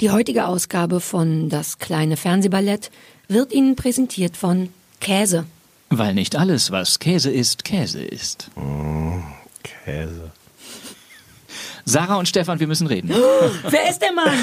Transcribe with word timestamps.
Die 0.00 0.10
heutige 0.10 0.46
Ausgabe 0.46 1.00
von 1.00 1.48
Das 1.48 1.78
kleine 1.78 2.16
Fernsehballett 2.16 2.90
wird 3.28 3.52
Ihnen 3.52 3.74
präsentiert 3.76 4.36
von 4.36 4.68
Käse. 5.00 5.44
Weil 5.90 6.14
nicht 6.14 6.36
alles, 6.36 6.70
was 6.70 6.98
Käse 6.98 7.30
ist, 7.30 7.64
Käse 7.64 8.02
ist. 8.02 8.50
Käse. 9.84 10.30
Sarah 11.84 12.16
und 12.16 12.28
Stefan, 12.28 12.60
wir 12.60 12.66
müssen 12.66 12.86
reden. 12.86 13.08
Wer 13.70 13.88
ist 13.90 14.00
der 14.00 14.12
Mann? 14.12 14.38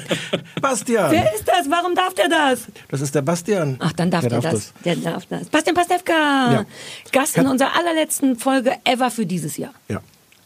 Bastian. 0.60 1.10
Wer 1.10 1.34
ist 1.34 1.48
das? 1.48 1.68
Warum 1.70 1.94
darf 1.94 2.12
der 2.14 2.28
das? 2.28 2.66
Das 2.88 3.00
ist 3.00 3.14
der 3.14 3.22
Bastian. 3.22 3.76
Ach, 3.80 3.92
dann 3.94 4.10
darf 4.10 4.20
der, 4.20 4.40
der 4.40 4.52
das. 4.52 4.72
Der 4.84 4.96
darf 4.96 5.24
das. 5.26 5.48
Bastian 5.48 5.74
Pastewka, 5.74 6.52
Ja. 6.52 6.64
Gast 7.10 7.36
in 7.38 7.46
unserer 7.46 7.74
allerletzten 7.76 8.36
Folge 8.36 8.74
ever 8.84 9.10
für 9.10 9.24
dieses 9.24 9.56
Jahr. 9.56 9.72
Ja. 9.88 10.00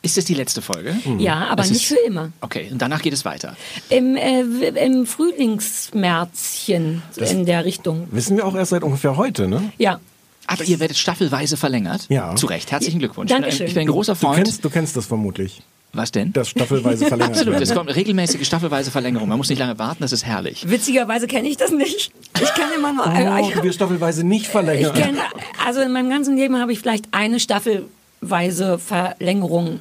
Ist 0.04 0.18
es 0.18 0.26
die 0.26 0.34
letzte 0.34 0.60
Folge? 0.62 0.94
Ja, 1.18 1.46
aber 1.48 1.62
Es 1.64 1.70
nicht 1.70 1.90
ist- 1.90 1.98
für 1.98 2.06
immer. 2.06 2.30
Okay, 2.42 2.68
und 2.70 2.80
danach 2.80 3.02
geht 3.02 3.12
es 3.14 3.24
weiter. 3.24 3.56
Im, 3.88 4.16
äh, 4.16 4.40
im 4.84 5.06
Frühlingsmärzchen 5.06 7.02
in 7.16 7.46
der 7.46 7.64
Richtung. 7.64 8.06
Wissen 8.10 8.36
wir 8.36 8.46
auch 8.46 8.54
erst 8.54 8.70
seit 8.70 8.82
ungefähr 8.82 9.16
heute, 9.16 9.48
ne? 9.48 9.72
Ja. 9.78 10.00
Aber 10.46 10.62
ihr 10.64 10.78
werdet 10.78 10.98
staffelweise 10.98 11.56
verlängert. 11.56 12.04
Ja. 12.10 12.36
Zu 12.36 12.46
Recht. 12.46 12.70
Herzlichen 12.70 12.98
Glückwunsch. 12.98 13.30
Ich 13.30 13.34
bin, 13.34 13.42
Dankeschön. 13.42 13.64
ein, 13.64 13.68
ich 13.68 13.74
bin 13.74 13.80
ein 13.82 13.86
großer 13.86 14.12
Du 14.12 14.18
Freund. 14.20 14.44
kennst, 14.44 14.62
du 14.64 14.68
kennst 14.70 14.94
das 14.96 15.06
vermutlich. 15.06 15.62
Was 15.94 16.12
denn? 16.12 16.32
Das 16.34 16.48
staffelweise 16.50 17.06
verlängert 17.08 17.36
Absolut, 17.38 17.60
es 17.62 17.72
kommt 17.72 17.94
regelmäßige 17.94 18.46
staffelweise 18.46 18.90
Verlängerung. 18.90 19.28
Man 19.28 19.38
muss 19.38 19.48
nicht 19.48 19.58
lange 19.60 19.78
warten, 19.78 20.02
das 20.02 20.12
ist 20.12 20.26
herrlich. 20.26 20.68
Witzigerweise 20.68 21.26
kenne 21.28 21.48
ich 21.48 21.56
das 21.56 21.70
nicht. 21.70 22.12
Ich 22.42 22.52
kann 22.54 22.68
immer 22.76 22.92
nur. 22.92 23.06
Oh, 23.06 23.38
ich, 23.48 23.54
du 23.54 23.62
wirst 23.62 23.76
staffelweise 23.76 24.22
nicht 24.24 24.42
ich 24.42 24.48
verlängern. 24.48 24.92
kenn, 24.92 25.16
also 25.64 25.80
in 25.80 25.92
meinem 25.92 26.10
ganzen 26.10 26.36
Leben 26.36 26.58
habe 26.60 26.72
ich 26.72 26.78
vielleicht 26.80 27.06
eine 27.12 27.40
staffelweise 27.40 28.78
Verlängerung 28.78 29.80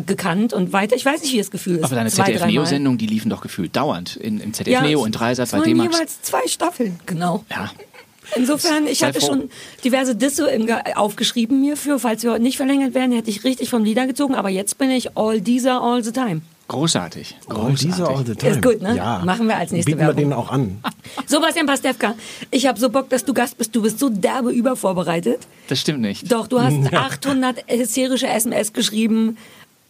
gekannt 0.00 0.52
und 0.54 0.72
weiter. 0.72 0.96
Ich 0.96 1.04
weiß 1.04 1.20
nicht, 1.22 1.32
wie 1.32 1.38
das 1.38 1.50
Gefühl 1.50 1.76
ist. 1.76 1.84
Aber 1.84 1.94
deine. 1.94 2.10
ZDF-Neo-Sendungen, 2.10 2.98
die 2.98 3.06
liefen 3.06 3.28
doch 3.28 3.40
gefühlt 3.42 3.76
dauernd 3.76 4.16
in, 4.16 4.40
im 4.40 4.48
Ja, 4.48 4.52
ZDF-Neo, 4.54 5.04
in 5.04 5.12
Dreisat, 5.12 5.46
es 5.46 5.52
bei 5.52 5.58
waren 5.58 5.64
D-Max. 5.68 5.94
jeweils 5.96 6.22
zwei 6.22 6.46
Staffeln, 6.46 6.98
genau. 7.06 7.44
Ja. 7.50 7.70
Insofern, 8.34 8.86
ich 8.86 9.02
hatte 9.04 9.20
schon 9.20 9.50
diverse 9.84 10.16
Disse 10.16 10.48
im 10.48 10.66
aufgeschrieben 10.94 11.60
mir 11.60 11.76
für, 11.76 11.98
falls 11.98 12.22
wir 12.22 12.32
heute 12.32 12.42
nicht 12.42 12.56
verlängert 12.56 12.94
werden, 12.94 13.12
hätte 13.12 13.28
ich 13.28 13.44
richtig 13.44 13.68
vom 13.68 13.84
Lieder 13.84 14.06
gezogen, 14.06 14.34
aber 14.34 14.48
jetzt 14.48 14.78
bin 14.78 14.90
ich 14.90 15.16
all 15.18 15.40
dieser 15.40 15.82
all 15.82 16.02
the 16.02 16.12
time. 16.12 16.40
Großartig. 16.68 17.36
All 17.48 17.56
Großartig. 17.56 17.80
diese 17.82 18.08
all 18.08 18.24
the 18.24 18.34
time. 18.34 18.52
Ist 18.52 18.62
gut, 18.62 18.80
ne? 18.80 18.96
Ja. 18.96 19.20
Machen 19.26 19.46
wir 19.48 19.56
als 19.56 19.72
nächste 19.72 19.90
Bieten 19.90 19.98
wir 20.00 20.06
Werbung. 20.06 20.22
denen 20.22 20.32
auch 20.32 20.50
an. 20.50 20.78
So, 21.26 21.40
Bastian 21.40 21.66
Pastewka, 21.66 22.14
ich 22.50 22.66
habe 22.66 22.78
so 22.80 22.88
Bock, 22.88 23.10
dass 23.10 23.24
du 23.24 23.34
Gast 23.34 23.58
bist. 23.58 23.74
Du 23.76 23.82
bist 23.82 23.98
so 23.98 24.08
derbe 24.08 24.50
übervorbereitet. 24.50 25.40
Das 25.68 25.78
stimmt 25.80 26.00
nicht. 26.00 26.30
Doch, 26.32 26.46
du 26.46 26.60
hast 26.60 26.74
800 26.94 27.64
hysterische 27.68 28.28
SMS 28.28 28.72
geschrieben. 28.72 29.36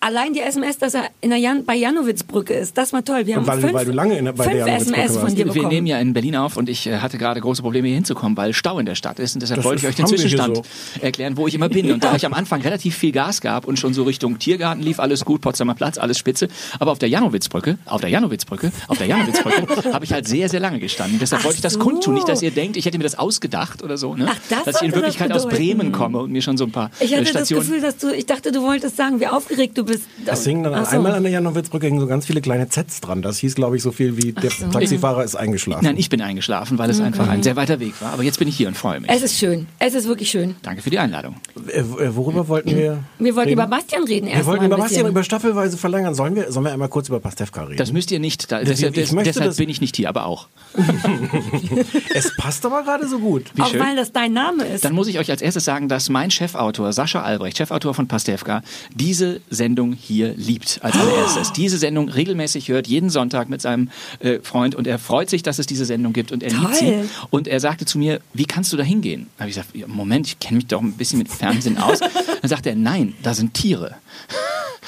Allein 0.05 0.33
die 0.33 0.41
SMS, 0.41 0.78
dass 0.78 0.95
er 0.95 1.05
in 1.20 1.31
der 1.31 1.39
Jan 1.39 1.64
bei 1.64 1.77
Janowitzbrücke 1.77 2.53
ist, 2.55 2.77
das 2.77 2.92
war 2.92 3.05
toll. 3.05 3.25
Wir 3.27 3.36
haben 3.36 3.47
weil- 3.47 3.61
fünf, 3.61 3.72
weil 3.72 3.84
du 3.86 3.92
lange 3.92 4.19
in 4.19 4.25
der- 4.25 4.33
bei 4.33 4.47
der 4.53 4.67
SMS 4.67 5.12
von 5.12 5.22
warst. 5.22 5.39
dir 5.39 5.45
Wir 5.45 5.53
bekommen. 5.53 5.69
nehmen 5.69 5.86
ja 5.86 6.00
in 6.00 6.12
Berlin 6.12 6.34
auf 6.34 6.56
und 6.56 6.69
ich 6.69 6.89
äh, 6.89 6.98
hatte 6.98 7.19
gerade 7.19 7.41
große 7.41 7.62
Probleme 7.62 7.86
hier 7.86 7.95
hinzukommen, 7.95 8.36
weil 8.36 8.53
Stau 8.53 8.80
in 8.80 8.86
der 8.86 8.97
Stadt 8.97 9.20
ist. 9.20 9.34
Und 9.36 9.42
deshalb 9.42 9.58
Das 9.58 9.64
wollte 9.64 9.83
ich 9.83 9.89
euch 9.89 9.95
den 9.95 10.06
wir 10.11 10.17
Zwischenstand 10.17 10.62
erklären, 11.00 11.36
wo 11.36 11.46
ich 11.46 11.55
immer 11.55 11.68
bin. 11.68 11.92
Und 11.92 12.02
da 12.02 12.17
ich 12.17 12.27
am 12.27 12.35
Anfang 12.35 12.61
relativ 12.63 12.96
viel 12.96 13.13
Gas 13.13 13.40
gab 13.40 13.64
und 13.64 13.79
schon 13.79 13.95
so 13.95 14.02
Richtung 14.02 14.40
Tiergarten 14.40 14.83
lief, 14.83 14.98
alles 14.98 15.24
gut, 15.24 15.40
Potsdamer 15.40 15.74
Platz, 15.77 15.98
alles 15.98 16.19
spitze. 16.19 16.48
Aber 16.80 16.90
auf 16.90 16.98
der 16.98 17.08
Janowitzbrücke, 17.08 17.79
auf 17.86 18.01
der 18.01 18.11
Janowitzbrücke, 18.11 18.73
auf 18.89 18.98
der 18.98 19.07
Janowitzbrücke 19.07 19.67
habe 19.92 20.05
ich 20.05 20.13
halt 20.13 20.27
sehr, 20.27 20.48
sehr 20.48 20.58
lange 20.58 20.80
gestanden. 20.80 21.20
Deshalb 21.20 21.42
Ach 21.42 21.45
wollte 21.45 21.58
ich 21.58 21.63
das 21.63 21.74
so. 21.74 21.79
kundtun. 21.79 22.14
Nicht, 22.14 22.29
dass 22.29 22.42
ihr 22.42 22.51
denkt, 22.51 22.77
ich 22.77 22.86
hätte 22.86 22.98
mir 22.98 23.05
das 23.05 23.17
ausgedacht 23.17 23.84
oder 23.84 23.96
so. 23.96 24.17
Ne? 24.17 24.27
Ach, 24.29 24.36
das 24.51 24.64
dass 24.64 24.83
ich 24.83 24.89
in 24.89 24.95
Wirklichkeit 24.96 25.30
das 25.30 25.46
aus. 25.46 25.52
Bremen 25.52 25.92
komme 25.92 26.19
und 26.19 26.33
mir 26.33 26.42
schon 26.42 26.57
so 26.57 26.64
ein 26.64 26.73
paar 26.73 26.90
Ich 26.98 27.13
äh, 27.13 27.14
hatte 27.14 27.23
das 27.23 27.30
Stationen... 27.30 27.63
Gefühl, 27.63 27.80
dass 27.80 27.98
du, 27.98 28.11
ich 28.13 28.27
dachte, 28.27 28.51
du 28.51 28.63
wolltest 28.63 28.96
sagen, 28.96 29.20
wie 29.20 29.29
aufgeregt 29.29 29.79
du 29.79 29.84
bist. 29.84 29.92
Es 30.27 30.45
hingen 30.45 30.64
dann 30.64 30.85
so. 30.85 30.91
einmal 30.91 31.13
an 31.14 31.23
der 31.23 31.33
Janowitzbrücke 31.33 31.86
hingen 31.86 32.01
so 32.01 32.07
ganz 32.07 32.27
viele 32.27 32.41
kleine 32.41 32.69
Zs 32.69 33.01
dran. 33.01 33.23
Das 33.23 33.39
hieß, 33.39 33.55
glaube 33.55 33.77
ich, 33.77 33.83
so 33.83 33.92
viel 33.92 34.17
wie 34.17 34.33
der 34.33 34.51
so. 34.51 34.67
Taxifahrer 34.69 35.25
ist 35.25 35.35
eingeschlafen. 35.36 35.85
Nein, 35.85 35.97
ich 35.97 36.08
bin 36.08 36.20
eingeschlafen, 36.20 36.79
weil 36.79 36.91
es 36.91 36.98
Mhm. 36.98 37.05
einfach 37.07 37.29
ein 37.29 37.42
sehr 37.42 37.57
weiter 37.57 37.80
Weg 37.80 38.01
war. 38.01 38.13
Aber 38.13 38.23
jetzt 38.23 38.39
bin 38.39 38.48
ich 38.48 38.57
hier 38.57 38.69
und 38.69 38.77
freue 38.77 39.01
mich. 39.01 39.11
Es 39.11 39.23
ist 39.23 39.39
schön. 39.39 39.67
Es 39.79 39.95
ist 39.95 40.07
wirklich 40.08 40.31
schön. 40.31 40.55
Danke 40.63 40.83
für 40.83 40.91
die 40.91 40.98
Einladung. 40.98 41.36
Äh, 41.68 41.80
äh, 41.80 42.17
worüber 42.17 42.48
wollten 42.48 42.70
wir? 42.70 43.05
Wir 43.18 43.34
wollten 43.36 43.48
reden? 43.50 43.52
über 43.52 43.67
Bastian 43.67 44.05
reden 44.05 44.27
Wir 44.27 44.34
erst 44.34 44.46
wollten 44.46 44.64
über 44.67 44.77
Bastian 44.77 45.06
über 45.06 45.23
staffelweise 45.23 45.77
verlängern. 45.77 46.14
Sollen 46.14 46.34
wir, 46.34 46.50
sollen 46.52 46.64
wir 46.67 46.73
einmal 46.73 46.89
kurz 46.89 47.08
über 47.08 47.20
Pastewka 47.20 47.64
reden? 47.64 47.77
Das 47.77 47.92
müsst 47.92 48.11
ihr 48.11 48.20
nicht. 48.20 48.50
Da, 48.50 48.61
Ich 48.61 48.68
deshalb 48.68 48.96
möchte 48.96 49.23
deshalb 49.30 49.46
das- 49.50 49.56
bin 49.56 49.68
ich 49.68 49.80
nicht 49.80 49.96
hier, 49.96 50.08
aber 50.08 50.27
auch. 50.27 50.48
es 52.14 52.34
passt 52.36 52.64
aber 52.67 52.83
gerade 52.83 53.06
so 53.08 53.18
gut. 53.18 53.45
Wie 53.55 53.62
Auch 53.62 53.68
schön. 53.68 53.80
weil 53.80 53.96
das 53.96 54.12
dein 54.12 54.33
Name 54.33 54.64
ist. 54.64 54.84
Dann 54.84 54.95
muss 54.95 55.06
ich 55.08 55.18
euch 55.18 55.30
als 55.30 55.42
erstes 55.42 55.64
sagen, 55.64 55.89
dass 55.89 56.08
mein 56.08 56.30
Chefautor, 56.30 56.92
Sascha 56.92 57.22
Albrecht, 57.22 57.58
Chefautor 57.58 57.95
von 57.95 58.08
Pastewka, 58.08 58.62
diese 58.95 59.40
Sendung 59.51 59.92
hier 59.92 60.34
liebt 60.36 60.80
als 60.83 60.96
allererstes. 60.96 61.52
Diese 61.52 61.78
Sendung 61.78 62.08
regelmäßig 62.08 62.68
hört, 62.68 62.86
jeden 62.86 63.11
Sonntag 63.11 63.48
mit 63.48 63.61
seinem 63.61 63.90
äh, 64.20 64.39
Freund 64.42 64.74
und 64.74 64.86
er 64.86 64.98
freut 64.98 65.30
sich, 65.30 65.42
dass 65.42 65.58
es 65.58 65.67
diese 65.67 65.84
Sendung 65.84 66.12
gibt 66.12 66.33
und 66.33 66.42
er 66.42 66.51
liebt 66.51 66.74
sie. 66.77 66.86
Toll. 66.86 67.08
Und 67.30 67.48
er 67.48 67.61
sagte 67.61 67.84
zu 67.84 67.98
mir, 67.98 68.20
wie 68.34 68.45
kannst 68.45 68.72
du 68.72 68.77
da 68.77 68.83
hingehen? 68.83 69.28
Da 69.36 69.42
habe 69.42 69.51
ich 69.51 69.56
gesagt, 69.56 69.89
Moment, 69.89 70.27
ich 70.27 70.39
kenne 70.39 70.56
mich 70.56 70.67
doch 70.67 70.80
ein 70.80 70.92
bisschen 70.92 71.18
mit 71.18 71.28
Fernsehen 71.28 71.52
aus. 71.79 72.01
Dann 72.01 72.48
sagt 72.48 72.67
er, 72.67 72.74
nein, 72.74 73.14
da 73.23 73.35
sind 73.35 73.55
Tiere. 73.55 73.96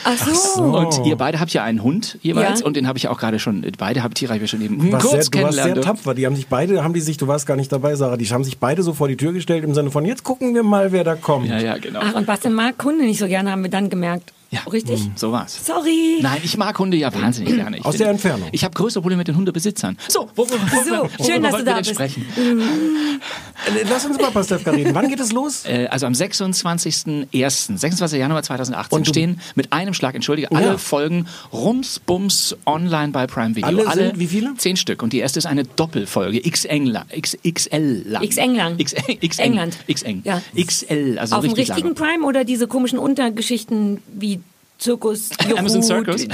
Ach 0.06 0.28
so. 0.28 0.62
Und 0.62 1.06
ihr 1.06 1.16
beide 1.16 1.40
habt 1.40 1.52
ja 1.52 1.64
einen 1.64 1.82
Hund 1.82 2.18
jeweils 2.20 2.60
Ja. 2.60 2.66
und 2.66 2.76
den 2.76 2.86
habe 2.86 2.98
ich 2.98 3.04
ja 3.04 3.10
auch 3.10 3.18
gerade 3.18 3.38
schon, 3.38 3.64
beide 3.78 4.02
habt 4.02 4.16
Tiere 4.16 4.34
habe 4.34 4.44
ich 4.44 4.50
schon 4.50 4.60
eben 4.60 4.78
Du 4.78 4.92
warst, 4.92 5.06
kurz 5.06 5.26
sehr, 5.26 5.40
du 5.40 5.42
warst 5.46 5.62
sehr 5.62 5.80
tapfer. 5.80 6.14
Die 6.14 6.26
haben 6.26 6.36
sich 6.36 6.46
beide, 6.48 6.84
haben 6.84 6.92
die 6.92 7.00
sich, 7.00 7.16
du 7.16 7.26
warst 7.26 7.46
gar 7.46 7.56
nicht 7.56 7.72
dabei, 7.72 7.94
Sarah, 7.94 8.16
die 8.16 8.26
haben 8.26 8.44
sich 8.44 8.58
beide 8.58 8.82
so 8.82 8.92
vor 8.92 9.08
die 9.08 9.16
Tür 9.16 9.32
gestellt 9.32 9.64
im 9.64 9.72
Sinne 9.74 9.90
von, 9.90 10.04
jetzt 10.04 10.22
gucken 10.24 10.54
wir 10.54 10.62
mal, 10.62 10.92
wer 10.92 11.04
da 11.04 11.14
kommt. 11.14 11.48
Ja, 11.48 11.58
ja, 11.58 11.78
genau. 11.78 12.00
Ach, 12.02 12.14
und 12.14 12.26
Bastian 12.26 12.52
mag 12.54 12.82
Hunde 12.84 13.04
nicht 13.04 13.18
so 13.18 13.26
gerne, 13.28 13.50
haben 13.50 13.62
wir 13.62 13.70
dann 13.70 13.88
gemerkt. 13.88 14.32
Ja, 14.54 14.60
Richtig? 14.70 15.00
So 15.16 15.32
war's. 15.32 15.66
Sorry. 15.66 16.18
Nein, 16.22 16.40
ich 16.44 16.56
mag 16.56 16.78
Hunde 16.78 16.96
ja 16.96 17.12
wahnsinnig 17.12 17.54
gerne. 17.56 17.78
Ich 17.78 17.84
Aus 17.84 17.96
der 17.96 18.08
Entfernung. 18.08 18.48
Ich 18.52 18.62
habe 18.64 18.74
größere 18.74 19.02
Probleme 19.02 19.18
mit 19.18 19.28
den 19.28 19.36
Hundebesitzern. 19.36 19.98
So, 20.08 20.30
wo, 20.36 20.48
wo, 20.48 20.52
wo, 20.54 21.08
So, 21.18 21.24
schön, 21.24 21.42
dass 21.42 21.56
du 21.56 21.64
da 21.64 21.78
bist. 21.78 21.90
sprechen? 21.90 22.24
Äh, 22.36 23.84
Lass 23.88 24.04
uns 24.04 24.18
über 24.18 24.30
Pastewka 24.30 24.70
reden. 24.70 24.94
Wann 24.94 25.08
geht 25.08 25.20
es 25.20 25.32
los? 25.32 25.64
Äh, 25.74 25.86
also 25.86 26.06
am 26.06 26.12
26.01., 26.12 27.78
26. 27.78 28.18
Januar 28.18 28.42
2018 28.42 28.96
Und 28.98 29.06
stehen 29.08 29.40
mit 29.54 29.72
einem 29.72 29.94
Schlag, 29.94 30.14
entschuldige, 30.14 30.48
Ja. 30.52 30.58
alle 30.58 30.78
Folgen 30.78 31.26
Rums-Bums 31.52 32.56
online 32.66 33.08
bei 33.12 33.26
Prime 33.26 33.56
Video. 33.56 33.66
Alle 33.86 34.08
sind 34.08 34.18
wie 34.18 34.26
viele? 34.26 34.54
Zehn 34.56 34.76
Stück. 34.76 35.02
Und 35.02 35.12
die 35.12 35.18
erste 35.18 35.38
ist 35.38 35.46
eine 35.46 35.64
Doppelfolge. 35.64 36.46
X-England. 36.46 37.06
XL 37.20 38.02
lang. 38.06 38.22
X-England. 38.22 38.80
X 38.80 38.94
X 39.20 39.38
England. 39.38 39.76
X-Eng. 39.86 40.22
Ja. 40.24 40.40
XL, 40.54 41.18
also 41.18 41.36
Auf 41.36 41.42
dem 41.42 41.52
richtig 41.52 41.70
richtigen 41.70 41.94
lange. 41.96 42.12
Prime 42.12 42.26
oder 42.26 42.44
diese 42.44 42.66
komischen 42.68 42.98
Untergeschichten 42.98 44.02
wie 44.12 44.40
Zirkus, 44.76 45.30
Juhu, 45.48 45.56
Amazon 45.56 45.82
Circus. 45.82 46.22
die, 46.22 46.28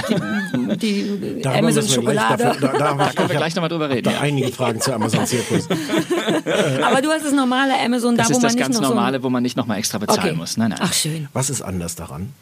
die, 0.77 1.41
die 1.41 1.45
Amazon 1.47 1.63
wir 1.65 1.71
gleich- 1.71 1.93
Schokolade. 1.93 2.43
dafür- 2.43 2.61
da, 2.71 2.77
da, 2.77 2.93
Da 2.95 3.09
können 3.13 3.29
wir 3.29 3.35
gleich 3.37 3.55
nochmal 3.55 3.69
drüber 3.69 3.89
reden. 3.89 4.03
Da 4.05 4.11
Ja. 4.11 4.19
einige 4.21 4.51
Fragen 4.51 4.81
zu 4.81 4.93
Amazon 4.93 5.25
Zirkus. 5.25 5.67
Aber 6.83 7.01
du 7.01 7.09
hast 7.09 7.23
das 7.25 7.33
normale 7.33 7.73
Amazon, 7.79 8.15
da 8.17 8.23
Das 8.23 8.29
wo 8.29 8.37
ist 8.37 8.37
man 8.37 8.43
das 8.43 8.53
nicht 8.55 8.63
ganz 8.63 8.79
noch 8.79 8.89
normale, 8.89 9.21
wo 9.23 9.29
man 9.29 9.43
nicht 9.43 9.55
nochmal 9.57 9.77
extra 9.77 9.99
so 9.99 10.05
bezahlen 10.05 10.29
okay. 10.31 10.35
muss. 10.37 10.57
Nein, 10.57 10.69
nein. 10.71 10.79
Ach 10.81 10.93
schön. 10.93 11.27
Was 11.33 11.49
ist 11.49 11.61
anders 11.61 11.95
daran? 11.95 12.33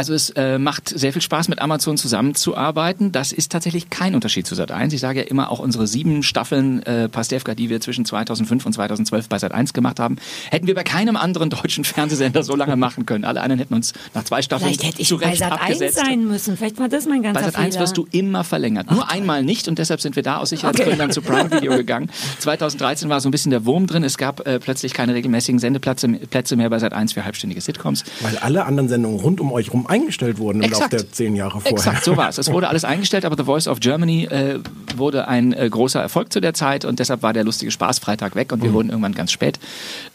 Also 0.00 0.14
es 0.14 0.30
äh, 0.30 0.58
macht 0.58 0.88
sehr 0.88 1.12
viel 1.12 1.20
Spaß, 1.20 1.48
mit 1.48 1.60
Amazon 1.60 1.98
zusammenzuarbeiten. 1.98 3.12
Das 3.12 3.32
ist 3.32 3.52
tatsächlich 3.52 3.90
kein 3.90 4.14
Unterschied 4.14 4.46
zu 4.46 4.54
Sat1. 4.54 4.94
Ich 4.94 5.00
sage 5.00 5.18
ja 5.20 5.26
immer, 5.26 5.50
auch 5.50 5.58
unsere 5.58 5.86
sieben 5.86 6.22
Staffeln 6.22 6.82
äh, 6.84 7.10
Pastewka, 7.10 7.54
die 7.54 7.68
wir 7.68 7.82
zwischen 7.82 8.06
2005 8.06 8.64
und 8.64 8.72
2012 8.72 9.28
bei 9.28 9.36
Sat1 9.36 9.74
gemacht 9.74 10.00
haben, 10.00 10.16
hätten 10.50 10.66
wir 10.66 10.74
bei 10.74 10.84
keinem 10.84 11.16
anderen 11.16 11.50
deutschen 11.50 11.84
Fernsehsender 11.90 12.42
so 12.42 12.56
lange 12.56 12.76
machen 12.76 13.04
können. 13.04 13.26
Alle 13.26 13.42
anderen 13.42 13.58
hätten 13.58 13.74
uns 13.74 13.92
nach 14.14 14.24
zwei 14.24 14.40
Staffeln 14.40 14.68
Vielleicht 14.70 14.84
hätte 14.84 15.02
ich 15.02 15.08
zu 15.08 15.18
bei 15.18 15.26
Recht 15.26 15.40
Sat 15.40 15.52
1 15.52 15.60
abgesetzt. 15.60 15.96
sein 15.98 16.24
müssen. 16.26 16.56
Vielleicht 16.56 16.78
war 16.78 16.88
das 16.88 17.04
mein 17.04 17.22
ganzer 17.22 17.38
Bei 17.42 17.46
Sat 17.50 17.56
1 17.58 17.74
Fehler. 17.74 17.82
wirst 17.84 17.96
du 17.98 18.08
immer 18.10 18.42
verlängert. 18.42 18.90
Nur 18.90 19.10
einmal 19.10 19.42
nicht 19.42 19.68
und 19.68 19.78
deshalb 19.78 20.00
sind 20.00 20.16
wir 20.16 20.22
da 20.22 20.38
aus 20.38 20.48
Sicherheitsgründen 20.48 20.98
dann 20.98 21.12
zu 21.12 21.20
Prime 21.20 21.50
Video 21.50 21.76
gegangen. 21.76 22.08
2013 22.38 23.10
war 23.10 23.20
so 23.20 23.28
ein 23.28 23.32
bisschen 23.32 23.50
der 23.50 23.66
Wurm 23.66 23.86
drin. 23.86 24.02
Es 24.02 24.16
gab 24.16 24.46
äh, 24.46 24.60
plötzlich 24.60 24.94
keine 24.94 25.12
regelmäßigen 25.12 25.58
Sendeplätze 25.58 26.08
Plätze 26.08 26.56
mehr 26.56 26.70
bei 26.70 26.78
Sat 26.78 26.94
1 26.94 27.12
für 27.12 27.22
halbstündige 27.22 27.60
Sitcoms. 27.60 28.02
Weil 28.20 28.38
alle 28.38 28.64
anderen 28.64 28.88
Sendungen 28.88 29.20
rund 29.20 29.42
um 29.42 29.52
euch 29.52 29.70
rum 29.74 29.88
eingestellt 29.90 30.38
wurden 30.38 30.62
im 30.62 30.70
Laufe 30.70 30.88
der 30.88 31.10
zehn 31.10 31.36
Jahre 31.36 31.60
vorher. 31.60 31.72
Exakt, 31.72 32.04
so 32.04 32.16
war 32.16 32.28
es. 32.28 32.38
Es 32.38 32.52
wurde 32.52 32.68
alles 32.68 32.84
eingestellt, 32.90 33.24
aber 33.24 33.36
The 33.36 33.44
Voice 33.44 33.68
of 33.68 33.80
Germany 33.80 34.24
äh, 34.24 34.60
wurde 34.96 35.28
ein 35.28 35.52
äh, 35.52 35.68
großer 35.68 36.00
Erfolg 36.00 36.32
zu 36.32 36.40
der 36.40 36.54
Zeit 36.54 36.84
und 36.84 36.98
deshalb 36.98 37.22
war 37.22 37.32
der 37.32 37.44
lustige 37.44 37.70
Spaßfreitag 37.70 38.34
weg 38.34 38.52
und 38.52 38.62
wir 38.62 38.72
wurden 38.72 38.90
irgendwann 38.90 39.14
ganz 39.14 39.32
spät 39.32 39.58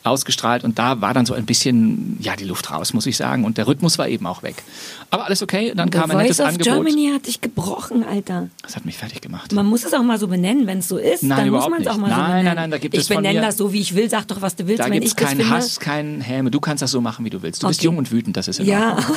ausgestrahlt 0.06 0.64
und 0.64 0.78
da 0.80 1.02
war 1.02 1.14
dann 1.14 1.26
so 1.26 1.34
ein 1.34 1.46
bisschen, 1.46 2.18
ja, 2.22 2.36
die 2.36 2.44
Luft 2.46 2.72
raus, 2.72 2.94
muss 2.94 3.06
ich 3.06 3.18
sagen. 3.18 3.44
Und 3.46 3.58
der 3.58 3.68
Rhythmus 3.68 3.98
war 3.98 4.08
eben 4.08 4.26
auch 4.28 4.44
weg. 4.44 4.64
Aber 5.10 5.26
alles 5.26 5.42
okay, 5.42 5.74
dann 5.76 5.90
The 5.92 5.98
kam 6.00 6.12
ein 6.12 6.18
nettes 6.18 6.40
of 6.40 6.48
Angebot. 6.48 6.66
Germany 6.66 7.12
hat 7.14 7.28
dich 7.28 7.42
gebrochen, 7.42 8.04
Alter. 8.04 8.50
Das 8.64 8.76
hat 8.76 8.86
mich 8.86 8.98
fertig 8.98 9.22
gemacht. 9.22 9.52
Man 9.52 9.66
muss 9.66 9.84
es 9.86 9.94
auch 9.94 10.04
mal 10.04 10.18
so 10.20 10.28
benennen, 10.28 10.68
wenn 10.68 10.80
es 10.80 10.88
so 10.88 10.98
ist. 10.98 11.24
Nein, 11.24 11.38
dann 11.38 11.50
muss 11.50 11.66
überhaupt 11.66 11.70
man 11.72 11.82
es 11.82 11.88
auch 11.88 11.94
nicht. 11.94 12.02
mal 12.02 12.10
so 12.10 12.16
Nein, 12.16 12.26
benennen. 12.28 12.46
nein, 12.46 12.56
nein, 12.56 12.72
da 12.72 12.78
gibt 12.78 12.94
ich 12.96 13.02
es 13.02 13.08
von 13.08 13.18
benenne 13.18 13.42
das 13.42 13.58
so, 13.58 13.72
wie 13.74 13.82
ich 13.82 13.96
will. 13.96 14.10
Sag 14.10 14.28
doch, 14.28 14.42
was 14.42 14.56
du 14.56 14.68
willst. 14.68 14.80
Da 14.80 14.86
wenn 14.86 14.94
gibt 14.94 15.06
ich 15.06 15.12
es 15.12 15.16
das 15.16 15.28
keinen 15.28 15.38
finde. 15.42 15.56
Hass, 15.56 15.80
keinen 15.80 16.22
Häme. 16.22 16.52
Du 16.52 16.60
kannst 16.60 16.82
das 16.82 16.92
so 16.92 17.02
machen, 17.02 17.26
wie 17.26 17.30
du 17.30 17.42
willst. 17.42 17.64
Du 17.64 17.68
bist 17.68 17.80
Okay. 17.80 17.86
jung 17.86 17.98
und 17.98 18.12
wütend, 18.12 18.38
das 18.38 18.48
ist 18.48 18.60
in 18.60 18.66
Ja. 18.68 18.98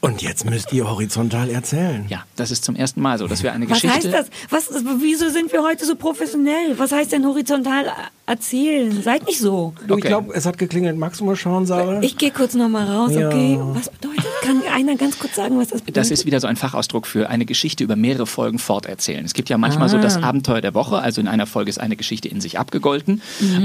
Und 0.00 0.20
jetzt 0.20 0.44
müsst 0.44 0.70
ihr 0.74 0.86
horizontal 0.86 1.48
erzählen. 1.48 2.04
Ja, 2.10 2.24
das 2.36 2.50
ist 2.50 2.62
zum 2.62 2.76
ersten 2.76 3.00
Mal 3.00 3.16
so, 3.18 3.26
dass 3.26 3.42
wir 3.42 3.54
eine 3.54 3.64
was 3.70 3.80
Geschichte... 3.80 4.12
heißt 4.12 4.28
das? 4.50 4.70
Was, 4.74 4.84
wieso 5.00 5.30
sind 5.30 5.50
wir 5.50 5.62
heute 5.62 5.86
so 5.86 5.96
professionell? 5.96 6.78
Was 6.78 6.92
heißt 6.92 7.10
denn 7.12 7.24
horizontal 7.24 7.86
erzählen? 8.26 9.02
Seid 9.02 9.26
nicht 9.26 9.38
so. 9.38 9.74
Du, 9.86 9.94
ich 9.96 10.04
Okay. 10.04 10.08
glaube, 10.08 10.34
es 10.34 10.46
hat 10.46 10.58
geklingelt. 10.58 10.96
Magst 10.96 11.20
du 11.20 11.24
mal 11.24 11.36
schauen, 11.36 11.66
Sarah? 11.66 12.00
Ich 12.02 12.16
gehe 12.16 12.30
kurz 12.30 12.54
noch 12.54 12.68
mal 12.68 12.86
raus, 12.86 13.12
Ja. 13.14 13.28
okay? 13.28 13.58
Was 13.60 13.88
bedeutet? 13.90 14.24
Kann 14.42 14.62
einer 14.74 14.96
ganz 14.96 15.18
kurz 15.18 15.34
sagen, 15.36 15.58
was 15.58 15.68
das 15.68 15.80
bedeutet? 15.80 15.96
Das 15.96 16.10
ist 16.10 16.26
wieder 16.26 16.40
so 16.40 16.46
ein 16.46 16.56
Fachausdruck 16.56 17.06
für 17.06 17.28
eine 17.30 17.44
Geschichte 17.46 17.84
über 17.84 17.96
mehrere 17.96 18.26
Folgen 18.26 18.58
forterzählen. 18.58 19.24
Es 19.24 19.34
gibt 19.34 19.48
ja 19.50 19.58
manchmal 19.58 19.88
so 19.88 19.98
das 19.98 20.22
Abenteuer 20.22 20.60
der 20.60 20.74
Woche, 20.74 20.98
also 20.98 21.20
in 21.20 21.28
einer 21.28 21.46
Folge 21.46 21.68
ist 21.70 21.78
eine 21.80 21.96
Geschichte 21.96 22.28
in 22.28 22.40
sich 22.40 22.58
abgegolten. 22.58 23.20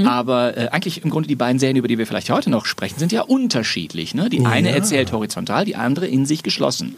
Aber 0.06 0.56
äh, 0.56 0.68
eigentlich 0.68 1.02
im 1.04 1.10
Grunde 1.10 1.28
die 1.28 1.36
beiden 1.36 1.58
Serien, 1.58 1.76
über 1.76 1.88
die 1.88 1.98
wir 1.98 2.06
vielleicht 2.06 2.30
heute 2.30 2.50
noch 2.50 2.66
sprechen, 2.66 2.98
sind 2.98 3.12
ja 3.12 3.22
unterschiedlich. 3.22 4.14
Ne? 4.14 4.28
Die 4.30 4.44
eine 4.44 4.70
erzählt 4.70 5.12
horizontal, 5.12 5.64
die 5.64 5.76
andere 5.76 6.06
in 6.06 6.26
sich 6.26 6.42
geschlossen. 6.42 6.96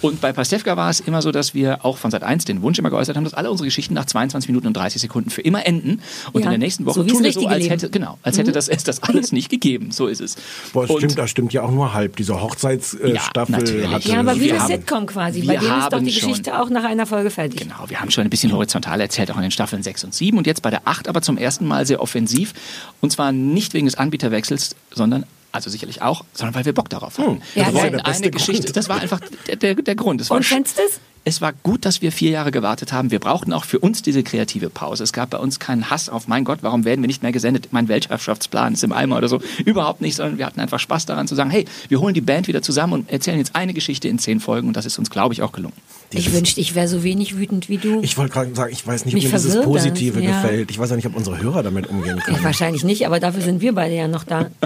Und 0.00 0.20
bei 0.20 0.32
Pastewka 0.32 0.76
war 0.76 0.90
es 0.90 1.00
immer 1.00 1.22
so, 1.22 1.30
dass 1.32 1.54
wir 1.54 1.84
auch 1.84 1.96
von 1.96 2.10
Sat 2.10 2.22
1 2.22 2.44
den 2.44 2.62
Wunsch 2.62 2.78
immer 2.78 2.90
geäußert 2.90 3.16
haben, 3.16 3.24
dass 3.24 3.34
alle 3.34 3.50
unsere 3.50 3.66
Geschichten 3.66 3.94
nach 3.94 4.04
22 4.06 4.48
Minuten 4.48 4.66
und 4.68 4.76
30 4.76 5.00
Sekunden 5.00 5.30
für 5.30 5.42
immer 5.42 5.66
enden. 5.66 6.00
Und 6.32 6.40
Ja, 6.42 6.46
in 6.46 6.50
der 6.50 6.58
nächsten 6.58 6.86
Woche 6.86 6.99
so 7.00 7.06
wie's 7.06 7.12
tun 7.14 7.24
wir 7.24 7.32
so, 7.32 7.46
als 7.48 7.58
Leben. 7.58 7.70
hätte, 7.70 7.90
genau, 7.90 8.18
als 8.22 8.38
hätte 8.38 8.52
das, 8.52 8.68
es 8.68 8.84
das 8.84 9.02
alles 9.02 9.32
nicht 9.32 9.48
gegeben. 9.50 9.90
So 9.90 10.06
ist 10.06 10.20
es. 10.20 10.36
Boah, 10.72 10.82
das 10.82 10.90
Und- 10.90 10.98
stimmt, 11.00 11.18
das 11.18 11.30
stimmt 11.30 11.52
ja 11.52 11.62
auch 11.62 11.70
nur 11.70 11.92
halb. 11.94 12.16
Diese 12.16 12.40
Hochzeitsstaffel 12.40 13.14
Ja, 13.14 13.44
natürlich. 13.46 13.88
hatte. 13.88 14.08
ja, 14.08 14.20
aber 14.20 14.36
wie 14.36 14.40
wir 14.42 14.52
eine 14.54 14.62
haben- 14.62 14.70
Sitcom 14.72 15.06
quasi. 15.06 15.42
wir 15.42 15.48
Bei 15.48 15.54
dem 15.56 15.62
ist 15.62 15.68
doch 15.70 15.92
haben 15.92 16.04
die 16.04 16.12
schon- 16.12 16.28
Geschichte 16.30 16.60
auch 16.60 16.70
nach 16.70 16.84
einer 16.84 17.06
Folge 17.06 17.30
fertig. 17.30 17.60
Genau, 17.60 17.84
wir 17.88 18.00
haben 18.00 18.10
schon 18.10 18.24
ein 18.24 18.30
bisschen 18.30 18.52
horizontal 18.52 19.00
erzählt, 19.00 19.30
auch 19.30 19.36
in 19.36 19.42
den 19.42 19.50
Staffeln 19.50 19.82
6 19.82 20.04
und 20.04 20.14
7 20.14 20.38
und 20.38 20.46
jetzt 20.46 20.62
bei 20.62 20.70
der 20.70 20.82
8 20.86 21.08
aber 21.08 21.22
zum 21.22 21.36
ersten 21.38 21.66
Mal 21.66 21.86
sehr 21.86 22.00
offensiv. 22.00 22.52
Und 23.00 23.10
zwar 23.12 23.32
nicht 23.32 23.74
wegen 23.74 23.86
des 23.86 23.96
Anbieterwechsels, 23.96 24.76
sondern, 24.92 25.24
also 25.52 25.70
sicherlich 25.70 26.02
auch, 26.02 26.24
sondern 26.32 26.54
weil 26.54 26.64
wir 26.64 26.72
Bock 26.72 26.88
darauf 26.90 27.18
hatten. 27.18 27.40
Ja, 27.54 27.66
wir 27.66 27.72
das 27.72 27.74
war 27.74 27.90
der 27.90 27.98
beste 27.98 28.22
eine 28.24 28.30
Geschichte, 28.30 28.62
Grund. 28.64 28.76
das 28.76 28.88
war 28.88 29.00
einfach 29.00 29.20
der, 29.46 29.56
der, 29.56 29.74
der 29.74 29.94
Grund. 29.94 30.20
Und 30.30 30.50
du 30.50 30.54
es? 30.82 31.00
Es 31.24 31.40
war 31.40 31.52
gut, 31.52 31.84
dass 31.84 32.00
wir 32.00 32.12
vier 32.12 32.30
Jahre 32.30 32.50
gewartet 32.50 32.92
haben. 32.92 33.10
Wir 33.10 33.18
brauchten 33.18 33.52
auch 33.52 33.64
für 33.64 33.78
uns 33.78 34.02
diese 34.02 34.22
kreative 34.22 34.70
Pause. 34.70 35.04
Es 35.04 35.12
gab 35.12 35.30
bei 35.30 35.38
uns 35.38 35.58
keinen 35.58 35.90
Hass 35.90 36.08
auf, 36.08 36.28
mein 36.28 36.44
Gott, 36.44 36.60
warum 36.62 36.84
werden 36.84 37.02
wir 37.02 37.08
nicht 37.08 37.22
mehr 37.22 37.32
gesendet? 37.32 37.68
Mein 37.72 37.88
Weltherrschaftsplan 37.88 38.72
ist 38.72 38.84
im 38.84 38.92
Eimer 38.92 39.18
oder 39.18 39.28
so. 39.28 39.40
Überhaupt 39.64 40.00
nicht, 40.00 40.16
sondern 40.16 40.38
wir 40.38 40.46
hatten 40.46 40.60
einfach 40.60 40.80
Spaß 40.80 41.06
daran 41.06 41.28
zu 41.28 41.34
sagen, 41.34 41.50
hey, 41.50 41.66
wir 41.88 42.00
holen 42.00 42.14
die 42.14 42.20
Band 42.20 42.48
wieder 42.48 42.62
zusammen 42.62 42.94
und 42.94 43.10
erzählen 43.10 43.38
jetzt 43.38 43.54
eine 43.54 43.74
Geschichte 43.74 44.08
in 44.08 44.18
zehn 44.18 44.40
Folgen 44.40 44.68
und 44.68 44.76
das 44.76 44.86
ist 44.86 44.98
uns, 44.98 45.10
glaube 45.10 45.34
ich, 45.34 45.42
auch 45.42 45.52
gelungen. 45.52 45.76
Ich 46.12 46.32
wünschte, 46.32 46.60
ich 46.60 46.74
wäre 46.74 46.88
so 46.88 47.04
wenig 47.04 47.36
wütend 47.36 47.68
wie 47.68 47.78
du. 47.78 48.00
Ich 48.02 48.16
wollte 48.18 48.32
gerade 48.32 48.54
sagen, 48.54 48.72
ich 48.72 48.84
weiß 48.84 49.04
nicht, 49.04 49.14
ob 49.14 49.22
Mich 49.22 49.32
mir 49.32 49.38
dieses 49.38 49.62
Positive 49.62 50.20
ja. 50.20 50.42
gefällt. 50.42 50.70
Ich 50.70 50.78
weiß 50.78 50.90
ja 50.90 50.96
nicht, 50.96 51.06
ob 51.06 51.16
unsere 51.16 51.40
Hörer 51.40 51.62
damit 51.62 51.86
umgehen 51.86 52.16
Ja, 52.18 52.22
können. 52.24 52.42
wahrscheinlich 52.44 52.82
nicht, 52.82 53.06
aber 53.06 53.20
dafür 53.20 53.42
sind 53.42 53.60
wir 53.60 53.74
beide 53.74 53.94
ja 53.94 54.08
noch 54.08 54.24
da. 54.24 54.50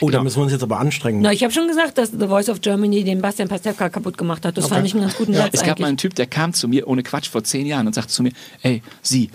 Oh, 0.00 0.10
da 0.10 0.20
müssen 0.22 0.38
wir 0.38 0.42
uns 0.44 0.52
jetzt 0.52 0.62
aber 0.62 0.80
anstrengen. 0.80 1.20
Na, 1.20 1.30
ich 1.32 1.44
habe 1.44 1.52
schon 1.52 1.68
gesagt, 1.68 1.96
dass 1.98 2.10
The 2.10 2.26
Voice 2.26 2.48
of 2.48 2.60
Germany 2.60 3.04
den 3.04 3.20
Bastian 3.20 3.48
Pastewka 3.48 3.88
kaputt 3.88 4.18
gemacht 4.18 4.44
hat. 4.44 4.56
Das 4.56 4.66
fand 4.66 4.84
ich 4.84 4.94
einen 4.94 5.02
ganz 5.02 5.14
guten 5.14 5.32
Satz 5.34 5.50
Es 5.52 5.60
gab 5.62 5.78
mal 5.78 5.86
einen 5.86 5.92
eigentlich. 5.92 6.00
Typ, 6.10 6.14
der 6.16 6.26
kam 6.26 6.52
zu 6.54 6.66
mir 6.66 6.88
ohne 6.88 7.02
Quatsch 7.04 7.28
vor 7.28 7.44
zehn 7.44 7.66
Jahren 7.66 7.86
und 7.86 7.94
sagte 7.94 8.10
zu 8.10 8.22
mir, 8.24 8.32
ey, 8.62 8.82
Sie, 9.02 9.30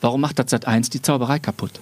warum 0.00 0.20
macht 0.20 0.38
das 0.38 0.50
Sat 0.50 0.66
1 0.68 0.90
die 0.90 1.02
Zauberei 1.02 1.38
kaputt? 1.40 1.72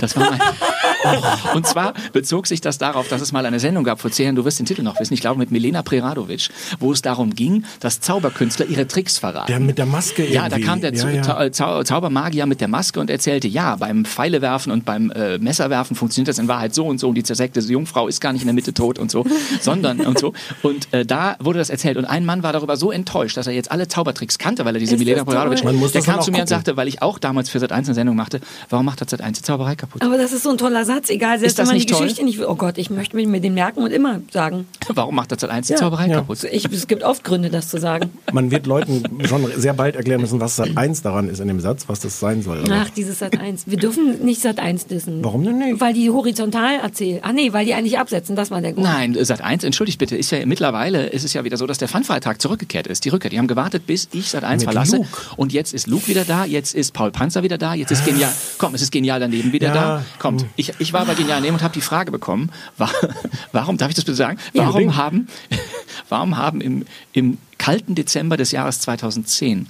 Das 0.00 0.14
war 0.16 0.30
mein 0.30 0.40
und 1.54 1.66
zwar 1.66 1.94
bezog 2.12 2.46
sich 2.46 2.60
das 2.60 2.78
darauf, 2.78 3.08
dass 3.08 3.20
es 3.20 3.32
mal 3.32 3.44
eine 3.46 3.60
Sendung 3.60 3.84
gab 3.84 4.00
vor 4.00 4.10
zehn 4.10 4.24
Jahren, 4.26 4.36
du 4.36 4.44
wirst 4.44 4.58
den 4.58 4.66
Titel 4.66 4.82
noch 4.82 4.98
wissen, 5.00 5.14
ich 5.14 5.20
glaube 5.20 5.38
mit 5.38 5.50
Milena 5.50 5.82
Preradovic, 5.82 6.48
wo 6.80 6.92
es 6.92 7.02
darum 7.02 7.34
ging, 7.34 7.64
dass 7.80 8.00
Zauberkünstler 8.00 8.66
ihre 8.66 8.86
Tricks 8.86 9.18
verraten. 9.18 9.46
Der 9.48 9.60
mit 9.60 9.78
der 9.78 9.86
Maske 9.86 10.22
irgendwie. 10.22 10.34
Ja, 10.34 10.48
da 10.48 10.58
kam 10.58 10.80
der 10.80 10.94
ja, 10.94 11.08
ja. 11.10 11.22
Zau- 11.22 11.50
Zau 11.50 11.82
Zaubermagier 11.82 12.46
mit 12.46 12.60
der 12.60 12.68
Maske 12.68 13.00
und 13.00 13.10
erzählte, 13.10 13.48
ja, 13.48 13.76
beim 13.76 14.04
Pfeilewerfen 14.04 14.72
und 14.72 14.84
beim 14.84 15.10
äh, 15.10 15.38
Messerwerfen 15.38 15.96
funktioniert 15.96 16.28
das 16.28 16.38
in 16.38 16.48
Wahrheit 16.48 16.74
so 16.74 16.86
und 16.86 16.98
so 16.98 17.08
und 17.08 17.14
die 17.14 17.22
zersägte 17.22 17.60
Jungfrau 17.60 18.08
ist 18.08 18.20
gar 18.20 18.32
nicht 18.32 18.42
in 18.42 18.46
der 18.48 18.54
Mitte 18.54 18.72
tot 18.74 18.98
und 18.98 19.10
so, 19.10 19.24
sondern 19.60 20.00
und 20.00 20.18
so. 20.18 20.32
Und 20.62 20.92
äh, 20.92 21.04
da 21.04 21.36
wurde 21.40 21.58
das 21.58 21.70
erzählt 21.70 21.96
und 21.96 22.04
ein 22.04 22.24
Mann 22.24 22.42
war 22.42 22.52
darüber 22.52 22.76
so 22.76 22.90
enttäuscht, 22.90 23.36
dass 23.36 23.46
er 23.46 23.52
jetzt 23.52 23.70
alle 23.70 23.88
Zaubertricks 23.88 24.38
kannte, 24.38 24.64
weil 24.64 24.74
er 24.76 24.80
diese 24.80 24.94
Ist 24.94 24.98
Milena? 24.98 25.24
Preradovic, 25.24 25.64
Man 25.64 25.76
muss 25.76 25.92
der 25.92 26.02
kam 26.02 26.20
zu 26.20 26.30
mir 26.30 26.38
und 26.38 26.42
gucken. 26.42 26.46
sagte, 26.48 26.76
weil 26.76 26.88
ich 26.88 27.02
auch 27.02 27.18
damals 27.18 27.50
für 27.50 27.58
Sat 27.58 27.72
1 27.72 27.88
eine 27.88 27.94
Sendung 27.94 28.16
machte, 28.16 28.40
warum 28.70 28.86
macht 28.86 29.00
das 29.00 29.10
Sat 29.10 29.20
1 29.20 29.38
die 29.38 29.42
Zauberei 29.44 29.74
kaputt? 29.76 30.02
Aber 30.02 30.16
das 30.18 30.32
ist 30.32 30.42
so 30.42 30.50
ein 30.50 30.58
toller 30.58 30.84
Satz, 30.84 30.95
egal, 31.08 31.38
selbst 31.38 31.52
Ist 31.52 31.58
das 31.58 31.64
wenn 31.64 31.68
man 31.68 31.74
nicht 31.76 31.88
die 31.88 31.92
toll? 31.92 32.02
Geschichte 32.02 32.24
nicht 32.24 32.38
will. 32.38 32.46
Oh 32.46 32.54
Gott, 32.54 32.78
ich 32.78 32.90
möchte 32.90 33.16
mir 33.16 33.40
den 33.40 33.54
merken 33.54 33.82
und 33.82 33.92
immer 33.92 34.20
sagen. 34.30 34.66
Warum 34.88 35.14
macht 35.14 35.32
das 35.32 35.40
Sat 35.40 35.50
1 35.50 35.66
die 35.66 35.74
Zauberei 35.74 36.08
ja. 36.08 36.16
kaputt? 36.16 36.44
Ich, 36.44 36.64
es 36.66 36.86
gibt 36.86 37.02
oft 37.02 37.24
Gründe, 37.24 37.50
das 37.50 37.68
zu 37.68 37.78
sagen. 37.78 38.10
Man 38.32 38.50
wird 38.50 38.66
Leuten 38.66 39.02
schon 39.26 39.46
sehr 39.56 39.74
bald 39.74 39.96
erklären 39.96 40.20
müssen, 40.20 40.40
was 40.40 40.56
Sat 40.56 40.76
1 40.76 41.02
daran 41.02 41.28
ist 41.28 41.40
in 41.40 41.48
dem 41.48 41.60
Satz, 41.60 41.84
was 41.88 42.00
das 42.00 42.18
sein 42.18 42.42
soll. 42.42 42.60
Aber 42.60 42.82
Ach, 42.86 42.90
dieses 42.90 43.18
Sat 43.18 43.38
1. 43.38 43.64
Wir 43.66 43.78
dürfen 43.78 44.24
nicht 44.24 44.40
Sat 44.40 44.58
1 44.58 44.86
dissen. 44.86 45.24
Warum 45.24 45.44
denn 45.44 45.58
nicht? 45.58 45.80
Weil 45.80 45.94
die 45.94 46.10
horizontal 46.10 46.76
erzählen. 46.80 47.20
Ah 47.22 47.32
nee, 47.32 47.52
weil 47.52 47.64
die 47.66 47.74
eigentlich 47.74 47.98
absetzen, 47.98 48.36
das 48.36 48.50
war 48.50 48.60
der 48.60 48.72
Grund. 48.72 48.86
Nein, 48.86 49.16
Sat 49.24 49.40
1, 49.42 49.64
entschuldigt 49.64 49.98
bitte, 49.98 50.16
ist 50.16 50.30
ja 50.30 50.44
mittlerweile 50.46 51.06
ist 51.06 51.24
es 51.24 51.32
ja 51.32 51.44
wieder 51.44 51.56
so, 51.56 51.66
dass 51.66 51.78
der 51.78 51.88
Funfreitag 51.88 52.40
zurückgekehrt 52.40 52.86
ist. 52.86 53.04
Die 53.04 53.08
Rückkehr. 53.08 53.30
Die 53.30 53.38
haben 53.38 53.48
gewartet, 53.48 53.86
bis 53.86 54.08
ich 54.12 54.30
Sat 54.30 54.44
1 54.44 54.62
Mit 54.62 54.72
verlasse. 54.72 54.96
Luke. 54.98 55.08
Und 55.36 55.52
jetzt 55.52 55.74
ist 55.74 55.86
Luke 55.86 56.06
wieder 56.08 56.24
da, 56.24 56.44
jetzt 56.44 56.74
ist 56.74 56.92
Paul 56.92 57.10
Panzer 57.10 57.42
wieder 57.42 57.58
da, 57.58 57.74
jetzt 57.74 57.90
ist 57.90 58.04
genial. 58.04 58.32
Komm, 58.58 58.74
es 58.74 58.82
ist 58.82 58.92
genial 58.92 59.20
daneben 59.20 59.52
wieder 59.52 59.68
Ja, 59.68 59.74
da. 59.74 60.04
Kommt. 60.18 60.46
Ich, 60.56 60.72
ich 60.78 60.85
war 60.92 61.04
bei 61.06 61.14
genial 61.14 61.36
daneben 61.38 61.56
und 61.56 61.62
habe 61.62 61.74
die 61.74 61.80
Frage 61.80 62.10
bekommen, 62.12 62.50
wa- 62.76 62.90
warum, 63.52 63.76
darf 63.76 63.88
ich 63.90 63.94
das 63.94 64.04
bitte 64.04 64.16
sagen? 64.16 64.38
Warum 64.54 64.68
unbedingt. 64.68 64.96
haben, 64.96 65.28
warum 66.08 66.36
haben 66.36 66.60
im, 66.60 66.86
im 67.12 67.38
kalten 67.58 67.94
Dezember 67.94 68.36
des 68.36 68.52
Jahres 68.52 68.80
2010 68.80 69.68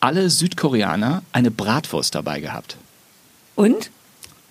alle 0.00 0.30
Südkoreaner 0.30 1.22
eine 1.32 1.50
Bratwurst 1.50 2.14
dabei 2.14 2.40
gehabt? 2.40 2.76
Und? 3.54 3.90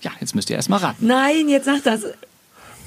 Ja, 0.02 0.12
jetzt 0.20 0.36
müsst 0.36 0.50
ihr 0.50 0.56
erst 0.56 0.70
mal 0.70 0.78
raten. 0.78 1.08
Nein, 1.08 1.50
jetzt 1.50 1.66
sag 1.66 1.84
das. 1.84 2.02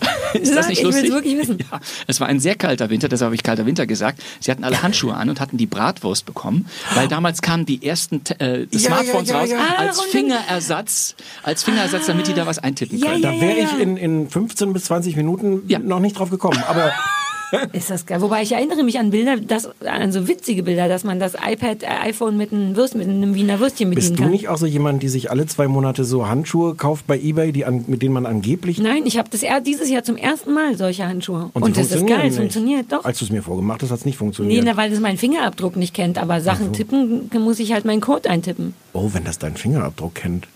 Ist 0.35 0.55
das 0.55 0.69
nicht 0.69 0.79
ich 0.79 0.85
will's 0.85 0.94
lustig? 0.97 1.12
wirklich 1.12 1.37
wissen. 1.38 1.58
Ja, 1.70 1.81
es 2.06 2.20
war 2.20 2.29
ein 2.29 2.41
sehr 2.41 2.55
kalter 2.55 2.88
Winter, 2.91 3.08
deshalb 3.08 3.26
habe 3.29 3.35
ich 3.35 3.43
kalter 3.43 3.67
Winter 3.67 3.87
gesagt. 3.87 4.23
Sie 4.41 4.50
hatten 4.50 4.64
alle 4.64 4.82
Handschuhe 4.82 5.14
an 5.14 5.29
und 5.29 5.41
hatten 5.41 5.56
die 5.56 5.67
Bratwurst 5.67 6.25
bekommen, 6.26 6.67
weil 6.94 7.08
damals 7.08 7.43
kamen 7.43 7.67
die 7.67 7.85
ersten 7.87 8.23
äh, 8.38 8.67
Ja, 8.70 8.79
Smartphones 8.79 9.29
ja, 9.29 9.35
ja, 9.35 9.41
raus 9.41 9.50
ja. 9.50 9.76
Als 9.79 10.00
Fingerersatz, 10.02 11.14
als 11.43 11.62
Fingerersatz, 11.64 12.06
damit 12.06 12.26
die 12.29 12.35
da 12.35 12.47
was 12.47 12.58
eintippen 12.58 12.99
Ja, 12.99 13.11
können. 13.11 13.23
da 13.23 13.32
ja, 13.32 13.41
wäre 13.41 13.58
ich 13.58 13.79
in, 13.79 13.97
in 13.97 14.29
15 14.31 14.73
bis 14.73 14.85
20 14.85 15.17
Minuten 15.17 15.62
Ja. 15.69 15.79
noch 15.79 16.00
nicht 16.00 16.19
drauf 16.19 16.31
gekommen. 16.31 16.62
Aber 16.69 16.93
Ist 17.73 17.91
das 17.91 18.06
geil. 18.06 18.20
Wobei 18.20 18.43
ich 18.43 18.52
erinnere 18.52 18.82
mich 18.82 18.99
an 18.99 19.11
Bilder, 19.11 19.37
das, 19.37 19.69
an 19.85 20.12
so 20.12 20.29
witzige 20.29 20.62
Bilder, 20.62 20.88
dass 20.88 21.05
man 21.05 21.19
das 21.19 21.35
iPad, 21.35 21.82
äh, 21.82 21.87
iPhone 22.08 22.37
mit 22.37 22.52
einem, 22.52 22.76
Würst, 22.76 22.94
mit 22.94 23.08
einem 23.08 23.35
Wiener 23.35 23.61
Würstchen 23.61 23.90
bedienen 23.90 24.09
bist 24.11 24.19
du 24.19 24.23
kann. 24.23 24.30
nicht 24.33 24.49
auch 24.49 24.57
so 24.57 24.66
jemand, 24.66 25.02
die 25.02 25.09
sich 25.09 25.30
alle 25.30 25.47
zwei 25.47 25.66
Monate 25.69 26.04
so 26.04 26.28
Handschuhe 26.28 26.75
kauft 26.75 27.07
bei 27.07 27.19
Ebay, 27.19 27.52
die 27.52 27.64
an, 27.64 27.85
mit 27.88 28.02
denen 28.02 28.14
man 28.14 28.26
angeblich 28.26 28.78
Nein, 28.78 29.02
ich 29.07 29.19
habe 29.19 29.28
das 29.30 29.42
dieses 29.64 29.90
Jahr 29.90 30.04
zum 30.04 30.16
ersten 30.16 30.52
Mal 30.52 30.76
solche 30.76 31.07
Handschuhe. 31.07 31.50
Und, 31.54 31.75
sie 31.75 31.83
das 31.83 31.92
ist 31.92 32.07
geil, 32.07 32.19
es 32.21 32.25
nicht. 32.25 32.37
funktioniert 32.37 32.92
doch. 32.92 33.04
Als 33.04 33.19
du 33.19 33.25
es 33.25 33.30
mir 33.30 33.42
vorgemacht 33.42 33.83
hast, 33.83 33.90
hat 33.90 33.99
es 33.99 34.04
nicht 34.04 34.14
Nee, 34.14 34.19
funktioniert. 34.19 34.64
na, 34.64 34.76
weil 34.76 34.90
das 34.90 35.00
meinen 35.00 35.19
Fingerabdruck 35.19 35.76
nicht 35.76 35.95
kennt, 35.95 36.19
aber 36.19 36.40
Sachen 36.40 36.73
tippen 36.73 37.30
muss 37.38 37.59
ich 37.59 37.73
halt 37.73 37.85
meinen 37.85 38.00
Code 38.00 38.28
eintippen. 38.30 38.75
oh, 38.92 39.11
wenn 39.12 39.25
das 39.25 39.38
deinen 39.38 39.57
Fingerabdruck 39.57 40.14
kennt. 40.14 40.47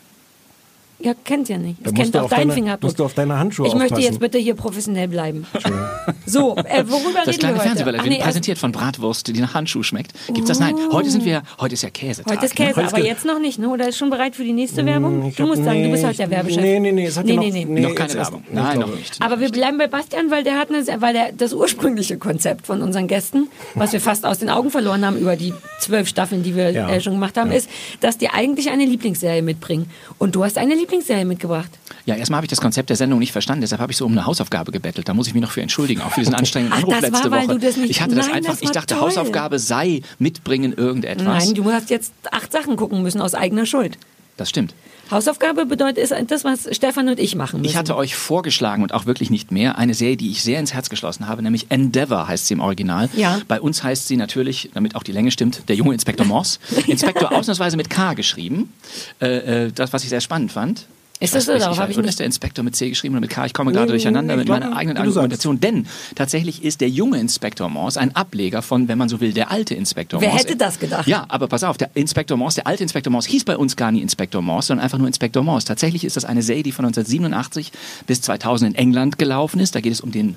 Ja, 1.05 1.13
kennt 1.25 1.49
ja 1.51 1.59
nicht. 1.59 1.77
Es 1.79 1.85
Da 1.85 1.91
musst 1.91 2.03
kennt 2.03 2.15
du 2.15 2.19
auch 2.21 2.29
deine- 2.31 2.53
Fingerabdruck. 2.53 2.89
musst 2.89 2.99
du 2.99 3.05
auf 3.05 3.15
deine 3.15 3.39
Handschuhe 3.39 3.67
Ich 3.67 3.75
möchte 3.75 3.95
aufpassen. 3.95 4.13
jetzt 4.13 4.21
bitte 4.21 4.39
hier 4.39 4.55
professionell 4.55 5.07
bleiben. 5.09 5.47
so, 6.27 6.57
äh, 6.57 6.85
worüber 6.89 7.21
Das 7.25 7.29
reden 7.29 7.39
kleine 7.39 7.55
wir 7.55 7.59
heute? 7.61 7.61
Fernsehballett 7.69 8.01
Ach 8.01 8.05
wird 8.05 8.19
nee, 8.19 8.23
präsentiert 8.25 8.59
von 8.59 8.73
Bratwurst, 8.73 9.29
die 9.29 9.41
nach 9.41 9.55
Handschuh 9.55 9.83
schmeckt. 9.83 10.13
Gibt's 10.29 10.49
das? 10.49 10.61
Nein, 10.61 10.75
heute 10.93 11.11
sind 11.11 11.25
wir, 11.25 11.43
heute 11.61 11.75
ist 11.75 11.83
ja 11.83 11.91
Käsetag. 11.91 12.33
Heute 12.33 12.47
ist 12.47 12.59
ne? 12.59 12.67
Käse, 12.69 12.81
ist 12.81 12.95
aber 12.95 13.05
jetzt 13.05 13.25
noch 13.25 13.39
nicht, 13.39 13.59
ne? 13.59 13.69
Oder 13.69 13.89
ist 13.89 13.99
schon 13.99 14.09
bereit 14.11 14.35
für 14.35 14.45
die 14.45 14.53
nächste 14.55 14.85
Werbung? 14.87 15.23
Hm, 15.23 15.29
Ich 15.29 15.37
Du 15.37 15.43
hab- 15.43 15.51
musst 15.51 15.65
sagen, 15.65 15.83
du 15.83 15.91
bist 15.91 16.05
heute 16.07 16.17
der 16.17 16.31
Werbechef. 16.31 16.61
Nee, 16.63 16.81
nee, 16.81 16.93
nee, 16.93 17.05
es 17.07 17.17
hat 17.19 17.27
nee, 17.27 17.33
ja 17.33 17.37
noch, 17.37 17.45
nee, 17.53 17.65
nee. 17.67 17.81
Noch 17.81 17.95
keine 17.95 18.15
Werbung. 18.15 18.45
Nein, 18.51 18.79
noch 18.79 18.95
nicht. 18.95 19.21
Aber 19.21 19.41
wir 19.41 19.51
bleiben 19.51 19.77
bei 19.77 19.87
Bastian, 19.89 20.31
weil 20.31 20.43
der 20.43 20.59
hat 20.59 20.71
eine, 20.71 20.85
weil 21.03 21.13
der 21.13 21.33
das 21.33 21.53
ursprüngliche 21.53 22.17
Konzept 22.17 22.67
von 22.67 22.81
unseren 22.81 23.09
Gästen, 23.09 23.49
was 23.75 23.93
wir 23.93 24.01
fast 24.01 24.25
aus 24.25 24.39
den 24.39 24.49
Augen 24.49 24.71
verloren 24.71 25.05
haben 25.05 25.19
über 25.19 25.37
die 25.37 25.53
zwölf 25.81 26.09
Staffeln, 26.09 26.43
die 26.43 26.57
wir 26.57 26.71
Ja. 26.71 26.89
äh, 26.89 27.01
schon 27.03 27.13
gemacht 27.13 27.37
haben, 27.37 27.51
Ja. 27.51 27.59
ist, 27.59 27.69
dass 28.01 28.17
die 28.17 28.31
eigentlich 28.31 28.71
eine 28.71 28.87
Lieblingsserie 28.87 29.43
mitbringen. 29.43 29.91
Und 30.19 30.35
du 30.35 30.43
hast 30.45 30.57
eine 30.57 30.71
Lieblingsserie 30.75 30.94
mitgebracht. 31.25 31.71
Ja, 32.07 32.15
erstmal 32.17 32.39
habe 32.39 32.47
ich 32.47 32.51
das 32.51 32.61
Konzept 32.61 32.89
der 32.91 32.97
Sendung 32.97 33.19
nicht 33.19 33.33
verstanden, 33.33 33.63
deshalb 33.63 33.81
habe 33.81 33.93
ich 33.93 33.99
so 33.99 34.05
um 34.07 34.13
eine 34.13 34.27
Hausaufgabe 34.27 34.73
gebettelt. 34.73 35.09
Da 35.09 35.15
muss 35.15 35.27
ich 35.27 35.35
mich 35.35 35.43
noch 35.43 35.51
für 35.51 35.63
entschuldigen, 35.63 36.01
auch 36.03 36.13
für 36.13 36.21
diesen 36.21 36.35
anstrengenden 36.35 36.73
Ach, 36.75 36.79
Anruf 36.83 36.95
das 36.95 37.03
war, 37.03 37.11
letzte 37.11 37.31
weil 37.31 37.43
Woche. 37.49 37.59
du 37.59 37.67
das 37.67 37.77
nicht- 37.77 37.91
ich 37.91 38.01
hatte 38.01 38.15
das 38.15 38.27
Nein, 38.27 38.37
einfach, 38.37 38.53
das 38.53 38.61
ich 38.63 38.67
war 38.69 38.73
dachte, 38.75 38.95
toll. 38.95 39.03
Hausaufgabe 39.09 39.59
sei 39.59 40.03
mitbringen 40.19 40.73
irgendetwas. 40.73 41.25
Nein, 41.47 41.55
du 41.55 41.65
hast 41.73 41.91
jetzt 41.91 42.13
acht 42.31 42.53
Sachen 42.53 42.77
gucken 42.77 43.03
müssen 43.03 43.21
aus 43.21 43.35
eigener 43.35 43.67
Schuld. 43.67 43.99
das 44.37 44.49
stimmt. 44.51 44.75
Hausaufgabe 45.11 45.67
bedeutet 45.67 45.99
ist 45.99 46.15
das, 46.29 46.45
was 46.45 46.69
Stefan 46.75 47.09
und 47.09 47.19
ich 47.19 47.35
machen 47.35 47.61
müssen. 47.61 47.71
Ich 47.71 47.77
hatte 47.77 47.97
euch 47.97 48.17
vorgeschlagen 48.17 48.83
und 48.83 48.93
auch 48.93 49.07
wirklich 49.07 49.31
nicht 49.31 49.53
mehr 49.53 49.79
eine 49.79 49.95
Serie, 49.95 50.17
die 50.17 50.31
ich 50.31 50.43
sehr 50.43 50.59
ins 50.59 50.75
Herz 50.75 50.89
geschlossen 50.89 51.29
habe, 51.29 51.43
nämlich 51.43 51.67
Endeavour 51.71 52.29
heißt 52.29 52.47
sie 52.47 52.55
im 52.55 52.61
Original. 52.61 53.09
Ja. 53.15 53.41
Bei 53.49 53.61
uns 53.61 53.83
heißt 53.83 54.09
sie 54.09 54.17
natürlich, 54.17 54.71
damit 54.75 54.97
auch 54.97 55.03
die 55.03 55.13
Länge 55.13 55.31
stimmt, 55.31 55.69
der 55.69 55.77
junge 55.77 55.95
Inspektor 55.95 56.27
Morse. 56.27 56.59
Inspektor 56.87 57.33
ausnahmsweise 57.33 57.77
mit 57.77 57.91
K 57.91 58.15
geschrieben. 58.15 58.73
Äh, 59.21 59.67
äh, 59.67 59.73
das, 59.73 59.93
was 59.93 60.03
ich 60.03 60.09
sehr 60.09 60.21
spannend 60.21 60.53
fand. 60.53 60.87
Ist 61.25 61.35
das 61.35 61.47
so? 61.47 61.59
Darauf 61.59 61.78
habe 61.78 61.90
ich 61.90 61.97
nicht- 61.97 62.09
ist 62.09 62.19
der 62.21 62.26
Inspektor 62.26 62.64
mit 62.64 62.76
C 62.76 62.88
geschrieben 62.88 63.14
oder 63.14 63.21
mit 63.21 63.31
K? 63.31 63.47
Ich 63.47 63.54
komme 63.54 63.73
gerade 63.73 63.88
durcheinander 63.88 64.37
mit 64.37 64.49
meiner 64.49 64.76
eigenen. 64.76 64.97
Argumentation. 64.99 65.61
Denn 65.61 65.87
tatsächlich 66.14 66.62
ist 66.62 66.81
der 66.81 66.88
junge 66.88 67.19
Inspektor 67.19 67.69
Morse 67.69 68.00
ein 68.00 68.14
Ableger 68.14 68.62
von, 68.62 68.88
wenn 68.88 68.99
man 68.99 69.09
so 69.09 69.21
will, 69.21 69.33
der 69.33 69.50
alte 69.50 69.75
Inspektor 69.75 70.21
Wer 70.21 70.28
Morse. 70.31 70.45
hätte 70.45 70.57
das 70.57 70.78
gedacht? 70.78 71.07
Ja, 71.09 71.25
aber 71.28 71.47
pass 71.49 71.64
auf, 71.64 71.76
der 71.76 71.90
Inspektor 71.95 72.37
Morse, 72.37 72.57
der 72.57 72.66
alte 72.66 72.83
Inspektor 72.83 73.11
Morse, 73.11 73.28
hieß 73.31 73.45
bei 73.45 73.57
uns 73.57 73.76
gar 73.76 73.90
nicht 73.93 74.02
Inspektor 74.02 74.43
Morse, 74.43 74.69
sondern 74.69 74.85
einfach 74.85 74.99
nur 74.99 75.07
Inspektor 75.07 75.43
Morse. 75.43 75.66
Tatsächlich 75.66 76.04
ist 76.04 76.16
das 76.16 76.25
eine 76.25 76.43
Serie, 76.43 76.62
die 76.62 76.73
von 76.73 76.85
1987 76.85 77.73
bis 78.07 78.21
2000 78.21 78.71
in 78.73 78.76
England 78.76 79.19
gelaufen 79.19 79.61
ist. 79.61 79.75
Da 79.75 79.81
geht 79.81 79.93
es 79.93 80.00
um 80.00 80.12
den 80.12 80.37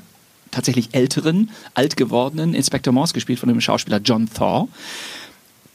tatsächlich 0.51 0.89
älteren, 0.93 1.49
alt 1.73 1.97
gewordenen 1.97 2.53
Inspektor 2.53 2.93
Morse, 2.93 3.13
gespielt 3.13 3.39
von 3.39 3.49
dem 3.49 3.59
Schauspieler 3.61 3.99
John 4.03 4.29
Thaw. 4.33 4.67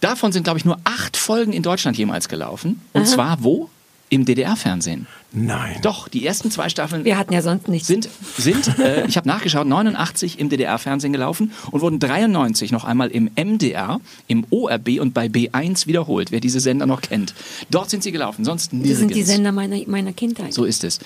Davon 0.00 0.33
sind, 0.33 0.42
glaube 0.45 0.59
ich, 0.59 0.64
nur 0.64 0.78
acht 0.85 1.16
Folgen 1.16 1.52
in 1.52 1.62
Deutschland 1.62 1.97
jemals 1.97 2.28
gelaufen. 2.28 2.81
Und 2.92 3.07
zwar 3.07 3.45
wo? 3.45 3.69
Im 4.12 4.26
DDR-Fernsehen. 4.26 5.07
Nein. 5.33 5.78
Doch, 5.81 6.07
die 6.07 6.26
ersten 6.26 6.50
zwei 6.50 6.69
Staffeln 6.69 7.07
Wir 7.07 7.16
hatten 7.16 7.33
ja 7.33 7.40
sonst 7.40 7.66
nichts. 7.69 7.88
sind, 7.88 8.11
sind 8.37 8.78
äh, 8.78 9.07
ich 9.07 9.16
habe 9.16 9.26
nachgeschaut, 9.26 9.66
89 9.66 10.38
im 10.38 10.50
DDR-Fernsehen 10.50 11.14
gelaufen 11.14 11.50
und 11.71 11.81
wurden 11.81 11.99
93 11.99 12.73
noch 12.73 12.85
einmal 12.85 13.09
im 13.09 13.31
MDR, 13.37 14.02
im 14.26 14.45
ORB 14.50 15.00
und 15.00 15.14
bei 15.14 15.28
B1 15.28 15.87
wiederholt, 15.87 16.31
wer 16.31 16.40
diese 16.40 16.61
Sender 16.61 16.85
noch 16.85 17.00
kennt. 17.00 17.33
Dort 17.71 17.88
sind 17.88 18.02
sie 18.02 18.12
gelaufen, 18.12 18.45
sonst 18.45 18.75
nirgends. 18.75 18.90
das 18.90 18.99
sind 18.99 19.14
die 19.14 19.23
Sender 19.23 19.50
meiner, 19.50 19.78
meiner 19.87 20.12
Kindheit. 20.12 20.52
So 20.52 20.64
ist 20.64 20.85
es. 20.85 20.99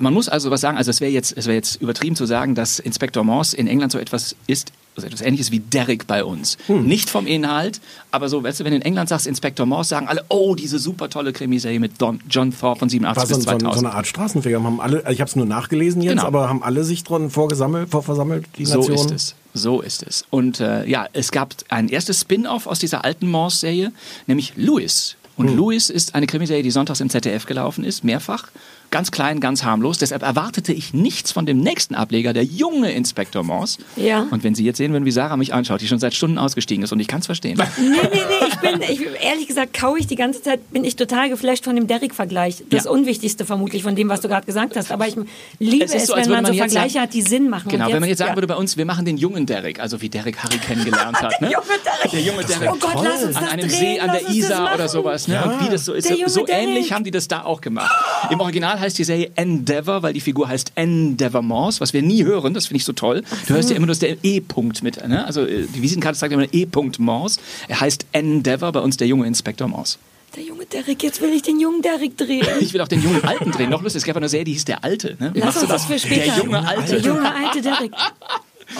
Man 0.00 0.14
muss 0.14 0.28
also 0.28 0.52
was 0.52 0.60
sagen, 0.60 0.78
also 0.78 0.92
es 0.92 1.00
wäre 1.00 1.10
jetzt, 1.10 1.36
es 1.36 1.46
wäre 1.46 1.56
jetzt 1.56 1.82
übertrieben 1.82 2.14
zu 2.14 2.26
sagen, 2.26 2.54
dass 2.54 2.78
Inspektor 2.78 3.24
Morse 3.24 3.56
in 3.56 3.66
England 3.66 3.90
so 3.90 3.98
etwas 3.98 4.36
ist, 4.46 4.70
also 4.96 5.06
etwas 5.06 5.20
ähnliches 5.20 5.50
wie 5.50 5.60
Derrick 5.60 6.06
bei 6.06 6.24
uns. 6.24 6.56
Hm. 6.66 6.86
Nicht 6.86 7.08
vom 7.10 7.26
Inhalt, 7.26 7.80
aber 8.10 8.28
so, 8.28 8.42
weißt 8.42 8.60
du, 8.60 8.64
wenn 8.64 8.72
du 8.72 8.76
in 8.76 8.82
England 8.82 9.08
sagst 9.08 9.26
Inspektor 9.26 9.66
Morse, 9.66 9.90
sagen 9.90 10.08
alle, 10.08 10.24
oh, 10.28 10.54
diese 10.54 10.78
super 10.78 11.08
tolle 11.10 11.32
Krimiserie 11.32 11.78
mit 11.80 12.00
Don, 12.00 12.20
John 12.28 12.52
Thorpe 12.58 12.80
von 12.80 12.88
87 12.88 13.16
War 13.20 13.26
so, 13.26 13.34
bis 13.36 13.44
so, 13.44 13.50
so 13.50 13.58
2000. 13.58 13.86
eine 13.86 13.94
Art 13.94 14.06
Straßenfeger. 14.06 14.62
Haben 14.62 14.80
alle, 14.80 15.04
ich 15.10 15.20
habe 15.20 15.28
es 15.28 15.36
nur 15.36 15.46
nachgelesen 15.46 16.02
jetzt, 16.02 16.12
Genau. 16.12 16.24
aber 16.26 16.48
haben 16.48 16.62
alle 16.62 16.84
sich 16.84 17.04
dran 17.04 17.30
vorgesammelt, 17.30 17.90
vorversammelt, 17.90 18.46
die 18.58 18.64
So 18.64 18.78
Nationen? 18.80 18.98
ist 18.98 19.10
es. 19.12 19.34
So 19.54 19.80
ist 19.80 20.02
es. 20.02 20.24
Und 20.30 20.60
äh, 20.60 20.86
ja, 20.86 21.06
es 21.12 21.30
gab 21.32 21.54
ein 21.68 21.88
erstes 21.88 22.20
Spin-off 22.20 22.66
aus 22.66 22.78
dieser 22.78 23.04
alten 23.04 23.28
Morse-Serie, 23.30 23.92
nämlich 24.26 24.52
Louis. 24.56 25.16
Und 25.36 25.48
Hm. 25.48 25.56
Louis 25.56 25.90
ist 25.90 26.14
eine 26.14 26.26
Krimiserie, 26.26 26.62
die 26.62 26.70
sonntags 26.70 27.00
im 27.00 27.10
ZDF 27.10 27.44
gelaufen 27.46 27.84
ist, 27.84 28.04
mehrfach. 28.04 28.48
Ganz 28.90 29.10
klein, 29.10 29.40
ganz 29.40 29.64
harmlos. 29.64 29.98
Deshalb 29.98 30.22
erwartete 30.22 30.72
ich 30.72 30.94
nichts 30.94 31.32
von 31.32 31.46
dem 31.46 31.58
nächsten 31.58 31.94
Ableger, 31.94 32.32
der 32.32 32.44
junge 32.44 32.92
Inspektor 32.92 33.42
Morse. 33.42 33.78
Ja. 33.96 34.26
Und 34.30 34.44
wenn 34.44 34.54
Sie 34.54 34.64
jetzt 34.64 34.76
sehen 34.76 34.92
würden, 34.92 35.04
wie 35.04 35.10
Sarah 35.10 35.36
mich 35.36 35.52
anschaut, 35.52 35.80
die 35.80 35.88
schon 35.88 35.98
seit 35.98 36.14
Stunden 36.14 36.38
ausgestiegen 36.38 36.84
ist 36.84 36.92
und 36.92 37.00
ich 37.00 37.08
kann 37.08 37.20
es 37.20 37.26
verstehen. 37.26 37.58
Nee, 37.78 37.86
nee, 37.88 38.08
nee, 38.12 38.46
ich 38.48 38.55
bin, 38.72 38.82
ich, 38.82 39.00
ehrlich 39.24 39.46
gesagt, 39.46 39.74
kaue 39.78 39.98
ich 39.98 40.06
die 40.06 40.16
ganze 40.16 40.42
Zeit, 40.42 40.70
bin 40.72 40.84
ich 40.84 40.96
total 40.96 41.28
geflasht 41.28 41.64
von 41.64 41.76
dem 41.76 41.86
Derrick-Vergleich. 41.86 42.64
Das 42.70 42.84
Ja. 42.84 42.90
Unwichtigste 42.90 43.44
vermutlich 43.44 43.82
von 43.82 43.96
dem, 43.96 44.08
was 44.08 44.20
du 44.20 44.28
gerade 44.28 44.46
gesagt 44.46 44.76
hast. 44.76 44.90
Aber 44.92 45.06
ich 45.08 45.16
liebe 45.58 45.84
Es 45.84 45.94
es, 45.94 46.06
so, 46.06 46.14
wenn 46.16 46.28
man 46.30 46.44
so 46.44 46.50
man 46.50 46.52
jetzt 46.54 46.72
Vergleiche 46.72 46.94
sagen- 46.94 47.02
hat, 47.04 47.14
die 47.14 47.22
Sinn 47.22 47.48
machen. 47.48 47.68
Genau, 47.70 47.86
Und 47.86 47.92
wenn 47.92 48.00
man 48.00 48.08
jetzt 48.08 48.18
sagen 48.18 48.30
ja. 48.30 48.36
würde 48.36 48.46
bei 48.46 48.56
uns, 48.56 48.76
wir 48.76 48.84
machen 48.84 49.04
den 49.04 49.16
jungen 49.16 49.46
Derrick, 49.46 49.80
also 49.80 50.00
wie 50.00 50.08
Derrick 50.08 50.38
Harry 50.42 50.58
kennengelernt 50.58 51.20
hat. 51.20 51.40
Ne? 51.40 51.48
Der 51.50 51.50
junge 51.50 51.66
Derrick. 51.84 52.10
Der 52.12 52.20
junge 52.20 52.44
Derrick. 52.44 52.70
Oh 52.72 52.76
Gott, 52.78 53.04
lass 53.04 53.24
uns 53.24 53.36
an 53.36 53.42
das 53.44 53.52
einem 53.52 53.68
drehen, 53.68 53.78
See 53.78 54.00
an 54.00 54.10
der 54.12 54.28
Isar 54.30 54.74
oder 54.74 54.88
sowas. 54.88 55.28
Ne? 55.28 55.42
Und 55.44 55.66
wie 55.66 55.70
das 55.70 55.84
so 55.84 55.92
ist, 55.92 56.08
so, 56.08 56.14
so 56.26 56.44
Derrick. 56.44 56.62
ähnlich 56.68 56.92
haben 56.92 57.04
die 57.04 57.10
das 57.10 57.28
da 57.28 57.42
auch 57.44 57.60
gemacht. 57.60 57.90
Im 58.30 58.40
Original 58.40 58.78
heißt 58.78 58.98
die 58.98 59.04
Serie 59.04 59.30
Endeavour, 59.36 60.02
weil 60.02 60.12
die 60.12 60.20
Figur 60.20 60.48
heißt 60.48 60.72
Endeavour 60.76 61.42
Morse, 61.42 61.80
was 61.80 61.92
wir 61.92 62.02
nie 62.02 62.24
hören, 62.24 62.54
das 62.54 62.66
finde 62.66 62.78
ich 62.78 62.84
so 62.84 62.92
toll. 62.92 63.22
Du 63.46 63.54
hörst 63.54 63.70
ja 63.70 63.76
immer 63.76 63.86
nur 63.86 63.96
der 63.96 64.16
E-Punkt 64.22 64.82
mit, 64.82 65.06
ne? 65.06 65.24
also 65.26 65.42
äh, 65.44 65.66
die 65.74 65.82
Visitenkarte 65.82 66.18
sagt 66.18 66.32
immer 66.32 66.46
E-Punkt 66.52 66.98
Morse. 66.98 67.40
Er 67.68 67.80
heißt 67.80 68.06
Endeavour, 68.56 68.72
bei 68.72 68.80
uns 68.80 68.96
der 68.96 69.06
junge 69.06 69.26
Inspektor 69.26 69.68
Morse. 69.68 69.98
Der 70.34 70.42
junge 70.42 70.66
Derrick, 70.66 71.02
jetzt 71.02 71.20
will 71.20 71.30
ich 71.30 71.42
den 71.42 71.60
jungen 71.60 71.82
Derrick 71.82 72.16
drehen. 72.18 72.46
Ich 72.60 72.72
will 72.74 72.80
auch 72.80 72.88
den 72.88 73.02
jungen 73.02 73.24
Alten 73.24 73.52
drehen. 73.52 73.70
Noch 73.70 73.82
lustig, 73.82 74.00
es 74.00 74.06
gab 74.06 74.16
eine 74.16 74.28
Serie, 74.28 74.44
die 74.44 74.52
hieß 74.52 74.64
Der 74.64 74.82
Alte. 74.84 75.16
Ne? 75.20 75.30
Lass 75.34 75.44
machst 75.44 75.62
uns 75.62 75.68
das 75.70 75.84
für 75.86 75.98
später. 75.98 76.34
Der 76.34 76.36
junge 76.44 76.66
Alte. 76.66 77.00
Der 77.00 77.00
junge 77.00 77.34
alte 77.34 77.62
Derrick. 77.62 77.92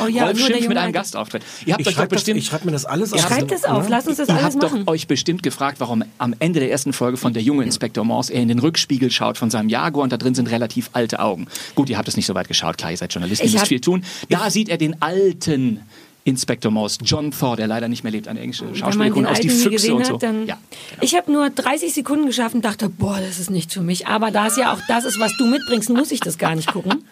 Oh 0.02 0.09
ja, 0.09 0.25
nur 0.25 0.33
der 0.33 0.38
Schimpf 0.40 0.56
junge 0.56 0.68
mit 0.71 0.78
einem 0.78 0.87
Alte. 0.88 0.99
Gastauftritt. 0.99 1.42
Ihr 1.64 1.73
habt 1.75 1.80
Ich 1.80 1.87
euch 1.87 1.95
doch 1.95 2.00
schreibe 2.00 2.09
das, 2.16 2.23
bestimmt 2.25 2.40
ich 2.40 2.47
schreib 2.47 2.64
mir 2.64 2.73
das 2.73 2.85
alles 2.87 3.12
auf. 3.12 3.21
Schreibt 3.21 3.52
es 3.52 3.64
auf, 3.64 3.88
lass 3.88 4.09
uns 4.09 4.16
das 4.16 4.26
Ihr 4.28 4.35
alles 4.35 4.54
habt 4.54 4.62
doch 4.64 4.73
machen. 4.73 4.88
euch 4.88 5.06
bestimmt 5.06 5.45
gefragt, 5.45 5.78
warum 5.78 6.02
am 6.18 6.35
Ende 6.40 6.59
der 6.59 6.73
ersten 6.73 6.92
Folge 6.92 7.16
von 7.16 7.33
der 7.33 7.42
junge 7.45 7.62
Inspektor 7.62 8.04
Morse 8.04 8.33
er 8.33 8.42
in 8.42 8.49
den 8.49 8.59
Rückspiegel 8.59 9.12
schaut 9.12 9.38
von 9.38 9.49
seinem 9.49 9.68
Jaguar 9.68 10.02
und 10.02 10.12
da 10.12 10.16
drin 10.16 10.35
sind 10.35 10.50
relativ 10.50 10.90
alte 10.92 11.21
Augen. 11.21 11.47
Gut, 11.76 11.88
ihr 11.88 11.99
habt 11.99 12.09
es 12.09 12.16
nicht 12.16 12.26
so 12.26 12.35
weit 12.35 12.49
geschaut, 12.49 12.78
klar, 12.78 12.90
ihr 12.90 12.97
seid 12.97 13.14
Journalisten, 13.14 13.45
ihr 13.45 13.47
Ich 13.47 13.52
müsst 13.52 13.62
hab- 13.62 13.68
viel 13.68 13.80
tun. 13.80 14.02
Da 14.28 14.50
sieht 14.50 14.68
er 14.71 14.76
den 14.76 15.00
alten 15.02 15.83
Inspektor 16.26 16.73
Morse, 16.73 16.99
John 17.04 17.30
Thor, 17.30 17.56
der 17.56 17.68
leider 17.68 17.87
nicht 17.88 18.02
mehr 18.02 18.11
lebt, 18.11 18.26
eine 18.26 18.40
englische 18.40 18.75
Schauspielerin 18.75 19.14
den 19.14 19.26
aus 19.26 19.38
Die 19.38 19.49
Füchse 19.49 19.71
gesehen 19.71 19.95
und 19.95 20.06
so. 20.06 20.14
hat, 20.14 20.25
dann... 20.25 20.47
ja. 20.47 20.59
Ich 21.00 21.14
habe 21.14 21.30
nur 21.30 21.49
30 21.49 21.95
Sekunden 21.95 22.26
geschafft 22.26 22.56
und 22.56 22.64
dachte, 22.64 22.88
boah, 22.88 23.21
das 23.21 23.38
ist 23.38 23.49
nicht 23.49 23.73
für 23.73 23.80
mich. 23.80 24.09
Aber 24.09 24.33
da 24.33 24.49
es 24.49 24.56
ja 24.56 24.73
auch 24.73 24.80
das 24.88 25.04
ist, 25.04 25.21
was 25.21 25.37
du 25.37 25.47
mitbringst, 25.47 25.88
muss 25.88 26.11
ich 26.11 26.18
das 26.18 26.37
gar 26.37 26.56
nicht 26.56 26.73
gucken. 26.73 27.04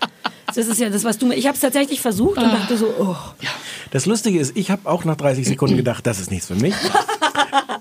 Das 0.48 0.66
ist 0.66 0.80
ja 0.80 0.90
das, 0.90 1.04
was 1.04 1.18
du... 1.18 1.30
Ich 1.30 1.46
habe 1.46 1.54
es 1.54 1.60
tatsächlich 1.60 2.00
versucht 2.00 2.38
und 2.38 2.44
dachte 2.44 2.76
so, 2.76 2.86
oh. 2.98 3.16
Das 3.92 4.04
Lustige 4.06 4.40
ist, 4.40 4.56
ich 4.56 4.72
habe 4.72 4.90
auch 4.90 5.04
nach 5.04 5.16
30 5.16 5.46
Sekunden 5.46 5.76
gedacht, 5.76 6.04
das 6.06 6.18
ist 6.18 6.32
nichts 6.32 6.48
für 6.48 6.56
mich. 6.56 6.74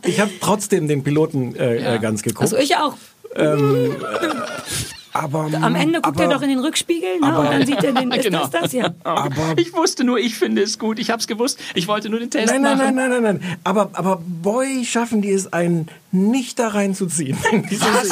Ich 0.06 0.20
habe 0.20 0.32
trotzdem 0.40 0.88
den 0.88 1.04
Piloten 1.04 1.56
äh, 1.56 1.96
äh, 1.96 2.00
ganz 2.00 2.22
geguckt. 2.22 2.44
Also 2.44 2.58
ich 2.58 2.76
auch. 2.76 2.96
aber 5.14 5.50
Am 5.62 5.76
Ende 5.76 6.02
guckt 6.02 6.20
aber, 6.20 6.24
er 6.24 6.30
doch 6.38 6.42
in 6.42 6.50
den 6.50 6.60
Rückspiegel 6.60 7.20
ne? 7.20 7.28
aber- 7.28 7.40
und 7.42 7.46
dann 7.52 7.66
sieht 7.66 7.84
er 7.84 7.94
den, 7.94 8.12
ist 8.12 8.24
Genau. 8.26 8.40
das 8.48 8.50
das 8.50 8.74
ja. 8.74 8.94
Aber 9.04 9.32
Ich 9.58 9.74
wusste 9.74 10.04
nur, 10.04 10.18
ich 10.20 10.36
finde 10.36 10.62
es 10.64 10.80
gut. 10.80 11.00
Ich 11.00 11.10
habe 11.12 11.20
es 11.20 11.28
gewusst. 11.28 11.60
Ich 11.76 11.88
wollte 11.88 12.10
nur 12.10 12.20
den 12.20 12.30
Test 12.32 12.52
Nein, 12.52 12.62
nein, 12.62 12.78
machen. 12.78 12.96
nein, 12.96 13.10
nein, 13.10 13.24
nein, 13.24 13.40
nein. 13.42 13.58
Aber, 13.64 13.90
aber 13.94 14.22
boy, 14.26 14.84
schaffen 14.86 15.22
die 15.22 15.32
es 15.32 15.52
einen 15.54 15.88
nicht 16.14 16.60
da 16.60 16.70
reinzuziehen. 16.70 17.38
Serie. 17.42 18.12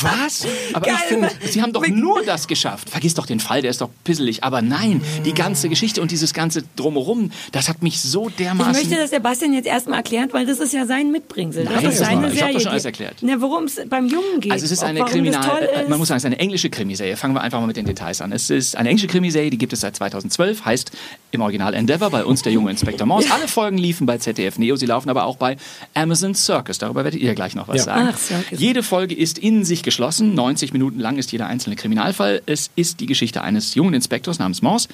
Was? 0.00 0.46
Aber 0.72 0.86
Geil. 0.86 0.96
ich 0.98 1.04
finde, 1.06 1.30
Sie 1.50 1.62
haben 1.62 1.72
doch 1.72 1.86
nur 1.86 2.22
das 2.22 2.46
geschafft. 2.46 2.90
Vergiss 2.90 3.14
doch 3.14 3.26
den 3.26 3.40
Fall, 3.40 3.62
der 3.62 3.70
ist 3.70 3.80
doch 3.80 3.90
pisselig. 4.04 4.44
Aber 4.44 4.62
nein, 4.62 5.02
die 5.24 5.34
ganze 5.34 5.68
Geschichte 5.68 6.00
und 6.00 6.10
dieses 6.10 6.32
ganze 6.32 6.62
Drumherum, 6.76 7.30
das 7.52 7.68
hat 7.68 7.82
mich 7.82 8.00
so 8.00 8.28
Ich 8.28 8.36
dermaßen... 8.36 8.72
möchte, 8.72 8.96
dass 8.96 9.10
der 9.10 9.20
Bastian 9.20 9.52
jetzt 9.52 9.66
erstmal 9.66 9.98
erklärt, 9.98 10.32
weil 10.32 10.46
das 10.46 10.58
ist 10.60 10.72
ja 10.72 10.86
sein 10.86 11.10
Mitbringsel. 11.10 11.64
Das 11.64 11.74
Nein, 11.74 11.84
ist 11.84 12.00
das 12.00 12.06
seine 12.06 12.28
ich 12.28 12.38
Serie. 12.38 12.54
doch 12.54 12.60
schon 12.60 12.70
alles 12.70 12.84
erklärt. 12.84 13.16
Worum 13.38 13.64
es 13.64 13.80
beim 13.88 14.06
Jungen 14.06 14.40
geht. 14.40 14.52
also 14.52 14.64
es 14.64 14.70
ist 14.70 14.82
eine 14.82 15.04
Kriminal, 15.04 15.62
äh, 15.62 15.82
ist. 15.82 15.88
man 15.88 15.98
muss 15.98 16.08
sagen, 16.08 16.18
es 16.18 16.22
ist 16.24 16.26
eine 16.26 16.38
englische 16.38 16.70
Krimiserie. 16.70 17.16
Fangen 17.16 17.34
wir 17.34 17.40
einfach 17.40 17.60
mal 17.60 17.66
mit 17.66 17.76
den 17.76 17.86
Details 17.86 18.20
an. 18.20 18.32
Es 18.32 18.50
ist 18.50 18.76
eine 18.76 18.88
englische 18.88 19.08
Krimiserie, 19.08 19.50
die 19.50 19.58
gibt 19.58 19.72
es 19.72 19.80
seit 19.80 19.96
2012, 19.96 20.64
heißt 20.64 20.92
im 21.32 21.40
Original 21.40 21.74
Endeavour, 21.74 22.10
bei 22.10 22.24
uns 22.24 22.42
der 22.42 22.52
junge 22.52 22.70
Inspektor 22.70 23.06
Morse. 23.06 23.28
Alle 23.32 23.48
Folgen 23.48 23.78
liefen 23.78 24.06
bei 24.06 24.18
ZDF 24.18 24.58
Neo, 24.58 24.76
sie 24.76 24.86
laufen 24.86 25.10
aber 25.10 25.24
auch 25.24 25.36
bei 25.36 25.56
Amazon 25.94 26.34
Circus. 26.34 26.78
Darüber 26.78 27.04
werdet 27.04 27.20
ihr 27.20 27.34
gleich 27.40 27.54
noch 27.54 27.68
was 27.68 27.78
Ja. 27.78 27.84
sagen. 27.84 28.08
Ach, 28.12 28.18
Circus. 28.18 28.60
Jede 28.60 28.82
Folge 28.82 29.14
ist 29.14 29.38
in 29.38 29.64
sich 29.64 29.82
geschlossen. 29.82 30.34
90 30.34 30.72
Minuten 30.72 31.00
lang 31.00 31.16
ist 31.16 31.32
jeder 31.32 31.46
einzelne 31.46 31.74
Kriminalfall. 31.76 32.42
Es 32.46 32.70
ist 32.76 33.00
die 33.00 33.06
Geschichte 33.06 33.42
eines 33.42 33.74
jungen 33.74 33.94
Inspektors 33.94 34.38
namens 34.38 34.60
Morse, 34.62 34.88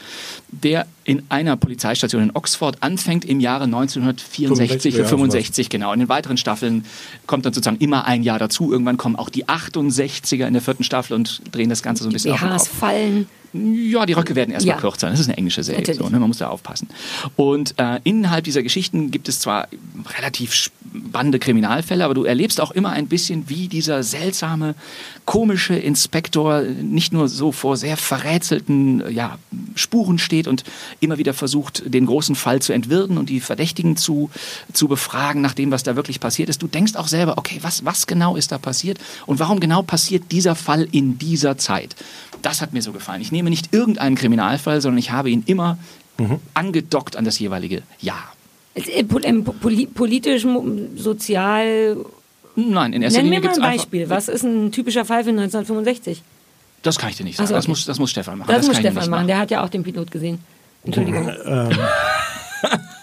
der 0.50 0.87
in 1.06 1.22
einer 1.28 1.56
Polizeistation 1.56 2.20
in 2.22 2.30
Oxford 2.34 2.82
anfängt 2.82 3.25
im 3.25 3.38
Jahre 3.40 3.64
1964 3.64 4.94
ja, 4.94 5.04
für 5.04 5.08
65, 5.08 5.68
genau. 5.68 5.92
In 5.92 6.00
den 6.00 6.08
weiteren 6.08 6.36
Staffeln 6.36 6.84
kommt 7.26 7.46
dann 7.46 7.52
sozusagen 7.52 7.78
immer 7.78 8.04
ein 8.06 8.22
Jahr 8.25 8.38
dazu. 8.40 8.72
Irgendwann 8.72 8.96
kommen 8.96 9.16
auch 9.16 9.30
die 9.30 9.46
68er 9.46 10.46
in 10.46 10.52
der 10.52 10.62
vierten 10.62 10.82
Staffel 10.84 11.14
und 11.14 11.42
drehen 11.52 11.70
das 11.70 11.82
Ganze 11.82 12.02
so 12.02 12.10
ein 12.10 12.12
bisschen 12.12 12.32
auf 12.32 12.40
den 12.40 12.48
BHs 12.48 12.64
Kopf. 12.68 12.78
fallen. 12.78 13.28
Ja, 13.52 14.04
die 14.04 14.12
Röcke 14.12 14.34
werden 14.34 14.50
erstmal 14.50 14.76
Ja. 14.76 14.80
kürzer. 14.80 15.08
Das 15.08 15.20
ist 15.20 15.28
eine 15.28 15.38
englische 15.38 15.62
Serie, 15.62 15.94
so, 15.94 16.08
ne? 16.08 16.18
man 16.18 16.28
muss 16.28 16.38
da 16.38 16.48
aufpassen. 16.48 16.88
Und 17.36 17.75
äh, 17.78 18.00
innerhalb 18.04 18.44
dieser 18.44 18.62
Geschichten 18.62 19.10
gibt 19.10 19.28
es 19.28 19.40
zwar 19.40 19.68
relativ 20.18 20.52
spannende 20.52 21.38
Kriminalfälle, 21.38 22.04
aber 22.04 22.12
du 22.14 22.25
erlebst 22.25 22.60
auch 22.60 22.72
immer 22.72 22.90
ein 22.90 23.06
bisschen, 23.06 23.48
wie 23.48 23.68
dieser 23.68 24.02
seltsame, 24.02 24.75
komische 25.26 25.75
Inspektor 25.75 26.62
nicht 26.62 27.12
nur 27.12 27.28
so 27.28 27.52
vor 27.52 27.76
sehr 27.76 27.97
verrätselten 27.97 29.02
ja, 29.12 29.38
Spuren 29.75 30.18
steht 30.18 30.47
und 30.47 30.64
immer 31.00 31.18
wieder 31.18 31.35
versucht, 31.35 31.83
den 31.85 32.06
großen 32.06 32.37
Fall 32.37 32.62
zu 32.62 32.73
entwirren 32.73 33.18
und 33.18 33.28
die 33.28 33.40
Verdächtigen 33.40 33.97
zu, 33.97 34.30
zu 34.73 34.88
befragen 34.88 35.42
nach 35.42 35.52
dem, 35.52 35.73
was 35.73 35.83
da 35.83 35.97
wirklich 35.97 36.21
passiert 36.21 36.49
ist. 36.49 36.62
Du 36.62 36.68
denkst 36.68 36.95
auch 36.95 37.09
selber, 37.09 37.37
okay, 37.38 37.59
was, 37.62 37.85
was 37.85 38.06
genau 38.06 38.37
ist 38.37 38.52
da 38.52 38.59
passiert 38.59 38.99
und 39.26 39.40
warum 39.40 39.61
genau 39.61 39.83
passiert 39.83 40.30
dieser 40.30 40.54
Fall 40.54 40.88
in 40.92 41.18
dieser 41.18 41.59
Zeit? 41.59 41.97
Das 42.42 42.62
hat 42.62 42.73
mir 42.73 42.83
so 42.83 42.92
gefallen. 42.92 43.21
Ich 43.21 43.33
nehme 43.33 43.50
nicht 43.50 43.75
irgendeinen 43.75 44.14
Kriminalfall, 44.14 44.80
sondern 44.80 44.99
ich 44.99 45.11
habe 45.11 45.30
ihn 45.30 45.42
immer 45.47 45.76
angedockt 46.54 47.16
an 47.16 47.25
das 47.25 47.38
jeweilige 47.38 47.83
Jahr. 48.00 48.33
Politisch, 49.95 50.47
sozial. 50.97 51.97
Nein, 52.56 52.92
in 52.92 53.02
erster 53.02 53.18
Nenn 53.18 53.26
Linie 53.26 53.40
mir 53.40 53.46
mal 53.46 53.52
gibt 53.54 53.64
ein 53.64 53.70
es 53.70 53.78
Beispiel. 53.78 54.10
Was 54.10 54.28
ist 54.28 54.42
ein 54.42 54.72
typischer 54.72 55.04
Fall 55.04 55.25
für 55.25 55.30
1965? 55.30 56.22
Das 56.82 56.98
kann 56.98 57.10
ich 57.10 57.16
dir 57.16 57.25
nicht 57.25 57.36
sagen. 57.36 57.48
So, 57.48 57.54
das, 57.54 57.64
okay. 57.64 57.70
muss, 57.70 57.84
das 57.84 57.98
muss 57.98 58.10
Stefan 58.10 58.38
machen. 58.38 58.48
Das, 58.48 58.66
muss 58.66 58.76
kann 58.76 58.76
ich 58.76 58.78
dir 58.78 58.90
Stefan 58.90 59.02
nicht 59.02 59.10
machen. 59.10 59.26
Der 59.26 59.38
hat 59.38 59.50
ja 59.50 59.62
auch 59.62 59.68
den 59.68 59.82
Pilot 59.82 60.10
gesehen. 60.10 60.38
Entschuldigung. 60.84 61.28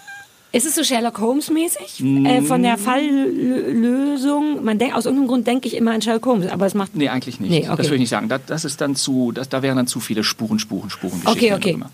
Ist 0.54 0.66
es 0.66 0.76
so 0.76 0.84
Sherlock 0.84 1.20
Holmes 1.20 1.50
mäßig? 1.50 2.00
Äh, 2.00 2.42
von 2.42 2.62
der 2.62 2.78
Falllösung? 2.78 4.64
Man 4.64 4.78
denkt, 4.78 4.94
aus 4.94 5.04
irgendeinem 5.04 5.26
Grund 5.26 5.48
denke 5.48 5.66
ich 5.66 5.74
immer 5.74 5.90
an 5.90 6.00
Sherlock 6.00 6.24
Holmes, 6.26 6.48
aber 6.48 6.64
es 6.66 6.74
macht. 6.74 6.94
Nee, 6.94 7.08
eigentlich 7.08 7.40
nicht. 7.40 7.50
Nee, 7.50 7.68
okay. 7.68 7.74
Das 7.76 7.86
würde 7.86 7.96
ich 7.96 8.02
nicht 8.02 8.10
sagen. 8.10 8.28
Das, 8.28 8.40
das 8.46 8.64
ist 8.64 8.80
dann 8.80 8.94
zu, 8.94 9.32
das, 9.32 9.48
da 9.48 9.62
wären 9.62 9.76
dann 9.76 9.88
zu 9.88 9.98
viele 9.98 10.22
Spuren, 10.22 10.60
Spuren, 10.60 10.90
Spuren. 10.90 11.20
Okay, 11.24 11.52
okay. 11.54 11.72
immer. 11.72 11.90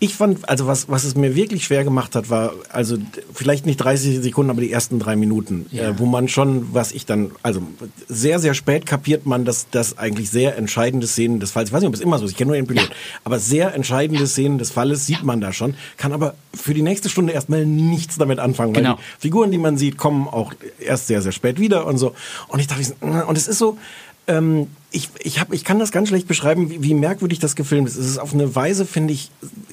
Ich 0.00 0.14
fand, 0.14 0.48
also 0.48 0.66
was, 0.66 0.88
was 0.88 1.04
es 1.04 1.14
mir 1.16 1.34
wirklich 1.34 1.64
schwer 1.64 1.84
gemacht 1.84 2.14
hat, 2.14 2.30
war, 2.30 2.52
also 2.70 2.96
vielleicht 3.32 3.66
nicht 3.66 3.76
30 3.78 4.20
Sekunden, 4.22 4.50
aber 4.50 4.60
die 4.60 4.70
ersten 4.72 4.98
drei 4.98 5.16
Minuten, 5.16 5.66
Ja. 5.70 5.90
äh, 5.90 5.98
wo 5.98 6.06
man 6.06 6.28
schon, 6.28 6.72
was 6.72 6.92
ich 6.92 7.06
dann, 7.06 7.30
also 7.42 7.60
sehr, 8.08 8.38
sehr 8.38 8.54
spät 8.54 8.86
kapiert 8.86 9.26
man, 9.26 9.44
dass 9.44 9.66
das 9.70 9.98
eigentlich 9.98 10.30
sehr 10.30 10.56
entscheidende 10.56 11.06
Szenen 11.06 11.40
des 11.40 11.50
Falls, 11.52 11.68
ich 11.70 11.72
weiß 11.72 11.80
nicht, 11.80 11.88
ob 11.88 11.94
es 11.94 12.00
immer 12.00 12.18
so 12.18 12.24
ist, 12.24 12.32
ich 12.32 12.36
kenne 12.36 12.48
nur 12.48 12.56
den 12.56 12.66
Pilot, 12.66 12.90
aber 13.24 13.38
sehr 13.38 13.74
entscheidende 13.74 14.26
Szenen 14.26 14.58
des 14.58 14.70
Falles 14.70 15.06
sieht 15.06 15.22
man 15.22 15.40
da 15.40 15.52
schon, 15.52 15.74
kann 15.96 16.12
aber 16.12 16.34
für 16.54 16.74
die 16.74 16.82
nächste 16.82 17.08
Stunde 17.08 17.32
erstmal 17.32 17.64
nichts 17.66 18.18
damit 18.18 18.38
anfangen, 18.38 18.74
weil 18.74 18.82
Genau. 18.82 18.96
die 18.96 19.20
Figuren, 19.22 19.50
die 19.50 19.58
man 19.58 19.76
sieht, 19.78 19.96
kommen 19.96 20.28
auch 20.28 20.52
erst 20.80 21.06
sehr, 21.08 21.22
sehr 21.22 21.32
spät 21.32 21.58
wieder 21.60 21.86
und 21.86 21.98
so. 21.98 22.14
Und 22.48 22.60
ich 22.60 22.66
dachte, 22.66 22.82
äh, 23.00 23.22
und 23.26 23.36
es 23.38 23.48
ist 23.48 23.58
so, 23.58 23.78
ähm, 24.28 24.68
ich, 24.90 25.10
ich, 25.18 25.38
hab, 25.38 25.52
ich 25.52 25.64
kann 25.64 25.78
das 25.78 25.92
ganz 25.92 26.08
schlecht 26.08 26.26
beschreiben, 26.26 26.70
wie, 26.70 26.82
wie 26.82 26.94
merkwürdig 26.94 27.38
das 27.38 27.56
gefilmt 27.56 27.88
ist. 27.88 27.96
Es 27.96 28.06
ist 28.06 28.18
auf 28.18 28.32
eine 28.32 28.54
Weise, 28.54 28.86
finde 28.86 29.12
ich, 29.12 29.30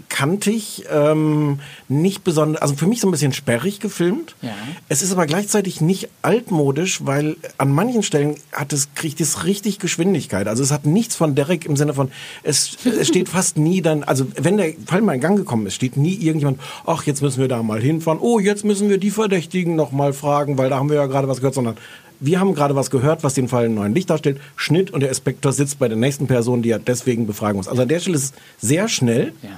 kantig, 0.10 0.86
ähm, 0.92 1.60
nicht 1.88 2.26
besonders, 2.26 2.62
also 2.62 2.76
für 2.76 2.86
mich 2.86 3.00
so 3.00 3.08
ein 3.08 3.12
bisschen 3.12 3.32
sperrig 3.32 3.80
gefilmt. 3.80 4.36
Ja. 4.42 4.54
Es 4.90 5.02
ist 5.02 5.14
aber 5.14 5.26
gleichzeitig 5.26 5.80
nicht 5.80 6.10
altmodisch, 6.22 7.06
weil 7.06 7.38
an 7.58 7.72
manchen 7.72 8.04
Stellen 8.04 8.36
hat 8.52 8.74
es, 8.74 8.94
kriegt 8.94 9.22
es 9.22 9.46
richtig 9.46 9.80
Geschwindigkeit. 9.80 10.50
Also 10.50 10.64
es 10.64 10.72
hat 10.72 10.86
nichts 10.86 11.16
von 11.16 11.34
Derek 11.34 11.66
im 11.66 11.78
Sinne 11.78 11.94
von, 11.94 12.12
es, 12.44 12.78
es 12.84 13.08
steht 13.08 13.30
fast 13.36 13.58
nie 13.58 13.82
dann, 13.82 14.04
also 14.04 14.28
wenn 14.36 14.58
der 14.58 14.74
Fall 14.86 15.02
mal 15.02 15.16
in 15.16 15.22
Gang 15.22 15.38
gekommen 15.38 15.66
ist, 15.66 15.76
steht 15.76 15.96
nie 15.96 16.16
irgendjemand, 16.16 16.60
ach, 16.86 17.04
jetzt 17.04 17.22
müssen 17.22 17.40
wir 17.40 17.48
da 17.48 17.64
mal 17.64 17.80
hinfahren, 17.80 18.20
oh, 18.22 18.40
jetzt 18.40 18.66
müssen 18.66 18.90
wir 18.90 18.98
die 18.98 19.12
Verdächtigen 19.12 19.78
noch 19.78 19.94
mal 19.94 20.12
fragen, 20.12 20.58
weil 20.58 20.70
da 20.70 20.78
haben 20.78 20.90
wir 20.90 20.98
ja 20.98 21.06
gerade 21.06 21.30
was 21.30 21.38
gehört, 21.38 21.56
sondern 21.56 21.78
wir 22.20 22.40
haben 22.40 22.54
gerade 22.54 22.76
was 22.76 22.90
gehört, 22.90 23.24
was 23.24 23.34
den 23.34 23.48
Fall 23.48 23.66
in 23.66 23.76
neuen 23.76 23.94
Licht 23.94 24.10
darstellt. 24.10 24.40
Schnitt 24.56 24.92
und 24.92 25.02
der 25.02 25.10
Inspektor 25.10 25.52
sitzt 25.52 25.80
bei 25.80 25.88
der 25.88 25.98
nächsten 25.98 26.28
Person, 26.28 26.62
die 26.62 26.72
er 26.72 26.80
deswegen 26.80 27.28
befragen 27.28 27.58
muss. 27.58 27.68
Also 27.68 27.82
an 27.82 27.88
der 27.88 28.00
Stelle 28.00 28.16
ist 28.16 28.34
es 28.36 28.68
sehr 28.68 28.88
schnell. 28.88 29.34
Ja. 29.42 29.50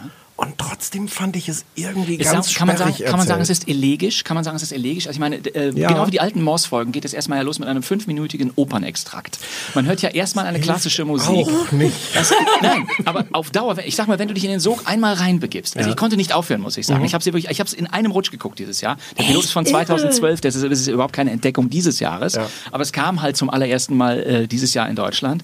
Trotzdem 0.78 1.08
fand 1.08 1.36
ich 1.36 1.50
es 1.50 1.66
irgendwie 1.74 2.16
Ist 2.18 2.32
ganz 2.32 2.54
kann, 2.54 2.68
man 2.68 2.78
sagen, 2.78 2.94
kann 3.04 3.18
man 3.18 3.26
sagen, 3.28 3.42
es 3.42 3.50
ist 3.50 3.68
elegisch? 3.68 4.24
Kann 4.24 4.36
man 4.36 4.44
sagen, 4.44 4.56
es 4.58 4.62
ist 4.62 4.72
elegisch? 4.72 5.08
Also 5.08 5.16
ich 5.16 5.20
meine, 5.20 5.38
äh, 5.38 5.72
Ja. 5.76 5.88
genau 5.88 6.06
wie 6.06 6.12
die 6.12 6.22
alten 6.22 6.44
Morse-Folgen 6.44 6.92
geht 6.92 7.04
es 7.04 7.14
erstmal 7.14 7.40
ja 7.40 7.44
los 7.44 7.58
mit 7.58 7.68
einem 7.68 7.82
fünfminütigen 7.82 8.52
Opernextrakt. 8.56 9.40
Man 9.74 9.88
hört 9.88 10.04
ja 10.04 10.10
erstmal 10.10 10.46
eine 10.46 10.60
klassische 10.60 11.04
Musik. 11.04 11.30
Auch 11.48 11.72
nicht. 11.72 11.96
Das, 12.14 12.32
nein, 12.62 12.88
aber 13.06 13.26
auf 13.32 13.50
Dauer, 13.50 13.76
ich 13.80 13.96
sag 13.96 14.08
mal, 14.08 14.20
wenn 14.20 14.28
du 14.28 14.36
dich 14.36 14.44
in 14.44 14.52
den 14.52 14.60
Sog 14.60 14.84
einmal 14.86 15.16
reinbegibst, 15.16 15.76
also 15.78 15.90
Ja. 15.90 15.94
ich 15.94 15.98
konnte 16.00 16.16
nicht 16.16 16.32
aufhören, 16.34 16.62
muss 16.62 16.78
ich 16.78 16.86
sagen. 16.86 17.04
Ich 17.06 17.16
habe 17.16 17.26
wirklich, 17.26 17.50
ich 17.50 17.60
habe 17.60 17.68
es 17.68 17.74
in 17.74 17.88
einem 17.88 18.12
Rutsch 18.12 18.30
geguckt 18.30 18.60
dieses 18.60 18.80
Jahr. 18.82 18.98
Der 19.18 19.24
Pilot 19.24 19.46
ist 19.46 19.52
von 19.54 19.66
Irre. 19.66 19.72
2012, 19.88 20.42
das 20.42 20.54
ist, 20.56 20.64
das 20.64 20.80
ist 20.80 20.88
überhaupt 20.90 21.14
keine 21.14 21.32
Entdeckung 21.32 21.72
dieses 21.72 22.00
Jahres, 22.00 22.36
Ja. 22.36 22.48
aber 22.72 22.84
es 22.84 22.92
kam 22.94 23.24
halt 23.24 23.36
zum 23.36 23.50
allerersten 23.50 23.98
Mal 23.98 24.20
äh, 24.20 24.48
dieses 24.48 24.76
Jahr 24.76 24.88
in 24.88 24.96
Deutschland 24.96 25.44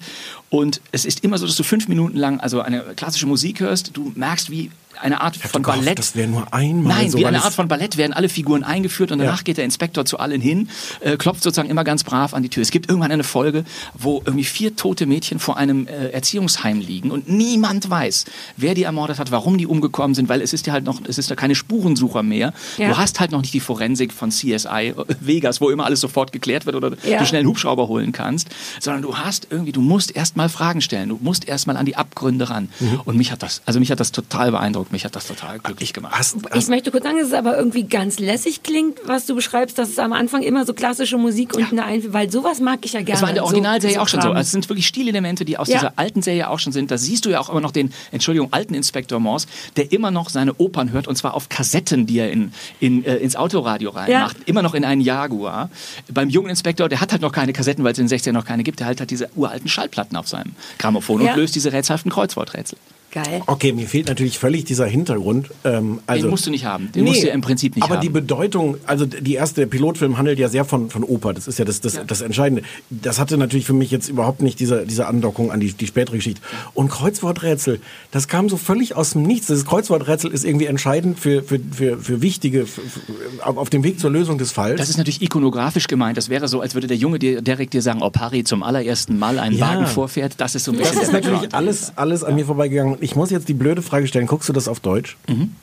und 0.51 0.79
es 0.91 1.05
ist 1.05 1.23
immer 1.23 1.39
so, 1.39 1.47
dass 1.47 1.55
du 1.55 1.63
fünf 1.63 1.87
Minuten 1.87 2.17
lang 2.17 2.39
also 2.39 2.61
eine 2.61 2.81
klassische 2.95 3.25
Musik 3.25 3.61
hörst, 3.61 3.97
du 3.97 4.11
merkst, 4.15 4.51
wie 4.51 4.69
eine 5.01 5.21
Art 5.21 5.35
von 5.37 5.63
gehofft, 5.63 5.79
Ballett. 5.81 5.99
Das 5.99 6.15
wäre 6.15 6.27
nur 6.27 6.53
einmal 6.53 6.95
Nein, 6.97 7.11
so. 7.11 7.17
wie 7.17 7.25
eine 7.25 7.43
Art 7.43 7.53
von 7.53 7.67
Ballett 7.67 7.97
werden 7.97 8.13
alle 8.13 8.29
Figuren 8.29 8.63
eingeführt 8.63 9.11
und 9.11 9.19
danach 9.19 9.37
Ja. 9.39 9.43
geht 9.43 9.57
der 9.57 9.65
Inspektor 9.65 10.05
zu 10.05 10.19
allen 10.19 10.41
hin, 10.41 10.69
äh, 11.01 11.17
klopft 11.17 11.43
sozusagen 11.43 11.69
immer 11.69 11.83
ganz 11.83 12.03
brav 12.03 12.33
an 12.33 12.43
die 12.43 12.49
Tür. 12.49 12.61
Es 12.63 12.71
gibt 12.71 12.89
irgendwann 12.89 13.11
eine 13.11 13.23
Folge, 13.23 13.65
wo 13.93 14.21
irgendwie 14.25 14.43
vier 14.45 14.75
tote 14.75 15.05
Mädchen 15.05 15.39
vor 15.39 15.57
einem 15.57 15.87
äh, 15.87 16.09
Erziehungsheim 16.09 16.79
liegen 16.79 17.11
und 17.11 17.29
niemand 17.29 17.89
weiß, 17.89 18.25
wer 18.57 18.73
die 18.75 18.83
ermordet 18.83 19.19
hat, 19.19 19.31
warum 19.31 19.57
die 19.57 19.67
umgekommen 19.67 20.15
sind, 20.15 20.29
weil 20.29 20.41
es 20.41 20.53
ist 20.53 20.67
ja 20.67 20.73
halt 20.73 20.85
noch, 20.85 21.01
es 21.07 21.17
ist 21.17 21.29
ja 21.29 21.35
keine 21.35 21.55
Spurensucher 21.55 22.23
mehr. 22.23 22.53
Ja. 22.77 22.89
Du 22.89 22.97
hast 22.97 23.19
halt 23.19 23.31
noch 23.31 23.41
nicht 23.41 23.53
die 23.53 23.59
Forensik 23.59 24.13
von 24.13 24.29
CSI 24.31 24.93
Vegas, 25.19 25.59
wo 25.61 25.69
immer 25.69 25.85
alles 25.85 25.99
sofort 25.99 26.31
geklärt 26.31 26.65
wird 26.65 26.75
oder 26.75 26.91
Ja. 27.05 27.19
du 27.19 27.25
schnell 27.25 27.39
einen 27.41 27.49
Hubschrauber 27.49 27.87
holen 27.87 28.11
kannst, 28.11 28.47
sondern 28.79 29.01
du 29.01 29.17
hast 29.17 29.47
irgendwie, 29.49 29.71
du 29.71 29.81
musst 29.81 30.15
erstmal 30.15 30.49
Fragen 30.49 30.81
stellen, 30.81 31.09
du 31.09 31.19
musst 31.21 31.47
erstmal 31.47 31.77
an 31.77 31.85
die 31.85 31.95
Abgründe 31.95 32.49
ran. 32.49 32.69
Mhm. 32.79 33.01
Und 33.05 33.17
mich 33.17 33.31
hat 33.31 33.43
das, 33.43 33.61
also 33.65 33.79
mich 33.79 33.91
hat 33.91 33.99
das 33.99 34.11
total 34.11 34.51
beeindruckt, 34.51 34.91
mich 34.93 35.03
hat 35.03 35.15
das 35.15 35.27
total 35.27 35.59
glücklich 35.59 35.91
gemacht. 35.91 36.13
Hast, 36.17 36.37
Ich 36.37 36.51
hast, 36.51 36.69
möchte 36.69 36.89
kurz 36.91 37.03
sagen, 37.03 37.17
dass 37.17 37.27
es 37.27 37.33
aber 37.33 37.57
irgendwie 37.57 37.83
ganz 37.83 38.19
lässig 38.19 38.63
klingt, 38.63 38.99
was 39.05 39.25
du 39.25 39.35
beschreibst, 39.35 39.77
dass 39.77 39.89
es 39.89 39.99
am 39.99 40.13
Anfang 40.13 40.41
immer 40.43 40.65
so 40.65 40.73
klassische 40.73 41.17
Musik 41.17 41.53
und 41.53 41.71
eine 41.71 41.83
Einführung, 41.83 42.13
weil 42.13 42.31
sowas 42.31 42.61
mag 42.61 42.79
ich 42.83 42.93
ja 42.93 42.99
gerne. 43.01 43.11
Das 43.11 43.21
war 43.21 43.29
in 43.29 43.35
der 43.35 43.43
Originalserie 43.43 43.95
so, 43.95 43.99
auch 44.01 44.07
schon 44.07 44.21
so. 44.21 44.29
Also 44.29 44.39
es 44.39 44.51
sind 44.51 44.69
wirklich 44.69 44.87
Stilelemente, 44.87 45.43
die 45.43 45.57
aus 45.57 45.67
Ja. 45.67 45.79
dieser 45.79 45.93
alten 45.97 46.21
Serie 46.21 46.49
auch 46.49 46.59
schon 46.59 46.71
sind. 46.71 46.91
Da 46.91 46.97
siehst 46.97 47.25
du 47.25 47.29
ja 47.29 47.39
auch 47.41 47.49
immer 47.49 47.59
noch 47.61 47.71
den, 47.71 47.91
Entschuldigung, 48.11 48.53
alten 48.53 48.73
Inspektor 48.73 49.19
Morse, 49.19 49.47
der 49.75 49.91
immer 49.91 50.11
noch 50.11 50.29
seine 50.29 50.53
Opern 50.55 50.91
hört 50.91 51.07
und 51.07 51.17
zwar 51.17 51.33
auf 51.33 51.49
Kassetten, 51.49 52.05
die 52.05 52.19
er 52.19 52.31
in, 52.31 52.53
in, 52.79 53.03
äh, 53.03 53.17
ins 53.17 53.35
Autoradio 53.35 53.89
reinmacht. 53.89 54.37
Immer 54.45 54.61
noch 54.61 54.73
in 54.75 54.85
einen 54.85 55.01
Jaguar. 55.01 55.69
Beim 56.13 56.29
jungen 56.29 56.49
Inspektor, 56.49 56.87
der 56.87 57.01
hat 57.01 57.11
halt 57.11 57.21
noch 57.21 57.31
keine 57.31 57.51
Kassetten, 57.51 57.83
weil 57.83 57.91
es 57.93 57.99
in 57.99 58.07
den 58.07 58.17
60ern 58.17 58.31
noch 58.33 58.45
keine 58.45 58.63
gibt. 58.63 58.79
Der 58.79 58.87
hat 58.87 58.99
halt 58.99 59.09
diese 59.11 59.29
uralten 59.35 59.67
Schallplatten 59.69 60.15
auf 60.17 60.27
seinem 60.27 60.53
Grammophon 60.77 61.21
Ja. 61.21 61.31
und 61.33 61.37
löst 61.39 61.55
diese 61.55 61.71
rätselhaften 61.73 62.11
Kreuzworträtsel. 62.11 62.77
Geil. 63.13 63.43
okay, 63.45 63.73
mir 63.73 63.87
fehlt 63.87 64.07
natürlich 64.07 64.39
völlig 64.39 64.65
dieser 64.65 64.87
Hintergrund. 64.87 65.49
Ähm, 65.63 65.99
also, 66.07 66.23
Den 66.23 66.31
musst 66.31 66.47
du 66.47 66.51
nicht 66.51 66.65
haben. 66.65 66.91
Den 66.91 67.05
musst 67.05 67.21
du 67.21 67.27
ja 67.27 67.33
im 67.33 67.41
Prinzip 67.41 67.75
nicht 67.75 67.83
aber 67.83 67.95
haben. 67.95 68.01
die 68.01 68.09
Bedeutung, 68.09 68.77
also 68.87 69.05
die 69.05 69.35
erste 69.35 69.61
der 69.61 69.67
Pilotfilm 69.67 70.17
handelt 70.17 70.39
ja 70.39 70.49
sehr 70.49 70.65
von, 70.65 70.89
von 70.89 71.03
Oper. 71.03 71.33
Das 71.33 71.47
ist 71.47 71.59
ja 71.59 71.65
das, 71.65 71.79
das, 71.79 71.99
das 72.07 72.21
Entscheidende. 72.21 72.63
Das 72.89 73.19
hatte 73.19 73.37
natürlich 73.37 73.65
für 73.67 73.73
mich 73.73 73.91
jetzt 73.91 74.09
überhaupt 74.09 74.41
nicht 74.41 74.59
diese, 74.59 74.87
diese 74.87 75.05
Andockung 75.05 75.51
an 75.51 75.59
die, 75.59 75.73
die 75.73 75.85
spätere 75.85 76.15
Geschichte. 76.15 76.41
Und 76.73 76.89
Kreuzworträtsel, 76.89 77.79
das 78.11 78.27
kam 78.27 78.49
so 78.49 78.57
völlig 78.57 78.95
aus 78.95 79.11
dem 79.11 79.23
Nichts. 79.23 79.47
Das 79.47 79.63
Kreuzworträtsel 79.65 80.31
ist 80.31 80.43
irgendwie 80.43 80.65
entscheidend 80.65 81.19
für, 81.19 81.43
für, 81.43 81.59
für, 81.71 81.99
für 81.99 82.21
wichtige, 82.23 82.65
für, 82.65 82.81
für, 82.81 83.01
auf 83.45 83.69
dem 83.69 83.83
Weg 83.83 83.99
zur 83.99 84.09
Lösung 84.09 84.37
des 84.39 84.51
Falls. 84.51 84.79
Das 84.79 84.89
ist 84.89 84.97
natürlich 84.97 85.21
ikonografisch 85.21 85.87
gemeint. 85.87 86.17
Das 86.17 86.29
wäre 86.29 86.47
so, 86.47 86.61
als 86.61 86.73
würde 86.73 86.87
der 86.87 86.97
Junge 86.97 87.19
dir, 87.19 87.41
Derek 87.43 87.69
dir 87.69 87.81
sagen, 87.83 88.01
ob 88.01 88.17
Harry 88.17 88.43
zum 88.43 88.63
allerersten 88.63 89.19
Mal 89.19 89.37
einen 89.37 89.57
Ja. 89.57 89.67
Wagen 89.67 89.85
vorfährt. 89.85 90.33
Das 90.37 90.55
ist 90.55 90.63
so 90.63 90.71
ein 90.71 90.77
bisschen 90.77 90.95
Das 90.95 91.03
ist 91.03 91.13
natürlich 91.13 91.53
alles, 91.53 91.93
alles 91.95 92.23
an 92.23 92.35
mir 92.35 92.45
vorbeigegangen. 92.45 92.97
Ich 93.03 93.17
muss 93.17 93.31
jetzt 93.31 93.49
die 93.49 93.53
blöde 93.53 93.81
Frage 93.81 94.07
stellen, 94.07 94.27
guckst 94.27 94.47
du 94.47 94.53
das 94.53 94.69
auf 94.69 94.79
Deutsch? 94.79 95.17
Mhm. 95.27 95.55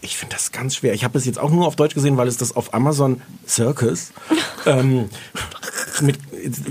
Ich 0.00 0.16
finde 0.16 0.34
das 0.34 0.50
ganz 0.50 0.74
schwer. 0.74 0.94
Ich 0.94 1.04
habe 1.04 1.16
es 1.16 1.24
jetzt 1.24 1.38
auch 1.38 1.50
nur 1.50 1.64
auf 1.64 1.76
Deutsch 1.76 1.94
gesehen, 1.94 2.16
weil 2.16 2.26
es 2.26 2.36
das 2.36 2.56
auf 2.56 2.74
Amazon 2.74 3.22
Circus 3.46 4.12
ähm, 4.66 5.08
mit 6.00 6.18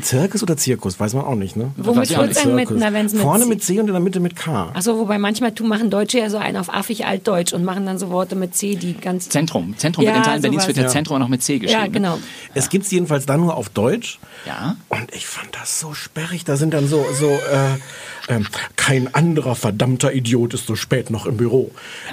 Circus 0.04 0.44
oder 0.44 0.58
Zirkus, 0.58 1.00
weiß 1.00 1.14
man 1.14 1.24
auch 1.26 1.36
nicht, 1.36 1.56
ne? 1.56 1.72
Womit 1.78 2.16
wird's 2.16 2.42
denn 2.42 2.56
mit, 2.56 2.70
na, 2.72 2.94
wenn's 2.94 3.14
mit 3.14 3.22
Vorne 3.22 3.46
mit 3.46 3.64
C 3.64 3.80
und 3.80 3.88
in 3.88 3.94
der 3.94 4.02
Mitte 4.02 4.20
mit 4.20 4.36
K. 4.36 4.72
Achso, 4.74 4.98
wobei 4.98 5.18
manchmal 5.18 5.54
tu, 5.54 5.66
machen 5.66 5.90
Deutsche 5.90 6.20
ja 6.20 6.30
so 6.30 6.38
einen 6.38 6.58
auf 6.58 6.74
affig 6.74 7.06
altdeutsch 7.06 7.54
und 7.54 7.64
machen 7.64 7.86
dann 7.86 7.98
so 7.98 8.10
Worte 8.10 8.36
mit 8.36 8.56
C, 8.56 8.76
die 8.76 8.94
ganz. 8.94 9.30
Zentrum. 9.30 9.76
Zentrum 9.78 10.04
Ja, 10.06 10.12
wird 10.12 10.18
in 10.18 10.24
Teilen 10.24 10.42
Berlins 10.42 10.64
sowas. 10.64 10.68
wird 10.68 10.78
der 10.78 10.84
Ja. 10.86 10.90
Zentrum 10.90 11.16
auch 11.16 11.20
noch 11.20 11.28
mit 11.30 11.44
C 11.44 11.60
geschrieben. 11.60 11.82
Ja, 11.82 11.88
genau. 11.88 12.18
Es 12.54 12.70
gibt's 12.70 12.92
jedenfalls 12.92 13.26
dann 13.26 13.40
nur 13.42 13.56
auf 13.56 13.70
Deutsch. 13.70 14.20
Ja. 14.46 14.76
Und 14.90 15.14
ich 15.14 15.26
fand 15.28 15.50
das 15.56 15.80
so 15.80 15.94
sperrig. 15.94 16.44
Da 16.46 16.58
sind 16.58 16.74
dann 16.74 16.88
so, 16.88 17.06
so 17.14 17.28
äh, 17.30 18.34
ähm, 18.34 18.48
kein 18.76 19.14
anderer 19.14 19.56
verdammter 19.56 20.14
Idiot 20.14 20.54
ist 20.54 20.66
so 20.68 20.76
spät 20.76 21.10
noch 21.10 21.26
im 21.26 21.38
Büro. 21.38 21.72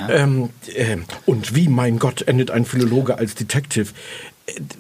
Ähm, 0.09 0.51
ähm, 0.75 1.05
und 1.27 1.55
wie, 1.55 1.69
mein 1.69 1.99
Gott, 1.99 2.23
endet 2.23 2.51
ein 2.51 2.65
Philologe 2.65 3.19
als 3.19 3.35
Detective? 3.35 3.89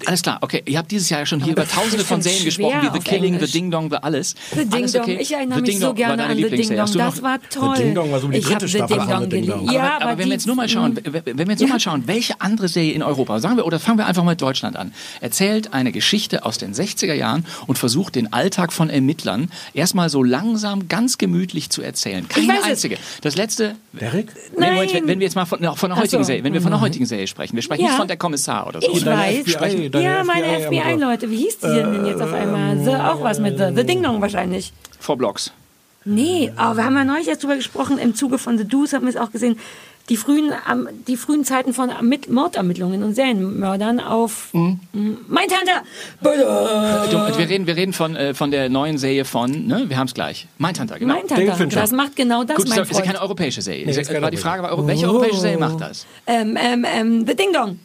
Alles 0.06 0.22
klar, 0.22 0.38
okay. 0.40 0.62
Ihr 0.66 0.78
habt 0.78 0.90
dieses 0.90 1.10
Jahr 1.10 1.20
ja 1.20 1.26
schon 1.26 1.40
hier 1.42 1.52
über 1.52 1.66
tausende 1.68 2.04
von 2.04 2.22
Serien 2.22 2.44
gesprochen, 2.44 2.78
wie 2.82 2.90
The 2.92 3.04
Killing, 3.04 3.34
Englisch. 3.34 3.50
The 3.52 3.58
Ding 3.58 3.70
Dong, 3.70 3.90
The 3.90 3.96
Alles. 3.96 4.34
The 4.52 4.64
Ding 4.64 4.72
Alles 4.72 4.92
Dong. 4.92 5.02
okay? 5.02 5.18
Ich 5.20 5.32
erinnere 5.32 5.56
The 5.56 5.60
mich 5.62 5.70
Ding 5.72 5.80
so 5.80 5.86
Dong 5.88 5.96
gerne 5.96 6.16
deine 6.16 6.30
an 6.30 6.36
The 6.36 6.42
Ding 6.42 6.50
Lieblingsserie. 6.50 6.84
Dong. 6.84 6.96
Das 6.96 7.22
war 7.22 7.38
toll. 7.50 7.76
Ding 7.76 7.94
Dong 7.94 8.10
war 8.12 8.20
so 8.20 8.28
die 8.28 8.38
ich 8.38 8.44
dritte 8.44 8.54
habe 8.56 8.68
The 8.68 8.76
Staffel 8.78 8.96
Ding 8.98 9.06
von 9.06 9.12
Dong 9.14 9.22
The 9.22 9.28
Ding. 9.28 9.46
Dong. 9.46 9.70
Ja, 9.72 9.96
aber, 9.96 10.04
aber 10.04 10.18
wenn 10.18 10.26
wir 10.26 10.32
jetzt 10.34 10.46
nur 10.46 10.56
mal 10.56 10.68
schauen, 10.68 10.96
wenn 11.02 11.12
wenn 11.24 11.38
wir 11.38 11.46
jetzt 11.50 11.60
nur 11.60 11.68
mal 11.68 11.80
schauen, 11.80 12.04
welche 12.06 12.40
andere 12.40 12.68
Serie 12.68 12.92
in 12.92 13.02
Europa, 13.02 13.40
sagen 13.40 13.56
wir, 13.56 13.66
oder 13.66 13.78
fangen 13.78 13.98
wir 13.98 14.06
einfach 14.06 14.24
mal 14.24 14.32
mit 14.32 14.42
Deutschland 14.42 14.76
an, 14.76 14.92
erzählt 15.20 15.74
eine 15.74 15.92
Geschichte 15.92 16.44
aus 16.46 16.58
den 16.58 16.72
60er 16.74 17.14
Jahren 17.14 17.44
und 17.66 17.78
versucht 17.78 18.14
den 18.14 18.32
Alltag 18.32 18.72
von 18.72 18.88
Ermittlern 18.90 19.50
erstmal 19.74 20.08
so 20.08 20.22
langsam, 20.22 20.88
ganz 20.88 21.18
gemütlich 21.18 21.70
zu 21.70 21.82
erzählen. 21.82 22.26
Keine 22.28 22.62
einzige. 22.64 22.96
Das 23.22 23.36
letzte, 23.36 23.76
Derek? 23.92 24.28
Moment, 24.54 24.92
Nein. 24.92 25.02
wenn, 25.06 25.18
wir 25.20 25.26
jetzt 25.26 25.34
mal 25.34 25.44
von, 25.44 25.58
von 25.76 25.90
der 25.90 25.98
heutigen 25.98 26.22
so. 26.22 26.26
Serie, 26.26 26.44
wenn 26.44 26.52
wir 26.52 26.62
von 26.62 26.70
der 26.70 26.80
heutigen 26.80 27.06
Serie 27.06 27.26
sprechen, 27.26 27.54
wir 27.56 27.62
sprechen 27.62 27.82
Ja. 27.82 27.88
nicht 27.88 27.96
von 27.98 28.08
der 28.08 28.16
Kommissar 28.16 28.66
oder 28.66 28.80
so. 28.80 28.90
Ich 28.92 29.04
weiß. 29.04 29.57
Deine 29.58 30.04
ja, 30.04 30.24
meine 30.24 30.46
FBI-Leute. 30.60 31.30
Wie 31.30 31.36
hieß 31.36 31.58
die 31.58 31.66
denn 31.66 32.06
jetzt 32.06 32.22
auf 32.22 32.32
einmal? 32.32 32.78
The, 32.78 32.90
auch 32.96 33.22
was 33.22 33.38
mit 33.40 33.58
The, 33.58 33.66
The 33.74 33.84
Ding 33.84 34.02
Dong 34.02 34.20
wahrscheinlich. 34.20 34.72
Vor 35.00 35.16
Blocks. 35.16 35.52
Nee, 36.04 36.52
aber 36.56 36.76
wir 36.78 36.84
haben 36.84 36.94
ja 36.96 37.04
neulich 37.04 37.28
erst 37.28 37.42
drüber 37.42 37.56
gesprochen, 37.56 37.98
im 37.98 38.14
Zuge 38.14 38.38
von 38.38 38.56
The 38.56 38.64
Deuce 38.64 38.94
haben 38.94 39.02
wir 39.02 39.10
es 39.10 39.16
auch 39.16 39.30
gesehen, 39.30 39.58
die 40.08 40.16
frühen, 40.16 40.52
die 41.06 41.18
frühen 41.18 41.44
Zeiten 41.44 41.74
von 41.74 41.90
Ermitt- 41.90 42.30
Mordermittlungen 42.30 43.02
und 43.02 43.12
Serienmördern 43.14 44.00
auf 44.00 44.48
Mhm. 44.54 44.78
Mein 45.28 45.48
Tante! 45.48 45.72
Wir 46.22 47.48
reden, 47.48 47.66
wir 47.66 47.76
reden 47.76 47.92
von, 47.92 48.16
äh, 48.16 48.32
von 48.32 48.50
der 48.50 48.70
neuen 48.70 48.96
Serie 48.96 49.26
von, 49.26 49.66
ne, 49.66 49.84
wir 49.88 49.98
haben 49.98 50.06
es 50.06 50.14
gleich. 50.14 50.46
Mindhunter, 50.56 50.98
genau. 50.98 51.12
Mein 51.14 51.26
Tante, 51.26 51.66
das 51.76 51.92
macht 51.92 52.16
genau 52.16 52.44
das, 52.44 52.56
Gut, 52.56 52.64
ist, 52.64 52.70
mein 52.70 52.78
ja- 52.78 52.90
ist 52.90 52.96
ja 52.98 53.04
keine 53.04 53.20
europäische 53.20 53.60
Serie. 53.60 53.84
Nee, 53.84 53.92
Ist 54.00 54.20
war 54.22 54.30
die 54.30 54.36
Frage, 54.38 54.62
war, 54.62 54.86
welche 54.86 55.06
Oh. 55.06 55.10
europäische 55.10 55.40
Serie 55.40 55.58
macht 55.58 55.80
das? 55.80 56.06
ähm, 56.26 56.56
ähm, 56.58 56.86
ähm, 56.90 57.26
The 57.26 57.34
Ding 57.36 57.52
Dong. 57.52 57.78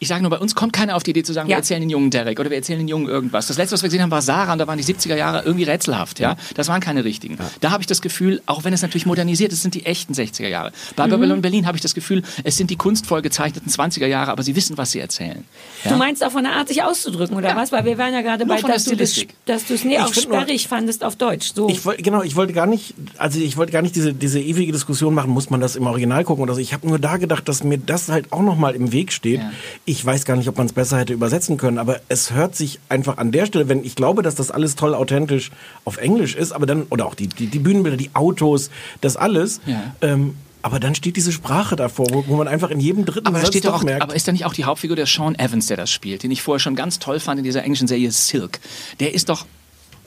Ich 0.00 0.06
sage 0.06 0.22
nur, 0.22 0.30
bei 0.30 0.38
uns 0.38 0.54
kommt 0.54 0.72
keiner 0.72 0.94
auf 0.94 1.02
die 1.02 1.10
Idee 1.10 1.24
zu 1.24 1.32
sagen, 1.32 1.48
Ja. 1.48 1.54
wir 1.54 1.58
erzählen 1.58 1.80
den 1.80 1.90
jungen 1.90 2.10
Derek 2.10 2.38
oder 2.38 2.50
wir 2.50 2.56
erzählen 2.56 2.78
den 2.78 2.86
jungen 2.86 3.08
irgendwas. 3.08 3.48
Das 3.48 3.56
letzte, 3.58 3.74
was 3.74 3.82
wir 3.82 3.88
gesehen 3.88 4.02
haben, 4.02 4.12
war 4.12 4.22
Sarah 4.22 4.52
und 4.52 4.58
da 4.58 4.66
waren 4.68 4.78
die 4.78 4.84
70er 4.84 5.16
Jahre 5.16 5.42
irgendwie 5.44 5.64
rätselhaft. 5.64 6.20
Ja, 6.20 6.36
Das 6.54 6.68
waren 6.68 6.80
keine 6.80 7.02
richtigen. 7.04 7.36
Da 7.60 7.70
habe 7.72 7.82
ich 7.82 7.88
das 7.88 8.00
Gefühl, 8.00 8.40
auch 8.46 8.62
wenn 8.62 8.72
es 8.72 8.82
natürlich 8.82 9.06
modernisiert 9.06 9.52
ist, 9.52 9.62
sind 9.62 9.74
die 9.74 9.86
echten 9.86 10.12
60er 10.14 10.46
Jahre. 10.48 10.70
Bei 10.94 11.06
Mhm. 11.06 11.10
Babylon 11.10 11.42
Berlin 11.42 11.66
habe 11.66 11.76
ich 11.76 11.82
das 11.82 11.94
Gefühl, 11.94 12.22
es 12.44 12.56
sind 12.56 12.70
die 12.70 12.76
kunstvoll 12.76 13.22
gezeichneten 13.22 13.70
20er 13.70 14.06
Jahre, 14.06 14.30
aber 14.30 14.44
sie 14.44 14.54
wissen, 14.54 14.78
was 14.78 14.92
sie 14.92 15.00
erzählen. 15.00 15.44
Ja? 15.84 15.90
Du 15.90 15.96
meinst 15.96 16.22
auch 16.24 16.30
von 16.30 16.44
der 16.44 16.52
Art, 16.52 16.68
sich 16.68 16.82
auszudrücken, 16.84 17.36
oder 17.36 17.48
Ja. 17.48 17.56
was? 17.56 17.72
Weil 17.72 17.84
wir 17.84 17.98
waren 17.98 18.12
ja 18.14 18.22
gerade 18.22 18.46
bei, 18.46 18.60
dass 18.60 18.84
du, 18.84 18.94
das, 18.94 19.24
dass 19.46 19.64
du 19.66 19.74
es 19.74 19.82
nee, 19.84 19.94
Ich 19.94 20.00
auch 20.00 20.12
find 20.14 20.28
nur- 20.28 20.38
sperrig 20.42 20.68
fandest 20.68 21.02
auf 21.02 21.16
Deutsch. 21.16 21.52
So. 21.54 21.68
Ich 21.68 21.84
wollte 21.84 22.02
genau, 22.04 22.22
ich 22.22 22.36
wollte 22.36 22.52
gar 22.52 22.66
nicht, 22.66 22.94
also 23.16 23.40
ich 23.40 23.56
wollte 23.56 23.72
gar 23.72 23.82
nicht 23.82 23.96
diese 23.96 24.14
diese 24.14 24.38
ewige 24.40 24.70
Diskussion 24.70 25.12
machen, 25.12 25.30
muss 25.32 25.50
man 25.50 25.60
das 25.60 25.74
im 25.74 25.86
Original 25.88 26.22
gucken 26.22 26.44
oder 26.44 26.54
so. 26.54 26.60
Ich 26.60 26.72
habe 26.72 26.86
nur 26.86 27.00
da 27.00 27.16
gedacht, 27.16 27.48
dass 27.48 27.64
mir 27.64 27.78
das 27.78 28.08
halt 28.08 28.32
auch 28.32 28.42
noch 28.42 28.56
mal 28.56 28.76
im 28.76 28.92
Weg 28.92 29.12
steht. 29.12 29.40
Ich 29.88 30.04
weiß 30.04 30.26
gar 30.26 30.36
nicht, 30.36 30.46
ob 30.50 30.58
man 30.58 30.66
es 30.66 30.74
besser 30.74 30.98
hätte 30.98 31.14
übersetzen 31.14 31.56
können, 31.56 31.78
aber 31.78 32.00
es 32.10 32.32
hört 32.32 32.54
sich 32.54 32.78
einfach 32.90 33.16
an 33.16 33.32
der 33.32 33.46
Stelle, 33.46 33.70
wenn 33.70 33.82
ich 33.82 33.94
glaube, 33.94 34.22
dass 34.22 34.34
das 34.34 34.50
alles 34.50 34.76
toll 34.76 34.94
authentisch 34.94 35.50
auf 35.86 35.96
Englisch 35.96 36.34
ist, 36.34 36.52
aber 36.52 36.66
dann 36.66 36.82
oder 36.90 37.06
auch 37.06 37.14
die 37.14 37.26
die, 37.26 37.46
die 37.46 37.58
Bühnenbilder, 37.58 37.96
die 37.96 38.10
Autos, 38.12 38.70
das 39.00 39.16
alles. 39.16 39.62
Ja. 39.64 39.94
Ähm, 40.02 40.34
aber 40.60 40.78
dann 40.78 40.94
steht 40.94 41.16
diese 41.16 41.32
Sprache 41.32 41.74
davor, 41.74 42.06
wo, 42.10 42.24
wo 42.26 42.36
man 42.36 42.48
einfach 42.48 42.68
in 42.68 42.80
jedem 42.80 43.06
dritten 43.06 43.28
Aber, 43.28 43.38
Satz 43.38 43.48
steht 43.48 43.64
doch 43.64 43.70
doch 43.70 43.78
auch, 43.78 43.84
merkt. 43.84 44.02
aber 44.02 44.14
ist 44.14 44.28
da 44.28 44.32
nicht 44.32 44.44
auch 44.44 44.52
die 44.52 44.64
Hauptfigur 44.64 44.94
der 44.94 45.06
Sean 45.06 45.34
Evans, 45.38 45.68
der 45.68 45.78
das 45.78 45.90
spielt, 45.90 46.22
den 46.22 46.32
ich 46.32 46.42
vorher 46.42 46.60
schon 46.60 46.76
ganz 46.76 46.98
toll 46.98 47.18
fand 47.18 47.38
in 47.38 47.44
dieser 47.44 47.62
englischen 47.64 47.88
Serie 47.88 48.10
Silk? 48.10 48.60
Der 49.00 49.14
ist 49.14 49.30
doch 49.30 49.46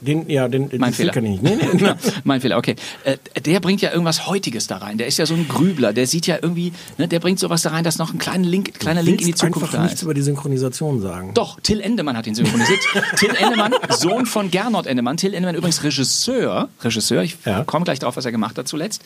den, 0.02 0.28
ja, 0.28 0.48
den, 0.48 0.68
Mein 0.78 0.90
den 0.90 0.92
Fehler. 0.94 1.12
kann 1.12 1.24
ich 1.24 1.40
nicht. 1.40 1.42
Nee, 1.42 1.56
nee, 1.72 1.80
nee. 1.82 1.90
mein 2.24 2.40
Fehler, 2.40 2.58
okay. 2.58 2.76
Äh, 3.04 3.16
der 3.40 3.60
bringt 3.60 3.80
ja 3.82 3.90
irgendwas 3.92 4.26
Heutiges 4.26 4.66
da 4.66 4.78
rein. 4.78 4.98
Der 4.98 5.06
ist 5.06 5.18
ja 5.18 5.26
so 5.26 5.34
ein 5.34 5.46
Grübler. 5.48 5.92
Der 5.92 6.06
sieht 6.06 6.26
ja 6.26 6.36
irgendwie, 6.42 6.72
ne, 6.98 7.08
der 7.08 7.20
bringt 7.20 7.38
sowas 7.38 7.62
da 7.62 7.70
rein, 7.70 7.84
dass 7.84 7.98
noch 7.98 8.12
ein 8.12 8.18
kleiner 8.18 8.46
Link, 8.46 8.78
kleiner 8.78 9.02
Link 9.02 9.20
in 9.20 9.28
die 9.28 9.34
Zukunft 9.34 9.62
einfach 9.62 9.72
da 9.76 9.82
nichts 9.84 10.00
ist. 10.00 10.02
über 10.02 10.14
die 10.14 10.22
Synchronisation 10.22 11.00
sagen. 11.00 11.32
Doch, 11.34 11.60
Till 11.60 11.80
Endemann 11.80 12.16
hat 12.16 12.26
ihn 12.26 12.34
synchronisiert. 12.34 12.80
Till 13.16 13.34
Endemann, 13.36 13.74
Sohn 13.90 14.26
von 14.26 14.50
Gernot 14.50 14.86
Endemann. 14.86 15.16
Till 15.16 15.34
Endemann 15.34 15.54
übrigens 15.54 15.82
Regisseur. 15.84 16.68
Regisseur, 16.82 17.22
ich 17.22 17.36
Ja. 17.44 17.64
komme 17.64 17.84
gleich 17.84 17.98
drauf, 18.00 18.16
was 18.16 18.24
er 18.24 18.32
gemacht 18.32 18.58
hat 18.58 18.68
zuletzt. 18.68 19.02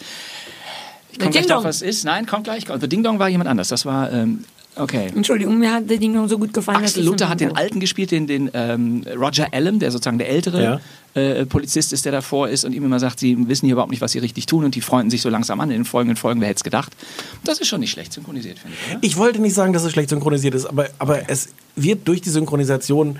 Ich 1.12 1.18
komme 1.18 1.30
gleich 1.30 1.46
drauf, 1.46 1.64
was 1.64 1.76
es 1.76 1.82
ist. 1.82 2.04
Nein, 2.04 2.26
kommt 2.26 2.44
gleich. 2.44 2.64
The 2.80 2.88
Ding 2.88 3.02
Dong 3.02 3.18
war 3.18 3.28
jemand 3.28 3.48
anders. 3.48 3.68
Das 3.68 3.86
war, 3.86 4.12
ähm, 4.12 4.44
okay. 4.76 5.10
Entschuldigung, 5.14 5.58
mir 5.58 5.72
hat 5.72 5.88
der 5.88 5.98
Ding 5.98 6.12
noch 6.12 6.28
so 6.28 6.38
gut 6.38 6.52
gefallen. 6.52 6.78
Axel 6.78 7.04
Luther 7.04 7.28
hat 7.28 7.40
den 7.40 7.56
Alten 7.56 7.80
gespielt, 7.80 8.10
den, 8.10 8.26
den 8.26 8.50
ähm, 8.54 9.04
Roger 9.16 9.48
Allen, 9.52 9.78
der 9.78 9.90
sozusagen 9.90 10.18
der 10.18 10.28
ältere 10.28 10.62
Ja. 10.62 10.80
Äh, 11.16 11.46
Polizist 11.46 11.92
ist, 11.92 12.04
der 12.04 12.12
davor 12.12 12.48
ist 12.48 12.64
und 12.64 12.72
ihm 12.72 12.84
immer 12.84 13.00
sagt, 13.00 13.18
sie 13.20 13.36
wissen 13.48 13.66
hier 13.66 13.72
überhaupt 13.74 13.90
nicht, 13.90 14.00
was 14.02 14.12
sie 14.12 14.18
richtig 14.20 14.46
tun 14.46 14.64
und 14.64 14.74
die 14.74 14.80
freunden 14.80 15.10
sich 15.10 15.22
so 15.22 15.28
langsam 15.28 15.60
an 15.60 15.70
in 15.70 15.78
den 15.78 15.84
folgenden 15.84 16.16
Folgen, 16.16 16.40
wer 16.40 16.48
hätte 16.48 16.58
es 16.58 16.64
gedacht. 16.64 16.92
Das 17.44 17.58
ist 17.58 17.68
schon 17.68 17.80
nicht 17.80 17.90
schlecht 17.90 18.12
synchronisiert, 18.12 18.58
finde 18.58 18.76
ich. 18.76 18.90
Oder? 18.92 18.98
Ich 19.02 19.16
wollte 19.16 19.40
nicht 19.40 19.54
sagen, 19.54 19.72
dass 19.72 19.82
es 19.84 19.92
schlecht 19.92 20.10
synchronisiert 20.10 20.54
ist, 20.54 20.66
aber, 20.66 20.88
aber 20.98 21.28
es 21.28 21.48
wird 21.78 22.08
durch 22.08 22.22
die 22.22 22.30
Synchronisation, 22.30 23.18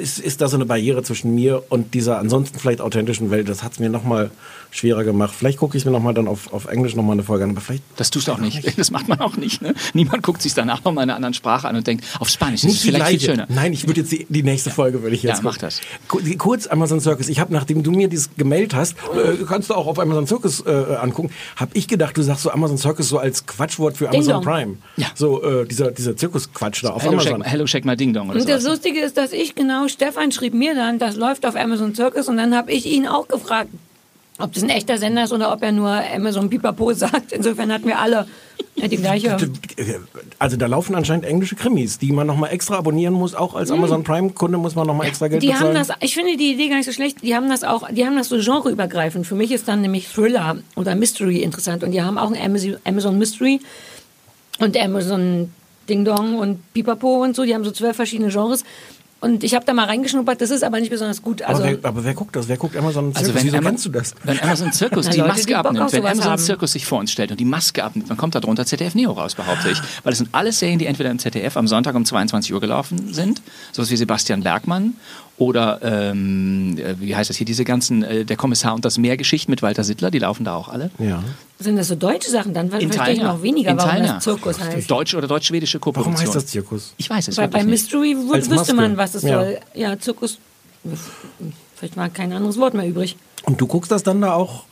ist, 0.00 0.20
ist 0.20 0.40
da 0.40 0.46
so 0.48 0.56
eine 0.56 0.64
Barriere 0.64 1.02
zwischen 1.02 1.34
mir 1.34 1.64
und 1.70 1.94
dieser 1.94 2.18
ansonsten 2.18 2.58
vielleicht 2.58 2.80
authentischen 2.80 3.30
Welt. 3.32 3.48
Das 3.48 3.64
hat 3.64 3.72
es 3.72 3.78
mir 3.80 3.88
nochmal 3.90 4.30
schwerer 4.70 5.02
gemacht. 5.02 5.34
Vielleicht 5.36 5.58
gucke 5.58 5.76
ich 5.76 5.84
mir 5.84 5.90
nochmal 5.90 6.14
dann 6.14 6.28
auf, 6.28 6.52
auf 6.52 6.66
Englisch 6.66 6.94
nochmal 6.94 7.14
eine 7.14 7.24
Folge 7.24 7.44
an, 7.44 7.50
aber 7.50 7.60
vielleicht 7.60 7.82
Das 7.96 8.10
tust 8.10 8.28
du 8.28 8.32
auch 8.32 8.38
nicht. 8.38 8.62
Das 8.76 8.90
macht 8.92 9.08
man 9.08 9.20
auch 9.20 9.36
nicht. 9.36 9.60
Ne? 9.62 9.74
Niemand 9.94 10.22
guckt 10.22 10.42
sich 10.42 10.54
danach 10.54 10.84
nochmal 10.84 11.04
in 11.04 11.10
einer 11.10 11.16
anderen 11.16 11.34
Sprache 11.34 11.66
an 11.68 11.74
und 11.76 11.86
denkt, 11.86 12.04
auf 12.20 12.28
Spanisch 12.28 12.62
ist 12.62 12.64
es 12.64 12.72
nicht 12.72 12.82
vielleicht 12.94 13.08
viel 13.08 13.18
gleiche. 13.18 13.32
schöner. 13.32 13.46
Nein, 13.48 13.72
ich 13.72 13.86
würde 13.88 14.00
jetzt 14.02 14.12
die, 14.12 14.26
die 14.28 14.42
nächste 14.42 14.70
Folge 14.70 15.02
würde 15.02 15.16
ich 15.16 15.22
jetzt 15.24 15.38
Ja, 15.38 15.42
mach 15.42 15.54
gucken. 15.54 15.66
das. 15.68 15.80
Ku- 16.06 16.20
die- 16.20 16.36
Kurz 16.36 16.66
Amazon 16.68 17.00
Circus. 17.00 17.28
Ich 17.28 17.35
habe, 17.40 17.52
nachdem 17.52 17.82
du 17.82 17.90
mir 17.90 18.08
dieses 18.08 18.34
gemeldet 18.36 18.74
hast, 18.74 18.94
äh, 19.14 19.44
kannst 19.48 19.70
du 19.70 19.74
auch 19.74 19.86
auf 19.86 19.98
Amazon 19.98 20.26
Circus 20.26 20.64
äh, 20.66 20.96
angucken, 21.00 21.30
habe 21.56 21.70
ich 21.74 21.88
gedacht, 21.88 22.16
du 22.16 22.22
sagst 22.22 22.42
so 22.42 22.50
Amazon 22.50 22.78
Circus 22.78 23.08
so 23.08 23.18
als 23.18 23.46
Quatschwort 23.46 23.96
für 23.96 24.08
Amazon 24.08 24.34
Dong. 24.34 24.42
Prime. 24.42 24.76
Ja. 24.96 25.06
So 25.14 25.42
äh, 25.42 25.66
dieser 25.66 25.90
dieser 25.90 26.16
Zirkusquatsch 26.16 26.82
da 26.84 26.90
auf 26.90 27.02
Hello 27.02 27.14
Amazon. 27.14 27.42
check, 27.42 27.50
hello, 27.50 27.64
check 27.64 27.84
my 27.84 27.96
Ding 27.96 28.12
Dong 28.12 28.30
oder 28.30 28.40
Und 28.40 28.48
das. 28.48 28.64
Lustige 28.64 29.00
ist, 29.00 29.16
dass 29.16 29.32
ich 29.32 29.54
genau, 29.54 29.88
Stefan 29.88 30.32
schrieb 30.32 30.54
mir 30.54 30.74
dann, 30.74 30.98
das 30.98 31.16
läuft 31.16 31.46
auf 31.46 31.56
Amazon 31.56 31.94
Circus 31.94 32.28
und 32.28 32.36
dann 32.36 32.54
habe 32.56 32.72
ich 32.72 32.86
ihn 32.86 33.06
auch 33.06 33.28
gefragt, 33.28 33.68
ob 34.38 34.52
das 34.52 34.62
ein 34.62 34.70
echter 34.70 34.98
Sender 34.98 35.24
ist 35.24 35.32
oder 35.32 35.52
ob 35.52 35.62
er 35.62 35.72
nur 35.72 35.90
Amazon 35.90 36.50
Pipapo 36.50 36.92
sagt. 36.94 37.32
Insofern 37.32 37.72
hatten 37.72 37.86
wir 37.86 37.98
alle 37.98 38.26
die 38.76 38.96
gleiche. 38.96 39.36
Also 40.38 40.56
da 40.56 40.66
laufen 40.66 40.94
anscheinend 40.94 41.24
englische 41.24 41.56
Krimis, 41.56 41.98
die 41.98 42.12
man 42.12 42.26
nochmal 42.26 42.52
extra 42.52 42.76
abonnieren 42.76 43.14
muss. 43.14 43.34
Auch 43.34 43.54
als 43.54 43.70
Amazon 43.70 44.04
Prime-Kunde 44.04 44.58
muss 44.58 44.74
man 44.74 44.86
nochmal 44.86 45.06
extra 45.06 45.28
Geld 45.28 45.42
Die 45.42 45.54
haben 45.54 45.68
bezahlen. 45.72 45.86
das, 45.88 45.96
ich 46.00 46.14
finde 46.14 46.36
die 46.36 46.52
Idee 46.52 46.68
gar 46.68 46.76
nicht 46.76 46.86
so 46.86 46.92
schlecht. 46.92 47.22
Die 47.22 47.34
haben 47.34 47.48
das 47.48 47.64
auch, 47.64 47.88
die 47.90 48.04
haben 48.04 48.16
das 48.16 48.28
so 48.28 48.36
genreübergreifend. 48.38 49.26
Für 49.26 49.34
mich 49.34 49.50
ist 49.50 49.66
dann 49.68 49.80
nämlich 49.80 50.08
Thriller 50.08 50.58
oder 50.76 50.94
Mystery 50.94 51.38
interessant 51.42 51.82
und 51.84 51.92
die 51.92 52.02
haben 52.02 52.18
auch 52.18 52.30
ein 52.30 52.40
Amazon, 52.40 52.76
Amazon 52.84 53.18
Mystery 53.18 53.60
und 54.58 54.76
Amazon 54.76 55.50
Ding 55.88 56.04
Dong 56.04 56.38
und 56.38 56.72
Pipapo 56.74 57.22
und 57.22 57.34
so. 57.36 57.44
Die 57.44 57.54
haben 57.54 57.64
so 57.64 57.70
zwölf 57.70 57.96
verschiedene 57.96 58.30
Genres. 58.30 58.64
Und 59.18 59.42
ich 59.44 59.54
habe 59.54 59.64
da 59.64 59.72
mal 59.72 59.86
reingeschnuppert, 59.86 60.40
das 60.42 60.50
ist 60.50 60.62
aber 60.62 60.78
nicht 60.78 60.90
besonders 60.90 61.22
gut. 61.22 61.40
Also, 61.40 61.62
aber, 61.62 61.72
wer, 61.72 61.88
aber 61.88 62.04
wer 62.04 62.14
guckt 62.14 62.36
das? 62.36 62.48
Wer 62.48 62.58
guckt 62.58 62.76
Amazon 62.76 63.14
Circus? 63.14 63.18
Also 63.22 63.34
wenn, 63.34 63.44
Wieso 63.44 63.56
Ama- 63.56 63.68
kennst 63.70 63.84
du 63.86 63.88
das? 63.88 64.14
wenn 64.24 64.40
Amazon 64.42 64.72
Zirkus 64.72 65.08
die 65.10 65.16
Leute, 65.16 65.28
Maske 65.28 65.46
die 65.46 65.54
abnimmt, 65.54 65.92
wenn 65.92 66.04
Amazon 66.06 66.24
haben. 66.32 66.42
Zirkus 66.42 66.72
sich 66.72 66.84
vor 66.84 66.98
uns 66.98 67.10
stellt 67.12 67.30
und 67.30 67.40
die 67.40 67.46
Maske 67.46 67.82
abnimmt, 67.82 68.10
dann 68.10 68.18
kommt 68.18 68.34
da 68.34 68.40
drunter 68.40 68.66
ZDF 68.66 68.94
Neo 68.94 69.12
raus, 69.12 69.34
behaupte 69.34 69.70
ich. 69.70 69.78
Weil 70.04 70.12
es 70.12 70.18
sind 70.18 70.28
alles 70.32 70.58
Serien, 70.58 70.78
die 70.78 70.86
entweder 70.86 71.10
im 71.10 71.18
ZDF 71.18 71.56
am 71.56 71.66
Sonntag 71.66 71.94
um 71.94 72.04
22 72.04 72.52
Uhr 72.52 72.60
gelaufen 72.60 73.14
sind, 73.14 73.40
sowas 73.72 73.90
wie 73.90 73.96
Sebastian 73.96 74.42
Bergmann 74.42 74.94
oder 75.38 75.80
ähm, 75.82 76.78
äh, 76.78 76.94
wie 77.00 77.14
heißt 77.14 77.28
das 77.28 77.36
hier, 77.36 77.44
diese 77.46 77.64
ganzen, 77.64 78.02
äh, 78.02 78.24
der 78.24 78.36
Kommissar 78.36 78.74
und 78.74 78.84
das 78.84 78.96
Meer-Geschichten 78.98 79.50
mit 79.50 79.60
Walter 79.62 79.84
Sittler, 79.84 80.10
die 80.10 80.18
laufen 80.18 80.44
da 80.44 80.54
auch 80.56 80.68
alle. 80.68 80.90
Ja. 80.98 81.22
sind 81.58 81.76
das 81.76 81.88
so 81.88 81.94
deutsche 81.94 82.30
Sachen? 82.30 82.54
Dann 82.54 82.70
verstehe 82.70 82.90
ich 82.90 82.96
Teilen, 82.96 83.22
noch 83.22 83.42
weniger, 83.42 83.70
In 83.72 83.76
warum 83.78 83.90
Teilen, 83.90 84.06
das 84.06 84.24
Zirkus 84.24 84.58
heißt. 84.60 84.90
Deutsch 84.90 85.14
oder 85.14 85.26
deutsch-schwedische 85.28 85.78
Warum 85.80 85.94
Koproduktion. 85.94 86.26
heißt 86.26 86.36
das 86.36 86.46
Zirkus? 86.46 86.94
Ich 86.96 87.10
weiß 87.10 87.28
es 87.28 87.36
Bei, 87.36 87.46
bei 87.46 87.58
nicht. 87.58 87.70
Mystery 87.70 88.16
wüsste 88.16 88.74
man, 88.74 88.96
was 88.96 89.14
es 89.14 89.22
Ja. 89.24 89.40
soll. 89.40 89.58
Ja, 89.74 89.98
Zirkus. 89.98 90.38
Vielleicht 91.74 91.96
war 91.96 92.08
kein 92.08 92.32
anderes 92.32 92.58
Wort 92.58 92.74
mehr 92.74 92.86
übrig. 92.86 93.16
Und 93.48 93.60
du 93.60 93.68
guckst 93.68 93.92
das 93.92 94.02
dann 94.02 94.20
da 94.20 94.32
auch 94.34 94.64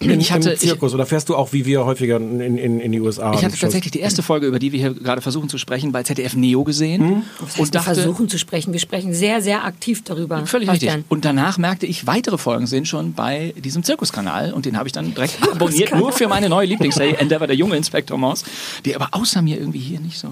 in, 0.00 0.20
Ich 0.20 0.30
hatte- 0.30 0.50
im 0.50 0.58
Zirkus? 0.58 0.92
oder 0.92 1.06
fährst 1.06 1.30
du 1.30 1.34
auch, 1.34 1.54
wie 1.54 1.64
wir 1.64 1.86
häufiger 1.86 2.18
in, 2.18 2.40
in, 2.58 2.78
in 2.78 2.92
die 2.92 3.00
USA? 3.00 3.32
Ich 3.32 3.42
hatte 3.42 3.56
tatsächlich 3.56 3.90
die 3.90 4.00
erste 4.00 4.22
Folge, 4.22 4.46
über 4.46 4.58
die 4.58 4.70
wir 4.70 4.78
hier 4.80 4.92
gerade 4.92 5.22
versuchen 5.22 5.48
zu 5.48 5.56
sprechen, 5.56 5.92
bei 5.92 6.02
ZDF 6.02 6.36
Neo 6.36 6.62
gesehen 6.62 7.24
Und 7.40 7.58
und 7.58 7.74
dachte, 7.74 7.94
versuchen 7.94 8.28
zu 8.28 8.36
sprechen. 8.38 8.74
Wir 8.74 8.80
sprechen 8.80 9.14
sehr, 9.14 9.40
sehr 9.40 9.64
aktiv 9.64 10.04
darüber. 10.04 10.44
Völlig 10.46 10.70
richtig. 10.70 10.90
Und 11.08 11.24
danach 11.24 11.56
merkte 11.56 11.86
ich, 11.86 12.06
weitere 12.06 12.36
Folgen 12.36 12.66
sind 12.66 12.86
schon 12.86 13.14
bei 13.14 13.54
diesem 13.56 13.82
Zirkuskanal 13.82 14.52
und 14.52 14.66
den 14.66 14.76
habe 14.76 14.86
ich 14.88 14.92
dann 14.92 15.14
direkt 15.14 15.38
abonniert, 15.50 15.94
nur 15.96 16.12
für 16.12 16.28
meine 16.28 16.50
neue 16.50 16.66
Lieblingsserie 16.66 17.16
Endeavor, 17.16 17.46
der 17.46 17.56
junge 17.56 17.76
Inspektor 17.76 18.18
Maus, 18.18 18.44
die 18.84 18.94
aber 18.94 19.08
außer 19.12 19.40
mir 19.40 19.58
irgendwie 19.58 19.78
hier 19.78 20.00
nicht 20.00 20.18
so. 20.18 20.28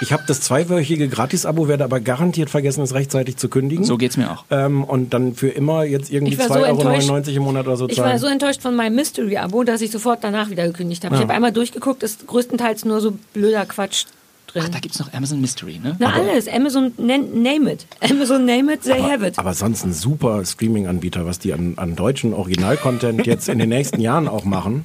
Ich 0.00 0.12
habe 0.12 0.22
das 0.26 0.40
zweiwöchige 0.40 1.08
Gratis-Abo, 1.08 1.68
werde 1.68 1.84
aber 1.84 2.00
garantiert 2.00 2.50
vergessen, 2.50 2.82
es 2.82 2.94
rechtzeitig 2.94 3.36
zu 3.36 3.48
kündigen. 3.48 3.84
So 3.84 3.96
geht's 3.96 4.16
mir 4.16 4.30
auch. 4.30 4.44
Ähm, 4.50 4.84
und 4.84 5.14
dann 5.14 5.34
für 5.34 5.48
immer 5.48 5.84
jetzt 5.84 6.10
irgendwie 6.12 6.32
Ich 6.34 6.38
war 6.38 6.48
so 6.48 6.54
2,99 6.54 6.66
enttäuscht. 6.68 7.08
Euro 7.28 7.36
im 7.36 7.42
Monat 7.42 7.66
oder 7.66 7.76
so 7.76 7.88
Ich 7.88 7.96
zahlen. 7.96 8.10
war 8.12 8.18
so 8.18 8.26
enttäuscht 8.26 8.62
von 8.62 8.74
meinem 8.74 8.94
Mystery-Abo, 8.96 9.64
dass 9.64 9.80
ich 9.80 9.90
sofort 9.90 10.22
danach 10.24 10.50
wieder 10.50 10.66
gekündigt 10.66 11.04
habe. 11.04 11.14
Ich 11.14 11.20
Ja. 11.20 11.24
habe 11.24 11.34
einmal 11.34 11.52
durchgeguckt, 11.52 12.02
ist 12.02 12.26
größtenteils 12.26 12.84
nur 12.84 13.00
so 13.00 13.16
blöder 13.32 13.64
Quatsch 13.66 14.04
drin. 14.48 14.62
Ach, 14.66 14.68
da 14.70 14.78
gibt's 14.80 14.98
noch 14.98 15.12
Amazon 15.14 15.40
Mystery, 15.40 15.78
ne? 15.82 15.96
Na 15.98 16.12
alles, 16.12 16.46
Amazon 16.48 16.92
Name 16.98 17.72
it. 17.72 17.86
Amazon 18.10 18.44
Name 18.44 18.72
it, 18.74 18.82
they 18.82 19.00
have 19.00 19.26
it. 19.26 19.38
aber 19.38 19.54
sonst 19.54 19.84
ein 19.84 19.92
super 19.94 20.44
Streaming-Anbieter, 20.44 21.24
was 21.26 21.38
die 21.38 21.52
an, 21.52 21.74
an 21.76 21.96
deutschen 21.96 22.34
Original-Content 22.34 23.26
jetzt 23.26 23.48
in 23.48 23.58
den 23.58 23.68
nächsten 23.70 24.00
Jahren 24.00 24.28
auch 24.28 24.44
machen. 24.44 24.82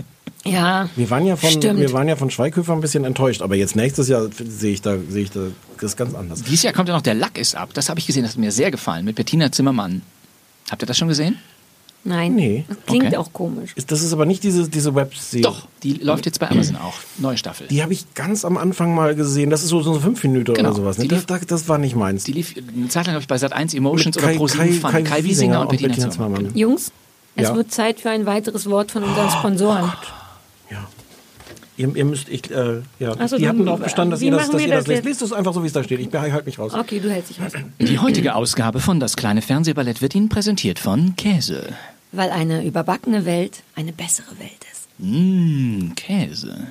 Ja, 0.52 0.90
Wir 0.96 1.10
waren 1.10 1.26
ja 1.26 1.36
von, 1.36 1.50
Stimmt. 1.50 1.80
wir 1.80 1.92
waren 1.94 2.08
ja 2.08 2.16
von 2.16 2.30
Schweighöfer 2.30 2.74
ein 2.74 2.82
bisschen 2.82 3.04
enttäuscht, 3.06 3.42
aber 3.42 3.56
jetzt 3.56 3.76
nächstes 3.76 4.08
Jahr 4.08 4.28
sehe 4.48 4.74
ich 4.74 4.82
da, 4.82 4.96
sehe 5.10 5.24
ich 5.24 5.32
da, 5.32 5.42
das 5.80 5.92
ist 5.92 5.98
ganz 5.98 6.14
anders. 6.16 6.44
Dieses 6.44 6.64
Jahr 6.64 6.74
kommt 6.74 6.90
ja 6.90 6.96
noch 6.96 7.02
Der 7.02 7.14
Lack 7.16 7.38
ist 7.38 7.56
ab. 7.56 7.70
Das 7.74 7.90
habe 7.90 8.00
ich 8.00 8.08
gesehen, 8.08 8.24
das 8.24 8.32
hat 8.34 8.40
mir 8.40 8.52
sehr 8.52 8.72
gefallen, 8.72 9.06
mit 9.06 9.16
Bettina 9.16 9.52
Zimmermann. 9.52 10.02
Habt 10.72 10.82
ihr 10.84 10.86
das 10.86 10.98
schon 10.98 11.08
gesehen? 11.08 11.38
nein. 12.04 12.36
Nee. 12.36 12.64
Das 12.70 12.78
klingt 12.86 13.08
Okay. 13.08 13.18
auch 13.18 13.34
komisch. 13.34 13.72
Ist, 13.76 13.92
das 13.92 14.02
ist 14.02 14.14
aber 14.14 14.26
nicht 14.26 14.42
diese, 14.42 14.70
diese 14.70 14.96
Webserie. 14.96 15.42
Doch, 15.44 15.68
die 15.84 15.94
läuft 15.96 16.26
jetzt 16.26 16.40
bei 16.40 16.50
Amazon 16.50 16.78
auch. 16.78 16.94
Neue 17.18 17.38
Staffel. 17.38 17.68
Die 17.68 17.84
habe 17.84 17.92
ich 17.92 18.14
ganz 18.14 18.46
am 18.46 18.56
Anfang 18.56 18.96
mal 18.96 19.14
gesehen. 19.14 19.50
Das 19.50 19.62
ist 19.62 19.70
so, 19.70 19.82
so 19.82 20.00
fünf 20.00 20.24
Minuten 20.24 20.54
Genau. 20.54 20.70
oder 20.70 20.78
sowas. 20.78 20.98
Ne? 21.00 21.08
Das, 21.10 21.18
lief- 21.20 21.26
das, 21.26 21.42
das 21.48 21.68
war 21.68 21.78
nicht 21.78 21.98
meins. 21.98 22.24
Die 22.24 22.32
lief 22.32 22.56
eine 22.56 22.88
Zeit 22.88 23.08
lang, 23.08 23.14
glaube 23.20 23.24
ich, 23.24 23.28
bei 23.28 23.36
Sat1 23.36 23.76
Emotions 23.76 24.16
Mit 24.16 24.24
oder 24.24 24.28
Kai- 24.32 24.38
ProSieben 24.38 24.74
Fun. 24.80 24.92
Kai- 24.92 25.02
Kai, 25.04 25.10
Kai 25.18 25.24
Wiesinger 25.26 25.58
und 25.60 25.66
und 25.66 25.72
Bettina, 25.72 25.90
Bettina 25.90 26.10
Zimmermann. 26.12 26.36
Zimmermann. 26.38 26.58
Jungs, 26.58 26.92
es 27.36 27.44
Ja. 27.50 27.56
wird 27.58 27.72
Zeit 27.74 28.00
für 28.00 28.10
ein 28.10 28.26
weiteres 28.26 28.70
Wort 28.70 28.92
von 28.94 29.04
unseren 29.04 29.30
Sponsoren. 29.30 29.84
Ja. 29.84 29.98
Ihr, 31.78 31.96
ihr 31.96 32.06
müsst, 32.06 32.28
ich, 32.28 32.50
äh, 32.50 32.82
ja. 33.00 33.28
So, 33.28 33.38
die 33.38 33.48
hatten 33.48 33.64
darauf 33.66 33.80
bestanden, 33.82 34.10
dass 34.12 34.22
ihr 34.22 34.32
das, 34.32 34.50
dass 34.50 34.62
ihr 34.62 34.68
das 34.68 34.80
das 34.80 34.88
lest. 34.88 35.06
Lest 35.06 35.22
es 35.22 35.32
einfach 35.32 35.54
so, 35.54 35.62
wie 35.62 35.68
es 35.68 35.74
da 35.74 35.84
steht. 35.84 36.00
Ich 36.00 36.10
behalte 36.10 36.46
mich 36.46 36.58
raus. 36.58 36.74
Okay, 36.74 37.00
du 37.00 37.10
hältst 37.12 37.30
dich 37.30 37.40
raus. 37.40 37.52
Die 37.80 38.00
heutige 38.00 38.34
Ausgabe 38.36 38.80
von 38.80 39.00
Das 39.00 39.16
kleine 39.16 39.44
Fernsehballett 39.44 40.02
wird 40.02 40.16
Ihnen 40.16 40.28
präsentiert 40.28 40.80
von 40.80 41.16
Käse. 41.16 41.70
Weil 42.12 42.32
eine 42.32 42.66
überbackene 42.66 43.26
Welt 43.26 43.62
eine 43.76 43.94
bessere 43.94 44.40
Welt 44.40 44.66
ist. 44.72 44.88
Mmh, 44.98 45.94
Käse. 45.96 46.68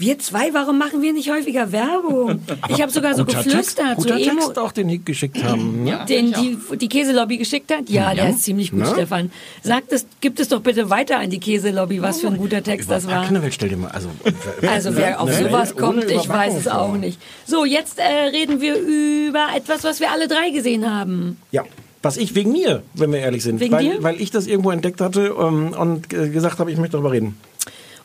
Wir 0.00 0.16
zwei, 0.20 0.54
warum 0.54 0.78
machen 0.78 1.02
wir 1.02 1.12
nicht 1.12 1.28
häufiger 1.28 1.72
Werbung? 1.72 2.40
ich 2.68 2.80
habe 2.80 2.92
sogar 2.92 3.16
so 3.16 3.24
Guter 3.24 3.42
geflüstert, 3.42 3.96
Text, 3.96 4.02
so 4.02 4.14
guter 4.14 4.20
Emo, 4.20 4.42
Text 4.42 4.58
auch, 4.60 4.70
den 4.70 4.86
die 4.86 5.04
geschickt 5.04 5.42
haben. 5.42 5.82
Ne? 5.82 6.06
den 6.08 6.32
die, 6.32 6.56
die 6.76 6.88
Käselobby 6.88 7.36
geschickt 7.36 7.72
hat? 7.74 7.90
Ja, 7.90 8.14
der 8.14 8.30
ist 8.30 8.44
ziemlich 8.44 8.70
gut, 8.70 8.82
Na? 8.84 8.92
Stefan. 8.92 9.32
Sagt 9.60 9.92
es, 9.92 10.06
gibt 10.20 10.38
es 10.38 10.46
doch 10.46 10.60
bitte 10.60 10.88
weiter 10.88 11.18
an 11.18 11.30
die 11.30 11.40
Käselobby, 11.40 12.00
was 12.00 12.20
für 12.20 12.28
ein 12.28 12.36
guter 12.36 12.62
Text 12.62 12.88
das 12.88 13.08
war. 13.08 13.26
Knöbel, 13.26 13.50
stell 13.50 13.70
dir 13.70 13.76
mal, 13.76 13.90
also, 13.90 14.08
Also 14.68 14.94
wer 14.94 15.20
auf 15.20 15.32
sowas 15.32 15.74
kommt, 15.74 16.08
ich 16.08 16.28
weiß 16.28 16.54
es 16.54 16.68
auch 16.68 16.94
nicht. 16.94 17.20
So, 17.44 17.64
jetzt 17.64 17.98
äh, 17.98 18.04
reden 18.04 18.60
wir 18.60 18.76
über 18.76 19.48
etwas, 19.56 19.82
was 19.82 19.98
wir 19.98 20.12
alle 20.12 20.28
drei 20.28 20.50
gesehen 20.50 20.88
haben. 20.88 21.38
Ja. 21.50 21.64
Was 22.02 22.16
ich 22.16 22.36
wegen 22.36 22.52
mir, 22.52 22.84
wenn 22.94 23.10
wir 23.10 23.18
ehrlich 23.18 23.42
sind, 23.42 23.58
Wegen 23.58 23.72
weil, 23.72 23.84
dir? 23.84 24.02
weil 24.04 24.20
ich 24.20 24.30
das 24.30 24.46
irgendwo 24.46 24.70
entdeckt 24.70 25.00
hatte 25.00 25.34
ähm, 25.36 25.72
und 25.76 26.12
äh, 26.12 26.28
gesagt 26.28 26.60
habe, 26.60 26.70
ich 26.70 26.78
möchte 26.78 26.92
darüber 26.92 27.10
reden. 27.10 27.36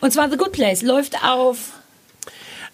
Und 0.02 0.12
zwar 0.12 0.32
The 0.32 0.38
Good 0.38 0.52
Place 0.54 0.82
läuft 0.82 1.24
auf 1.24 1.83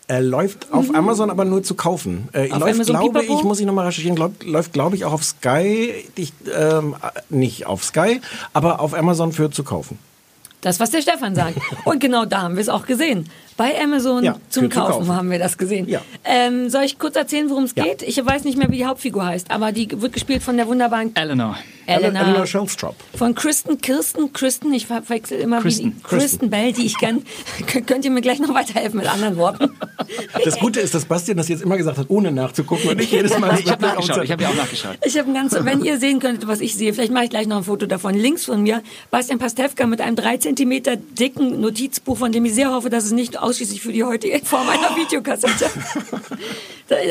Er 0.09 0.21
läuft 0.21 0.73
auf 0.73 0.93
Amazon, 0.95 1.29
aber 1.29 1.45
nur 1.45 1.61
zu 1.61 1.75
kaufen. 1.75 2.29
Äh, 2.33 2.47
Mhm. 2.47 2.53
Auf 2.53 2.59
läuft, 2.61 2.73
Amazon 2.73 2.95
glaube 2.95 3.19
Pipapo? 3.19 3.37
ich, 3.39 3.43
muss 3.43 3.59
ich 3.59 3.65
nochmal 3.67 3.85
recherchieren, 3.85 4.15
glaub, 4.15 4.43
läuft, 4.43 4.73
glaube 4.73 4.95
ich, 4.95 5.05
auch 5.05 5.13
auf 5.13 5.23
Sky, 5.23 5.93
ich, 6.15 6.33
ähm, 6.51 6.95
äh, 7.01 7.21
nicht 7.29 7.67
auf 7.67 7.83
Sky, 7.83 8.19
aber 8.51 8.79
auf 8.79 8.95
Amazon 8.95 9.31
für 9.33 9.51
zu 9.51 9.63
kaufen. 9.63 9.99
das, 10.61 10.79
was 10.79 10.89
der 10.91 11.01
Stefan 11.03 11.35
sagt. 11.35 11.57
Und 11.85 11.99
genau 11.99 12.25
da 12.25 12.41
haben 12.41 12.55
wir 12.55 12.61
es 12.61 12.69
auch 12.69 12.85
gesehen. 12.87 13.29
Bei 13.59 13.77
Amazon 13.83 14.23
Ja, 14.23 14.37
zum 14.49 14.69
Kaufen, 14.69 14.99
kaufen. 14.99 15.13
haben 15.17 15.29
wir 15.29 15.37
das 15.37 15.57
gesehen. 15.57 15.89
Ja. 15.89 15.99
Ähm, 16.23 16.69
soll 16.69 16.83
ich 16.83 16.97
kurz 16.97 17.17
erzählen, 17.17 17.49
worum 17.49 17.65
es 17.65 17.73
Ja. 17.75 17.83
geht? 17.83 18.03
Ich 18.03 18.25
weiß 18.25 18.45
nicht 18.45 18.57
mehr, 18.57 18.69
wie 18.71 18.77
die 18.77 18.85
Hauptfigur 18.85 19.25
heißt, 19.25 19.51
aber 19.51 19.73
die 19.73 20.01
wird 20.01 20.13
gespielt 20.13 20.43
von 20.43 20.55
der 20.55 20.65
wunderbaren 20.67 21.13
Eleanor. 21.13 21.57
Elena. 21.85 22.21
Eleanor 22.21 22.45
Shellstrop. 22.45 22.95
Von 23.15 23.33
Kristen, 23.35 23.81
Kirsten, 23.81 24.31
Kristen, 24.31 24.71
ich 24.73 24.85
verwechsel 24.85 25.39
immer 25.39 25.59
Kristen, 25.59 25.85
wie 25.85 25.89
die, 25.89 26.03
Kristen 26.03 26.49
Bell, 26.51 26.71
die 26.71 26.85
ich 26.85 26.97
gern, 26.99 27.23
könnt 27.87 28.05
ihr 28.05 28.11
mir 28.11 28.21
gleich 28.21 28.39
noch 28.39 28.53
weiterhelfen 28.53 28.99
mit 28.99 29.11
anderen 29.11 29.35
Worten? 29.37 29.71
Das 30.43 30.57
Gute 30.57 30.79
ist, 30.79 30.95
dass 30.95 31.05
Bastian 31.05 31.37
das 31.37 31.49
jetzt 31.49 31.61
immer 31.61 31.77
gesagt 31.77 31.97
hat, 31.97 32.05
ohne 32.09 32.31
nachzugucken 32.31 32.89
und 32.89 32.97
nicht 32.97 33.11
jedes 33.11 33.37
Mal. 33.37 33.59
Ich 33.59 33.69
habe 33.69 33.81
nachgeschaut, 33.81 34.23
ich 34.23 34.31
habe 34.31 34.41
ja 34.41 34.49
auch 34.49 34.55
nachgeschaut. 34.55 34.97
Ich 35.05 35.15
habe 35.17 35.27
ein 35.29 35.33
ganz, 35.35 35.53
wenn 35.59 35.83
ihr 35.83 35.99
sehen 35.99 36.19
könntet, 36.19 36.47
was 36.47 36.61
ich 36.61 36.75
sehe, 36.75 36.93
vielleicht 36.93 37.11
mache 37.11 37.25
ich 37.25 37.29
gleich 37.29 37.45
noch 37.47 37.57
ein 37.57 37.63
Foto 37.63 37.85
davon. 37.85 38.15
Links 38.15 38.45
von 38.45 38.63
mir 38.63 38.81
Bastian 39.11 39.37
Pastewka 39.37 39.85
mit 39.85 40.01
einem 40.01 40.15
drei 40.15 40.37
Zentimeter 40.37 40.95
dicken 40.95 41.59
Notizbuch, 41.61 42.17
von 42.17 42.31
dem 42.31 42.45
ich 42.45 42.53
sehr 42.55 42.71
hoffe, 42.73 42.89
dass 42.89 43.03
es 43.03 43.11
nicht 43.11 43.37
ausschließlich 43.49 43.81
für 43.81 43.91
die 43.91 44.03
heutige 44.03 44.39
Form 44.45 44.69
einer 44.69 44.95
Videokassette, 44.95 45.69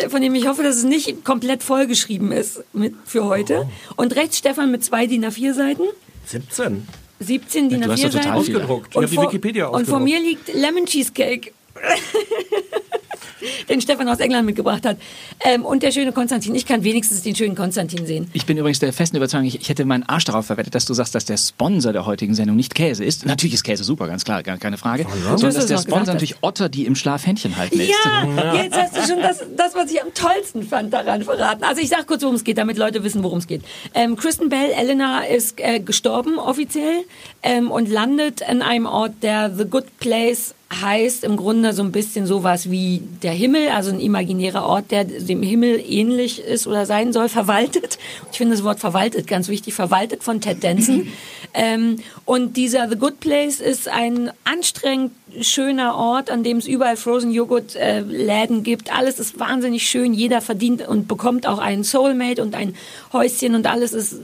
von 0.09 0.23
dem 0.23 0.35
ich 0.35 0.47
hoffe, 0.47 0.63
dass 0.63 0.77
es 0.77 0.85
nicht 0.85 1.25
komplett 1.25 1.63
vollgeschrieben 1.63 2.33
ist 2.33 2.63
mit, 2.73 2.95
für 3.05 3.25
heute. 3.25 3.69
Und 3.97 4.15
rechts 4.17 4.39
Stefan 4.39 4.71
mit 4.71 4.85
zwei 4.85 5.07
DIN 5.07 5.25
A4 5.25 5.53
Seiten. 5.53 5.83
17. 6.27 6.87
17 7.21 7.69
DIN 7.69 7.81
du 7.81 7.91
hast 7.91 8.01
A4 8.01 8.03
doch 8.05 8.11
total 8.11 8.23
Seiten. 8.23 8.37
Ausgedruckt. 8.37 8.89
Ich 8.91 8.97
Und 8.97 9.03
habe 9.03 9.11
die 9.11 9.17
vor, 9.17 9.25
Wikipedia 9.25 9.67
und 9.67 9.87
vor 9.89 10.01
mir 10.01 10.21
liegt 10.21 10.53
Lemon 10.55 10.87
Cheesecake. 10.87 11.53
den 13.69 13.81
Stefan 13.81 14.09
aus 14.09 14.19
England 14.21 14.47
mitgebracht 14.47 14.85
hat. 14.85 14.99
Ähm, 15.41 15.65
und 15.65 15.83
der 15.83 15.93
schöne 15.93 16.13
Konstantin. 16.13 16.55
Ich 16.55 16.67
kann 16.67 16.85
wenigstens 16.85 17.23
den 17.23 17.35
schönen 17.35 17.55
Konstantin 17.55 18.07
sehen. 18.07 18.29
Ich 18.33 18.47
bin 18.47 18.57
übrigens 18.57 18.79
der 18.79 18.93
festen 18.93 19.17
Überzeugung, 19.17 19.47
ich, 19.47 19.61
ich 19.61 19.69
hätte 19.69 19.85
meinen 19.85 20.03
Arsch 20.05 20.25
darauf 20.25 20.47
verwettet, 20.47 20.75
dass 20.75 20.85
du 20.85 20.95
sagst, 20.95 21.15
dass 21.15 21.25
der 21.25 21.37
Sponsor 21.37 21.93
der 21.93 22.07
heutigen 22.07 22.35
Sendung 22.35 22.57
nicht 22.57 22.75
Käse 22.75 23.05
ist. 23.05 23.27
Natürlich 23.27 23.55
ist 23.55 23.65
Käse 23.65 23.85
super, 23.85 24.09
ganz 24.09 24.25
klar, 24.25 24.43
gar 24.43 24.59
keine 24.59 24.79
Frage. 24.79 25.05
Dass 25.05 25.41
Sondern 25.41 25.51
du 25.51 25.57
dass 25.57 25.67
der 25.67 25.79
Sponsor 25.79 26.15
natürlich 26.15 26.37
Otter, 26.43 26.69
die 26.69 26.87
im 26.87 26.95
Schlaf 26.95 27.27
Händchen 27.27 27.57
halten 27.57 27.81
ist. 27.81 27.91
Ja, 28.05 28.55
jetzt 28.55 28.77
hast 28.77 28.97
du 28.97 29.13
schon 29.13 29.23
das, 29.23 29.45
das, 29.57 29.75
was 29.75 29.91
ich 29.91 30.03
am 30.03 30.13
tollsten 30.15 30.63
fand, 30.63 30.93
daran 30.93 31.23
verraten. 31.23 31.65
Also 31.65 31.81
ich 31.81 31.89
sag 31.89 32.07
kurz, 32.07 32.23
worum 32.23 32.37
es 32.37 32.45
geht, 32.45 32.59
damit 32.59 32.77
Leute 32.77 33.05
wissen, 33.05 33.23
worum 33.23 33.39
es 33.39 33.47
geht. 33.47 33.63
Ähm, 33.95 34.17
Kristen 34.17 34.49
Bell, 34.49 34.71
Elena, 34.71 35.23
ist 35.23 35.61
äh, 35.61 35.81
gestorben 35.81 36.39
offiziell 36.39 37.05
ähm, 37.43 37.71
und 37.71 37.89
landet 37.89 38.41
in 38.41 38.63
einem 38.63 38.87
Ort, 38.87 39.23
der 39.23 39.55
The 39.55 39.65
Good 39.65 39.99
Place 39.99 40.55
heißt 40.73 41.25
im 41.25 41.37
Grunde 41.37 41.73
so 41.73 41.83
ein 41.83 41.93
bisschen 41.93 42.27
sowas 42.27 42.71
wie 42.71 43.03
der 43.23 43.33
Himmel, 43.33 43.69
also 43.71 43.91
ein 43.91 44.01
imaginärer 44.01 44.65
Ort, 44.65 44.91
der 44.91 45.05
dem 45.05 45.43
Himmel 45.43 45.83
ähnlich 45.87 46.41
ist 46.41 46.67
oder 46.67 46.85
sein 46.85 47.13
soll, 47.15 47.31
verwaltet. 47.31 47.99
Ich 48.31 48.39
finde 48.39 48.55
das 48.55 48.65
Wort 48.65 48.79
verwaltet 48.79 49.27
ganz 49.27 49.49
wichtig, 49.49 49.73
verwaltet 49.73 50.23
von 50.23 50.43
Ted 50.43 50.63
Danson. 50.63 51.09
ähm, 51.55 52.01
und 52.27 52.59
dieser 52.59 52.89
The 52.89 52.97
Good 52.97 53.19
Place 53.21 53.61
ist 53.61 53.89
ein 53.89 54.31
anstrengend 54.45 55.13
schöner 55.41 55.95
Ort, 55.95 56.31
an 56.31 56.43
dem 56.43 56.59
es 56.59 56.67
überall 56.67 56.97
Frozen 56.97 57.31
Joghurt 57.31 57.75
äh, 57.75 58.01
Läden 58.01 58.63
gibt. 58.63 58.95
Alles 58.95 59.19
ist 59.19 59.41
wahnsinnig 59.41 59.89
schön. 59.89 60.13
Jeder 60.13 60.43
verdient 60.43 60.87
und 60.87 61.09
bekommt 61.09 61.47
auch 61.47 61.59
einen 61.59 61.83
Soulmate 61.83 62.43
und 62.43 62.55
ein 62.55 62.75
Häuschen 63.15 63.55
und 63.55 63.67
alles 63.67 63.95
ist 63.95 64.17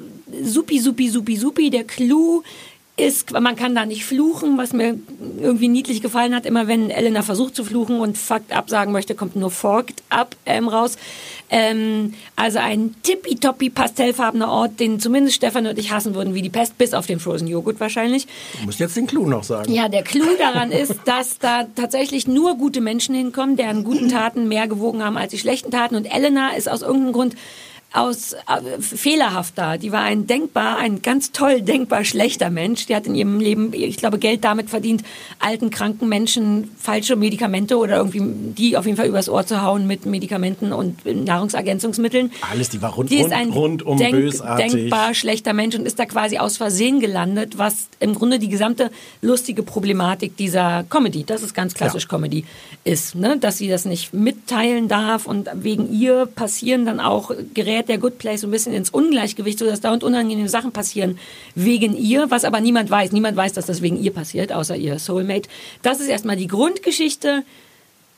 supi, 0.42 0.78
supi, 0.78 1.08
supi, 1.08 1.36
supi. 1.36 1.70
Der 1.70 1.84
Clou 1.84 2.42
ist, 2.96 3.32
man 3.32 3.56
kann 3.56 3.74
da 3.74 3.86
nicht 3.86 4.04
fluchen, 4.04 4.56
was 4.56 4.72
mir 4.72 4.96
irgendwie 5.40 5.66
niedlich 5.66 6.00
gefallen 6.00 6.32
hat. 6.32 6.46
Immer 6.46 6.68
wenn 6.68 6.90
Elena 6.90 7.22
versucht 7.22 7.56
zu 7.56 7.64
fluchen 7.64 7.98
und 7.98 8.16
fucked 8.16 8.52
up 8.52 8.70
sagen 8.70 8.92
möchte, 8.92 9.16
kommt 9.16 9.34
nur 9.34 9.50
forked 9.50 10.02
up 10.10 10.36
ähm, 10.46 10.68
raus. 10.68 10.96
Ähm, 11.50 12.14
also 12.36 12.60
ein 12.60 12.94
tippitoppi 13.02 13.70
pastellfarbener 13.70 14.48
Ort, 14.48 14.78
den 14.78 15.00
zumindest 15.00 15.36
Stefan 15.36 15.66
und 15.66 15.76
ich 15.76 15.90
hassen 15.90 16.14
würden 16.14 16.34
wie 16.34 16.42
die 16.42 16.50
Pest, 16.50 16.78
bis 16.78 16.94
auf 16.94 17.06
den 17.06 17.18
Frozen 17.18 17.48
Joghurt 17.48 17.80
wahrscheinlich. 17.80 18.28
Du 18.60 18.66
musst 18.66 18.78
jetzt 18.78 18.96
den 18.96 19.08
Clou 19.08 19.26
noch 19.26 19.42
sagen. 19.42 19.72
Ja, 19.72 19.88
der 19.88 20.04
Clou 20.04 20.36
daran 20.38 20.70
ist, 20.70 20.94
dass 21.04 21.40
da 21.40 21.64
tatsächlich 21.74 22.28
nur 22.28 22.56
gute 22.56 22.80
Menschen 22.80 23.14
hinkommen, 23.16 23.56
deren 23.56 23.82
guten 23.82 24.08
Taten 24.08 24.46
mehr 24.46 24.68
gewogen 24.68 25.02
haben 25.02 25.16
als 25.16 25.32
die 25.32 25.38
schlechten 25.38 25.72
Taten. 25.72 25.96
Und 25.96 26.04
Elena 26.04 26.50
ist 26.50 26.68
aus 26.68 26.82
irgendeinem 26.82 27.12
Grund 27.12 27.34
aus 27.94 28.32
äh, 28.32 28.80
fehlerhaft 28.80 29.54
da. 29.56 29.76
Die 29.78 29.92
war 29.92 30.02
ein 30.02 30.26
denkbar, 30.26 30.78
ein 30.78 31.00
ganz 31.00 31.30
toll 31.32 31.62
denkbar 31.62 32.04
schlechter 32.04 32.50
Mensch. 32.50 32.86
Die 32.86 32.94
hat 32.96 33.06
in 33.06 33.14
ihrem 33.14 33.38
Leben, 33.40 33.72
ich 33.72 33.96
glaube, 33.98 34.18
Geld 34.18 34.42
damit 34.44 34.68
verdient, 34.68 35.02
alten, 35.38 35.70
kranken 35.70 36.08
Menschen 36.08 36.70
falsche 36.78 37.14
Medikamente 37.16 37.76
oder 37.78 37.96
irgendwie 37.98 38.20
die 38.24 38.76
auf 38.76 38.84
jeden 38.86 38.96
Fall 38.96 39.06
übers 39.06 39.28
Ohr 39.28 39.46
zu 39.46 39.62
hauen 39.62 39.86
mit 39.86 40.06
Medikamenten 40.06 40.72
und 40.72 41.04
Nahrungsergänzungsmitteln. 41.06 42.32
Alles, 42.50 42.68
die 42.68 42.82
war 42.82 42.92
rund- 42.94 43.10
die 43.10 43.16
ist 43.18 43.24
rund- 43.24 43.32
ein 43.34 43.50
rundum 43.50 43.96
denk, 43.98 44.12
bösartig. 44.12 44.72
denkbar 44.72 45.14
schlechter 45.14 45.52
Mensch 45.52 45.74
und 45.76 45.86
ist 45.86 45.98
da 45.98 46.06
quasi 46.06 46.38
aus 46.38 46.56
Versehen 46.56 47.00
gelandet, 47.00 47.58
was 47.58 47.88
im 48.00 48.14
Grunde 48.14 48.38
die 48.38 48.48
gesamte 48.48 48.90
lustige 49.22 49.62
Problematik 49.62 50.36
dieser 50.36 50.84
Comedy, 50.90 51.24
das 51.24 51.42
ist 51.42 51.54
ganz 51.54 51.74
klassisch 51.74 52.04
Ja. 52.04 52.08
Comedy, 52.08 52.44
ist, 52.82 53.14
ne? 53.14 53.36
dass 53.38 53.58
sie 53.58 53.68
das 53.68 53.84
nicht 53.84 54.12
mitteilen 54.12 54.88
darf 54.88 55.26
und 55.26 55.48
wegen 55.54 55.92
ihr 55.92 56.26
passieren 56.26 56.84
dann 56.86 56.98
auch, 57.00 57.30
gerät 57.84 57.88
der 57.88 57.98
Good 57.98 58.18
Place 58.18 58.40
so 58.40 58.46
ein 58.46 58.50
bisschen 58.50 58.72
ins 58.72 58.90
Ungleichgewicht, 58.90 59.58
sodass 59.58 59.80
da 59.80 59.92
und 59.92 60.02
unangenehme 60.02 60.48
Sachen 60.48 60.72
passieren 60.72 61.18
wegen 61.54 61.96
ihr, 61.96 62.30
was 62.30 62.44
aber 62.44 62.60
niemand 62.60 62.90
weiß. 62.90 63.12
Niemand 63.12 63.36
weiß, 63.36 63.52
dass 63.52 63.66
das 63.66 63.82
wegen 63.82 64.02
ihr 64.02 64.12
passiert, 64.12 64.52
außer 64.52 64.76
ihr 64.76 64.98
Soulmate. 64.98 65.48
Das 65.82 66.00
ist 66.00 66.08
erstmal 66.08 66.36
die 66.36 66.46
Grundgeschichte. 66.46 67.44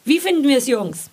Wie 0.05 0.21
finden 0.21 0.49
wir 0.49 0.59
es, 0.59 0.67
Jungs? 0.67 1.11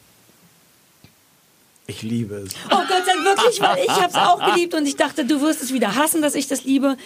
Ich 1.85 2.01
liebe 2.01 2.35
es. 2.35 2.53
Oh 2.71 2.77
Gott 2.87 3.03
Dank 3.05 3.25
wirklich, 3.25 3.59
weil 3.59 3.83
ich 3.83 3.89
habe 3.89 4.07
es 4.07 4.15
auch 4.15 4.53
geliebt 4.53 4.73
und 4.73 4.85
ich 4.85 4.95
dachte, 4.95 5.25
du 5.25 5.41
wirst 5.41 5.61
es 5.61 5.73
wieder 5.73 5.95
hassen, 5.95 6.21
dass 6.21 6.35
ich 6.35 6.47
das 6.47 6.63
liebe. 6.63 6.97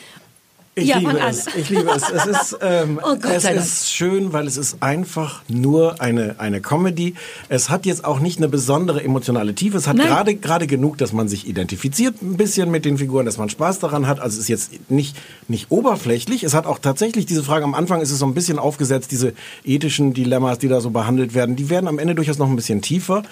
Ich 0.78 0.90
Ja, 0.90 1.00
liebe 1.00 1.20
es. 1.20 1.48
Ich 1.56 1.70
liebe 1.70 1.90
es. 1.90 2.08
Es 2.08 2.26
ist, 2.28 2.58
ähm, 2.62 3.00
Oh 3.04 3.16
Gott 3.16 3.32
es 3.32 3.46
ist 3.46 3.92
schön, 3.92 4.32
weil 4.32 4.46
es 4.46 4.58
ist 4.58 4.78
einfach 4.80 5.42
nur 5.48 6.00
eine, 6.02 6.36
eine 6.38 6.62
Comedy. 6.62 7.16
Es 7.50 7.72
hat 7.72 7.88
jetzt 7.88 8.06
auch 8.06 8.20
nicht 8.20 8.38
eine 8.38 8.48
besondere 8.48 9.04
emotionale 9.04 9.56
Tiefe. 9.56 9.78
Es 9.78 9.88
hat 9.88 9.98
gerade 9.98 10.36
gerade 10.36 10.68
genug, 10.68 11.00
dass 11.00 11.14
man 11.14 11.28
sich 11.28 11.48
identifiziert 11.48 12.22
ein 12.22 12.38
bisschen 12.38 12.70
mit 12.70 12.86
den 12.86 13.00
Figuren, 13.00 13.26
dass 13.26 13.40
man 13.40 13.50
Spaß 13.50 13.80
daran 13.80 14.06
hat. 14.06 14.20
Also 14.20 14.36
es 14.36 14.42
ist 14.44 14.50
jetzt 14.50 14.92
nicht, 14.92 15.18
nicht 15.48 15.72
oberflächlich. 15.72 16.44
Es 16.44 16.54
hat 16.54 16.68
auch 16.68 16.78
tatsächlich 16.78 17.26
diese 17.26 17.44
Frage, 17.44 17.64
am 17.64 17.74
Anfang 17.74 18.02
ist 18.02 18.12
es 18.12 18.20
so 18.20 18.28
ein 18.28 18.36
bisschen 18.36 18.60
aufgesetzt, 18.60 19.12
diese 19.12 19.34
ethischen 19.66 20.14
Dilemmas, 20.14 20.60
die 20.60 20.68
da 20.68 20.80
so 20.80 20.92
behandelt 20.92 21.34
werden, 21.34 21.56
die 21.56 21.72
werden 21.72 21.88
am 21.88 21.98
Ende 21.98 22.14
durchaus 22.14 22.38
noch 22.38 22.50
ein 22.50 22.56
bisschen 22.56 22.84
tiefer. 22.84 23.24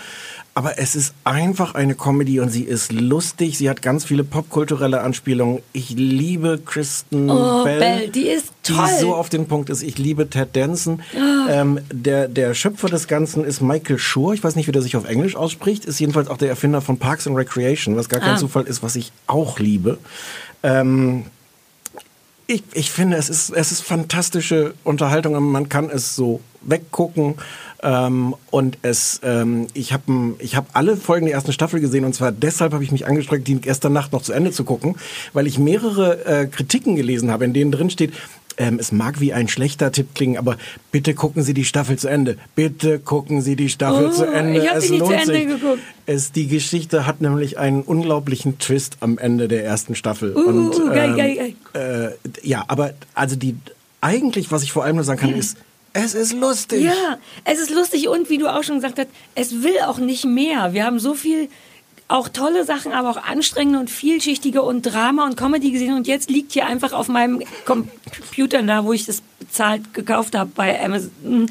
Aber 0.57 0.79
es 0.79 0.95
ist 0.95 1.13
einfach 1.25 1.75
eine 1.75 1.95
Comedy 1.95 2.39
und 2.39 2.49
sie 2.49 2.63
ist 2.63 2.93
lustig. 2.93 3.57
Sie 3.57 3.69
hat 3.69 3.81
ganz 3.81 4.05
viele 4.05 4.23
popkulturelle 4.23 5.01
Anspielungen. 5.01 5.59
Ich 5.73 5.89
liebe 5.89 6.61
Kristen 6.65 7.29
Oh, 7.29 7.65
Bell, 7.65 7.79
Bell, 7.79 8.07
die 8.07 8.29
ist 8.29 8.53
toll. 8.63 8.77
Die 8.89 9.01
so 9.01 9.13
auf 9.15 9.27
den 9.27 9.47
Punkt 9.47 9.69
ist. 9.69 9.83
Ich 9.83 9.97
liebe 9.97 10.29
Ted 10.29 10.55
Danson. 10.55 11.01
Ähm, 11.49 11.81
der, 11.91 12.29
der 12.29 12.53
Schöpfer 12.53 12.87
des 12.87 13.09
Ganzen 13.09 13.43
ist 13.43 13.59
Michael 13.59 13.99
Schur. 13.99 14.33
Ich 14.33 14.45
weiß 14.45 14.55
nicht, 14.55 14.67
wie 14.67 14.71
der 14.71 14.81
sich 14.81 14.95
auf 14.95 15.03
Englisch 15.03 15.35
ausspricht. 15.35 15.83
Ist 15.83 15.99
jedenfalls 15.99 16.29
auch 16.29 16.37
der 16.37 16.47
Erfinder 16.47 16.79
von 16.79 16.97
Parks 16.99 17.27
and 17.27 17.35
Recreation, 17.35 17.97
was 17.97 18.07
gar 18.07 18.21
kein 18.21 18.35
Ah. 18.35 18.37
Zufall 18.37 18.63
ist, 18.63 18.81
was 18.81 18.95
ich 18.95 19.11
auch 19.27 19.59
liebe. 19.59 19.97
Ähm, 20.63 21.25
ich, 22.47 22.63
ich 22.73 22.91
finde, 22.91 23.17
es 23.17 23.27
ist, 23.27 23.49
es 23.49 23.73
ist 23.73 23.81
fantastische 23.81 24.73
Unterhaltung 24.85 25.35
und 25.35 25.43
man 25.51 25.67
kann 25.67 25.89
es 25.89 26.15
so 26.15 26.39
weggucken. 26.65 27.35
Ähm, 27.83 28.35
und 28.51 28.77
es, 28.81 29.19
ähm, 29.23 29.67
ich 29.73 29.93
habe 29.93 30.35
ich 30.39 30.55
hab 30.55 30.67
alle 30.73 30.97
Folgen 30.97 31.25
der 31.25 31.35
ersten 31.35 31.51
Staffel 31.53 31.79
gesehen 31.79 32.05
und 32.05 32.13
zwar 32.13 32.31
deshalb 32.31 32.73
habe 32.73 32.83
ich 32.83 32.91
mich 32.91 33.05
angestrengt, 33.05 33.47
die 33.47 33.61
gestern 33.61 33.93
Nacht 33.93 34.11
noch 34.11 34.21
zu 34.21 34.33
Ende 34.33 34.51
zu 34.51 34.63
gucken, 34.63 34.95
weil 35.33 35.45
ich 35.47 35.59
mehrere 35.59 36.25
äh, 36.25 36.45
Kritiken 36.47 36.95
gelesen 36.95 37.31
habe, 37.31 37.45
in 37.45 37.53
denen 37.53 37.71
drin 37.71 37.89
steht, 37.89 38.13
ähm, 38.57 38.77
es 38.79 38.91
mag 38.91 39.19
wie 39.19 39.33
ein 39.33 39.47
schlechter 39.47 39.91
Tipp 39.91 40.15
klingen, 40.15 40.37
aber 40.37 40.57
bitte 40.91 41.13
gucken 41.13 41.43
Sie 41.43 41.53
die 41.53 41.65
Staffel 41.65 41.97
zu 41.97 42.07
Ende. 42.07 42.37
Bitte 42.55 42.99
gucken 42.99 43.41
Sie 43.41 43.55
die 43.55 43.69
Staffel 43.69 44.07
Oh, 44.07 44.11
zu 44.11 44.25
Ende. 44.25 44.61
ich 44.61 44.69
hab 44.69 44.77
es 44.77 44.85
sie 44.85 44.91
nicht 44.93 45.05
zu 45.05 45.11
Ende 45.11 45.33
sich. 45.33 45.47
geguckt. 45.47 45.79
Es, 46.05 46.31
die 46.31 46.47
Geschichte 46.47 47.05
hat 47.05 47.21
nämlich 47.21 47.57
einen 47.57 47.81
unglaublichen 47.81 48.57
Twist 48.57 48.97
am 49.01 49.17
Ende 49.17 49.47
der 49.47 49.65
ersten 49.65 49.95
Staffel. 49.95 50.35
Uh, 50.35 50.39
und, 50.39 50.71
geil, 50.93 51.09
ähm, 51.09 51.17
geil, 51.17 51.53
geil. 51.73 52.15
Äh, 52.43 52.47
ja, 52.47 52.63
aber 52.67 52.93
also 53.13 53.35
die 53.35 53.57
eigentlich, 54.01 54.51
was 54.51 54.63
ich 54.63 54.71
vor 54.71 54.83
allem 54.83 54.95
nur 54.95 55.05
sagen 55.05 55.19
kann, 55.19 55.33
ist 55.33 55.57
Es 55.97 56.13
ist 56.13 56.33
lustig. 56.33 56.83
Ja, 56.83 57.19
es 57.45 57.57
ist 57.57 57.69
lustig 57.69 58.09
und 58.09 58.29
wie 58.29 58.37
du 58.37 58.53
auch 58.53 58.63
schon 58.63 58.75
gesagt 58.75 58.99
hast, 58.99 59.07
es 59.33 59.63
will 59.63 59.79
auch 59.79 59.97
nicht 59.97 60.25
mehr. 60.25 60.73
Wir 60.73 60.83
haben 60.83 60.99
so 60.99 61.13
viel 61.13 61.47
auch 62.09 62.27
tolle 62.27 62.65
Sachen, 62.65 62.91
aber 62.91 63.11
auch 63.11 63.23
anstrengende 63.23 63.79
und 63.79 63.89
vielschichtige 63.89 64.61
und 64.61 64.81
Drama 64.81 65.25
und 65.25 65.37
Comedy 65.37 65.71
gesehen 65.71 65.95
und 65.95 66.05
jetzt 66.05 66.29
liegt 66.29 66.51
hier 66.51 66.67
einfach 66.67 66.91
auf 66.91 67.07
meinem 67.07 67.41
Computer 67.63 68.61
da, 68.61 68.83
wo 68.83 68.91
ich 68.91 69.05
das 69.05 69.23
bezahlt 69.39 69.93
gekauft 69.93 70.35
habe 70.35 70.51
bei 70.53 70.83
Amazon, 70.83 71.49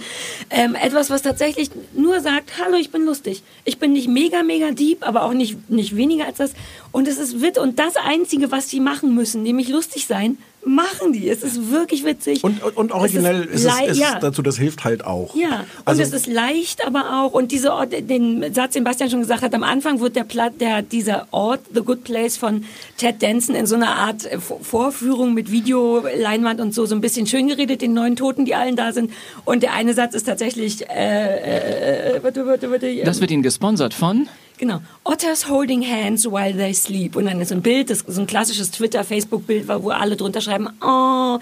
ähm, 0.51 0.75
etwas, 0.75 1.09
was 1.09 1.23
tatsächlich 1.23 1.71
nur 1.95 2.21
sagt, 2.21 2.53
hallo, 2.63 2.77
ich 2.77 2.91
bin 2.91 3.07
lustig. 3.07 3.43
Ich 3.65 3.79
bin 3.79 3.95
nicht 3.95 4.09
mega, 4.09 4.43
mega 4.43 4.73
deep, 4.73 5.07
aber 5.09 5.23
auch 5.23 5.33
nicht, 5.33 5.71
nicht 5.71 5.97
weniger 5.97 6.27
als 6.27 6.37
das. 6.37 6.53
Und 6.93 7.09
es 7.09 7.17
ist 7.17 7.41
wit 7.41 7.57
und 7.57 7.79
das 7.79 7.97
Einzige, 7.97 8.53
was 8.53 8.69
sie 8.69 8.81
machen 8.81 9.15
müssen, 9.15 9.43
nämlich 9.43 9.71
lustig 9.71 10.07
sein, 10.07 10.37
machen 10.66 11.12
die. 11.12 11.29
Es 11.29 11.42
ist 11.42 11.70
wirklich 11.70 12.05
witzig. 12.05 12.42
Und, 12.44 12.62
und, 12.62 12.77
und 12.77 12.92
originell 12.92 13.48
Es 13.53 13.64
ist, 13.64 13.72
es, 13.85 13.90
ist 13.92 13.98
ja. 13.98 14.18
dazu, 14.18 14.42
das 14.42 14.57
hilft 14.59 14.85
halt 14.85 15.05
auch. 15.05 15.35
Ja, 15.35 15.61
und 15.61 15.66
Also- 15.87 16.03
es 16.03 16.12
ist 16.12 16.27
leicht, 16.27 16.87
aber 16.87 17.20
auch 17.22 17.33
und 17.33 17.53
diese 17.53 17.72
Ort, 17.72 17.92
den 17.92 18.53
Satz, 18.55 18.72
den 18.74 18.85
Bastian 18.85 19.11
schon 19.11 19.20
gesagt 19.20 19.42
hat, 19.42 19.55
am 19.55 19.62
Anfang 19.62 20.00
wird 20.00 20.16
der 20.16 20.24
Platt, 20.24 20.61
der 20.61 20.83
dieser 20.83 21.29
Ort, 21.31 21.61
The 21.74 21.81
Good 21.83 22.05
Place 22.05 22.37
von 22.37 22.64
Ted 22.96 23.22
Danson 23.22 23.55
in 23.55 23.66
so 23.66 23.74
einer 23.77 23.90
Art 23.96 24.24
äh, 24.31 24.38
Vor- 24.40 24.61
Vorführung 24.62 25.35
mit 25.35 25.50
Videoleinwand 25.50 26.61
und 26.61 26.74
so 26.74 26.87
so 26.87 26.94
ein 26.94 27.00
bisschen 27.00 27.27
schön 27.27 27.48
geredet, 27.48 27.83
den 27.83 27.92
neuen 27.94 28.16
Toten, 28.16 28.44
die 28.44 28.55
allen 28.55 28.77
da 28.77 28.92
sind. 28.92 29.12
Und 29.44 29.62
der 29.62 29.72
eine 29.74 29.94
Satz 29.94 30.14
ist 30.14 30.24
tatsächlich, 30.24 30.88
äh, 30.88 32.16
äh, 32.16 32.22
warte, 32.22 32.46
warte, 32.46 32.70
warte, 32.70 33.03
Das 33.05 33.20
wird 33.20 33.31
Ihnen 33.31 33.42
gesponsert 33.42 33.94
von. 33.94 34.29
Genau. 34.59 34.81
Otters 35.03 35.49
holding 35.49 35.83
hands 35.83 36.27
while 36.27 36.53
they 36.53 36.73
sleep. 36.73 37.17
Und 37.17 37.27
dann 37.27 37.40
ist 37.40 37.49
so 37.49 37.55
ein 37.55 37.62
Bild, 37.62 37.90
das, 37.90 38.05
so 38.07 38.21
ein 38.21 38.27
klassisches 38.27 38.71
Twitter-Facebook-Bild, 38.71 39.69
wo 39.69 39.90
alle 39.90 40.17
drunter 40.17 40.40
schreiben, 40.40 40.69
oh. 40.81 41.38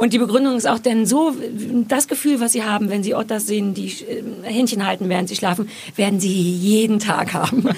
Und 0.00 0.14
die 0.14 0.18
Begründung 0.18 0.56
ist 0.56 0.66
auch 0.66 0.78
denn 0.78 1.04
so, 1.04 1.34
das 1.88 2.08
Gefühl, 2.08 2.40
was 2.40 2.52
sie 2.52 2.64
haben, 2.64 2.88
wenn 2.88 3.02
sie 3.02 3.14
Otters 3.14 3.46
sehen, 3.46 3.74
die 3.74 3.88
äh, 3.88 4.22
Händchen 4.44 4.86
halten, 4.86 5.10
während 5.10 5.28
sie 5.28 5.36
schlafen, 5.36 5.68
werden 5.94 6.20
sie 6.20 6.32
jeden 6.32 6.98
Tag 7.00 7.34
haben. 7.34 7.68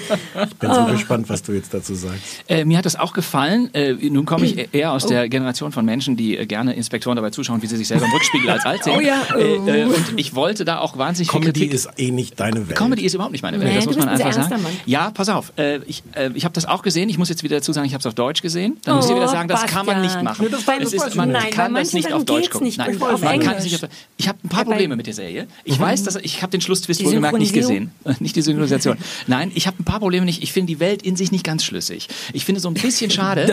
Ich 0.47 0.55
bin 0.55 0.73
so 0.73 0.85
gespannt, 0.85 1.27
was 1.27 1.43
du 1.43 1.51
jetzt 1.51 1.73
dazu 1.73 1.93
sagst. 1.95 2.23
Äh, 2.47 2.63
mir 2.63 2.77
hat 2.77 2.85
das 2.85 2.95
auch 2.97 3.11
gefallen. 3.13 3.73
Äh, 3.73 3.93
nun 4.09 4.25
komme 4.25 4.45
ich 4.45 4.69
eher 4.73 4.91
Oh. 4.91 4.95
aus 4.95 5.05
der 5.05 5.27
Generation 5.27 5.71
von 5.73 5.83
Menschen, 5.83 6.15
die 6.15 6.37
äh, 6.37 6.45
gerne 6.45 6.73
Inspektoren 6.75 7.15
dabei 7.17 7.29
zuschauen, 7.31 7.61
wie 7.61 7.67
sie 7.67 7.75
sich 7.77 7.87
selber 7.89 8.05
im 8.05 8.11
Rückspiegel 8.11 8.49
als 8.51 8.65
alt 8.65 8.83
sehen. 8.85 8.93
Oh 8.97 9.01
ja, 9.01 9.21
oh. 9.35 9.37
Äh, 9.39 9.81
äh, 9.81 9.85
und 9.85 10.13
ich 10.15 10.33
wollte 10.33 10.63
da 10.65 10.79
auch 10.79 10.97
wahnsinnig 10.97 11.29
viel 11.29 11.41
Comedy 11.41 11.59
Kritik. 11.59 11.73
ist 11.73 11.89
eh 11.97 12.11
nicht 12.11 12.39
deine 12.39 12.67
Welt. 12.69 12.77
Comedy 12.77 13.03
ist 13.03 13.13
überhaupt 13.15 13.33
nicht 13.33 13.41
meine 13.43 13.59
Welt, 13.59 13.69
Nee, 13.69 13.75
das 13.75 13.85
muss 13.85 13.97
man 13.97 14.07
einfach 14.07 14.31
sagen. 14.31 14.61
Mann. 14.63 14.71
Ja, 14.85 15.11
pass 15.13 15.27
auf, 15.29 15.51
äh, 15.57 15.79
ich, 15.87 16.03
äh, 16.15 16.29
ich 16.35 16.45
habe 16.45 16.53
das 16.53 16.65
auch 16.65 16.83
gesehen. 16.83 17.09
Ich 17.09 17.17
muss 17.17 17.27
jetzt 17.29 17.43
wieder 17.43 17.57
dazu 17.57 17.73
sagen, 17.73 17.85
ich 17.87 17.93
habe 17.93 17.99
es 17.99 18.05
auf 18.05 18.13
Deutsch 18.15 18.41
gesehen. 18.41 18.77
Dann 18.85 18.95
muss 18.95 19.05
ich 19.07 19.11
Oh, 19.11 19.15
wieder 19.17 19.27
sagen, 19.27 19.49
das 19.49 19.65
kann 19.65 19.85
man 19.85 20.01
nicht 20.01 20.13
Bastian. 20.13 20.23
machen. 20.23 20.45
Ist, 20.83 21.15
man 21.15 21.29
nicht. 21.29 21.41
Nein, 21.41 21.51
kann 21.51 21.73
das 21.73 21.91
manchen 21.93 22.12
nicht 22.13 22.21
auf 22.21 22.25
Deutsch 22.25 22.49
gucken. 22.49 22.67
nicht 22.67 22.77
Nein, 22.77 22.91
gut, 22.91 22.99
man 22.99 23.15
auf 23.15 23.21
kann 23.21 23.55
es 23.57 23.63
nicht 23.63 23.83
auf, 23.83 23.89
ich 24.17 24.27
habe 24.27 24.37
ein 24.43 24.49
paar 24.49 24.65
Probleme 24.65 24.95
mit 24.95 25.07
der 25.07 25.13
Serie. 25.13 25.47
Ich 25.63 25.79
weiß, 25.79 26.03
dass 26.03 26.15
ich 26.17 26.41
habe 26.41 26.51
den 26.51 26.61
Schlusstwist 26.61 27.03
wohlgemerkt 27.03 27.37
nicht 27.37 27.53
gesehen. 27.53 27.91
Nicht 28.19 28.35
die 28.35 28.41
Synchronisation. 28.41 28.97
Nein, 29.27 29.51
ich 29.55 29.67
habe 29.67 29.81
ein 29.81 29.85
paar 29.85 29.99
Probleme 29.99 30.25
nicht. 30.25 30.43
Ich 30.43 30.51
finde 30.53 30.67
die 30.73 30.79
Welt 30.79 31.01
in 31.01 31.15
sich 31.15 31.31
nicht 31.31 31.43
ganz 31.43 31.63
schlüssig. 31.63 32.07
Ich 32.33 32.45
finde 32.45 32.61
so 32.61 32.67
ein 32.69 32.73
bisschen 32.73 33.09
schade. 33.11 33.45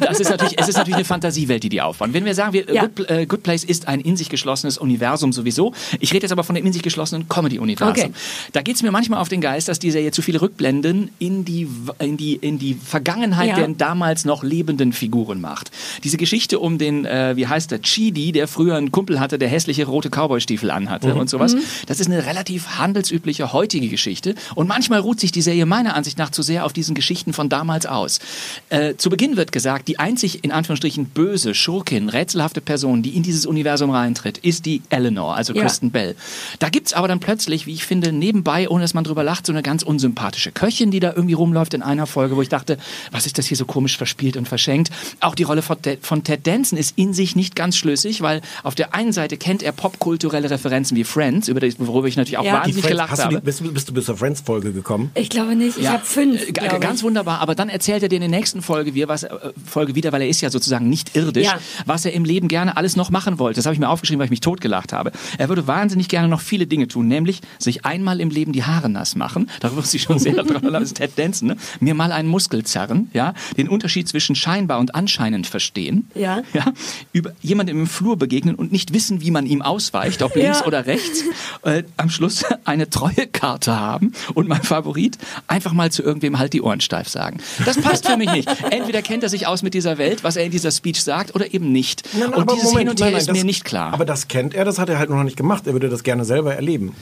das 0.00 0.20
ist 0.20 0.28
natürlich, 0.30 0.58
es 0.58 0.68
ist 0.68 0.76
natürlich 0.76 0.96
eine 0.96 1.04
Fantasiewelt, 1.04 1.62
die 1.62 1.68
die 1.68 1.80
aufbauen. 1.80 2.12
Wenn 2.12 2.24
wir 2.24 2.34
sagen, 2.34 2.52
wir, 2.52 2.72
Ja. 2.72 2.86
Good, 2.86 3.08
äh, 3.10 3.26
Good 3.26 3.42
Place 3.42 3.64
ist 3.64 3.88
ein 3.88 4.00
in 4.00 4.16
sich 4.16 4.28
geschlossenes 4.28 4.78
Universum 4.78 5.32
sowieso. 5.32 5.72
Ich 6.00 6.12
rede 6.12 6.24
jetzt 6.24 6.32
aber 6.32 6.44
von 6.44 6.54
dem 6.54 6.66
in 6.66 6.72
sich 6.72 6.82
geschlossenen 6.82 7.28
Comedy-Universum. 7.28 7.90
Okay. 7.90 8.12
Da 8.52 8.62
geht 8.62 8.76
es 8.76 8.82
mir 8.82 8.90
manchmal 8.90 9.20
auf 9.20 9.28
den 9.28 9.40
Geist, 9.40 9.68
dass 9.68 9.78
die 9.78 9.90
Serie 9.90 10.10
zu 10.10 10.22
viele 10.22 10.40
Rückblenden 10.40 11.10
in 11.18 11.44
die, 11.44 11.68
in 11.98 12.16
die, 12.16 12.34
in 12.36 12.58
die 12.58 12.74
Vergangenheit 12.74 13.48
Ja. 13.48 13.56
der 13.56 13.68
damals 13.68 14.24
noch 14.24 14.42
lebenden 14.42 14.92
Figuren 14.92 15.40
macht. 15.40 15.70
Diese 16.04 16.16
Geschichte 16.16 16.58
um 16.58 16.78
den, 16.78 17.04
äh, 17.04 17.36
wie 17.36 17.46
heißt 17.46 17.70
der, 17.70 17.82
Chidi, 18.08 18.32
der 18.32 18.48
früher 18.48 18.76
einen 18.76 18.90
Kumpel 18.90 19.20
hatte, 19.20 19.38
der 19.38 19.48
hässliche 19.48 19.84
rote 19.86 20.08
Cowboystiefel 20.08 20.70
anhatte 20.70 21.14
und 21.14 21.28
sowas. 21.28 21.54
Das 21.86 22.00
ist 22.00 22.06
eine 22.06 22.24
relativ 22.24 22.78
handelsübliche 22.78 23.52
heutige 23.52 23.88
Geschichte. 23.88 24.34
Und 24.54 24.66
manchmal 24.66 25.00
ruht 25.00 25.20
sich 25.20 25.30
die 25.30 25.42
Serie 25.42 25.66
meiner 25.66 25.94
Ansicht 25.94 26.16
nach 26.16 26.30
zu 26.30 26.42
sehr 26.42 26.64
auf 26.64 26.72
diesen 26.72 26.94
Geschichten 26.94 27.32
von 27.34 27.48
damals 27.50 27.84
aus. 27.84 28.18
Äh, 28.70 28.94
zu 28.96 29.10
Beginn 29.10 29.36
wird 29.36 29.52
gesagt, 29.52 29.88
die 29.88 29.98
einzig 29.98 30.42
in 30.42 30.52
Anführungsstrichen 30.52 31.06
böse 31.06 31.54
Schurkin, 31.54 32.08
rätselhafte 32.08 32.60
Person, 32.62 33.02
die 33.02 33.10
in 33.10 33.22
dieses 33.22 33.44
Universum 33.44 33.90
reintritt, 33.90 34.38
ist 34.38 34.64
die 34.64 34.80
Eleanor, 34.88 35.36
also 35.36 35.52
Ja. 35.52 35.62
Kristen 35.62 35.90
Bell. 35.90 36.14
Da 36.60 36.70
gibt's 36.70 36.94
aber 36.94 37.08
dann 37.08 37.20
plötzlich, 37.20 37.66
wie 37.66 37.74
ich 37.74 37.84
finde, 37.84 38.12
nebenbei, 38.12 38.68
ohne 38.68 38.82
dass 38.82 38.94
man 38.94 39.04
drüber 39.04 39.22
lacht, 39.22 39.46
so 39.46 39.52
eine 39.52 39.62
ganz 39.62 39.82
unsympathische 39.82 40.50
Köchin, 40.52 40.90
die 40.90 41.00
da 41.00 41.12
irgendwie 41.14 41.34
rumläuft 41.34 41.74
in 41.74 41.82
einer 41.82 42.06
Folge, 42.06 42.36
wo 42.36 42.42
ich 42.42 42.48
dachte, 42.48 42.78
was 43.12 43.26
ist 43.26 43.36
das 43.38 43.46
hier 43.46 43.56
so 43.56 43.66
komisch 43.66 43.98
verspielt 43.98 44.36
und 44.36 44.48
verschenkt? 44.48 44.90
Auch 45.20 45.34
die 45.34 45.42
Rolle 45.42 45.60
von 45.62 45.80
Ted, 45.82 46.06
von 46.06 46.24
Ted 46.24 46.46
Danson 46.46 46.78
ist 46.78 46.96
in 46.96 47.12
sich 47.12 47.36
nicht 47.36 47.54
ganz 47.56 47.76
schlüssig, 47.88 48.20
weil 48.20 48.42
auf 48.62 48.74
der 48.74 48.94
einen 48.94 49.12
Seite 49.12 49.36
kennt 49.38 49.62
er 49.62 49.72
popkulturelle 49.72 50.50
Referenzen 50.50 50.96
wie 50.96 51.04
Friends, 51.04 51.48
über 51.48 51.60
das, 51.60 51.74
worüber 51.78 52.06
ich 52.08 52.16
natürlich 52.16 52.36
auch 52.38 52.44
Ja. 52.44 52.54
Wahnsinnig 52.54 52.82
Friends, 52.82 52.88
gelacht 52.88 53.10
hast 53.12 53.24
du 53.24 53.28
die, 53.28 53.34
habe. 53.36 53.44
bist, 53.44 53.74
bist 53.74 53.88
du 53.88 53.94
bis 53.94 54.04
zur 54.04 54.16
Friends-Folge 54.16 54.72
gekommen? 54.72 55.10
Ich 55.14 55.30
glaube 55.30 55.56
nicht. 55.56 55.78
Ich 55.78 55.84
Ja. 55.84 55.92
habe 55.92 56.04
fünf. 56.04 56.48
Äh, 56.48 56.52
glaub 56.52 56.80
Ganz 56.80 57.00
ich. 57.00 57.04
wunderbar, 57.04 57.40
aber 57.40 57.54
dann 57.54 57.68
erzählt 57.70 58.02
er 58.02 58.08
dir 58.10 58.16
in 58.16 58.20
der 58.22 58.28
nächsten 58.30 58.60
Folge 58.62 58.94
wieder, 58.94 59.08
was, 59.08 59.22
äh, 59.22 59.30
Folge 59.66 59.94
wieder, 59.94 60.12
weil 60.12 60.22
er 60.22 60.28
ist 60.28 60.40
ja 60.42 60.50
sozusagen 60.50 60.88
nicht 60.88 61.16
irdisch, 61.16 61.46
Ja. 61.46 61.58
was 61.86 62.04
er 62.04 62.12
im 62.12 62.24
Leben 62.24 62.48
gerne 62.48 62.76
alles 62.76 62.96
noch 62.96 63.10
machen 63.10 63.38
wollte. 63.38 63.56
Das 63.58 63.66
habe 63.66 63.72
ich 63.74 63.80
mir 63.80 63.88
aufgeschrieben, 63.88 64.18
weil 64.18 64.26
ich 64.26 64.30
mich 64.30 64.40
totgelacht 64.40 64.92
habe. 64.92 65.12
Er 65.38 65.48
würde 65.48 65.66
wahnsinnig 65.66 66.08
gerne 66.08 66.28
noch 66.28 66.40
viele 66.40 66.66
Dinge 66.66 66.88
tun, 66.88 67.08
nämlich 67.08 67.40
sich 67.58 67.86
einmal 67.86 68.20
im 68.20 68.28
Leben 68.30 68.52
die 68.52 68.64
Haare 68.64 68.88
nass 68.90 69.16
machen. 69.16 69.48
Darüber 69.60 69.80
muss 69.80 69.94
ich 69.94 70.02
schon 70.02 70.18
sehr 70.18 70.34
dran, 70.42 70.72
das 70.72 70.82
ist 70.82 70.96
Ted 70.98 71.12
Danson, 71.16 71.48
ne? 71.48 71.56
mir 71.80 71.94
mal 71.94 72.12
einen 72.12 72.28
Muskel 72.28 72.64
zerren, 72.64 73.10
ja, 73.14 73.32
den 73.56 73.68
Unterschied 73.68 74.08
zwischen 74.08 74.34
scheinbar 74.34 74.78
und 74.80 74.94
anscheinend 74.94 75.46
verstehen, 75.46 76.08
Ja. 76.14 76.42
ja, 76.52 76.64
über 77.12 77.32
jemandem 77.40 77.77
im 77.77 77.77
Flur 77.86 78.16
begegnen 78.16 78.54
und 78.54 78.72
nicht 78.72 78.92
wissen, 78.92 79.20
wie 79.20 79.30
man 79.30 79.46
ihm 79.46 79.62
ausweicht, 79.62 80.22
ob 80.22 80.34
links 80.34 80.60
Ja. 80.60 80.66
oder 80.66 80.86
rechts, 80.86 81.22
äh, 81.62 81.84
am 81.96 82.10
Schluss 82.10 82.44
eine 82.64 82.90
Treuekarte 82.90 83.78
haben 83.78 84.12
und 84.34 84.48
mein 84.48 84.62
Favorit, 84.62 85.18
einfach 85.46 85.72
mal 85.72 85.90
zu 85.92 86.02
irgendwem 86.02 86.38
halt 86.38 86.52
die 86.52 86.62
Ohren 86.62 86.80
steif 86.80 87.08
sagen. 87.08 87.38
Das 87.64 87.78
passt 87.80 88.06
für 88.06 88.16
mich 88.16 88.30
nicht. 88.32 88.48
Entweder 88.70 89.02
kennt 89.02 89.22
er 89.22 89.28
sich 89.28 89.46
aus 89.46 89.62
mit 89.62 89.74
dieser 89.74 89.98
Welt, 89.98 90.24
was 90.24 90.36
er 90.36 90.44
in 90.44 90.50
dieser 90.50 90.70
Speech 90.70 91.02
sagt, 91.02 91.34
oder 91.34 91.52
eben 91.54 91.72
nicht. 91.72 92.02
Nein, 92.18 92.28
und 92.28 92.34
aber 92.42 92.54
dieses 92.54 92.70
Moment, 92.72 92.80
Hin 92.80 92.88
und 92.90 93.00
Her 93.00 93.06
nein, 93.06 93.12
nein, 93.12 93.20
ist 93.20 93.28
das- 93.28 93.36
mir 93.36 93.44
nicht 93.44 93.64
klar. 93.64 93.92
Aber 93.92 94.04
das 94.04 94.28
kennt 94.28 94.54
er, 94.54 94.64
das 94.64 94.78
hat 94.78 94.88
er 94.88 94.98
halt 94.98 95.10
noch 95.10 95.22
nicht 95.22 95.36
gemacht. 95.36 95.66
Er 95.66 95.72
würde 95.72 95.88
das 95.88 96.02
gerne 96.02 96.24
selber 96.24 96.54
erleben. 96.54 96.94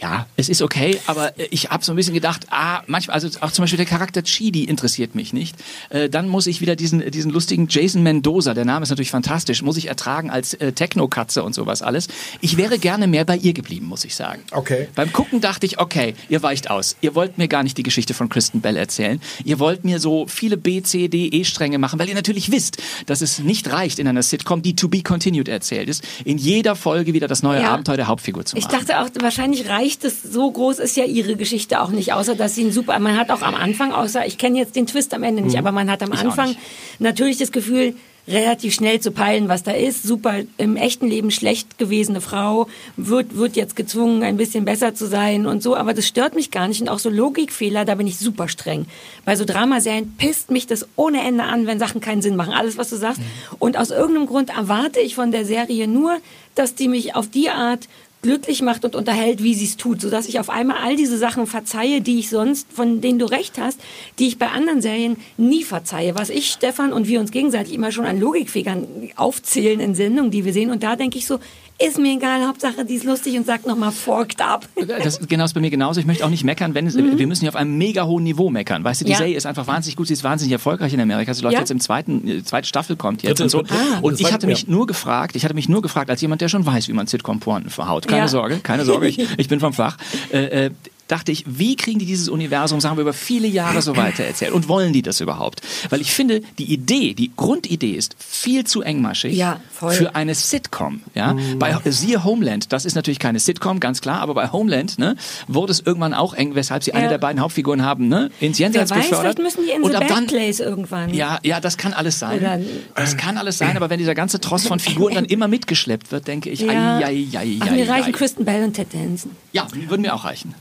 Ja, 0.00 0.26
es 0.36 0.48
ist 0.48 0.62
okay, 0.62 0.98
aber 1.06 1.38
äh, 1.38 1.48
ich 1.50 1.70
habe 1.70 1.84
so 1.84 1.92
ein 1.92 1.96
bisschen 1.96 2.14
gedacht, 2.14 2.46
ah, 2.50 2.82
manchmal, 2.86 3.14
also 3.14 3.28
auch 3.40 3.50
zum 3.50 3.62
Beispiel 3.64 3.76
der 3.76 3.86
Charakter 3.86 4.22
Chidi 4.22 4.64
interessiert 4.64 5.14
mich 5.14 5.32
nicht. 5.32 5.56
Äh, 5.90 6.08
dann 6.08 6.26
muss 6.28 6.46
ich 6.46 6.60
wieder 6.60 6.74
diesen, 6.74 7.10
diesen 7.10 7.30
lustigen 7.30 7.66
Jason 7.68 8.02
Mendoza, 8.02 8.54
der 8.54 8.64
Name 8.64 8.82
ist 8.82 8.88
natürlich 8.90 9.10
fantastisch, 9.10 9.62
muss 9.62 9.76
ich 9.76 9.88
ertragen 9.88 10.30
als 10.30 10.54
äh, 10.54 10.72
Techno-Katze 10.72 11.42
und 11.42 11.54
sowas 11.54 11.82
alles. 11.82 12.08
Ich 12.40 12.56
wäre 12.56 12.78
gerne 12.78 13.08
mehr 13.08 13.24
bei 13.26 13.36
ihr 13.36 13.52
geblieben, 13.52 13.86
muss 13.86 14.04
ich 14.04 14.14
sagen. 14.14 14.40
Okay. 14.52 14.88
Beim 14.94 15.12
Gucken 15.12 15.40
dachte 15.42 15.66
ich, 15.66 15.78
okay, 15.78 16.14
ihr 16.30 16.42
weicht 16.42 16.70
aus. 16.70 16.96
Ihr 17.02 17.14
wollt 17.14 17.36
mir 17.36 17.48
gar 17.48 17.62
nicht 17.62 17.76
die 17.76 17.82
Geschichte 17.82 18.14
von 18.14 18.28
Kristen 18.30 18.62
Bell 18.62 18.76
erzählen. 18.76 19.20
Ihr 19.44 19.58
wollt 19.58 19.84
mir 19.84 20.00
so 20.00 20.26
viele 20.26 20.56
B, 20.56 20.82
C, 20.82 21.08
D, 21.08 21.26
E-Stränge 21.26 21.78
machen, 21.78 21.98
weil 21.98 22.08
ihr 22.08 22.14
natürlich 22.14 22.50
wisst, 22.50 22.78
dass 23.04 23.20
es 23.20 23.38
nicht 23.40 23.70
reicht 23.70 23.98
in 23.98 24.08
einer 24.08 24.22
Sitcom, 24.22 24.62
die 24.62 24.74
to 24.76 24.88
be 24.88 25.02
continued 25.02 25.48
erzählt 25.48 25.88
ist, 25.90 26.02
in 26.24 26.38
jeder 26.38 26.74
Folge 26.74 27.12
wieder 27.12 27.28
das 27.28 27.42
neue 27.42 27.60
Ja. 27.60 27.72
Abenteuer 27.72 27.96
der 27.96 28.06
Hauptfigur 28.06 28.46
zu 28.46 28.56
machen. 28.56 28.66
Ich 28.70 28.78
dachte 28.78 29.00
auch, 29.00 29.08
wahrscheinlich 29.20 29.68
reicht 29.68 29.89
es, 30.04 30.22
so 30.22 30.50
groß 30.50 30.78
ist 30.78 30.96
ja 30.96 31.04
ihre 31.04 31.36
Geschichte 31.36 31.80
auch 31.80 31.90
nicht, 31.90 32.12
außer 32.12 32.34
dass 32.34 32.54
sie 32.54 32.64
ein 32.64 32.72
super, 32.72 32.98
man 32.98 33.16
hat 33.16 33.30
auch 33.30 33.42
am 33.42 33.54
Anfang, 33.54 33.92
außer, 33.92 34.26
ich 34.26 34.38
kenne 34.38 34.58
jetzt 34.58 34.76
den 34.76 34.86
Twist 34.86 35.14
am 35.14 35.22
Ende 35.22 35.42
nicht, 35.42 35.58
aber 35.58 35.72
man 35.72 35.90
hat 35.90 36.02
am 36.02 36.10
Mhm. 36.10 36.14
Ich 36.14 36.20
Anfang 36.24 36.56
natürlich 36.98 37.38
das 37.38 37.52
Gefühl, 37.52 37.94
relativ 38.28 38.74
schnell 38.74 39.00
zu 39.00 39.10
peilen, 39.10 39.48
was 39.48 39.62
da 39.62 39.72
ist. 39.72 40.02
Super 40.02 40.34
im 40.58 40.76
echten 40.76 41.06
Leben 41.06 41.30
schlecht 41.30 41.78
gewesene 41.78 42.20
Frau 42.20 42.68
wird, 42.96 43.36
wird 43.36 43.56
jetzt 43.56 43.76
gezwungen, 43.76 44.22
ein 44.22 44.36
bisschen 44.36 44.64
besser 44.64 44.94
zu 44.94 45.06
sein 45.06 45.46
und 45.46 45.62
so, 45.62 45.74
aber 45.74 45.94
das 45.94 46.06
stört 46.06 46.34
mich 46.34 46.50
gar 46.50 46.68
nicht 46.68 46.80
und 46.80 46.88
auch 46.88 46.98
so 46.98 47.10
Logikfehler, 47.10 47.84
da 47.84 47.94
bin 47.94 48.06
ich 48.06 48.18
super 48.18 48.48
streng. 48.48 48.86
Bei 49.24 49.36
so 49.36 49.44
Dramaserien 49.44 50.14
pisst 50.16 50.50
mich 50.50 50.66
das 50.66 50.86
ohne 50.96 51.22
Ende 51.22 51.44
an, 51.44 51.66
wenn 51.66 51.78
Sachen 51.78 52.00
keinen 52.00 52.22
Sinn 52.22 52.36
machen, 52.36 52.52
alles 52.52 52.76
was 52.76 52.90
du 52.90 52.96
sagst. 52.96 53.20
Und 53.58 53.76
aus 53.76 53.90
irgendeinem 53.90 54.26
Grund 54.26 54.50
erwarte 54.50 55.00
ich 55.00 55.14
von 55.14 55.32
der 55.32 55.44
Serie 55.44 55.88
nur, 55.88 56.18
dass 56.54 56.74
die 56.74 56.88
mich 56.88 57.16
auf 57.16 57.28
die 57.28 57.50
Art 57.50 57.88
glücklich 58.22 58.62
macht 58.62 58.84
und 58.84 58.94
unterhält, 58.94 59.42
wie 59.42 59.54
sie 59.54 59.64
es 59.64 59.76
tut, 59.76 60.00
sodass 60.00 60.28
ich 60.28 60.38
auf 60.38 60.50
einmal 60.50 60.76
all 60.82 60.96
diese 60.96 61.16
Sachen 61.16 61.46
verzeihe, 61.46 62.00
die 62.00 62.18
ich 62.18 62.28
sonst, 62.28 62.70
von 62.72 63.00
denen 63.00 63.18
du 63.18 63.24
recht 63.24 63.58
hast, 63.58 63.80
die 64.18 64.28
ich 64.28 64.38
bei 64.38 64.48
anderen 64.48 64.82
Serien 64.82 65.16
nie 65.36 65.64
verzeihe. 65.64 66.14
Was 66.14 66.28
ich, 66.28 66.50
Stefan 66.50 66.92
und 66.92 67.08
wir 67.08 67.20
uns 67.20 67.30
gegenseitig 67.30 67.72
immer 67.72 67.92
schon 67.92 68.04
an 68.04 68.20
Logikfehlern 68.20 69.10
aufzählen 69.16 69.80
in 69.80 69.94
Sendungen, 69.94 70.30
die 70.30 70.44
wir 70.44 70.52
sehen. 70.52 70.70
Und 70.70 70.82
da 70.82 70.96
denke 70.96 71.18
ich 71.18 71.26
so, 71.26 71.38
ist 71.86 71.98
mir 71.98 72.14
egal, 72.14 72.46
Hauptsache 72.46 72.84
die 72.84 72.94
ist 72.94 73.04
lustig 73.04 73.36
und 73.36 73.46
sagt 73.46 73.66
nochmal 73.66 73.90
forked 73.92 74.40
up. 74.42 74.68
Das 74.86 75.18
ist 75.18 75.28
genau 75.28 75.44
ist 75.44 75.54
bei 75.54 75.60
mir 75.60 75.70
genauso. 75.70 75.98
Ich 76.00 76.06
möchte 76.06 76.24
auch 76.24 76.30
nicht 76.30 76.44
meckern, 76.44 76.74
wenn 76.74 76.86
es, 76.86 76.96
wir 76.96 77.26
müssen 77.26 77.40
hier 77.42 77.48
auf 77.50 77.56
einem 77.56 77.78
mega 77.78 78.04
hohen 78.04 78.24
Niveau 78.24 78.50
meckern. 78.50 78.84
Weißt 78.84 79.00
du, 79.00 79.04
die 79.04 79.10
Mhm. 79.10 79.12
Ja. 79.12 79.18
Serie 79.18 79.36
ist 79.36 79.46
einfach 79.46 79.66
wahnsinnig 79.66 79.96
gut, 79.96 80.06
sie 80.06 80.12
ist 80.12 80.22
wahnsinnig 80.24 80.52
erfolgreich 80.52 80.92
in 80.92 81.00
Amerika. 81.00 81.32
Sie 81.34 81.42
läuft 81.42 81.54
Ja. 81.54 81.60
jetzt 81.60 81.70
im 81.70 81.80
zweiten, 81.80 82.26
äh, 82.28 82.42
zweite 82.44 82.68
Staffel 82.68 82.96
kommt 82.96 83.22
jetzt 83.22 83.40
Dritte, 83.40 83.58
und 83.58 83.68
so. 83.68 83.74
Ah. 83.74 83.98
Und 84.02 84.20
ich 84.20 84.32
hatte 84.32 84.46
mich 84.46 84.62
ja. 84.62 84.70
nur 84.70 84.86
gefragt, 84.86 85.36
ich 85.36 85.44
hatte 85.44 85.54
mich 85.54 85.68
nur 85.68 85.82
gefragt, 85.82 86.10
als 86.10 86.20
jemand, 86.20 86.40
der 86.40 86.48
schon 86.48 86.64
weiß, 86.66 86.88
wie 86.88 86.92
man 86.92 87.06
Sitcom-Pointen 87.06 87.70
verhaut. 87.70 88.06
Keine 88.06 88.22
Ja. 88.22 88.28
Sorge, 88.28 88.58
keine 88.58 88.84
Sorge, 88.84 89.08
ich, 89.08 89.18
ich 89.38 89.48
bin 89.48 89.60
vom 89.60 89.72
Fach. 89.72 89.96
Äh, 90.32 90.66
äh, 90.66 90.70
dachte 91.10 91.32
ich, 91.32 91.44
wie 91.46 91.76
kriegen 91.76 91.98
die 91.98 92.06
dieses 92.06 92.28
Universum, 92.28 92.80
sagen 92.80 92.96
wir, 92.96 93.02
über 93.02 93.12
viele 93.12 93.48
Jahre 93.48 93.82
so 93.82 93.96
weiter 93.96 94.24
erzählt? 94.24 94.52
Und 94.52 94.68
wollen 94.68 94.92
die 94.92 95.02
das 95.02 95.20
überhaupt? 95.20 95.60
Weil 95.90 96.00
ich 96.00 96.12
finde, 96.12 96.40
die 96.58 96.72
Idee, 96.72 97.14
die 97.14 97.30
Grundidee 97.36 97.92
ist 97.92 98.14
viel 98.18 98.64
zu 98.64 98.82
engmaschig 98.82 99.34
Ja, 99.36 99.60
für 99.72 100.14
eine 100.14 100.34
Sitcom. 100.34 101.00
Ja? 101.14 101.36
Bei 101.58 101.76
siehe 101.86 102.24
Homeland, 102.24 102.72
das 102.72 102.84
ist 102.84 102.94
natürlich 102.94 103.18
keine 103.18 103.38
Sitcom, 103.40 103.80
ganz 103.80 104.00
klar, 104.00 104.20
aber 104.20 104.34
bei 104.34 104.52
Homeland 104.52 104.98
ne, 104.98 105.16
wurde 105.48 105.72
es 105.72 105.80
irgendwann 105.80 106.14
auch 106.14 106.34
eng, 106.34 106.54
weshalb 106.54 106.84
sie 106.84 106.92
eine 106.92 107.04
Ja. 107.04 107.10
der 107.10 107.18
beiden 107.18 107.40
Hauptfiguren 107.40 107.84
haben, 107.84 108.08
ne, 108.08 108.30
ins 108.40 108.58
Wer 108.58 108.66
Jenseits 108.66 108.90
weiß, 108.90 109.08
gefördert. 109.08 109.36
vielleicht 109.38 109.56
müssen 109.56 109.66
die 109.66 109.72
in 109.76 109.82
Und 109.82 109.94
ab 109.94 110.04
dann, 110.08 110.26
Place 110.26 110.60
irgendwann. 110.60 111.12
ja, 111.14 111.38
ja, 111.42 111.60
das 111.60 111.76
kann 111.76 111.92
alles 111.92 112.18
sein. 112.18 112.38
Oder- 112.38 112.60
das 112.94 113.16
kann 113.16 113.36
alles 113.38 113.58
sein, 113.58 113.76
aber 113.76 113.90
wenn 113.90 113.98
dieser 113.98 114.14
ganze 114.14 114.40
Tross 114.40 114.66
von 114.66 114.78
Figuren 114.78 115.14
dann 115.14 115.24
immer 115.24 115.48
mitgeschleppt 115.48 116.12
wird, 116.12 116.26
denke 116.28 116.50
ich, 116.50 116.60
Ja. 116.60 116.98
ai, 116.98 117.04
ai, 117.04 117.26
ai, 117.36 117.56
Ach, 117.60 117.66
ai, 117.68 117.70
mir 117.72 117.88
reichen 117.88 118.08
ai. 118.08 118.12
Kristen 118.12 118.44
Bell 118.44 118.64
und 118.64 118.74
Ted 118.74 118.88
Danson. 118.92 119.32
Ja, 119.52 119.66
würden 119.88 120.02
mir 120.02 120.14
auch 120.14 120.24
reichen. 120.24 120.54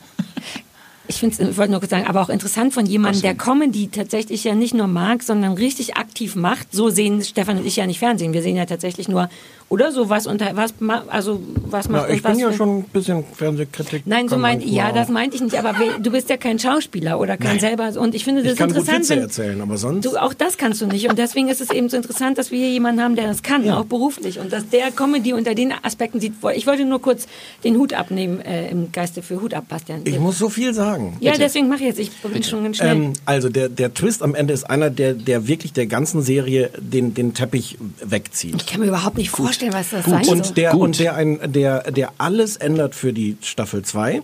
Ich 1.08 1.16
finde 1.16 1.50
ich 1.50 1.58
wollte 1.58 1.72
nur 1.72 1.80
kurz 1.80 1.90
sagen, 1.90 2.06
aber 2.06 2.22
auch 2.22 2.30
interessant 2.30 2.72
von 2.72 2.86
jemandem, 2.86 3.24
der 3.24 3.34
Comedy 3.34 3.88
tatsächlich 3.88 4.44
ja 4.44 4.54
nicht 4.54 4.76
nur 4.76 4.86
mag, 4.86 5.24
sondern 5.24 5.54
richtig 5.54 5.98
aktiv 5.98 6.36
macht. 6.36 6.72
So 6.72 6.90
sehen 6.90 7.24
Stefan 7.24 7.58
und 7.58 7.66
ich 7.66 7.78
ja 7.78 7.88
nicht 7.88 7.98
Fernsehen. 7.98 8.32
Wir 8.32 8.44
sehen 8.44 8.56
ja 8.56 8.68
tatsächlich 8.68 9.08
nur, 9.08 9.28
oder 9.70 9.92
so 9.92 10.10
was 10.10 10.28
unter, 10.28 10.56
was, 10.56 10.74
also, 11.08 11.42
was 11.70 11.88
macht 11.90 12.06
Na, 12.10 12.14
ich 12.14 12.24
bin 12.24 12.40
ja 12.40 12.52
schon 12.52 12.80
ein 12.80 12.84
bisschen 12.86 13.24
Fernsehkritik. 13.36 14.04
Nein, 14.06 14.28
so 14.28 14.38
meint, 14.38 14.66
ja, 14.66 14.92
das 14.92 15.10
meinte 15.10 15.36
ich 15.36 15.42
nicht, 15.42 15.56
aber 15.58 15.76
du 16.02 16.12
bist 16.12 16.30
ja 16.30 16.38
kein 16.38 16.58
Schauspieler 16.60 17.20
oder 17.20 17.38
kein 17.38 17.60
selber, 17.60 17.90
und 18.00 18.16
ich 18.16 18.24
finde 18.24 18.42
das 18.44 18.54
Ich 18.54 18.58
kann 18.58 18.70
gut 18.70 18.78
interessant, 18.78 19.02
Witze 19.02 19.16
wenn, 19.16 19.22
erzählen, 19.24 19.62
aber 19.62 19.78
sonst. 19.78 20.06
Du, 20.06 20.18
auch 20.18 20.34
das 20.34 20.58
kannst 20.58 20.82
du 20.82 20.88
nicht. 20.88 21.08
Und 21.10 21.20
deswegen 21.20 21.50
ist 21.50 21.62
es 21.62 21.70
eben 21.70 21.88
so 21.90 21.98
interessant, 21.98 22.38
dass 22.38 22.52
wir 22.52 22.58
hier 22.58 22.72
jemanden 22.72 23.02
haben, 23.02 23.16
der 23.16 23.28
das 23.28 23.44
kann, 23.44 23.64
Ja. 23.64 23.78
auch 23.80 23.86
beruflich. 23.86 24.40
Und 24.40 24.52
dass 24.52 24.68
der 24.70 24.92
Comedy 24.92 25.34
unter 25.34 25.54
den 25.54 25.72
Aspekten 25.84 26.20
sieht. 26.20 26.34
Ich 26.56 26.66
wollte 26.66 26.86
nur 26.86 27.02
kurz 27.02 27.28
den 27.64 27.78
Hut 27.78 27.94
abnehmen, 27.94 28.42
äh, 28.42 28.70
im 28.70 28.92
Geiste 28.92 29.22
für 29.22 29.40
Hut 29.42 29.54
ab, 29.54 29.66
Bastian. 29.70 30.02
ich 30.04 30.20
muss 30.20 30.40
so 30.40 30.50
viel 30.50 30.74
sagen. 30.74 31.18
ja, 31.20 31.34
deswegen 31.38 31.68
mache 31.68 31.80
ich 31.82 31.86
jetzt. 31.86 32.00
Ich 32.00 32.12
bin 32.22 32.42
schon 32.44 32.64
ganz 32.64 32.78
schnell. 32.78 32.96
Ähm, 32.96 33.14
also 33.26 33.50
der, 33.50 33.70
der 33.70 33.94
Twist 33.94 34.24
am 34.24 34.34
Ende 34.34 34.54
ist 34.54 34.64
einer, 34.64 34.90
der, 34.90 35.14
der 35.14 35.48
wirklich 35.48 35.74
der 35.74 35.86
ganzen 35.86 36.22
Serie 36.24 36.72
den, 36.80 37.14
den 37.14 37.34
Teppich 37.36 37.78
wegzieht. 38.04 38.56
ich 38.58 38.66
kann 38.66 38.80
mir 38.82 38.88
überhaupt 38.88 39.18
nicht 39.18 39.30
vorstellen, 39.30 39.59
was 39.72 39.90
das 39.92 40.06
sein 40.06 40.28
Und 40.28 40.46
soll. 40.46 40.56
der, 40.56 40.72
Gut. 40.72 40.82
und 40.82 41.00
der, 41.00 41.16
ein, 41.16 41.40
der, 41.54 41.92
der 41.92 42.12
alles 42.18 42.58
ändert 42.58 42.96
für 42.96 43.14
die 43.14 43.38
Staffel 43.42 43.84
2. 43.84 44.22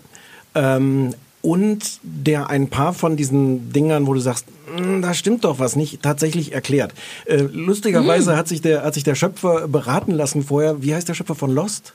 Ähm, 0.55 1.13
und 1.41 1.99
der 2.01 2.49
ein 2.49 2.69
paar 2.69 2.93
von 2.93 3.17
diesen 3.17 3.71
Dingern, 3.71 4.07
wo 4.07 4.13
du 4.15 4.19
sagst, 4.19 4.47
"Mm, 4.75 5.01
da 5.03 5.13
stimmt 5.13 5.43
doch 5.43 5.59
was 5.59 5.75
nicht, 5.75 6.01
tatsächlich 6.01 6.53
erklärt. 6.53 6.93
Äh, 7.25 7.41
lustigerweise 7.51 8.31
Hm. 8.31 8.37
hat, 8.37 8.47
sich 8.47 8.61
der, 8.61 8.83
hat 8.83 8.95
sich 8.95 9.03
der 9.03 9.13
Schöpfer 9.15 9.67
beraten 9.67 10.11
lassen 10.11 10.43
vorher. 10.43 10.81
Wie 10.81 10.95
heißt 10.95 11.07
der 11.07 11.13
Schöpfer 11.13 11.35
von 11.35 11.51
Lost? 11.53 11.93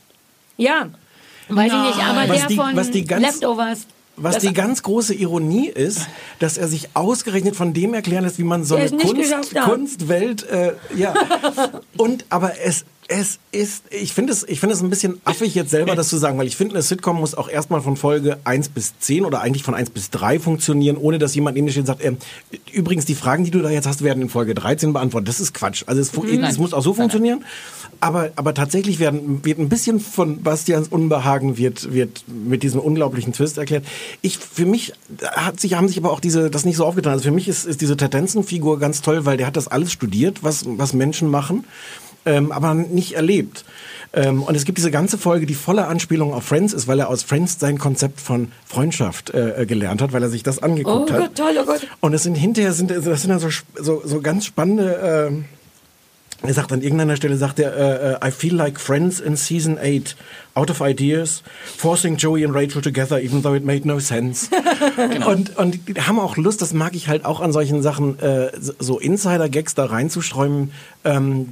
ja, 0.57 0.89
weiß 1.49 1.73
ich 1.73 1.97
nicht, 1.97 2.07
aber 2.07 2.29
Was 2.29 2.39
der 2.41 2.47
die- 2.47 2.57
von 2.57 2.77
was 2.77 2.91
die 2.93 3.05
ganz- 3.05 3.23
Leftovers. 3.27 3.87
Was 4.23 4.35
das- 4.37 4.45
die 4.45 4.53
ganz 4.53 4.83
große 4.83 5.15
Ironie 5.15 5.69
ist, 5.69 6.07
dass 6.39 6.57
er 6.59 6.69
sich 6.69 6.91
ausgerechnet 6.95 7.57
von 7.57 7.73
dem 7.73 7.95
erklären 7.95 8.25
lässt, 8.25 8.39
wie 8.39 8.45
man 8.45 8.65
so 8.65 8.77
eine 8.77 8.85
Kunst. 9.07 9.31
Kunstwelt, 9.65 10.49
äh, 10.49 10.73
ja. 10.97 11.15
Und 11.97 12.25
aber 12.29 12.53
es 12.65 12.85
es 13.13 13.41
ist, 13.51 13.83
ich 13.91 14.13
finde 14.15 14.33
es, 14.33 14.45
ich 14.47 14.61
finde 14.61 14.73
es 14.77 14.81
ein 14.83 14.89
bisschen 14.89 15.21
affig 15.25 15.57
jetzt 15.57 15.71
selber 15.73 15.97
das 15.97 16.07
zu 16.09 16.17
sagen, 16.17 16.39
weil 16.39 16.47
ich 16.47 16.57
finde, 16.57 16.77
eine 16.77 16.83
Sitcom 16.83 17.19
muss 17.19 17.35
auch 17.35 17.49
erstmal 17.49 17.81
von 17.81 17.97
Folge 17.97 18.39
1 18.45 18.69
bis 18.69 19.01
10 19.01 19.25
oder 19.25 19.41
eigentlich 19.41 19.65
von 19.65 19.75
1 19.75 19.91
bis 19.91 20.11
3 20.11 20.39
funktionieren, 20.39 20.97
ohne 20.97 21.19
dass 21.19 21.35
jemand 21.35 21.57
neben 21.57 21.67
dir 21.67 21.73
steht 21.73 21.81
und 21.81 21.87
sagt, 21.89 22.05
ähm, 22.05 22.19
übrigens, 22.73 23.07
die 23.07 23.17
Fragen, 23.17 23.43
die 23.43 23.51
du 23.51 23.63
da 23.63 23.71
jetzt 23.71 23.89
hast, 23.89 24.05
werden 24.05 24.23
in 24.23 24.29
Folge 24.29 24.55
13 24.55 24.93
beantwortet. 24.93 25.27
Das 25.27 25.41
ist 25.41 25.53
Quatsch. 25.55 25.83
Also 25.89 26.01
es, 26.01 26.11
fu- 26.11 26.23
es 26.25 26.57
muss 26.59 26.73
auch 26.73 26.85
so 26.85 26.95
funktionieren. 26.95 27.45
Aber, 28.01 28.31
aber 28.37 28.55
tatsächlich 28.55 28.99
werden, 28.99 29.45
wird 29.45 29.59
ein 29.59 29.69
bisschen 29.69 30.01
von 30.01 30.43
Bastians 30.43 30.89
Unbehagen 30.89 31.59
wird, 31.59 31.93
wird 31.93 32.25
mit 32.29 32.63
diesem 32.63 32.81
unglaublichen 32.81 33.33
Twist 33.33 33.59
erklärt. 33.59 33.85
Ich, 34.23 34.39
für 34.39 34.65
mich 34.65 34.95
hat 35.23 35.61
sich, 35.61 35.75
haben 35.75 35.89
sich 35.89 35.99
aber 35.99 36.11
auch 36.11 36.21
diese, 36.21 36.51
das 36.51 36.65
nicht 36.65 36.77
so 36.77 36.87
aufgetan. 36.87 37.13
Also 37.13 37.25
für 37.25 37.31
mich 37.31 37.49
ist, 37.49 37.67
ist 37.67 37.81
diese 37.81 37.97
Tendenzen-Figur 37.97 38.79
ganz 38.79 39.03
toll, 39.03 39.27
weil 39.27 39.37
der 39.37 39.47
hat 39.47 39.57
das 39.57 39.69
alles 39.69 39.93
studiert, 39.93 40.43
was, 40.43 40.65
was 40.67 40.93
Menschen 40.95 41.29
machen 41.29 41.65
ähm, 42.27 42.53
aber 42.53 42.75
nicht 42.75 43.13
erlebt. 43.15 43.65
Ähm, 44.13 44.43
und 44.43 44.57
es 44.57 44.65
gibt 44.65 44.79
diese 44.79 44.91
ganze 44.91 45.19
Folge, 45.19 45.47
die 45.47 45.55
voller 45.55 45.89
Anspielung 45.89 46.35
auf 46.35 46.45
Friends 46.45 46.73
ist, 46.73 46.89
weil 46.89 46.99
er 46.99 47.09
aus 47.09 47.23
Friends 47.23 47.59
sein 47.61 47.79
Konzept 47.79 48.21
von 48.21 48.51
Freundschaft 48.67 49.31
äh, 49.31 49.65
gelernt 49.67 50.03
hat, 50.03 50.13
weil 50.13 50.23
er 50.23 50.29
sich 50.29 50.43
das 50.43 50.59
Oh 50.59 50.67
angeguckt 50.67 51.13
hat. 51.13 51.21
Gott, 51.21 51.35
toll, 51.37 51.59
oh 51.61 51.65
Gott. 51.65 51.87
Und 52.01 52.15
es 52.15 52.25
sind 52.25 52.35
hinterher 52.35 52.73
sind 52.73 52.91
das 52.91 53.05
sind 53.05 53.31
dann 53.31 53.39
so, 53.39 53.49
so, 53.77 54.03
so 54.05 54.21
ganz 54.21 54.47
spannende. 54.47 55.29
ähm, 55.31 55.45
er 56.43 56.55
sagt 56.55 56.73
an 56.73 56.81
irgendeiner 56.83 57.17
Stelle, 57.17 57.37
sagt 57.37 57.59
er, 57.59 58.21
äh, 58.23 58.29
I 58.29 58.31
feel 58.31 58.55
like 58.55 58.81
friends 58.81 59.21
in 59.21 59.37
season 59.37 59.79
8, 59.79 60.17
out 60.55 60.71
of 60.71 60.81
ideas, 60.81 61.43
forcing 61.77 62.17
Joey 62.17 62.45
and 62.45 62.55
Rachel 62.55 62.81
together, 62.83 63.21
even 63.21 63.43
though 63.43 63.55
it 63.55 63.65
made 63.65 63.87
no 63.87 63.99
sense. 64.01 64.49
Und, 65.27 65.57
und 65.59 65.89
die 65.89 65.95
haben 66.01 66.19
auch 66.19 66.37
Lust, 66.37 66.63
das 66.63 66.73
mag 66.73 66.95
ich 66.95 67.09
halt 67.09 67.25
auch 67.25 67.41
an 67.41 67.53
solchen 67.53 67.83
Sachen, 67.83 68.19
äh, 68.21 68.51
so- 68.59 68.99
Insider-Gags 68.99 69.75
da 69.75 69.87
reinzusträumen. 69.87 70.73
Ähm, 71.05 71.51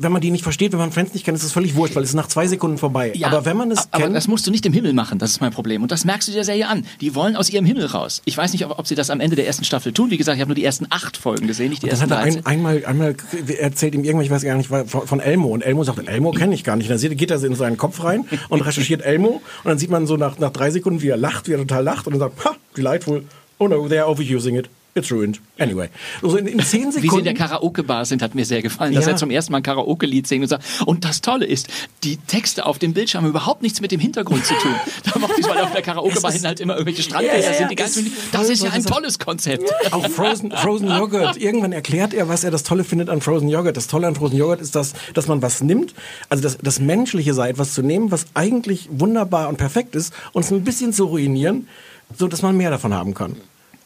wenn 0.00 0.12
man 0.12 0.20
die 0.20 0.30
nicht 0.30 0.42
versteht, 0.42 0.72
wenn 0.72 0.78
man 0.78 0.92
Friends 0.92 1.14
nicht 1.14 1.24
kennt, 1.24 1.36
ist 1.36 1.44
es 1.44 1.52
völlig 1.52 1.74
wurscht, 1.74 1.96
weil 1.96 2.02
es 2.02 2.10
ist 2.10 2.14
nach 2.14 2.28
zwei 2.28 2.46
Sekunden 2.46 2.78
vorbei. 2.78 3.12
Ja, 3.14 3.28
aber 3.28 3.44
wenn 3.44 3.56
man 3.56 3.70
es 3.70 3.88
aber 3.90 4.04
kennt, 4.04 4.16
das 4.16 4.28
musst 4.28 4.46
du 4.46 4.50
nicht 4.50 4.64
im 4.66 4.72
Himmel 4.72 4.92
machen, 4.92 5.18
das 5.18 5.30
ist 5.30 5.40
mein 5.40 5.52
Problem. 5.52 5.82
Und 5.82 5.92
das 5.92 6.04
merkst 6.04 6.28
du 6.28 6.32
der 6.32 6.44
Serie 6.44 6.68
an. 6.68 6.84
Die 7.00 7.14
wollen 7.14 7.36
aus 7.36 7.50
ihrem 7.50 7.64
Himmel 7.64 7.86
raus. 7.86 8.22
Ich 8.24 8.36
weiß 8.36 8.52
nicht, 8.52 8.64
ob, 8.64 8.78
ob 8.78 8.86
sie 8.86 8.94
das 8.94 9.10
am 9.10 9.20
Ende 9.20 9.36
der 9.36 9.46
ersten 9.46 9.64
Staffel 9.64 9.92
tun. 9.92 10.10
Wie 10.10 10.16
gesagt, 10.16 10.36
ich 10.36 10.40
habe 10.40 10.48
nur 10.48 10.56
die 10.56 10.64
ersten 10.64 10.86
acht 10.90 11.16
Folgen 11.16 11.46
gesehen, 11.46 11.70
nicht 11.70 11.82
die 11.82 11.88
Das 11.88 12.00
ersten 12.00 12.12
hat 12.14 12.20
er 12.20 12.24
13. 12.24 12.46
ein, 12.46 12.52
einmal, 12.52 12.84
einmal 12.84 13.16
erzählt 13.58 13.94
ihm 13.94 14.04
irgendwas, 14.04 14.26
ich 14.26 14.30
weiß 14.30 14.42
gar 14.44 14.56
nicht, 14.56 14.68
von, 14.68 15.20
Elmo. 15.20 15.48
Und 15.48 15.62
Elmo 15.62 15.84
sagt, 15.84 16.06
Elmo 16.06 16.30
kenne 16.32 16.54
ich 16.54 16.64
gar 16.64 16.76
nicht. 16.76 16.90
Und 16.90 17.02
dann 17.02 17.16
geht 17.16 17.30
er 17.30 17.42
in 17.42 17.54
seinen 17.54 17.76
Kopf 17.76 18.02
rein 18.04 18.24
und 18.48 18.60
recherchiert 18.62 19.02
Elmo. 19.02 19.28
Und 19.28 19.42
dann 19.64 19.78
sieht 19.78 19.90
man 19.90 20.06
so 20.06 20.16
nach, 20.16 20.38
nach 20.38 20.50
drei 20.50 20.70
Sekunden, 20.70 21.02
wie 21.02 21.08
er 21.08 21.16
lacht, 21.16 21.48
wie 21.48 21.52
er 21.52 21.58
total 21.58 21.84
lacht. 21.84 22.06
Und 22.06 22.12
dann 22.12 22.20
sagt, 22.20 22.44
ha, 22.44 22.56
delightful. 22.76 23.24
Oh 23.58 23.66
no, 23.66 23.86
they're 23.86 24.04
overusing 24.04 24.56
it. 24.56 24.68
It's 24.94 25.12
ruined. 25.12 25.40
Anyway. 25.58 25.90
Also 26.22 26.38
in, 26.38 26.46
in 26.46 26.58
zehn 26.60 26.86
Wie 26.86 26.90
sie 26.92 26.96
in 26.98 27.02
Sekunden. 27.02 27.24
der 27.24 27.34
Karaoke-Bar 27.34 28.04
sind, 28.04 28.20
hat 28.20 28.34
mir 28.34 28.44
sehr 28.44 28.62
gefallen, 28.62 28.94
dass 28.94 29.04
Ja. 29.06 29.12
er 29.12 29.16
zum 29.16 29.30
ersten 29.30 29.52
Mal 29.52 29.58
ein 29.58 29.62
Karaoke-Lied 29.62 30.26
singt 30.26 30.42
und 30.42 30.48
sagt, 30.48 30.64
und 30.86 31.04
das 31.04 31.20
Tolle 31.20 31.46
ist, 31.46 31.68
die 32.02 32.16
Texte 32.16 32.66
auf 32.66 32.78
dem 32.80 32.94
Bildschirm 32.94 33.22
haben 33.22 33.30
überhaupt 33.30 33.62
nichts 33.62 33.80
mit 33.80 33.92
dem 33.92 34.00
Hintergrund 34.00 34.44
zu 34.44 34.54
tun. 34.54 34.74
Da 35.12 35.18
macht 35.20 35.32
weil 35.48 35.58
auf 35.60 35.72
der 35.72 35.82
Karaoke-Bar 35.82 36.32
hinten 36.32 36.46
halt 36.48 36.60
immer 36.60 36.74
irgendwelche 36.74 37.02
Strandbilder 37.02 37.38
ja, 37.46 37.54
sind, 37.54 37.70
die 37.70 37.76
ganzen, 37.76 38.06
ist 38.06 38.14
das 38.32 38.48
ist 38.48 38.62
ja 38.64 38.70
ein 38.70 38.84
tolles 38.84 39.18
Konzept. 39.18 39.70
Auch 39.92 40.08
Frozen, 40.08 40.50
Frozen 40.50 40.88
Joghurt. 40.88 41.36
Irgendwann 41.36 41.72
erklärt 41.72 42.12
er, 42.14 42.28
was 42.28 42.42
er 42.42 42.50
das 42.50 42.62
Tolle 42.64 42.82
findet 42.82 43.08
an 43.08 43.20
Frozen 43.20 43.48
Joghurt. 43.48 43.76
Das 43.76 43.86
Tolle 43.86 44.06
an 44.08 44.16
Frozen 44.16 44.36
Joghurt 44.38 44.60
ist, 44.60 44.74
dass, 44.74 44.94
dass 45.14 45.28
man 45.28 45.42
was 45.42 45.62
nimmt, 45.62 45.94
also 46.28 46.42
das, 46.42 46.58
das 46.60 46.80
Menschliche 46.80 47.34
sei, 47.34 47.50
etwas 47.50 47.74
zu 47.74 47.82
nehmen, 47.82 48.10
was 48.10 48.26
eigentlich 48.34 48.88
wunderbar 48.90 49.48
und 49.48 49.58
perfekt 49.58 49.94
ist, 49.94 50.12
und 50.32 50.44
es 50.44 50.50
ein 50.50 50.64
bisschen 50.64 50.92
zu 50.92 51.04
ruinieren, 51.04 51.68
so 52.16 52.26
dass 52.26 52.42
man 52.42 52.56
mehr 52.56 52.70
davon 52.70 52.92
haben 52.94 53.14
kann. 53.14 53.36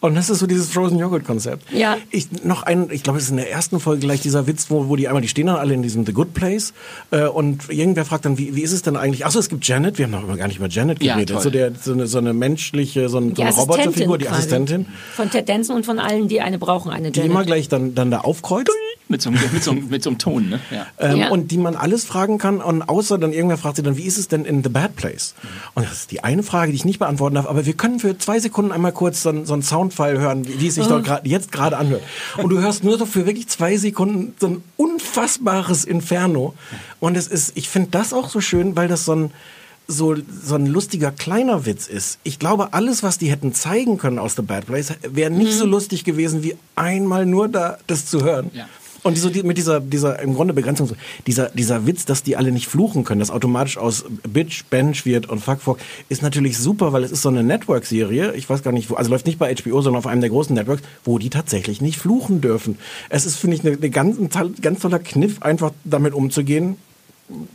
Und 0.03 0.17
das 0.17 0.29
ist 0.31 0.41
so 0.41 0.47
dieses 0.49 0.69
Frozen 0.69 0.99
Joghurt 0.99 1.25
Konzept. 1.25 1.73
Ja. 1.73 1.97
Ich 2.11 2.45
noch 2.45 2.65
ein, 2.65 2.89
ich 2.91 3.05
glaube, 3.05 3.19
es 3.21 3.27
ist 3.27 3.31
in 3.31 3.37
der 3.37 3.51
ersten 3.51 3.79
Folge 3.79 4.01
gleich 4.01 4.21
dieser 4.21 4.49
Witz, 4.49 4.67
wo, 4.69 4.89
wo 4.89 4.97
die 4.97 5.07
einmal, 5.07 5.23
die 5.23 5.29
stehen 5.29 5.47
dann 5.47 5.57
alle 5.57 5.75
in 5.75 5.83
diesem 5.83 6.05
The 6.05 6.13
Good 6.13 6.35
Place 6.35 6.75
äh, 7.13 7.27
und 7.27 7.71
irgendwer 7.71 8.05
fragt 8.05 8.25
dann, 8.25 8.37
wie, 8.37 8.55
wie 8.57 8.63
ist 8.63 8.73
es 8.73 8.83
denn 8.83 8.97
eigentlich? 8.97 9.25
Achso, 9.25 9.39
es 9.39 9.49
gibt 9.49 9.65
Janet. 9.67 9.99
Wir 9.99 10.07
haben 10.07 10.11
noch 10.11 10.25
immer 10.25 10.37
gar 10.37 10.49
nicht 10.49 10.57
über 10.59 10.69
Janet 10.69 11.01
Ja, 11.05 11.15
geredet. 11.15 11.35
toll. 11.37 11.43
so, 11.45 11.51
der, 11.51 11.73
so, 11.81 11.93
eine, 11.93 12.09
so 12.09 12.19
eine 12.19 12.33
menschliche, 12.33 13.09
so, 13.09 13.19
ein, 13.19 13.29
so 13.29 13.35
Die 13.37 13.43
eine 13.45 13.55
Roboterfigur, 13.55 14.19
die. 14.19 14.29
Assistentin, 14.29 14.87
Von 15.15 15.31
Ted 15.31 15.49
Danson 15.49 15.77
und 15.77 15.87
von 15.87 16.01
allen, 16.01 16.27
die 16.27 16.41
eine 16.41 16.59
brauchen, 16.59 16.91
eine 16.91 17.13
die 17.13 17.21
Janet. 17.21 17.31
immer 17.31 17.45
gleich 17.45 17.69
dann, 17.69 17.95
dann 17.95 18.11
da 18.11 18.19
aufkreuzt. 18.23 18.71
Mit 19.09 19.21
so, 19.21 19.29
einem- 19.31 19.41
mit, 19.53 19.63
so, 19.63 19.71
einem- 19.73 19.89
mit 19.89 20.03
so 20.03 20.09
einem 20.11 20.19
Ton, 20.19 20.49
ne? 20.49 20.61
Ja. 20.71 20.87
Ähm, 20.99 21.17
Ja. 21.19 21.29
Und 21.31 21.51
die 21.51 21.59
man 21.59 21.75
alles 21.77 22.05
fragen 22.05 22.39
kann 22.39 22.63
und 22.63 22.83
außer 22.83 23.19
dann 23.19 23.33
irgendwer 23.33 23.59
fragt 23.59 23.77
sie 23.77 23.83
dann, 23.83 23.97
wie 23.99 24.05
ist 24.05 24.17
es 24.17 24.29
denn 24.29 24.45
in 24.47 24.63
The 24.63 24.71
Bad 24.71 24.97
Place? 24.97 25.35
Und 25.75 25.85
das 25.87 25.93
ist 25.93 26.11
die 26.13 26.25
eine 26.25 26.43
Frage, 26.43 26.73
die 26.73 26.77
ich 26.77 26.85
nicht 26.87 26.99
beantworten 26.99 27.35
darf, 27.35 27.47
aber 27.47 27.67
wir 27.67 27.75
können 27.75 28.01
für 28.01 28.17
zwei 28.17 28.39
Sekunden 28.41 28.73
einmal 28.73 28.93
kurz 28.93 29.23
so, 29.23 29.29
einen- 29.29 29.45
so 29.45 29.53
einen 29.53 29.63
Soundfile 29.63 30.19
hören, 30.19 30.47
wie, 30.49 30.61
wie 30.61 30.67
es 30.69 30.77
sich 30.77 30.87
dort 30.87 31.05
grad, 31.05 31.27
jetzt 31.27 31.53
gerade 31.53 31.77
anhört. 31.77 32.03
Und 32.39 32.49
du 32.49 32.59
hörst 32.61 32.85
nur 32.85 32.97
so 32.97 33.05
für 33.05 33.27
wirklich 33.27 33.49
zwei 33.49 33.77
Sekunden 33.77 34.35
so 34.41 34.47
ein 34.47 34.63
unfassbares 34.79 35.85
Inferno. 35.85 36.55
Und 37.01 37.17
es 37.17 37.27
ist, 37.29 37.53
ich 37.57 37.69
finde 37.69 37.89
das 37.91 38.13
auch 38.15 38.29
so 38.31 38.41
schön, 38.41 38.77
weil 38.77 38.89
das 38.89 39.05
so 39.05 39.15
ein, 39.15 39.31
so, 39.89 40.15
so 40.45 40.55
ein 40.55 40.67
lustiger 40.67 41.11
kleiner 41.11 41.67
Witz 41.67 41.87
ist. 41.89 42.19
Ich 42.23 42.39
glaube, 42.39 42.73
alles, 42.73 43.03
was 43.03 43.19
die 43.19 43.31
hätten 43.31 43.53
zeigen 43.53 43.99
können 43.99 44.19
aus 44.19 44.37
The 44.37 44.43
Bad 44.43 44.67
Place, 44.67 44.95
wäre 45.03 45.31
nicht 45.31 45.53
so 45.53 45.67
lustig 45.67 46.05
gewesen, 46.05 46.43
wie 46.43 46.57
einmal 46.77 47.27
nur 47.27 47.49
da 47.49 47.79
das 47.89 48.07
zu 48.07 48.23
hören. 48.23 48.51
Ja. 48.55 48.67
Und 49.03 49.17
die, 49.17 49.21
so 49.21 49.31
die, 49.31 49.43
mit 49.43 49.59
dieser, 49.59 49.81
dieser 49.81 50.21
im 50.21 50.35
Grunde 50.35 50.55
Begrenzung, 50.55 50.91
dieser, 51.27 51.51
dieser 51.51 51.87
Witz, 51.87 52.05
dass 52.05 52.23
die 52.23 52.37
alle 52.37 52.53
nicht 52.53 52.69
fluchen 52.69 53.05
können, 53.05 53.19
das 53.21 53.31
automatisch 53.31 53.77
aus 53.77 54.05
Bitch, 54.29 54.65
Bench 54.71 55.05
wird 55.05 55.29
und 55.29 55.41
Fuck, 55.41 55.61
Fuck, 55.61 55.79
ist 56.09 56.23
natürlich 56.23 56.57
super, 56.59 56.93
weil 56.93 57.03
es 57.03 57.11
ist 57.11 57.23
so 57.23 57.29
eine 57.29 57.43
Network-Serie, 57.43 58.33
ich 58.35 58.49
weiß 58.49 58.63
gar 58.63 58.73
nicht 58.73 58.91
wo, 58.91 58.95
also 58.95 59.11
läuft 59.11 59.27
nicht 59.27 59.39
bei 59.39 59.53
HBO, 59.55 59.81
sondern 59.81 59.99
auf 59.99 60.07
einem 60.07 60.21
der 60.21 60.31
großen 60.31 60.55
Networks, 60.55 60.83
wo 61.05 61.19
die 61.19 61.31
tatsächlich 61.31 61.81
nicht 61.81 61.99
fluchen 61.99 62.41
dürfen. 62.41 62.79
Es 63.09 63.27
ist, 63.27 63.37
finde 63.37 63.57
ich, 63.57 63.65
eine, 63.67 63.77
eine 63.77 63.91
ganz, 63.91 64.19
ein 64.19 64.31
toll- 64.31 64.55
ganz 64.63 64.81
toller 64.81 65.01
Kniff, 65.01 65.43
einfach 65.43 65.73
damit 65.85 66.15
umzugehen, 66.15 66.77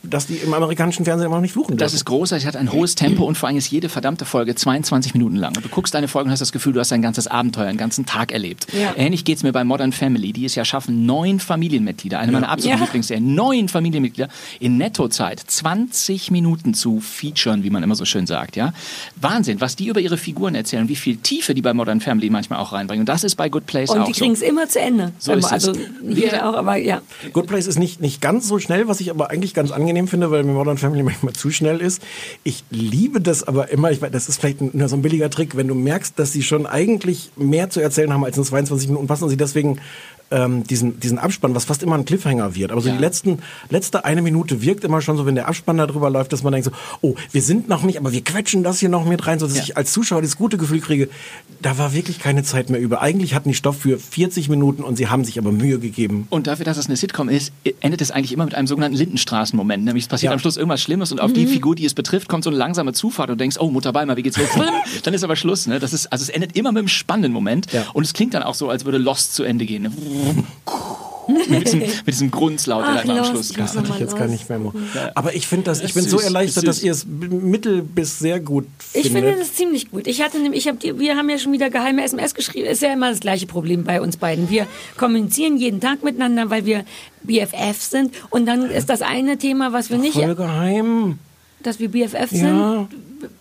dass 0.03 0.27
die 0.27 0.35
im 0.35 0.53
amerikanischen 0.53 1.05
Fernsehen 1.05 1.27
immer 1.27 1.35
noch 1.35 1.41
nicht 1.41 1.51
fluchen 1.53 1.77
Das 1.77 1.91
dürfen. 1.91 1.95
ist 2.01 2.05
großartig, 2.05 2.47
hat 2.47 2.55
ein 2.55 2.71
hohes 2.71 2.95
Tempo 2.95 3.25
und 3.25 3.37
vor 3.37 3.47
allem 3.47 3.57
ist 3.57 3.69
jede 3.69 3.89
verdammte 3.89 4.25
Folge 4.25 4.55
22 4.55 5.13
Minuten 5.13 5.35
lang. 5.35 5.55
Und 5.55 5.65
du 5.65 5.69
guckst 5.69 5.93
deine 5.93 6.07
Folge 6.07 6.27
und 6.27 6.31
hast 6.31 6.39
das 6.41 6.51
Gefühl, 6.51 6.73
du 6.73 6.79
hast 6.79 6.91
ein 6.93 7.01
ganzes 7.01 7.27
Abenteuer, 7.27 7.67
einen 7.67 7.77
ganzen 7.77 8.05
Tag 8.05 8.31
erlebt. 8.31 8.67
Ja. 8.73 8.93
Ähnlich 8.95 9.25
geht's 9.25 9.43
mir 9.43 9.51
bei 9.51 9.63
Modern 9.63 9.91
Family, 9.91 10.33
die 10.33 10.45
es 10.45 10.55
ja 10.55 10.65
schaffen, 10.65 11.05
neun 11.05 11.39
Familienmitglieder, 11.39 12.19
eine 12.19 12.31
meiner 12.31 12.49
absoluten 12.49 12.79
Ja. 12.79 12.83
Lieblingsserien, 12.85 13.35
neun 13.35 13.67
Familienmitglieder 13.69 14.29
in 14.59 14.77
Nettozeit 14.77 15.39
20 15.39 16.31
Minuten 16.31 16.73
zu 16.73 16.99
featuren, 16.99 17.63
wie 17.63 17.69
man 17.69 17.83
immer 17.83 17.95
so 17.95 18.05
schön 18.05 18.27
sagt. 18.27 18.55
Ja, 18.55 18.73
Wahnsinn, 19.19 19.61
was 19.61 19.75
die 19.75 19.87
über 19.87 19.99
ihre 19.99 20.17
Figuren 20.17 20.55
erzählen, 20.55 20.87
wie 20.89 20.95
viel 20.95 21.17
Tiefe 21.17 21.53
die 21.53 21.61
bei 21.61 21.73
Modern 21.73 22.01
Family 22.01 22.29
manchmal 22.29 22.59
auch 22.59 22.73
reinbringen. 22.73 23.01
Und 23.01 23.09
das 23.09 23.23
ist 23.23 23.35
bei 23.35 23.49
Good 23.49 23.65
Place 23.65 23.89
Und 23.89 23.99
auch 23.99 24.05
die 24.05 24.13
so. 24.13 24.19
kriegen 24.19 24.33
es 24.33 24.41
immer 24.41 24.67
zu 24.67 24.79
Ende. 24.79 25.11
So 25.19 25.33
ist 25.33 25.45
es. 25.45 25.51
also 25.51 25.73
Wir- 26.01 26.29
hier 26.29 26.47
auch, 26.49 26.55
aber 26.55 26.77
ja. 26.77 27.01
Good 27.33 27.47
Place 27.47 27.67
ist 27.67 27.77
nicht, 27.79 28.01
nicht 28.01 28.21
ganz 28.21 28.47
so 28.47 28.59
schnell, 28.59 28.87
was 28.87 28.99
ich 28.99 29.09
aber 29.09 29.29
eigentlich 29.29 29.53
ganz 29.67 29.71
angenehm 29.77 30.07
finde, 30.07 30.31
weil 30.31 30.43
mir 30.43 30.53
Modern 30.53 30.77
Family 30.77 31.03
manchmal 31.03 31.33
zu 31.33 31.51
schnell 31.51 31.81
ist. 31.81 32.01
Ich 32.43 32.63
liebe 32.69 33.21
das 33.21 33.43
aber 33.43 33.69
immer, 33.69 33.91
ich 33.91 34.01
weiß, 34.01 34.11
das 34.11 34.29
ist 34.29 34.39
vielleicht 34.39 34.61
nur 34.61 34.89
so 34.89 34.95
ein 34.95 35.01
billiger 35.01 35.29
Trick, 35.29 35.57
wenn 35.57 35.67
du 35.67 35.75
merkst, 35.75 36.17
dass 36.17 36.31
sie 36.31 36.43
schon 36.43 36.65
eigentlich 36.65 37.31
mehr 37.35 37.69
zu 37.69 37.81
erzählen 37.81 38.13
haben 38.13 38.23
als 38.23 38.37
in 38.37 38.43
22 38.43 38.89
Minuten, 38.89 39.07
passen 39.07 39.29
sie 39.29 39.37
deswegen 39.37 39.79
ähm, 40.31 40.63
diesen, 40.65 40.99
diesen 40.99 41.17
Abspann, 41.19 41.55
was 41.55 41.65
fast 41.65 41.83
immer 41.83 41.95
ein 41.95 42.05
Cliffhanger 42.05 42.55
wird. 42.55 42.71
Aber 42.71 42.81
so 42.81 42.89
Ja. 42.89 42.95
die 42.95 43.01
letzten, 43.01 43.39
letzte 43.69 44.03
eine 44.05 44.21
Minute 44.21 44.61
wirkt 44.61 44.83
immer 44.83 45.01
schon 45.01 45.15
so, 45.17 45.25
wenn 45.25 45.35
der 45.35 45.47
Abspann 45.47 45.77
da 45.77 45.87
drüber 45.87 46.09
läuft, 46.09 46.33
dass 46.33 46.43
man 46.43 46.51
denkt 46.53 46.65
so, 46.65 46.71
oh, 47.01 47.15
wir 47.31 47.41
sind 47.41 47.69
noch 47.69 47.83
nicht, 47.83 47.97
aber 47.97 48.11
wir 48.11 48.23
quetschen 48.23 48.63
das 48.63 48.79
hier 48.79 48.89
noch 48.89 49.05
mit 49.05 49.25
rein, 49.27 49.39
sodass 49.39 49.55
Ja. 49.57 49.63
ich 49.63 49.77
als 49.77 49.91
Zuschauer 49.93 50.21
das 50.21 50.35
gute 50.35 50.57
Gefühl 50.57 50.81
kriege, 50.81 51.09
da 51.61 51.77
war 51.77 51.93
wirklich 51.93 52.19
keine 52.19 52.43
Zeit 52.43 52.69
mehr 52.69 52.79
über. 52.81 53.01
Eigentlich 53.01 53.33
hatten 53.33 53.49
die 53.49 53.55
Stoff 53.55 53.77
für 53.79 53.97
40 53.97 54.49
Minuten 54.49 54.83
und 54.83 54.95
sie 54.97 55.07
haben 55.07 55.23
sich 55.23 55.39
aber 55.39 55.51
Mühe 55.51 55.79
gegeben. 55.79 56.27
Und 56.29 56.47
dafür, 56.47 56.65
dass 56.65 56.77
es 56.77 56.87
eine 56.87 56.97
Sitcom 56.97 57.29
ist, 57.29 57.51
endet 57.79 58.01
es 58.01 58.11
eigentlich 58.11 58.33
immer 58.33 58.45
mit 58.45 58.53
einem 58.55 58.67
sogenannten 58.67 58.97
Lindenstraßen-Moment. 58.97 59.85
Nämlich 59.85 60.03
es 60.05 60.07
passiert 60.09 60.31
Ja. 60.31 60.33
am 60.33 60.39
Schluss 60.39 60.57
irgendwas 60.57 60.81
Schlimmes 60.81 61.11
und 61.11 61.19
auf 61.21 61.33
die 61.33 61.47
Figur, 61.47 61.75
die 61.75 61.85
es 61.85 61.93
betrifft, 61.93 62.27
kommt 62.27 62.43
so 62.43 62.49
eine 62.49 62.57
langsame 62.57 62.93
Zufahrt 62.93 63.29
und 63.29 63.37
du 63.37 63.43
denkst, 63.43 63.57
oh, 63.59 63.69
Mutter 63.69 63.93
Beimer, 63.93 64.17
wie 64.17 64.23
geht's 64.23 64.37
los? 64.37 64.47
dann 65.03 65.13
ist 65.13 65.23
aber 65.23 65.35
Schluss. 65.35 65.67
Ne? 65.67 65.79
Das 65.79 65.93
ist, 65.93 66.11
also 66.11 66.21
es 66.23 66.29
endet 66.29 66.55
immer 66.57 66.71
mit 66.71 66.79
einem 66.79 66.87
spannenden 66.87 67.31
Moment. 67.31 67.71
Ja. 67.71 67.85
Und 67.93 68.03
es 68.03 68.13
klingt 68.13 68.33
dann 68.33 68.43
auch 68.43 68.55
so, 68.55 68.69
als 68.69 68.85
würde 68.85 68.97
Lost 68.97 69.33
zu 69.33 69.43
Ende 69.43 69.65
gehen. 69.65 69.83
Ne? 69.83 69.91
Mit, 71.27 71.65
diesem, 71.65 71.79
mit 71.79 72.07
diesem 72.07 72.31
Grunzlaut, 72.31 72.85
der 72.85 73.03
dann 73.03 73.17
am 73.17 73.25
Schluss 73.25 73.49
ich 73.51 73.55
kam. 73.57 73.65
Das 73.65 73.75
hatte 73.75 73.89
ich 73.93 73.99
jetzt 73.99 74.17
gar 74.17 74.27
nicht 74.27 74.49
mehr. 74.49 74.59
Aber 75.15 75.35
ich 75.35 75.47
finde 75.47 75.65
das, 75.65 75.81
ich 75.81 75.93
bin 75.93 76.03
so 76.03 76.17
süß, 76.17 76.25
erleichtert, 76.25 76.63
ist 76.63 76.67
dass 76.67 76.83
ihr 76.83 76.91
es 76.91 77.05
mittel 77.05 77.81
bis 77.81 78.19
sehr 78.19 78.39
gut 78.39 78.65
Ich 78.93 79.03
findet. 79.03 79.23
finde 79.23 79.39
das 79.39 79.53
ziemlich 79.53 79.91
gut. 79.91 80.07
Ich 80.07 80.21
hatte 80.21 80.39
nämlich, 80.39 80.65
ich 80.65 80.71
hab 80.71 80.81
wir 80.81 81.15
haben 81.17 81.29
ja 81.29 81.37
schon 81.37 81.51
wieder 81.51 81.69
geheime 81.69 82.03
SMS 82.03 82.33
geschrieben. 82.33 82.67
Ist 82.67 82.81
ja 82.81 82.93
immer 82.93 83.09
das 83.09 83.19
gleiche 83.19 83.45
Problem 83.47 83.83
bei 83.83 84.01
uns 84.01 84.17
beiden. 84.17 84.49
Wir 84.49 84.67
kommunizieren 84.97 85.57
jeden 85.57 85.81
Tag 85.81 86.03
miteinander, 86.03 86.49
weil 86.49 86.65
wir 86.65 86.85
BFF 87.23 87.81
sind. 87.81 88.13
Und 88.29 88.45
dann 88.45 88.69
ist 88.69 88.89
das 88.89 89.01
eine 89.01 89.37
Thema, 89.37 89.73
was 89.73 89.89
wir 89.89 89.97
nicht, 89.97 90.13
Voll 90.13 90.35
geheim. 90.35 91.19
Dass 91.63 91.79
wir 91.79 91.89
BFF 91.89 92.31
Ja. 92.31 92.87
sind. 92.87 92.87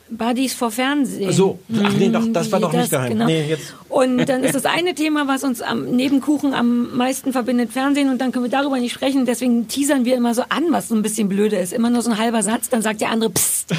Buddies 0.09 0.55
vor 0.55 0.71
Fernsehen. 0.71 1.33
So, 1.33 1.59
ach 1.83 1.93
nee, 1.99 2.09
doch, 2.09 2.25
das 2.33 2.51
war 2.53 2.61
doch 2.61 2.71
nicht 2.73 2.85
Das, 2.85 2.91
geheim. 2.91 3.11
genau. 3.13 3.27
Nee, 3.27 3.45
jetzt. 3.49 3.75
Und 3.89 4.25
dann 4.27 4.45
ist 4.45 4.55
das 4.55 4.65
eine 4.65 4.95
Thema, 4.95 5.27
was 5.27 5.43
uns 5.43 5.61
am, 5.63 5.91
neben 5.97 6.21
Kuchen 6.21 6.55
am 6.55 6.97
meisten 6.97 7.33
verbindet, 7.33 7.73
Fernsehen. 7.73 8.09
Und 8.09 8.21
dann 8.21 8.31
können 8.31 8.45
wir 8.45 8.51
darüber 8.51 8.79
nicht 8.79 8.93
sprechen. 8.93 9.27
Deswegen 9.27 9.67
teasern 9.67 10.05
wir 10.05 10.15
immer 10.17 10.33
so 10.33 10.43
an, 10.49 10.65
was 10.71 10.89
so 10.89 10.95
ein 10.95 11.03
bisschen 11.03 11.29
blöde 11.29 11.57
ist. 11.57 11.73
Immer 11.73 11.91
nur 11.91 12.03
so 12.03 12.11
ein 12.13 12.19
halber 12.19 12.43
Satz, 12.45 12.69
dann 12.69 12.83
sagt 12.83 13.01
der 13.01 13.11
andere 13.11 13.31
Psst. 13.31 13.75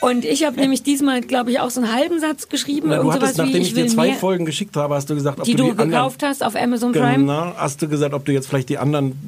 Und 0.00 0.24
ich 0.24 0.44
habe 0.44 0.58
nämlich 0.58 0.82
diesmal, 0.82 1.20
glaube 1.20 1.50
ich, 1.50 1.60
auch 1.60 1.70
so 1.70 1.80
einen 1.80 1.92
halben 1.92 2.20
Satz 2.20 2.48
geschrieben. 2.48 2.88
Na, 2.88 2.98
du 2.98 3.12
hattest, 3.12 3.36
sowas 3.36 3.48
wie, 3.48 3.50
nachdem 3.50 3.62
ich 3.62 3.68
ich 3.68 3.74
dir 3.74 3.86
zwei 3.86 4.12
Folgen 4.14 4.44
geschickt 4.46 4.76
habe, 4.76 4.94
hast 4.94 5.10
du 5.10 5.14
gesagt, 5.14 5.38
ob 5.40 5.44
die 5.44 5.52
du 5.52 5.58
du 5.58 5.64
die 5.64 5.70
anderen, 5.72 5.90
gekauft 5.90 6.22
hast 6.22 6.42
auf 6.42 6.56
Amazon 6.56 6.92
Prime. 6.92 7.18
Genau, 7.18 7.52
hast 7.56 7.82
du 7.82 7.88
gesagt, 7.88 8.14
ob 8.14 8.24
du 8.24 8.32
jetzt 8.32 8.48
vielleicht 8.48 8.68
die 8.70 8.78
anderen 8.78 9.18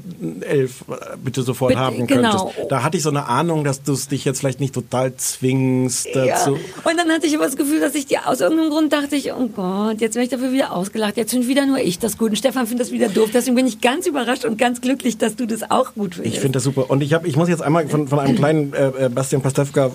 elf 0.40 0.84
äh, 0.88 1.16
bitte 1.22 1.42
sofort 1.42 1.70
Bitte, 1.70 1.80
haben 1.80 2.06
genau. 2.06 2.46
könntest. 2.46 2.70
Da 2.70 2.82
hatte 2.82 2.96
ich 2.96 3.02
so 3.02 3.10
eine 3.10 3.26
Ahnung, 3.26 3.64
dass 3.64 3.82
du 3.82 3.92
es 3.92 4.08
dich 4.08 4.24
jetzt 4.24 4.40
vielleicht 4.40 4.60
nicht 4.60 4.74
total 4.74 5.14
zwingst 5.16 6.06
Ja. 6.14 6.26
dazu. 6.26 6.52
Und 6.52 6.96
dann 6.96 7.10
hatte 7.10 7.26
ich 7.26 7.34
aber 7.34 7.44
das 7.44 7.56
Gefühl, 7.56 7.80
dass 7.80 7.94
ich 7.94 8.06
die 8.06 8.18
aus 8.18 8.40
irgendeinem 8.40 8.70
Grund 8.70 8.92
dachte 8.92 9.16
ich, 9.16 9.32
oh 9.32 9.48
Gott, 9.48 10.00
jetzt 10.00 10.14
werde 10.14 10.24
ich 10.24 10.30
dafür 10.30 10.52
wieder 10.52 10.72
ausgelacht. 10.72 11.16
Jetzt 11.16 11.32
finde 11.32 11.48
wieder 11.48 11.66
nur 11.66 11.78
ich 11.78 11.98
das 11.98 12.16
gut. 12.18 12.30
Und 12.30 12.36
Stefan 12.36 12.66
findet 12.66 12.86
das 12.86 12.92
wieder 12.92 13.08
doof. 13.08 13.30
Deswegen 13.32 13.56
bin 13.56 13.66
ich 13.66 13.80
ganz 13.80 14.06
überrascht 14.06 14.44
und 14.44 14.58
ganz 14.58 14.80
glücklich, 14.80 15.18
dass 15.18 15.36
du 15.36 15.46
das 15.46 15.70
auch 15.70 15.94
gut 15.94 16.14
findest. 16.14 16.36
Ich 16.36 16.40
finde 16.40 16.56
das 16.56 16.64
super. 16.64 16.90
Und 16.90 17.02
ich 17.02 17.12
habe, 17.12 17.26
ich 17.28 17.36
muss 17.36 17.48
jetzt 17.48 17.62
einmal 17.62 17.86
von, 17.88 18.08
von 18.08 18.18
einem 18.18 18.36
kleinen 18.36 18.72
äh, 18.72 19.06
äh, 19.06 19.08
Bastian 19.08 19.42
Pastewka 19.42 19.86
äh, 19.86 19.90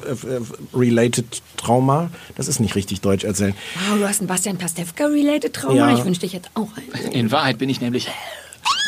related 0.74 1.41
Trauma, 1.57 2.09
das 2.36 2.47
ist 2.47 2.59
nicht 2.59 2.76
richtig 2.76 3.01
deutsch 3.01 3.24
erzählen. 3.24 3.53
Wow, 3.89 3.99
du 3.99 4.07
hast 4.07 4.22
ein 4.22 4.28
Bastian 4.28 4.57
Pastewka-related 4.57 5.53
Trauma. 5.53 5.91
Ja. 5.91 5.97
Ich 5.97 6.05
wünschte, 6.05 6.26
ich 6.26 6.34
hätte 6.34 6.49
auch 6.53 6.70
einen. 6.76 7.11
In 7.11 7.32
Wahrheit 7.32 7.57
bin 7.57 7.70
ich 7.70 7.82
nämlich 7.82 8.07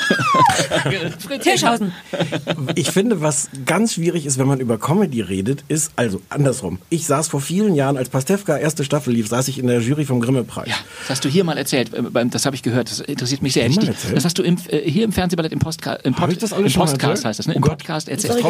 Hirschhausen. 1.44 1.92
Ich 2.76 2.92
finde, 2.92 3.22
was 3.22 3.50
ganz 3.66 3.94
schwierig 3.94 4.26
ist, 4.26 4.38
wenn 4.38 4.48
man 4.48 4.60
über 4.60 4.78
Comedy 4.78 5.22
redet, 5.22 5.64
ist, 5.68 5.92
also 5.96 6.22
andersrum. 6.30 6.80
Ich 6.90 7.06
saß 7.06 7.28
vor 7.28 7.42
vielen 7.42 7.76
Jahren, 7.76 7.98
als 7.98 8.10
Pastewka 8.10 8.58
erste 8.58 8.84
Staffel 8.84 9.14
lief, 9.14 9.28
saß 9.28 9.48
ich 9.48 9.60
in 9.60 9.68
der 9.68 9.80
Jury 9.82 10.06
vom 10.06 10.20
Grimme-Preis. 10.22 10.68
Ja, 10.70 10.76
das 11.02 11.10
hast 11.12 11.26
du 11.26 11.30
hier 11.30 11.44
mal 11.44 11.58
erzählt. 11.58 11.94
äh, 11.94 12.02
Das 12.30 12.46
habe 12.46 12.56
ich 12.56 12.64
gehört. 12.64 12.90
Das 12.90 13.00
interessiert 13.02 13.42
mich 13.42 13.54
sehr. 13.54 13.68
Ich- 13.68 13.78
erzählt? 13.78 13.98
Das 14.16 14.26
hast 14.26 14.38
du 14.38 14.44
im, 14.44 14.58
äh, 14.70 14.90
hier 14.90 15.04
im 15.04 15.12
Fernsehballett 15.12 15.52
im, 15.52 15.60
Postka 15.60 15.94
im, 15.94 16.14
Pod 16.14 16.32
ich 16.32 16.38
das 16.38 16.54
alles 16.54 16.66
im 16.66 16.70
schon 16.72 16.80
mal 16.86 16.92
Podcast 16.92 17.04
erzählt? 17.10 17.26
heißt 17.26 17.40
das, 17.40 17.48
ne? 17.48 17.54
Oh 17.54 17.58
Im 17.58 17.62
Gott. 17.62 17.72
Podcast 17.78 18.08
Aber 18.08 18.14
jetzt 18.16 18.26
erzähl 18.26 18.42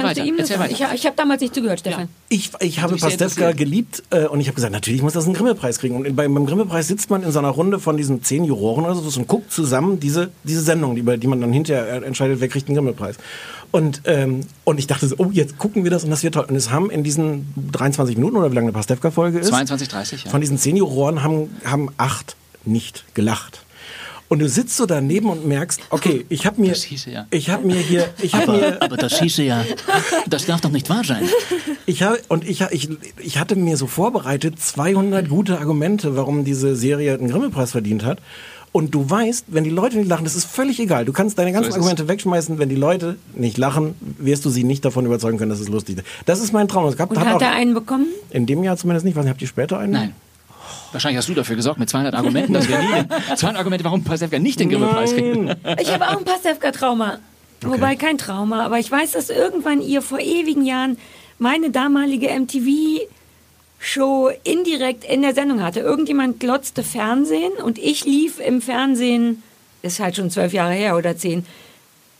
kannst 0.00 0.04
weiter. 0.04 0.22
du 0.22 0.28
ihm 0.28 0.36
das 0.36 0.50
Erzähl 0.50 0.62
weiter. 0.64 0.72
Ich, 0.94 1.00
ich 1.00 1.06
habe 1.06 1.16
damals 1.16 1.40
nicht 1.40 1.54
zugehört, 1.54 1.80
Stefan. 1.80 2.08
Ich, 2.28 2.50
ich 2.60 2.80
habe 2.80 2.96
Pastewka 2.96 3.52
geliebt 3.52 4.02
äh, 4.10 4.26
und 4.26 4.40
ich 4.40 4.46
habe 4.46 4.54
gesagt, 4.54 4.72
natürlich 4.72 5.02
muss 5.02 5.12
das 5.14 5.24
einen 5.24 5.34
Grimme-Preis 5.34 5.78
kriegen. 5.78 5.96
Und 5.96 6.14
beim, 6.16 6.32
beim 6.34 6.46
Grimme-Preis 6.46 6.88
sitzt 6.88 7.10
man 7.10 7.22
in 7.22 7.32
so 7.32 7.38
einer 7.38 7.48
Runde 7.48 7.78
von 7.80 7.96
diesen 7.96 8.22
zehn 8.22 8.44
Juroren 8.44 8.84
oder 8.84 8.94
so 8.94 9.18
und 9.18 9.26
guckt 9.26 9.52
zusammen 9.52 9.98
diese, 10.00 10.30
diese 10.44 10.60
Sendung, 10.62 10.77
die, 10.94 11.02
bei- 11.02 11.16
die 11.16 11.26
man 11.26 11.40
dann 11.40 11.52
hinterher 11.52 12.02
entscheidet, 12.02 12.40
wer 12.40 12.48
kriegt 12.48 12.68
den 12.68 12.74
Grimme-Preis. 12.74 13.16
Und, 13.70 14.02
ähm, 14.06 14.40
und 14.64 14.78
ich 14.78 14.86
dachte 14.86 15.06
so, 15.08 15.16
oh, 15.18 15.28
jetzt 15.30 15.58
gucken 15.58 15.84
wir 15.84 15.90
das 15.90 16.04
und 16.04 16.10
das 16.10 16.22
wird 16.22 16.34
toll. 16.34 16.46
Und 16.48 16.56
es 16.56 16.70
haben 16.70 16.90
in 16.90 17.04
diesen 17.04 17.52
23 17.72 18.16
Minuten 18.16 18.36
oder 18.36 18.50
wie 18.50 18.54
lange 18.54 18.66
eine 18.68 18.72
Pastewka-Folge 18.72 19.38
ist, 19.40 19.48
22, 19.48 19.88
30, 19.88 20.24
ja. 20.24 20.30
von 20.30 20.40
diesen 20.40 20.56
zehn 20.58 20.76
Juroren 20.76 21.22
haben, 21.22 21.50
haben 21.64 21.88
acht 21.98 22.36
nicht 22.64 23.04
gelacht. 23.14 23.64
Und 24.30 24.40
du 24.40 24.48
sitzt 24.48 24.76
so 24.76 24.84
daneben 24.84 25.30
und 25.30 25.46
merkst, 25.46 25.80
okay, 25.88 26.26
ich 26.28 26.44
habe 26.44 26.60
mir, 26.60 26.74
hieße 26.74 27.10
ja. 27.10 27.26
ich 27.30 27.48
habe 27.48 27.66
mir 27.66 27.78
hier, 27.78 28.10
ich 28.20 28.34
habe 28.34 28.52
mir, 28.52 28.82
Aber 28.82 28.98
das 28.98 29.18
hieße 29.18 29.42
ja, 29.42 29.64
das 30.26 30.44
darf 30.44 30.60
doch 30.60 30.70
nicht 30.70 30.90
wahr 30.90 31.02
sein. 31.02 31.22
ich 31.86 32.02
habe 32.02 32.20
und 32.28 32.46
ich, 32.46 32.60
ich, 32.70 32.90
ich 33.18 33.38
hatte 33.38 33.56
mir 33.56 33.78
so 33.78 33.86
vorbereitet 33.86 34.60
200 34.60 35.30
gute 35.30 35.58
Argumente, 35.58 36.14
warum 36.14 36.44
diese 36.44 36.76
Serie 36.76 37.14
einen 37.14 37.30
Grimme-Preis 37.30 37.70
verdient 37.70 38.04
hat. 38.04 38.18
Und 38.72 38.94
du 38.94 39.08
weißt, 39.08 39.46
wenn 39.48 39.64
die 39.64 39.70
Leute 39.70 39.96
nicht 39.96 40.08
lachen, 40.08 40.24
das 40.24 40.34
ist 40.36 40.44
völlig 40.44 40.78
egal. 40.78 41.04
Du 41.04 41.12
kannst 41.12 41.38
deine 41.38 41.52
ganzen 41.52 41.70
es. 41.70 41.74
Argumente 41.76 42.06
wegschmeißen. 42.06 42.58
Wenn 42.58 42.68
die 42.68 42.76
Leute 42.76 43.16
nicht 43.34 43.56
lachen, 43.58 43.94
wirst 44.18 44.44
du 44.44 44.50
sie 44.50 44.62
nicht 44.64 44.84
davon 44.84 45.06
überzeugen 45.06 45.38
können, 45.38 45.50
dass 45.50 45.60
es 45.60 45.68
lustig 45.68 45.98
ist. 45.98 46.06
Das 46.26 46.40
ist 46.40 46.52
mein 46.52 46.68
Traum. 46.68 46.86
Es 46.86 46.96
gab, 46.96 47.10
Und 47.10 47.18
hat 47.18 47.26
hat 47.26 47.42
er 47.42 47.52
einen 47.52 47.74
bekommen? 47.74 48.06
in 48.30 48.46
dem 48.46 48.62
Jahr 48.62 48.76
zumindest 48.76 49.04
nicht. 49.06 49.16
Was 49.16 49.26
habt 49.26 49.40
ihr 49.40 49.48
später 49.48 49.78
einen? 49.78 49.92
Nein. 49.92 50.14
Wahrscheinlich 50.92 51.18
hast 51.18 51.28
du 51.28 51.34
dafür 51.34 51.56
gesorgt 51.56 51.78
mit 51.78 51.88
200 51.90 52.14
Argumenten, 52.14 52.52
dass 52.54 52.68
wir 52.68 52.78
nie 52.78 52.86
den, 52.92 53.08
200 53.36 53.56
Argumente, 53.58 53.84
warum 53.84 54.04
Pastewka 54.04 54.38
nicht 54.38 54.58
den 54.60 54.68
Grimme-Preis 54.70 55.12
kriegt. 55.14 55.56
Ich 55.80 55.92
habe 55.92 56.06
auch 56.08 56.18
ein 56.18 56.24
Pastewka-Trauma. 56.24 57.18
Wobei 57.62 57.96
kein 57.96 58.18
Trauma, 58.18 58.64
aber 58.64 58.78
ich 58.78 58.90
weiß, 58.90 59.12
dass 59.12 59.30
irgendwann 59.30 59.80
ihr 59.82 60.00
vor 60.00 60.20
ewigen 60.20 60.64
Jahren 60.64 60.96
meine 61.38 61.70
damalige 61.70 62.28
MTV-Show 63.80 64.30
indirekt 64.44 65.04
in 65.04 65.22
der 65.22 65.34
Sendung 65.34 65.62
hatte. 65.62 65.80
Irgendjemand 65.80 66.40
glotzte 66.40 66.82
Fernsehen 66.82 67.52
und 67.62 67.78
ich 67.78 68.04
lief 68.04 68.40
im 68.40 68.60
Fernsehen, 68.60 69.42
ist 69.82 70.00
halt 70.00 70.16
schon 70.16 70.30
zwölf 70.30 70.52
Jahre 70.52 70.72
her 70.74 70.96
oder 70.96 71.16
zehn. 71.16 71.46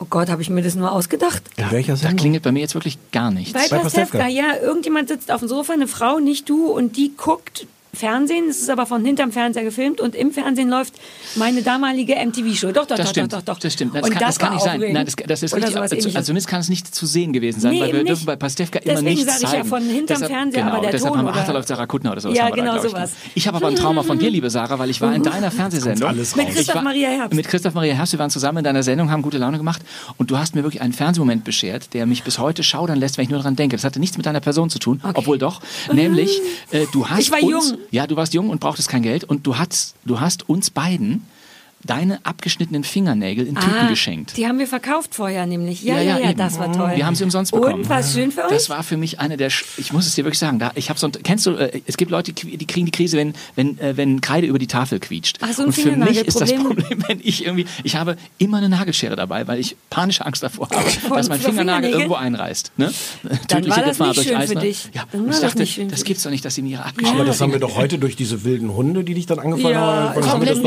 Oh 0.01 0.07
Gott, 0.09 0.29
habe 0.29 0.43
ich 0.43 0.49
mir 0.51 0.63
das 0.63 0.77
nur 0.77 0.93
ausgedacht? 0.93 1.43
In 1.57 1.71
welcher 1.73 1.95
Da 1.95 1.97
Sendung? 1.97 2.19
klingelt 2.19 2.45
bei 2.45 2.53
mir 2.53 2.61
jetzt 2.61 2.75
wirklich 2.75 2.99
gar 3.11 3.33
nichts. 3.33 3.53
Bei 3.53 3.67
Bei 3.69 3.83
Pastewka. 3.83 4.29
ja, 4.29 4.55
irgendjemand 4.63 5.09
sitzt 5.09 5.33
auf 5.33 5.41
dem 5.41 5.49
Sofa, 5.49 5.73
eine 5.73 5.89
Frau, 5.89 6.21
nicht 6.21 6.49
du, 6.49 6.67
und 6.71 6.97
die 6.97 7.13
guckt 7.17 7.67
Fernsehen, 7.95 8.49
es 8.49 8.61
ist 8.61 8.71
aber 8.71 8.87
von 8.87 9.05
hinterm 9.05 9.33
Fernseher 9.33 9.65
gefilmt 9.65 10.01
und 10.01 10.15
im 10.15 10.31
Fernsehen 10.31 10.69
läuft 10.69 10.95
meine 11.37 11.63
damalige 11.63 12.15
MTV-Show. 12.15 12.73
Doch, 12.73 12.87
doch, 12.87 12.97
Das 12.97 13.07
doch, 13.07 13.11
stimmt, 13.11 13.33
doch, 13.33 13.39
doch, 13.43 13.55
doch. 13.55 13.59
das 13.61 13.73
stimmt. 13.73 13.95
Das 13.97 14.03
und 14.03 14.11
kann, 14.11 14.21
das 14.21 14.39
kann 14.39 14.49
war 14.51 14.55
nicht 14.55 14.65
sein. 14.65 14.93
Nein, 14.93 15.07
das, 15.07 15.17
das 15.17 15.43
ist 15.43 15.55
richtig. 15.55 15.73
sowas 15.75 15.93
Also, 15.93 16.09
zumindest 16.23 16.49
kann 16.49 16.61
es 16.61 16.69
nicht 16.69 16.95
zu 16.95 17.07
sehen 17.07 17.33
gewesen 17.33 17.61
sein, 17.61 17.73
Nee, 17.73 17.81
weil 17.81 17.93
wir 17.95 18.05
dürfen 18.05 18.27
bei 18.27 18.37
Pastewka 18.37 18.79
immer 18.81 18.95
Deswegen 18.95 19.15
nichts 19.17 19.27
sag 19.27 19.37
ich 19.37 19.43
ja, 19.43 19.49
zeigen. 19.51 19.69
von 19.69 19.83
hinterm 19.83 20.19
Fernseher, 20.23 20.63
genau, 20.63 20.73
aber 20.75 20.83
der 20.83 20.91
deshalb 20.93 21.13
Ton 21.15 21.19
haben 21.19 21.27
wir, 21.27 21.33
ach, 21.33 21.37
da 21.39 21.45
oder- 21.45 21.53
läuft 21.55 21.69
Sarah 21.69 21.87
Kuttner 21.87 22.13
oder 22.13 22.21
sowas. 22.21 22.37
Ja, 22.37 22.45
wir 22.45 22.51
da, 22.51 22.57
genau 22.57 22.73
glaub 22.75 22.85
ich. 22.85 22.91
sowas. 22.91 23.13
Ich 23.35 23.47
habe 23.49 23.57
aber 23.57 23.69
ein 23.69 23.77
Trauma 23.77 24.03
von 24.03 24.19
dir, 24.19 24.31
liebe 24.31 24.51
Sarah, 24.51 24.79
weil 24.79 24.91
ich 24.91 25.01
war 25.01 25.15
in 25.15 25.23
deiner 25.23 25.51
Fernsehsendung. 25.51 26.09
alles 26.11 26.37
Mit. 26.37 26.49
Christoph 26.51 26.75
war- 26.77 26.83
Maria 26.83 27.09
Herbst. 27.09 27.35
Mit 27.35 27.49
Christoph 27.49 27.75
Maria 27.75 27.95
Herbst, 27.95 28.13
wir 28.13 28.19
waren 28.19 28.31
zusammen 28.31 28.59
in 28.59 28.65
deiner 28.65 28.83
Sendung, 28.83 29.11
haben 29.11 29.23
gute 29.23 29.39
Laune 29.39 29.57
gemacht 29.59 29.83
und 30.19 30.31
du 30.31 30.39
hast 30.39 30.55
mir 30.55 30.63
wirklich 30.63 30.83
einen 30.83 30.93
Fernsehmoment 30.93 31.45
beschert, 31.45 31.95
der 31.95 32.07
mich 32.07 32.23
bis 32.23 32.39
heute 32.39 32.63
schaudern 32.63 32.99
lässt, 32.99 33.17
wenn 33.19 33.25
ich 33.25 33.31
nur 33.31 33.39
daran 33.39 33.57
denke. 33.57 33.77
Das 33.77 33.85
hatte 33.85 33.99
nichts 33.99 34.17
mit 34.17 34.27
deiner 34.27 34.41
Person 34.41 34.71
zu 34.71 34.79
tun, 34.79 35.01
obwohl 35.15 35.39
doch. 35.39 35.61
Nämlich, 35.93 36.41
äh, 36.71 36.85
du 36.93 37.09
hast 37.09 37.21
Ich 37.21 37.31
war 37.31 37.41
jung. 37.41 37.78
Ja, 37.91 38.07
du 38.07 38.17
warst 38.17 38.35
jung 38.35 38.51
und 38.51 38.61
brauchtest 38.61 38.89
kein 38.89 39.03
Geld 39.03 39.25
und 39.25 39.47
du 39.47 39.59
hast, 39.59 39.95
du 40.05 40.21
hast 40.21 40.49
uns 40.49 40.71
beiden 40.71 41.27
deine 41.85 42.19
abgeschnittenen 42.25 42.83
Fingernägel 42.85 43.47
in 43.47 43.55
Tüten 43.55 43.71
Ah, 43.79 43.89
geschenkt. 43.89 44.37
Die 44.37 44.47
haben 44.47 44.59
wir 44.59 44.67
verkauft 44.67 45.15
vorher 45.15 45.47
nämlich. 45.47 45.83
Ja, 45.83 46.01
ja, 46.01 46.19
ja, 46.19 46.31
eben. 46.31 46.39
das 46.39 46.59
war 46.59 46.73
toll. 46.73 46.93
Wir 46.97 47.07
haben 47.07 47.15
sie 47.15 47.25
umsonst 47.25 47.53
bekommen. 47.53 47.75
Und 47.75 47.89
was 47.89 48.13
schön 48.15 48.33
für 48.33 48.43
euch? 48.45 48.51
Das 48.51 48.69
war 48.69 48.83
für 48.83 48.97
mich 48.97 49.21
eine 49.21 49.37
der, 49.37 49.51
Sch- 49.51 49.65
ich 49.77 49.93
muss 49.93 50.07
es 50.07 50.15
dir 50.15 50.25
wirklich 50.25 50.39
sagen, 50.41 50.59
da, 50.59 50.73
ich 50.75 50.91
habe 50.91 50.99
so, 50.99 51.07
ein- 51.07 51.13
kennst 51.23 51.47
du, 51.47 51.53
äh, 51.53 51.81
es 51.87 51.97
gibt 51.97 52.11
Leute, 52.11 52.33
die 52.33 52.67
kriegen 52.67 52.87
die 52.87 52.93
Krise, 52.93 53.17
wenn, 53.17 53.35
wenn, 53.55 53.79
äh, 53.79 53.97
wenn 53.97 54.21
Kreide 54.21 54.47
über 54.49 54.59
die 54.59 54.67
Tafel 54.67 54.99
quietscht. 54.99 55.39
Ach, 55.41 55.53
so 55.53 55.63
ein 55.63 55.67
Und 55.69 55.73
für 55.75 55.93
mich 55.97 56.19
ist 56.19 56.41
das. 56.41 56.53
Problem, 56.53 57.05
wenn 57.09 57.21
ich 57.23 57.45
irgendwie, 57.45 57.67
ich 57.85 57.95
habe 57.97 58.17
immer 58.39 58.57
eine 58.59 58.69
Nagelschere 58.69 59.15
dabei, 59.17 59.47
weil 59.47 59.61
ich 59.61 59.77
panische 59.91 60.27
Angst 60.27 60.43
davor 60.43 60.69
habe, 60.71 60.85
dass 61.15 61.29
mein 61.29 61.41
Fingernagel 61.41 61.91
irgendwo 61.91 62.15
einreißt. 62.15 62.73
Ne? 62.77 62.93
Dann 63.49 63.69
war 63.69 63.77
das 63.79 63.89
Gefahr 63.91 64.07
nicht 64.09 64.17
durch 64.19 64.27
schön 64.29 64.37
Eis, 64.37 64.49
für 64.49 64.55
ne? 64.57 64.61
dich. 64.63 64.89
Ja, 64.95 65.05
Dann 65.13 65.21
und 65.21 65.27
war 65.29 65.35
ich 65.35 65.41
das 65.41 65.51
dachte, 65.51 65.59
nicht 65.61 65.75
schön 65.75 65.89
das 65.89 66.01
für 66.01 66.05
gibt's 66.07 66.23
doch 66.25 66.31
nicht, 66.31 66.45
dass 66.45 66.55
sie 66.55 66.63
mir 66.63 66.71
ihre 66.71 66.81
abgeschnittenen 66.85 67.21
Aber 67.21 67.25
das 67.29 67.41
haben 67.41 67.53
wir 67.53 67.61
doch 67.61 67.77
heute 67.77 67.99
durch 67.99 68.17
diese 68.17 68.45
wilden 68.45 68.75
Hunde, 68.75 69.05
die 69.05 69.15
dich 69.15 69.27
dann 69.27 69.39
angefangen 69.39 69.75
Ja, 69.75 69.81
haben. 69.81 70.15
komplett 70.15 70.31
haben 70.33 70.41
wir 70.41 70.47
das 70.47 70.59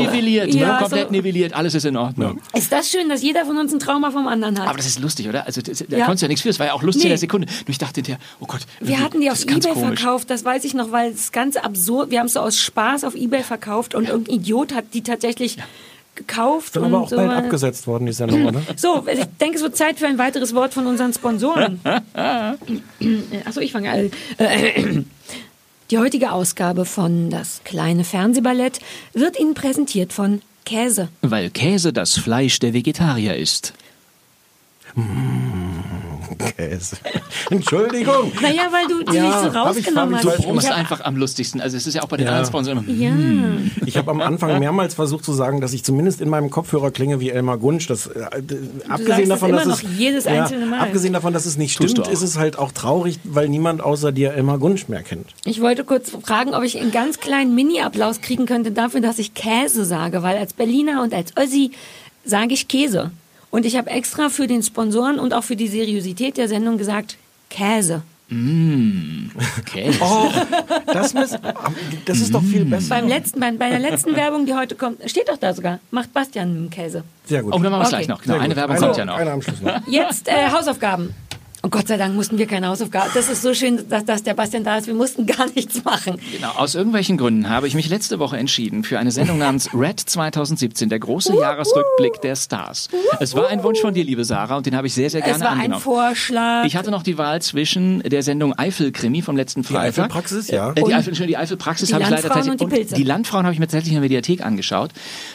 Komplett 0.82 1.01
Ja, 1.02 1.06
komplett 1.06 1.24
nivelliert, 1.24 1.52
alles 1.54 1.74
ist 1.74 1.84
in 1.84 1.96
Ordnung. 1.96 2.40
Ist 2.54 2.72
das 2.72 2.90
schön, 2.90 3.08
dass 3.08 3.22
jeder 3.22 3.44
von 3.46 3.56
uns 3.58 3.72
ein 3.72 3.78
Trauma 3.78 4.10
vom 4.10 4.26
anderen 4.28 4.58
hat? 4.60 4.68
Aber 4.68 4.76
das 4.76 4.86
ist 4.86 5.00
lustig, 5.00 5.28
oder? 5.28 5.46
Also 5.46 5.60
das, 5.62 5.84
da 5.88 5.96
Ja. 5.96 6.04
konntest 6.06 6.22
du 6.22 6.26
ja 6.26 6.28
nichts 6.28 6.42
für, 6.42 6.48
das 6.48 6.58
war 6.58 6.66
ja 6.66 6.72
auch 6.72 6.82
lustig 6.82 7.02
Nee. 7.04 7.08
in 7.08 7.10
der 7.10 7.18
Sekunde. 7.18 7.46
Nur 7.48 7.68
ich 7.68 7.78
dachte 7.78 7.96
hinterher, 7.96 8.18
oh 8.40 8.46
Gott, 8.46 8.60
wir 8.80 9.00
hatten 9.00 9.20
die 9.20 9.30
auf 9.30 9.42
Ebay 9.44 9.60
komisch. 9.60 10.00
verkauft, 10.00 10.30
das 10.30 10.44
weiß 10.44 10.64
ich 10.64 10.74
noch, 10.74 10.92
weil 10.92 11.12
es 11.12 11.32
ganz 11.32 11.56
absurd, 11.56 12.10
wir 12.10 12.18
haben 12.20 12.26
es 12.26 12.32
so 12.34 12.40
aus 12.40 12.58
Spaß 12.58 13.04
auf 13.04 13.14
Ebay 13.14 13.42
verkauft 13.42 13.94
und 13.94 14.08
irgendein 14.08 14.36
Idiot 14.36 14.74
hat 14.74 14.84
die 14.94 15.02
tatsächlich 15.02 15.56
gekauft. 16.14 16.74
Sind 16.74 16.82
und 16.82 16.88
aber 16.94 17.04
auch 17.04 17.08
so 17.08 17.16
bald 17.16 17.30
abgesetzt 17.30 17.86
worden, 17.86 18.04
die 18.06 18.12
Sendung, 18.12 18.44
oder? 18.46 18.60
So, 18.76 19.06
ich 19.10 19.20
denke, 19.40 19.56
es 19.56 19.62
wird 19.62 19.76
Zeit 19.76 19.98
für 19.98 20.06
ein 20.06 20.18
weiteres 20.18 20.54
Wort 20.54 20.74
von 20.74 20.86
unseren 20.86 21.12
Sponsoren. 21.14 21.80
Achso, 22.14 23.60
ich 23.60 23.72
fange 23.72 23.90
an. 23.90 24.10
Äh, 24.38 25.02
Die 25.90 25.98
heutige 25.98 26.32
Ausgabe 26.32 26.86
von 26.86 27.28
Das 27.28 27.60
kleine 27.64 28.04
Fernsehballett 28.04 28.78
wird 29.12 29.38
Ihnen 29.38 29.52
präsentiert 29.52 30.12
von 30.14 30.40
Käse. 30.72 31.08
Weil 31.20 31.50
Käse 31.50 31.92
das 31.92 32.18
Fleisch 32.18 32.58
der 32.58 32.72
Vegetarier 32.72 33.36
ist. 33.36 33.74
Käse. 36.38 36.96
Entschuldigung. 37.50 38.32
Naja, 38.40 38.62
weil 38.70 38.86
du 38.88 39.02
die 39.10 39.16
Ja, 39.16 39.22
nicht 39.24 39.34
so 39.34 39.44
hab 39.44 39.76
ich- 39.76 39.86
rausgenommen 39.86 40.14
hab 40.16 40.24
ich 40.24 40.30
hast. 40.30 40.44
Du 40.44 40.68
hab- 40.68 40.76
einfach 40.76 41.00
am 41.02 41.16
lustigsten. 41.16 41.60
Also 41.60 41.76
es 41.76 41.86
ist 41.86 41.94
ja 41.94 42.02
auch 42.02 42.08
bei 42.08 42.16
den 42.16 42.26
Ja. 42.26 42.32
anderen 42.32 42.48
Sponsoren 42.48 42.78
immer. 42.86 42.92
Ja. 42.92 43.12
Ich 43.86 43.96
habe 43.96 44.10
am 44.10 44.20
Anfang 44.20 44.58
mehrmals 44.58 44.94
versucht 44.94 45.24
zu 45.24 45.32
sagen, 45.32 45.60
dass 45.60 45.72
ich 45.72 45.84
zumindest 45.84 46.20
in 46.20 46.28
meinem 46.28 46.50
Kopfhörer 46.50 46.90
klinge 46.90 47.20
wie 47.20 47.30
Elmar 47.30 47.58
Gunsch. 47.58 47.86
Das, 47.86 48.06
äh, 48.06 48.20
abgesehen 48.88 49.22
es 49.24 49.28
davon, 49.28 49.50
immer 49.50 49.58
dass 49.64 49.68
noch 49.82 49.82
es, 49.90 49.98
jedes 49.98 50.26
einzelne 50.26 50.66
Mal. 50.66 50.80
abgesehen 50.80 51.12
davon, 51.12 51.32
dass 51.32 51.46
es 51.46 51.56
nicht 51.56 51.76
Tust 51.76 51.90
stimmt, 51.90 52.08
ist 52.08 52.22
es 52.22 52.38
halt 52.38 52.58
auch 52.58 52.72
traurig, 52.72 53.18
weil 53.24 53.48
niemand 53.48 53.82
außer 53.82 54.12
dir 54.12 54.32
Elmar 54.34 54.58
Gunsch 54.58 54.88
mehr 54.88 55.02
kennt. 55.02 55.26
Ich 55.44 55.60
wollte 55.60 55.84
kurz 55.84 56.10
fragen, 56.10 56.54
ob 56.54 56.62
ich 56.62 56.80
einen 56.80 56.92
ganz 56.92 57.20
kleinen 57.20 57.54
Mini-Applaus 57.54 58.20
kriegen 58.20 58.46
könnte 58.46 58.70
dafür, 58.72 59.00
dass 59.00 59.18
ich 59.18 59.34
Käse 59.34 59.84
sage, 59.84 60.22
weil 60.22 60.36
als 60.38 60.52
Berliner 60.52 61.02
und 61.02 61.14
als 61.14 61.36
Ossi 61.36 61.72
sage 62.24 62.54
ich 62.54 62.68
Käse. 62.68 63.10
Und 63.52 63.66
ich 63.66 63.76
habe 63.76 63.90
extra 63.90 64.30
für 64.30 64.46
den 64.48 64.62
Sponsoren 64.62 65.18
und 65.20 65.34
auch 65.34 65.44
für 65.44 65.56
die 65.56 65.68
Seriosität 65.68 66.36
der 66.38 66.48
Sendung 66.48 66.78
gesagt, 66.78 67.16
Käse. 67.50 68.02
Käse. 69.66 69.98
Oh, 70.00 70.30
das, 70.86 71.12
muss, 71.12 71.36
das 72.06 72.18
ist 72.18 72.34
doch 72.34 72.42
viel 72.42 72.64
besser. 72.64 72.88
Beim 72.88 73.06
letzten, 73.06 73.40
bei, 73.40 73.52
bei 73.52 73.68
der 73.68 73.78
letzten 73.78 74.16
Werbung, 74.16 74.46
die 74.46 74.54
heute 74.54 74.74
kommt, 74.74 74.98
steht 75.10 75.28
doch 75.28 75.36
da 75.36 75.52
sogar, 75.52 75.80
macht 75.90 76.14
Bastian 76.14 76.70
Käse. 76.70 77.04
Sehr 77.26 77.42
gut. 77.42 77.52
Oh, 77.54 77.58
dann 77.58 77.70
machen 77.72 77.82
wir 77.82 77.86
es 77.88 77.88
Okay. 77.92 77.96
gleich 78.04 78.08
noch. 78.08 78.22
Genau, 78.22 78.38
eine. 78.38 78.56
Werbung 78.56 78.76
Eine- 78.76 78.86
kommt 78.86 78.96
ja 78.96 79.04
noch. 79.04 79.16
Eine 79.16 79.32
am 79.32 79.42
Schluss 79.42 79.60
noch. 79.60 79.86
Jetzt 79.86 80.28
äh, 80.28 80.48
Hausaufgaben. 80.50 81.14
Und 81.64 81.70
Gott 81.70 81.86
sei 81.86 81.96
Dank 81.96 82.16
mussten 82.16 82.38
wir 82.38 82.46
keine 82.48 82.66
Hausaufgaben. 82.66 83.10
Das 83.14 83.28
ist 83.30 83.40
so 83.40 83.54
schön, 83.54 83.88
dass, 83.88 84.04
dass 84.04 84.24
der 84.24 84.34
Bastian 84.34 84.64
da 84.64 84.78
ist. 84.78 84.88
Wir 84.88 84.94
mussten 84.94 85.26
gar 85.26 85.46
nichts 85.54 85.84
machen. 85.84 86.16
Genau, 86.34 86.50
aus 86.56 86.74
irgendwelchen 86.74 87.16
Gründen 87.16 87.48
habe 87.48 87.68
ich 87.68 87.74
mich 87.76 87.88
letzte 87.88 88.18
Woche 88.18 88.36
entschieden 88.36 88.82
für 88.82 88.98
eine 88.98 89.12
Sendung 89.12 89.38
namens 89.38 89.70
Red 89.74 90.00
2017, 90.00 90.88
der 90.88 90.98
große 90.98 91.36
Jahresrückblick 91.36 92.20
der 92.20 92.34
Stars. 92.34 92.88
Es 93.20 93.36
war 93.36 93.46
ein 93.46 93.62
Wunsch 93.62 93.80
von 93.80 93.94
dir, 93.94 94.02
liebe 94.02 94.24
Sarah, 94.24 94.56
und 94.56 94.66
den 94.66 94.74
habe 94.74 94.88
ich 94.88 94.94
sehr, 94.94 95.08
sehr 95.08 95.20
Es 95.20 95.26
gerne 95.26 95.44
war 95.44 95.50
ein 95.52 95.58
angenommen. 95.58 95.82
Vorschlag. 95.82 96.64
Ich 96.64 96.74
hatte 96.74 96.90
noch 96.90 97.04
die 97.04 97.16
Wahl 97.16 97.40
zwischen 97.40 98.00
der 98.02 98.24
Sendung 98.24 98.58
Eifel-Krimi 98.58 99.22
vom 99.22 99.36
letzten 99.36 99.62
Freitag. 99.62 100.06
Eifelpraxis, 100.06 100.48
ja. 100.48 100.72
Äh, 100.72 100.82
die, 100.82 100.92
Eifel, 100.92 101.14
die 101.14 101.36
Eifelpraxis 101.36 101.88
die 101.90 101.94
habe 101.94 102.02
ich 102.02 102.10
leider 102.10 102.22
tatsächlich. 102.28 102.60
und 102.60 102.72
die 102.72 102.76
Pilze. 102.76 102.94
die 102.96 103.04
Landfrauen 103.04 103.44
habe 103.44 103.54
ich 103.54 103.60
mir 103.60 103.66
tatsächlich 103.66 103.90
in 103.92 103.94
der 103.94 104.02
Mediathek 104.02 104.44
angeschaut. 104.44 104.90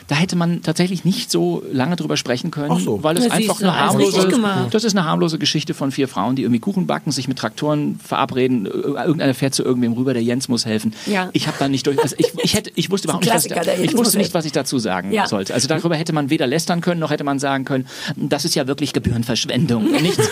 Da 0.09 0.15
hätte 0.15 0.35
man 0.35 0.61
tatsächlich 0.61 1.05
nicht 1.05 1.31
so 1.31 1.63
lange 1.71 1.95
drüber 1.95 2.17
sprechen 2.17 2.51
können, 2.51 2.71
Ach 2.73 2.79
so. 2.81 3.01
weil 3.01 3.15
es 3.17 3.27
Na, 3.29 3.35
einfach 3.35 3.61
eine 3.61 3.79
harmlose, 3.79 4.17
richtig 4.17 4.35
gemacht. 4.35 4.73
das 4.73 4.83
ist 4.83 4.93
eine 4.97 5.05
harmlose 5.07 5.39
Geschichte 5.39 5.73
von 5.73 5.91
vier 5.91 6.09
Frauen, 6.09 6.16
die 6.35 6.41
irgendwie 6.43 6.59
Kuchen 6.59 6.87
backen, 6.87 7.11
sich 7.11 7.27
mit 7.27 7.37
Traktoren 7.37 7.99
verabreden, 8.03 8.65
äh, 8.65 8.69
irgendeiner 8.69 9.33
fährt 9.33 9.53
zu 9.53 9.63
irgendwem 9.63 9.93
rüber, 9.93 10.13
der 10.13 10.23
Jens 10.23 10.47
muss 10.47 10.65
helfen. 10.65 10.93
Ja. 11.05 11.29
Ich 11.33 11.47
habe 11.47 11.57
da 11.59 11.67
nicht 11.67 11.85
durch, 11.87 11.99
also 12.01 12.15
ich, 12.17 12.27
ich 12.43 12.53
hätte, 12.55 12.71
ich 12.75 12.89
wusste 12.91 13.07
überhaupt 13.07 13.23
nicht, 13.25 13.33
was, 13.33 13.45
ich 13.45 13.97
wusste 13.97 14.17
nicht, 14.17 14.33
was 14.33 14.45
ich 14.45 14.51
dazu 14.51 14.79
sagen 14.79 15.11
Ja. 15.11 15.27
sollte. 15.27 15.53
Also 15.53 15.67
darüber 15.67 15.95
hätte 15.95 16.13
man 16.13 16.29
weder 16.29 16.47
lästern 16.47 16.81
können, 16.81 16.99
noch 16.99 17.11
hätte 17.11 17.23
man 17.23 17.39
sagen 17.39 17.65
können, 17.65 17.87
das 18.15 18.45
ist 18.45 18.55
ja 18.55 18.67
wirklich 18.67 18.93
Gebührenverschwendung. 18.93 19.91
Nichts. 20.01 20.29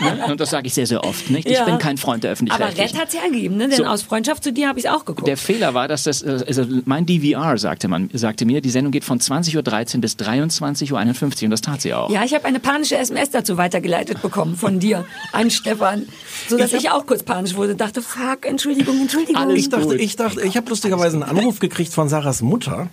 Ne? 0.00 0.26
Und 0.32 0.40
das 0.40 0.50
sage 0.50 0.66
ich 0.66 0.74
sehr, 0.74 0.86
sehr 0.86 1.04
oft. 1.04 1.30
Nicht? 1.30 1.46
Ich 1.48 1.56
Ja. 1.58 1.64
bin 1.64 1.78
kein 1.78 1.96
Freund 1.96 2.24
der 2.24 2.30
Aber 2.30 2.32
Öffentlichkeit. 2.34 2.78
Red 2.78 2.98
hat 2.98 3.08
es 3.08 3.14
hergegeben, 3.20 3.56
ne? 3.56 3.68
denn 3.68 3.76
So. 3.78 3.84
aus 3.84 4.02
Freundschaft 4.02 4.42
zu 4.44 4.52
dir 4.52 4.68
habe 4.68 4.78
ich 4.78 4.84
es 4.86 4.90
auch 4.90 5.04
geguckt. 5.04 5.26
Der 5.28 5.36
Fehler 5.36 5.74
war, 5.74 5.88
dass 5.88 6.02
das, 6.04 6.22
äh, 6.22 6.44
also 6.46 6.64
mein 6.84 7.06
DVR 7.06 7.56
sagte 7.58 7.88
man, 7.88 8.10
sagte 8.12 8.44
mir, 8.44 8.60
die 8.60 8.70
Sendung 8.70 8.92
geht 8.92 9.04
von 9.04 9.18
20.13 9.20 9.96
Uhr 9.96 10.00
bis 10.00 10.14
23.51 10.16 10.92
Uhr 10.92 11.44
und 11.44 11.50
das 11.50 11.60
tat 11.60 11.80
sie 11.80 11.94
auch. 11.94 12.10
ja, 12.10 12.24
ich 12.24 12.34
habe 12.34 12.44
eine 12.44 12.60
panische 12.60 12.96
SMS 12.96 13.30
dazu 13.30 13.56
weitergeleitet 13.56 14.22
bekommen 14.22 14.56
von 14.56 14.78
dir 14.80 15.04
an 15.32 15.50
Stefan, 15.50 16.08
sodass 16.48 16.72
ich, 16.72 16.90
auch 16.90 17.06
kurz 17.06 17.22
panisch 17.22 17.54
wurde. 17.54 17.74
Dachte, 17.74 18.02
fuck, 18.02 18.46
Entschuldigung, 18.46 19.00
Entschuldigung. 19.00 19.36
Alles 19.36 19.58
Ich 19.58 19.68
dachte, 19.68 19.86
gut. 19.86 20.00
ich 20.00 20.16
dachte, 20.16 20.40
ich 20.42 20.56
habe 20.56 20.68
lustigerweise 20.68 21.16
einen 21.16 21.22
Anruf 21.38 21.58
gekriegt 21.58 21.92
von 21.92 22.08
Sarahs 22.08 22.42
Mutter, 22.42 22.88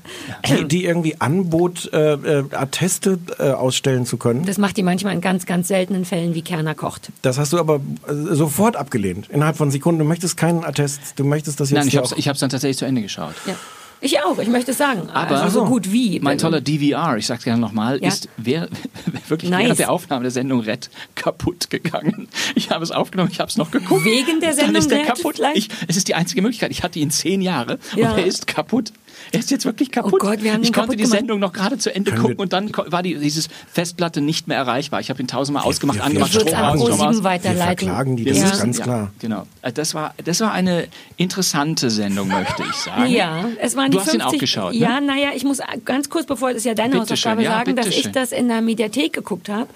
die, 0.48 0.66
die 0.68 0.86
irgendwie 0.86 1.20
anbot, 1.20 1.92
äh, 1.94 2.14
äh, 2.14 2.44
Atteste 2.52 3.20
äh, 3.40 3.52
ausstellen 3.52 4.06
zu 4.06 4.18
können. 4.18 4.46
das 4.46 4.58
macht 4.58 4.78
die 4.78 4.84
manchmal 4.84 5.14
in 5.14 5.22
ganz, 5.22 5.46
ganz 5.46 5.68
seltenen 5.68 6.06
Fällen, 6.06 6.36
wie 6.36 6.42
Kerner 6.42 6.76
kocht. 6.76 7.10
Das 7.22 7.38
hast 7.38 7.54
du 7.54 7.60
aber 7.60 7.76
äh, 8.08 8.14
sofort 8.36 8.76
abgelehnt. 8.76 9.30
Innerhalb 9.30 9.58
von 9.58 9.72
Sekunden. 9.72 10.00
Du 10.00 10.06
möchtest 10.06 10.38
keinen 10.38 10.64
Attest. 10.64 11.00
Du 11.16 11.24
möchtest 11.24 11.60
das 11.60 11.70
jetzt 11.70 11.80
Nein, 11.80 11.88
ich 11.88 11.98
habe 11.98 12.10
ich 12.16 12.28
hab's 12.28 12.40
dann 12.40 12.50
tatsächlich 12.50 12.78
zu 12.78 12.86
Ende 12.86 13.02
geschaut. 13.02 13.36
Ja. 13.46 13.56
Ich 14.02 14.20
auch, 14.22 14.38
ich 14.39 14.48
möchte 14.50 14.72
es 14.72 14.78
sagen. 14.78 15.10
Aber 15.10 15.41
also 15.41 15.62
so 15.62 15.66
gut 15.66 15.91
wie. 15.91 16.20
mein 16.20 16.38
toller 16.38 16.62
DVR, 16.62 17.18
ich 17.18 17.26
sag's 17.26 17.43
gerne 17.43 17.60
nochmal, 17.62 18.00
Ja. 18.02 18.10
ist 18.10 18.30
wer, 18.38 18.68
wirklich 19.28 19.50
Nice. 19.50 19.64
während 19.64 19.80
der 19.80 19.91
Aufnahme 19.91 20.24
der 20.24 20.32
Sendung 20.32 20.60
Red 20.62 20.89
kaputt 21.16 21.70
gegangen. 21.70 22.28
Ich 22.56 22.70
habe 22.70 22.84
es 22.84 22.91
aufgenommen, 22.91 23.30
ich 23.32 23.39
habe 23.39 23.50
es 23.50 23.58
noch 23.58 23.72
geguckt. 23.72 24.06
Wegen 24.06 24.39
der 24.41 24.50
Dann 24.50 24.58
Sendung 24.60 24.76
ist 24.76 24.91
der 24.91 25.00
Red 25.00 25.08
kaputt. 25.08 25.39
Ich, 25.56 25.70
es 25.88 25.98
ist 25.98 26.08
die 26.08 26.16
einzige 26.16 26.41
Möglichkeit. 26.41 26.72
Ich 26.72 26.84
hatte 26.84 27.00
ihn 27.00 27.10
zehn 27.10 27.41
Jahre 27.41 27.80
Ja. 27.96 28.12
und 28.12 28.18
er 28.20 28.26
ist 28.26 28.48
kaputt. 28.48 28.91
Er 29.32 29.40
ist 29.40 29.52
jetzt 29.52 29.66
wirklich 29.66 29.92
kaputt. 29.92 30.14
Oh 30.14 30.18
Gott, 30.18 30.44
wir 30.44 30.54
haben 30.54 30.64
ich 30.64 30.72
konnte 30.74 30.96
die 30.96 31.04
gemacht. 31.04 31.18
Sendung 31.18 31.40
noch 31.40 31.54
gerade 31.54 31.78
zu 31.78 31.94
Ende 31.94 32.12
Können 32.12 32.22
gucken 32.22 32.38
wir- 32.38 32.42
und 32.44 32.54
dann 32.54 32.72
war 32.92 33.04
die, 33.04 33.16
dieses 33.16 33.50
Festplatte 33.72 34.22
nicht 34.22 34.48
mehr 34.48 34.58
erreichbar. 34.58 35.00
Ich 35.02 35.10
habe 35.10 35.22
ihn 35.22 35.28
tausendmal 35.28 35.64
ausgemacht, 35.64 35.98
wir- 35.98 36.04
angemacht, 36.06 36.34
es 36.36 36.42
Strom 36.42 36.54
an 36.56 36.64
aus, 36.66 36.82
Strom 36.82 37.02
aus. 37.02 37.16
Pro7 37.18 37.24
weiterleiten. 37.24 37.88
Wir 37.88 37.94
verklagen 37.94 38.16
die, 38.18 38.26
Wir 38.26 38.34
das 38.34 38.42
ist 38.44 38.50
müssen- 38.50 38.62
ganz 38.62 38.78
ja, 38.78 38.84
klar. 38.84 39.12
Genau. 39.20 39.48
Äh, 39.62 39.72
Das 39.72 39.94
war, 39.94 40.14
das 40.24 40.40
war 40.42 40.52
eine 40.52 40.88
interessante 41.18 41.90
Sendung, 41.90 42.28
möchte 42.30 42.64
ich 42.70 42.76
sagen. 42.76 43.08
Ja, 43.08 43.46
es 43.62 43.76
waren 43.76 43.92
Du 43.92 43.98
die 43.98 44.04
hast 44.04 44.14
ihn 44.14 44.20
50, 44.22 44.36
auch 44.38 44.40
geschaut, 44.40 44.74
ne? 44.74 44.80
Ja, 44.80 45.02
naja, 45.02 45.30
ich 45.36 45.44
muss 45.44 45.60
ganz 45.86 46.10
kurz, 46.10 46.26
bevor 46.26 46.50
das 46.50 46.58
ist 46.60 46.66
ja 46.66 46.74
deine 46.74 46.90
Bitte 46.92 47.02
Hausaufgabe 47.02 47.42
schön, 47.42 47.46
ja, 47.52 47.58
sagen, 47.58 47.76
dass 47.76 47.86
bitte 47.86 47.98
ich 47.98 48.04
schön. 48.04 48.14
das 48.14 48.32
in 48.32 48.48
der 48.48 48.62
Mediathek 48.62 49.14
geguckt 49.14 49.50
habe. 49.50 49.68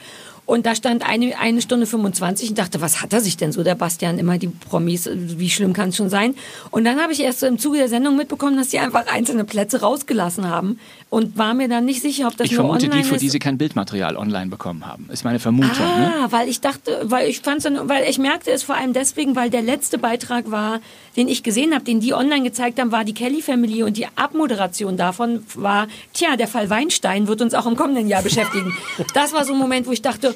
Und 0.49 0.65
da 0.65 0.73
stand 0.73 1.07
eine, 1.07 1.37
eine 1.37 1.61
Stunde 1.61 1.85
25 1.85 2.49
und 2.49 2.57
dachte, 2.57 2.81
was 2.81 3.03
hat 3.03 3.13
er 3.13 3.21
sich 3.21 3.37
denn 3.37 3.51
so, 3.51 3.61
der 3.61 3.75
Bastian, 3.75 4.17
immer 4.17 4.39
die 4.39 4.47
Promis, 4.47 5.07
wie 5.13 5.47
schlimm 5.51 5.73
kann 5.73 5.89
es 5.89 5.95
schon 5.97 6.09
sein? 6.09 6.33
Und 6.71 6.85
dann 6.85 6.99
habe 6.99 7.13
ich 7.13 7.19
erst 7.19 7.41
so 7.41 7.45
im 7.45 7.59
Zuge 7.59 7.77
der 7.77 7.87
Sendung 7.87 8.17
mitbekommen, 8.17 8.57
dass 8.57 8.71
sie 8.71 8.79
einfach 8.79 9.05
einzelne 9.13 9.43
Plätze 9.43 9.81
rausgelassen 9.81 10.49
haben 10.49 10.79
und 11.11 11.37
war 11.37 11.53
mir 11.53 11.67
dann 11.67 11.85
nicht 11.85 12.01
sicher, 12.01 12.25
ob 12.25 12.35
das 12.35 12.47
Ich 12.47 12.53
nur 12.53 12.61
vermute 12.61 12.85
online 12.85 13.03
die, 13.03 13.07
für 13.07 13.15
ist. 13.15 13.21
die 13.21 13.29
sie 13.29 13.37
kein 13.37 13.59
Bildmaterial 13.59 14.17
online 14.17 14.47
bekommen 14.47 14.87
haben. 14.87 15.07
Ist 15.11 15.23
meine 15.23 15.37
Vermutung. 15.37 15.85
Ne? 15.85 16.13
Ah, 16.19 16.27
weil 16.31 16.49
ich 16.49 16.61
dachte, 16.61 16.99
weil 17.03 17.29
ich 17.29 17.41
fand's 17.41 17.65
dann, 17.65 17.87
weil 17.87 18.09
ich 18.09 18.17
merkte 18.17 18.49
es 18.49 18.63
vor 18.63 18.75
allem 18.75 18.93
deswegen, 18.93 19.35
weil 19.35 19.51
der 19.51 19.61
letzte 19.61 19.99
Beitrag 19.99 20.49
war, 20.49 20.79
den 21.15 21.27
ich 21.27 21.43
gesehen 21.43 21.75
habe, 21.75 21.83
den 21.83 21.99
die 21.99 22.15
online 22.15 22.43
gezeigt 22.43 22.79
haben, 22.79 22.91
war 22.91 23.05
die 23.05 23.13
Kelly 23.13 23.43
Family 23.43 23.83
und 23.83 23.97
die 23.97 24.07
Abmoderation 24.15 24.97
davon 24.97 25.43
war, 25.53 25.87
tja, 26.13 26.37
der 26.37 26.47
Fall 26.47 26.71
Weinstein 26.71 27.27
wird 27.27 27.41
uns 27.43 27.53
auch 27.53 27.67
im 27.67 27.75
kommenden 27.75 28.07
Jahr 28.07 28.23
beschäftigen. 28.23 28.75
Das 29.13 29.33
war 29.33 29.43
so 29.43 29.53
ein 29.53 29.59
Moment, 29.59 29.87
wo 29.87 29.91
ich 29.91 30.01
dachte, 30.01 30.35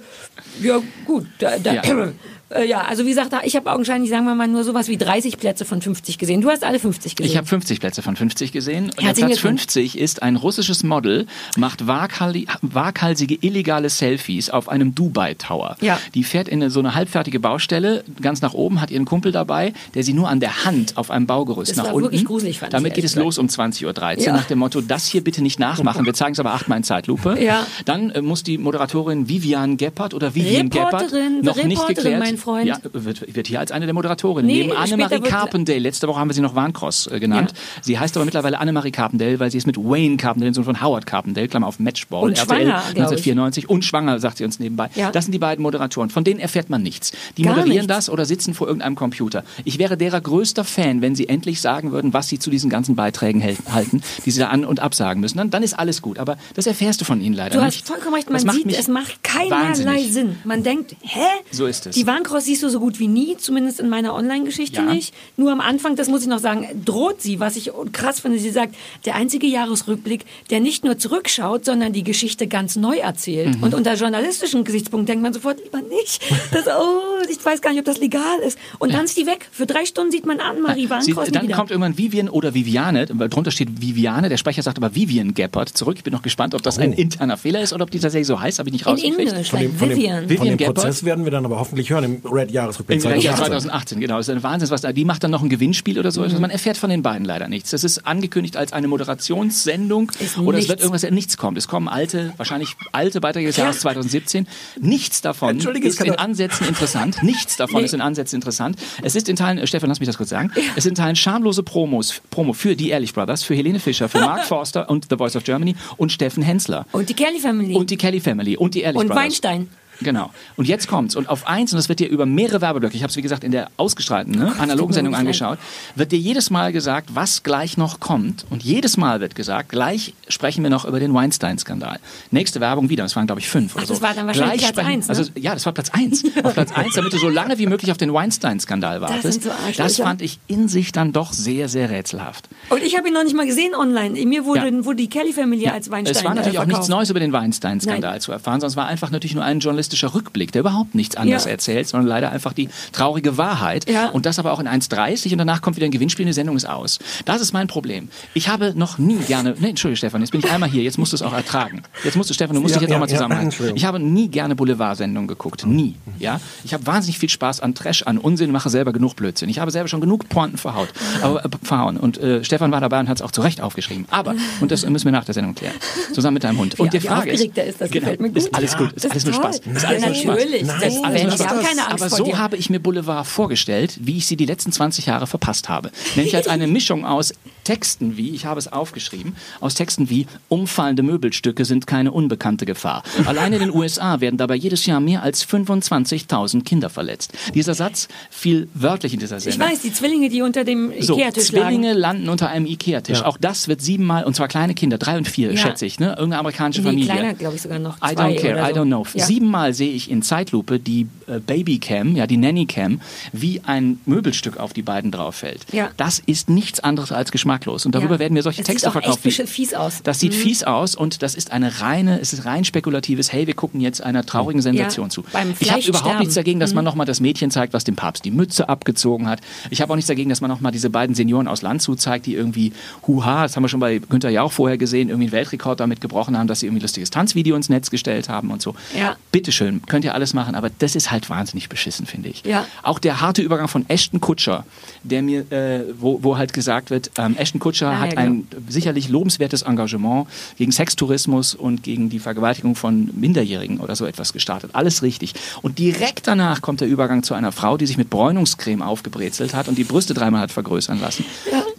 ja 0.61 0.81
gut, 1.05 1.25
da, 1.39 1.57
da, 1.57 1.73
Ja. 1.73 1.81
äh, 2.49 2.67
ja, 2.67 2.81
also 2.81 3.05
wie 3.05 3.09
gesagt, 3.09 3.33
ich 3.43 3.55
habe 3.55 3.71
augenscheinlich, 3.71 4.09
sagen 4.09 4.25
wir 4.25 4.35
mal, 4.35 4.47
nur 4.47 4.63
sowas 4.63 4.87
wie 4.87 4.97
30 4.97 5.37
Plätze 5.37 5.65
von 5.65 5.81
50 5.81 6.17
gesehen. 6.17 6.41
Du 6.41 6.49
hast 6.49 6.63
alle 6.63 6.79
50 6.79 7.15
gesehen. 7.15 7.31
Ich 7.31 7.37
habe 7.37 7.47
50 7.47 7.79
Plätze 7.79 8.01
von 8.01 8.15
50 8.15 8.51
gesehen. 8.51 8.85
Und 8.85 8.97
der 8.97 9.03
Platz 9.13 9.17
Glückwunsch. 9.17 9.61
50 9.61 9.97
ist 9.97 10.21
ein 10.21 10.35
russisches 10.35 10.83
Model, 10.83 11.25
macht 11.57 11.87
waghalsige 11.87 13.35
illegale 13.41 13.89
Selfies 13.89 14.49
auf 14.49 14.69
einem 14.69 14.95
Dubai-Tower. 14.95 15.77
Ja. 15.81 15.99
Die 16.13 16.23
fährt 16.23 16.47
in 16.47 16.69
so 16.69 16.79
eine 16.79 16.95
halbfertige 16.95 17.39
Baustelle, 17.39 18.03
ganz 18.21 18.41
nach 18.41 18.53
oben, 18.53 18.81
hat 18.81 18.91
ihren 18.91 19.05
Kumpel 19.05 19.31
dabei, 19.31 19.73
der 19.95 20.03
sie 20.03 20.13
nur 20.13 20.29
an 20.29 20.39
der 20.39 20.65
Hand 20.65 20.97
auf 20.97 21.11
einem 21.11 21.25
Baugerüst 21.27 21.71
Das 21.71 21.77
nach 21.77 21.85
war 21.85 21.93
unten. 21.95 22.05
wirklich 22.05 22.25
gruselig, 22.25 22.59
fand 22.59 22.69
ich, 22.69 22.77
Damit 22.77 22.93
geht 22.93 23.03
ehrlich 23.03 23.11
es 23.11 23.15
los 23.15 23.37
um 23.37 23.47
20.13 23.47 23.85
Uhr 24.19 24.23
Ja. 24.25 24.33
nach 24.33 24.45
dem 24.45 24.59
Motto, 24.59 24.81
das 24.81 25.07
hier 25.07 25.23
bitte 25.23 25.41
nicht 25.41 25.59
nachmachen. 25.59 26.05
Wir 26.05 26.13
zeigen 26.13 26.33
es 26.33 26.39
aber 26.39 26.53
achtmal 26.53 26.77
in 26.77 26.83
Zeitlupe. 26.83 27.37
Ja. 27.41 27.65
Dann 27.85 28.09
äh, 28.11 28.21
muss 28.21 28.43
die 28.43 28.57
Moderatorin 28.57 29.27
Vivian 29.29 29.77
Geppert 29.77 30.13
oder 30.13 30.35
Vivian 30.35 30.69
Geppert 30.69 30.93
Reporterin, 30.93 31.41
noch 31.41 31.55
nicht 31.55 31.79
Reporterin, 31.79 32.13
geklärt. 32.19 32.32
Dein 32.34 32.39
Freund? 32.39 32.67
Ja, 32.67 32.77
wird, 32.91 33.34
wird 33.36 33.47
hier 33.47 33.59
als 33.59 33.71
eine 33.71 33.86
der 33.86 33.93
Moderatorinnen. 33.93 34.45
Nee, 34.45 34.63
Neben 34.63 34.75
Annemarie 34.77 35.19
Carpendale. 35.21 35.79
Letzte 35.79 36.07
Woche 36.07 36.19
haben 36.19 36.29
wir 36.29 36.34
sie 36.34 36.41
noch 36.41 36.55
Warncross 36.55 37.07
äh, 37.07 37.19
genannt. 37.19 37.53
Sie 37.81 37.97
heißt 37.99 38.15
aber 38.17 38.25
mittlerweile 38.25 38.59
Annemarie 38.59 38.91
Carpendale, 38.91 39.39
weil 39.39 39.51
sie 39.51 39.57
ist 39.57 39.67
mit 39.67 39.77
Wayne 39.77 40.17
Carpendale, 40.17 40.51
dem 40.51 40.55
Sohn 40.55 40.63
von 40.65 40.81
Howard 40.81 41.05
Carpendale, 41.05 41.47
Klammer 41.47 41.67
auf 41.67 41.79
Matchball, 41.79 42.23
Und 42.23 42.38
schwanger, 42.38 42.63
glaub 42.63 42.81
ich. 42.84 42.97
1994 42.97 43.69
und 43.69 43.86
schwanger, 43.86 44.19
sagt 44.19 44.38
sie 44.38 44.43
uns 44.45 44.59
nebenbei. 44.59 44.89
Ja. 44.95 45.11
Das 45.11 45.25
sind 45.25 45.31
die 45.31 45.39
beiden 45.39 45.61
Moderatoren. 45.63 46.09
Von 46.09 46.23
denen 46.23 46.39
erfährt 46.39 46.69
man 46.69 46.81
nichts. 46.84 47.11
Die 47.38 47.43
Gar 47.43 47.55
moderieren 47.55 47.86
nichts. 47.88 47.88
das 48.07 48.09
oder 48.09 48.25
sitzen 48.25 48.53
vor 48.53 48.67
irgendeinem 48.67 48.95
Computer. 48.95 49.43
Ich 49.65 49.79
wäre 49.79 49.97
derer 49.97 50.21
größter 50.21 50.63
Fan, 50.63 51.01
wenn 51.01 51.15
sie 51.15 51.29
endlich 51.29 51.61
sagen 51.61 51.91
würden, 51.91 52.13
was 52.13 52.27
sie 52.29 52.39
zu 52.39 52.49
diesen 52.49 52.69
ganzen 52.69 52.95
Beiträgen 52.95 53.43
halten, 53.71 54.01
die 54.25 54.31
sie 54.31 54.39
da 54.39 54.47
an- 54.49 54.65
und 54.65 54.79
absagen 54.79 55.21
müssen. 55.21 55.38
Dann, 55.38 55.49
dann 55.49 55.63
ist 55.63 55.73
alles 55.77 56.01
gut. 56.01 56.19
Aber 56.19 56.38
das 56.55 56.67
erfährst 56.67 57.01
du 57.01 57.05
von 57.05 57.21
ihnen 57.21 57.36
leider 57.36 57.57
Du 57.59 57.65
nicht. 57.65 57.79
hast 57.79 57.88
vollkommen 57.88 58.15
recht, 58.15 58.29
man 58.29 58.39
sieht, 58.39 58.67
es 58.77 58.88
macht 58.88 59.23
keinerlei 59.23 59.67
wahnsinnig. 59.69 60.13
Sinn. 60.13 60.36
Man 60.43 60.63
denkt, 60.63 60.95
hä? 61.01 61.19
So 61.51 61.65
ist 61.65 61.86
es. 61.88 61.95
Die 61.95 62.05
Warncross 62.24 62.45
siehst 62.45 62.63
du 62.63 62.69
so 62.69 62.80
gut 62.80 62.99
wie 62.99 63.07
nie, 63.07 63.36
zumindest 63.38 63.80
in 63.82 63.89
meiner 63.89 64.13
Online-Geschichte 64.15 64.78
Ja. 64.82 64.93
nicht. 64.93 65.13
Nur 65.36 65.51
am 65.51 65.59
Anfang, 65.59 65.95
das 65.97 66.07
muss 66.07 66.21
ich 66.21 66.28
noch 66.28 66.39
sagen, 66.39 66.67
droht 66.86 67.21
sie, 67.21 67.39
was 67.39 67.55
ich 67.57 67.71
krass 67.91 68.21
finde, 68.21 68.39
sie 68.39 68.49
sagt, 68.49 68.76
der 69.05 69.15
einzige 69.15 69.45
Jahresrückblick, 69.47 70.24
der 70.49 70.61
nicht 70.61 70.86
nur 70.86 70.97
zurückschaut, 70.97 71.65
sondern 71.65 71.91
die 71.91 72.03
Geschichte 72.03 72.47
ganz 72.47 72.76
neu 72.78 72.97
erzählt. 72.97 73.57
Mhm. 73.57 73.63
Und 73.63 73.74
unter 73.74 73.95
journalistischen 73.95 74.63
Gesichtspunkten 74.63 75.05
denkt 75.07 75.21
man 75.24 75.34
sofort, 75.34 75.59
lieber 75.63 75.82
nicht. 75.82 76.21
Das, 76.51 76.65
oh, 76.67 77.26
ich 77.30 77.43
weiß 77.43 77.61
gar 77.61 77.71
nicht, 77.71 77.80
ob 77.80 77.86
das 77.86 77.97
legal 77.99 78.39
ist. 78.45 78.57
Und 78.80 78.93
dann 78.93 79.05
ist 79.05 79.17
die 79.17 79.26
weg. 79.26 79.47
Für 79.51 79.65
drei 79.65 79.86
Stunden 79.86 80.11
sieht 80.11 80.26
man 80.26 80.39
an, 80.39 80.61
Marie 80.61 80.84
Sie, 80.84 80.89
Warncross 80.89 81.30
dann 81.32 81.43
wieder. 81.43 81.55
kommt 81.57 81.71
irgendwann 81.71 81.97
Vivian 81.97 82.30
oder 82.30 82.53
Viviane, 82.53 83.07
weil 83.13 83.28
drunter 83.30 83.51
steht 83.51 83.82
Viviane, 83.82 84.30
der 84.30 84.38
Sprecher 84.38 84.61
sagt 84.63 84.78
aber 84.78 84.95
Vivian 84.95 85.34
Geppert 85.34 85.69
zurück. 85.69 85.95
Ich 85.97 86.03
bin 86.03 86.13
noch 86.13 86.21
gespannt, 86.21 86.55
ob 86.55 86.61
das 86.63 86.80
ein 86.80 86.93
interner 86.93 87.38
Fehler 87.38 87.61
ist 87.61 87.74
oder 87.74 87.84
ob 87.84 87.91
die 87.91 87.99
tatsächlich 87.99 88.28
so 88.28 88.39
heißt, 88.39 88.59
habe 88.59 88.69
ich 88.69 88.74
nicht 88.74 88.86
in 88.86 88.91
rausgekriegt. 88.91 89.19
Englisch, 89.32 89.49
Von 89.49 89.59
dem, 89.59 89.76
von 89.76 89.89
dem, 89.89 89.97
Vivian. 89.97 90.19
von 90.21 90.30
Vivian 90.30 90.47
dem 90.47 90.57
Geppert? 90.57 90.76
Prozess 90.76 91.03
werden 91.03 91.24
wir 91.26 91.32
dann 91.32 91.45
aber 91.45 91.59
hoffentlich 91.59 91.89
hören 91.89 92.03
im 92.24 92.32
Red-Jahresrückblick 92.32 93.03
Im 93.03 93.11
Jahr 93.22 93.36
2018. 93.36 93.45
2018, 93.59 93.99
genau. 93.99 94.18
Das 94.18 94.28
ist 94.28 94.36
ein 94.36 94.43
Wahnsinn, 94.43 94.70
was 94.70 94.82
da, 94.82 94.91
die 94.93 95.05
macht 95.05 95.24
dann 95.24 95.32
noch 95.32 95.41
ein 95.43 95.49
Gewinnspiel 95.49 95.99
oder 95.99 96.11
so. 96.11 96.22
Mhm. 96.22 96.26
Also 96.26 96.39
man 96.39 96.49
erfährt 96.51 96.78
von 96.78 96.89
den 96.89 97.01
beiden 97.03 97.26
leider 97.26 97.47
nichts. 97.47 97.72
Das 97.72 97.84
ist 97.84 98.05
angekündigt 98.07 98.57
als 98.57 98.74
eine 98.74 98.88
Moderationssendung 98.88 100.11
Ist 100.20 100.38
oder 100.38 100.49
es 100.57 100.64
nichts. 100.64 100.70
wird 100.70 100.80
irgendwas, 100.82 101.09
nichts 101.11 101.38
kommt. 101.38 101.57
Es 101.57 101.68
kommen 101.68 101.88
alte, 101.88 102.34
wahrscheinlich 102.38 102.76
alte 102.91 103.22
Beiträge 103.22 103.47
des 103.47 103.57
Jahres 103.57 103.80
2017. 103.80 104.47
Nichts 104.80 105.22
davon 105.22 105.49
Entschuldige, 105.49 105.88
es 105.88 105.95
ist 105.95 106.05
in 106.05 106.16
Ansätzen 106.16 106.68
interessant. 106.68 107.22
Nichts 107.24 107.57
davon 107.57 107.80
Nee. 107.80 107.86
ist 107.86 107.93
in 107.93 108.01
Ansätzen 108.01 108.36
interessant. 108.38 108.78
Es 109.01 109.16
ist 109.16 109.30
in 109.30 109.36
Teilen, 109.36 109.57
äh, 109.57 109.68
Stefan, 109.68 109.89
lass 109.89 109.99
mich 109.99 110.07
das 110.07 110.18
kurz 110.18 110.30
sagen, 110.30 110.51
es 110.76 110.84
sind 110.84 110.91
in 110.97 111.03
Teilen 111.03 111.16
schamlose 111.16 111.64
Promos, 111.64 112.22
Promo 112.30 112.53
für 112.53 112.76
die 112.76 112.89
Ehrlich 112.89 113.14
Brothers, 113.14 113.43
für 113.43 113.55
Helene 113.55 113.80
Fischer, 113.80 114.09
für 114.09 114.20
Mark 114.20 114.43
Forster 114.45 114.89
und 114.89 115.07
The 115.09 115.16
Voice 115.18 115.36
of 115.36 115.43
Germany 115.43 115.76
und 115.97 116.11
Steffen 116.11 116.43
Hensler. 116.43 116.86
Und 116.91 117.09
die 117.09 117.14
Kelly 117.14 117.39
Family. 117.39 117.74
Und 117.76 117.89
die 117.89 117.97
Kelly 117.97 118.20
Family 118.20 118.57
und 118.57 118.76
die 118.76 118.82
Ehrlich 118.82 118.99
Und 119.01 119.07
Brothers. 119.07 119.24
Weinstein. 119.24 119.70
Genau. 120.03 120.31
Und 120.55 120.67
jetzt 120.67 120.87
kommt's. 120.87 121.15
Und 121.15 121.29
auf 121.29 121.47
eins, 121.47 121.73
und 121.73 121.77
das 121.77 121.89
wird 121.89 121.99
dir 121.99 122.09
über 122.09 122.25
mehrere 122.25 122.61
Werbeblöcke, 122.61 122.95
ich 122.95 123.03
habe 123.03 123.09
es 123.09 123.15
wie 123.17 123.21
gesagt 123.21 123.43
in 123.43 123.51
der 123.51 123.69
ausgestrahlten, 123.77 124.33
ne, 124.37 124.53
analogen 124.59 124.93
Sendung 124.93 125.15
angeschaut, 125.15 125.57
wird 125.95 126.11
dir 126.11 126.19
jedes 126.19 126.49
Mal 126.49 126.71
gesagt, 126.71 127.09
was 127.13 127.43
gleich 127.43 127.77
noch 127.77 127.99
kommt. 127.99 128.45
Und 128.49 128.63
jedes 128.63 128.97
Mal 128.97 129.19
wird 129.21 129.35
gesagt, 129.35 129.69
gleich 129.69 130.13
sprechen 130.27 130.63
wir 130.63 130.69
noch 130.69 130.85
über 130.85 130.99
den 130.99 131.13
Weinstein-Skandal. 131.13 131.99
Nächste 132.31 132.59
Werbung 132.59 132.89
wieder, 132.89 133.03
das 133.03 133.15
waren 133.15 133.25
glaube 133.25 133.41
ich 133.41 133.47
fünf 133.49 133.75
oder 133.75 133.83
Ach, 133.83 133.87
so. 133.87 133.93
das 133.93 134.01
war 134.01 134.13
dann 134.13 134.27
wahrscheinlich 134.27 134.59
Gleich 134.61 134.73
Platz 134.73 134.85
eins, 134.87 135.07
ne? 135.07 135.15
Also, 135.17 135.31
ja, 135.35 135.53
das 135.53 135.65
war 135.65 135.73
Platz 135.73 135.89
eins. 135.91 136.23
auf 136.43 136.53
Platz 136.53 136.71
eins, 136.75 136.93
damit 136.95 137.13
du 137.13 137.17
so 137.17 137.29
lange 137.29 137.57
wie 137.57 137.67
möglich 137.67 137.91
auf 137.91 137.97
den 137.97 138.13
Weinstein-Skandal 138.13 139.01
wartest. 139.01 139.23
sind 139.23 139.43
so 139.43 139.49
das 139.77 139.97
fand 139.97 140.21
ich 140.21 140.39
in 140.47 140.67
sich 140.67 140.91
dann 140.91 141.13
doch 141.13 141.33
sehr, 141.33 141.69
sehr 141.69 141.89
rätselhaft. 141.89 142.47
Und 142.69 142.83
ich 142.83 142.97
habe 142.97 143.07
ihn 143.07 143.13
noch 143.13 143.23
nicht 143.23 143.35
mal 143.35 143.45
gesehen 143.45 143.73
online. 143.75 144.23
Mir 144.25 144.45
wurde, 144.45 144.69
Ja. 144.69 144.85
wurde 144.85 144.97
die 144.97 145.09
Kelly 145.09 145.33
Family 145.33 145.67
als 145.67 145.89
Weinstein 145.89 146.15
Es 146.15 146.23
war 146.23 146.33
natürlich 146.35 146.57
äh, 146.57 146.61
auch 146.61 146.65
nichts. 146.65 146.87
Neues 146.87 147.09
über 147.09 147.19
den 147.19 147.31
Weinstein-Skandal 147.33 148.21
zu 148.21 148.31
erfahren, 148.31 148.59
sondern 148.59 148.69
es 148.71 148.75
war 148.75 148.87
einfach 148.87 149.11
natürlich 149.11 149.35
nur 149.35 149.43
ein 149.43 149.59
journalistischer 149.93 150.13
Rückblick, 150.13 150.51
der 150.51 150.61
überhaupt 150.61 150.95
nichts 150.95 151.15
anderes 151.15 151.45
Ja. 151.45 151.51
erzählt, 151.51 151.87
sondern 151.87 152.07
leider 152.07 152.31
einfach 152.31 152.53
die 152.53 152.69
traurige 152.91 153.37
Wahrheit. 153.37 153.89
Ja. 153.89 154.09
Und 154.09 154.25
das 154.25 154.39
aber 154.39 154.51
auch 154.53 154.59
in 154.59 154.67
1,30 154.67 155.31
und 155.31 155.37
danach 155.37 155.61
kommt 155.61 155.75
wieder 155.77 155.85
ein 155.85 155.91
Gewinnspiel, 155.91 156.25
die 156.25 156.33
Sendung 156.33 156.55
ist 156.55 156.65
aus. 156.67 156.99
Das 157.25 157.41
ist 157.41 157.53
mein 157.53 157.67
Problem. 157.67 158.09
Ich 158.33 158.47
habe 158.49 158.73
noch 158.75 158.97
nie 158.97 159.17
gerne, 159.17 159.55
nee, 159.59 159.69
Entschuldige 159.69 159.97
Stefan, 159.97 160.21
jetzt 160.21 160.31
bin 160.31 160.39
ich 160.41 160.51
einmal 160.51 160.69
hier, 160.69 160.83
jetzt 160.83 160.97
musst 160.97 161.11
du 161.13 161.15
es 161.15 161.21
auch 161.21 161.33
ertragen. 161.33 161.83
Jetzt 162.03 162.15
musst 162.15 162.29
du, 162.29 162.33
Stefan, 162.33 162.55
du 162.55 162.61
musst 162.61 162.75
Ja, 162.75 162.79
dich 162.79 162.83
jetzt 162.83 162.91
ja, 162.91 162.97
auch 162.97 162.99
mal 163.01 163.07
zusammenhalten. 163.09 163.47
Entschuldigung. 163.49 163.77
ich 163.77 163.85
habe 163.85 163.99
nie 163.99 164.27
gerne 164.29 164.55
Boulevard-Sendungen 164.55 165.27
geguckt. 165.27 165.65
Nie. 165.65 165.95
Ja? 166.19 166.39
Ich 166.63 166.73
habe 166.73 166.85
wahnsinnig 166.85 167.19
viel 167.19 167.29
Spaß 167.29 167.59
an 167.61 167.75
Trash, 167.75 168.03
an 168.03 168.17
Unsinn, 168.17 168.51
mache 168.51 168.69
selber 168.69 168.93
genug 168.93 169.15
Blödsinn. 169.15 169.49
Ich 169.49 169.59
habe 169.59 169.71
selber 169.71 169.87
schon 169.87 170.01
genug 170.01 170.29
Pointen 170.29 170.57
verhaut, 170.57 170.89
aber, 171.21 171.43
äh, 171.45 171.49
verhauen. 171.63 171.97
Und 171.97 172.17
äh, 172.17 172.43
Stefan 172.43 172.71
war 172.71 172.81
dabei 172.81 172.99
und 172.99 173.09
hat 173.09 173.17
es 173.17 173.21
auch 173.21 173.31
zu 173.31 173.41
Recht 173.41 173.61
aufgeschrieben. 173.61 174.05
Aber, 174.09 174.35
und 174.61 174.71
das 174.71 174.85
müssen 174.87 175.05
wir 175.05 175.11
nach 175.11 175.25
der 175.25 175.33
Sendung 175.33 175.55
klären, 175.55 175.75
zusammen 176.13 176.35
mit 176.35 176.43
deinem 176.43 176.57
Hund. 176.59 176.79
Und 176.79 176.93
Ja, 176.93 176.99
die 176.99 177.07
Frage 177.07 177.31
ist, 177.31 177.43
ist, 177.43 177.55
das 177.81 177.89
genau, 177.91 178.01
gefällt 178.01 178.19
mir 178.21 178.29
gut. 178.29 178.37
ist 178.37 178.53
alles 178.55 178.77
gut, 178.77 178.91
ist 178.93 179.05
Das 179.05 179.11
alles 179.11 179.23
ist 179.25 179.31
nur 179.31 179.41
toll. 179.41 179.53
Spaß. 179.53 179.72
Spaß. 179.80 180.01
natürlich. 180.01 180.63
Nein, 180.63 180.80
Das- 180.82 180.93
ist 180.93 181.39
ich 181.41 181.47
habe 181.47 181.61
keine 181.63 181.88
Angst 181.88 182.03
Aber 182.03 182.09
so 182.09 182.24
dir. 182.24 182.38
habe 182.38 182.57
ich 182.57 182.69
mir 182.69 182.80
Boulevard 182.80 183.26
vorgestellt, 183.28 183.97
wie 184.01 184.17
ich 184.17 184.26
sie 184.28 184.36
die 184.38 184.45
letzten 184.45 184.71
20 184.71 185.05
Jahre 185.05 185.28
verpasst 185.28 185.69
habe. 185.69 185.91
Nämlich 186.15 186.36
als 186.36 186.47
eine 186.47 186.67
Mischung 186.67 187.05
aus 187.05 187.34
Texten 187.64 188.18
wie, 188.18 188.30
ich 188.32 188.45
habe 188.45 188.59
es 188.59 188.72
aufgeschrieben, 188.72 189.36
aus 189.59 189.76
Texten 189.76 190.09
wie 190.09 190.28
umfallende 190.49 191.03
Möbelstücke 191.03 191.66
sind 191.66 191.88
keine 191.88 192.11
unbekannte 192.11 192.66
Gefahr. 192.66 193.03
Allein 193.26 193.53
in 193.53 193.59
den 193.59 193.74
USA 193.74 194.20
werden 194.22 194.38
dabei 194.38 194.55
jedes 194.55 194.86
Jahr 194.86 194.99
mehr 194.99 195.24
als 195.24 195.45
25.000 195.47 196.64
Kinder 196.64 196.89
verletzt. 196.89 197.34
Dieser 197.53 197.74
Satz 197.74 198.07
fiel 198.30 198.68
wörtlich 198.74 199.14
in 199.14 199.20
dieser 199.20 199.38
Ich 199.38 199.43
Sendung. 199.43 199.70
weiß, 199.70 199.82
die 199.82 199.93
Zwillinge, 199.93 200.30
die 200.30 200.41
unter 200.41 200.64
dem 200.64 200.91
So, 200.99 201.16
Ikea-Tisch 201.18 201.45
Zwillinge 201.45 201.89
lagen. 201.93 201.99
landen 201.99 202.30
unter 202.30 202.49
einem 202.49 202.66
Ikea-Tisch. 202.66 203.20
Ja. 203.20 203.26
Auch 203.26 203.38
das 203.39 203.68
wird 203.68 203.82
siebenmal, 203.82 204.24
und 204.26 204.36
zwar 204.36 204.47
kleine 204.47 204.74
Kinder, 204.74 204.97
drei 204.97 205.18
und 205.18 205.28
vier, 205.28 205.51
Ja. 205.51 205.57
schätze 205.57 205.86
ich, 205.86 205.99
ne? 205.99 206.09
Irgendeine 206.09 206.39
amerikanische 206.39 206.82
Nee, 206.82 206.88
Familie. 206.89 207.14
kleiner, 207.14 207.34
glaube 207.34 207.55
ich, 207.55 207.61
sogar 207.61 207.80
noch. 207.80 207.97
I 207.97 208.16
Zwei 208.16 208.36
don't 208.36 208.41
care, 208.41 208.53
oder 208.53 208.70
I 208.70 208.74
so. 208.74 208.80
don't 208.82 208.86
know. 208.88 209.05
Ja. 209.14 209.26
Siebenmal 209.26 209.74
sehe 209.74 209.91
ich 209.91 210.09
in 210.11 210.22
Zeitlupe 210.22 210.80
die 210.80 211.07
Babycam, 211.45 212.15
ja 212.15 212.28
die 212.28 212.38
Nannycam, 212.38 213.01
wie 213.32 213.61
ein 213.65 213.99
Möbelstück 214.05 214.57
auf 214.57 214.74
die 214.74 214.82
beiden 214.82 215.11
drauf 215.11 215.36
fällt. 215.36 215.65
Ja. 215.71 215.89
Das 215.97 216.19
ist 216.26 216.49
nichts 216.49 216.80
anderes 216.82 217.11
als 217.11 217.32
geschmacklos. 217.32 217.86
Und 217.86 217.95
darüber 217.95 218.15
Ja. 218.15 218.19
werden 218.19 218.34
mir 218.34 218.43
solche 218.43 218.61
Das 218.61 218.67
Texte 218.67 218.88
sieht 218.88 218.91
verkauft. 218.93 219.26
echt 219.26 219.39
wie- 219.39 219.43
besch- 219.43 219.47
fies 219.47 219.74
aus. 219.74 220.01
Das 220.03 220.19
sieht 220.19 220.34
Mhm. 220.34 220.38
fies 220.38 220.63
aus 220.63 220.95
und 220.95 221.21
das 221.21 221.36
ist 221.36 221.51
eine 221.51 221.82
reine, 221.82 222.19
es 222.19 222.34
ist 222.34 222.45
rein 222.45 222.65
spekulatives, 222.65 223.32
hey, 223.32 223.47
wir 223.47 223.53
gucken 223.53 223.82
jetzt 223.82 224.01
einer 224.03 224.26
traurigen 224.26 224.61
Sensation 224.61 225.05
Ja, 225.07 225.09
zu. 225.09 225.24
beim 225.32 225.53
ich 225.59 225.71
habe 225.71 225.82
überhaupt 225.82 226.19
nichts 226.19 226.36
dagegen, 226.36 226.59
dass 226.59 226.71
Mhm. 226.71 226.76
man 226.78 226.86
nochmal 226.86 227.05
das 227.05 227.19
Mädchen 227.19 227.51
zeigt, 227.51 227.74
was 227.74 227.84
dem 227.84 227.95
Papst 227.95 228.26
die 228.26 228.32
Mütze 228.32 228.69
abgezogen 228.69 229.28
hat. 229.28 229.39
Ich 229.69 229.82
habe 229.82 229.91
auch 229.91 229.95
nichts 229.95 230.07
dagegen, 230.07 230.30
dass 230.30 230.41
man 230.41 230.49
nochmal 230.49 230.71
diese 230.71 230.89
beiden 230.89 231.15
Senioren 231.15 231.47
aus 231.47 231.61
Landshut 231.61 232.01
zeigt, 232.01 232.26
die 232.26 232.34
irgendwie, 232.36 232.74
huha, 233.07 233.43
das 233.43 233.55
haben 233.55 233.63
wir 233.63 233.69
schon 233.69 233.80
bei 233.80 233.99
Günther 233.99 234.30
Jauch 234.30 234.51
vorher 234.51 234.78
gesehen, 234.78 235.09
irgendwie 235.09 235.26
einen 235.28 235.32
Weltrekord 235.34 235.80
damit 235.80 236.01
gebrochen 236.01 236.38
haben, 236.38 236.47
dass 236.47 236.59
sie 236.61 236.67
irgendwie 236.67 236.82
lustiges 236.82 237.09
Tanzvideo 237.09 237.55
ins 237.55 237.69
Netz 237.69 237.89
gestellt 237.91 238.30
haben 238.30 238.51
und 238.51 238.61
so. 238.61 238.76
Ja. 238.97 239.15
Bitteschön, 239.32 239.82
könnt 239.88 240.05
ihr 240.05 240.13
alles 240.15 240.34
machen, 240.34 240.55
aber 240.55 240.69
das 240.80 240.95
ist 240.95 241.11
halt 241.14 241.30
wahnsinnig 241.30 241.70
beschissen, 241.70 242.05
finde 242.05 242.30
ich. 242.30 242.43
Ja. 242.45 242.66
Auch 242.82 242.99
der 242.99 243.22
harte 243.22 243.41
Übergang 243.41 243.70
von 243.70 243.86
Ashton 243.88 244.20
Kutscher, 244.20 244.66
der 245.03 245.22
mir, 245.22 245.49
äh, 245.51 245.86
wo, 245.97 246.22
wo 246.22 246.38
halt 246.38 246.51
gesagt 246.51 246.89
wird, 246.89 247.11
ähm, 247.18 247.38
Ashton 247.38 247.59
Kutscher 247.59 247.91
ja, 247.91 247.99
hat 247.99 248.09
genau. 248.11 248.22
ein 248.22 248.47
sicherlich 248.68 249.07
lobenswertes 249.07 249.61
Engagement 249.61 250.28
gegen 250.57 250.72
Sextourismus 250.72 251.55
und 251.55 251.84
gegen 251.84 252.09
die 252.09 252.20
Vergewaltigung 252.20 252.76
von 252.76 253.09
Minderjährigen 253.14 253.80
oder 253.80 253.95
so 253.95 254.05
etwas 254.05 254.34
gestartet. 254.34 254.72
Alles 254.74 255.03
richtig. 255.03 255.34
Und 255.61 255.80
direkt 255.80 256.28
danach 256.28 256.61
kommt 256.61 256.82
der 256.82 256.88
Übergang 256.88 257.24
zu 257.24 257.34
einer 257.34 257.51
Frau, 257.51 257.78
die 257.78 257.86
sich 257.86 257.97
mit 257.97 258.09
Bräunungscreme 258.09 258.82
aufgebrezelt 258.82 259.53
hat 259.53 259.68
und 259.68 259.78
die 259.78 259.84
Brüste 259.84 260.14
dreimal 260.14 260.41
hat 260.41 260.51
vergrößern 260.51 260.99
lassen. 260.99 261.26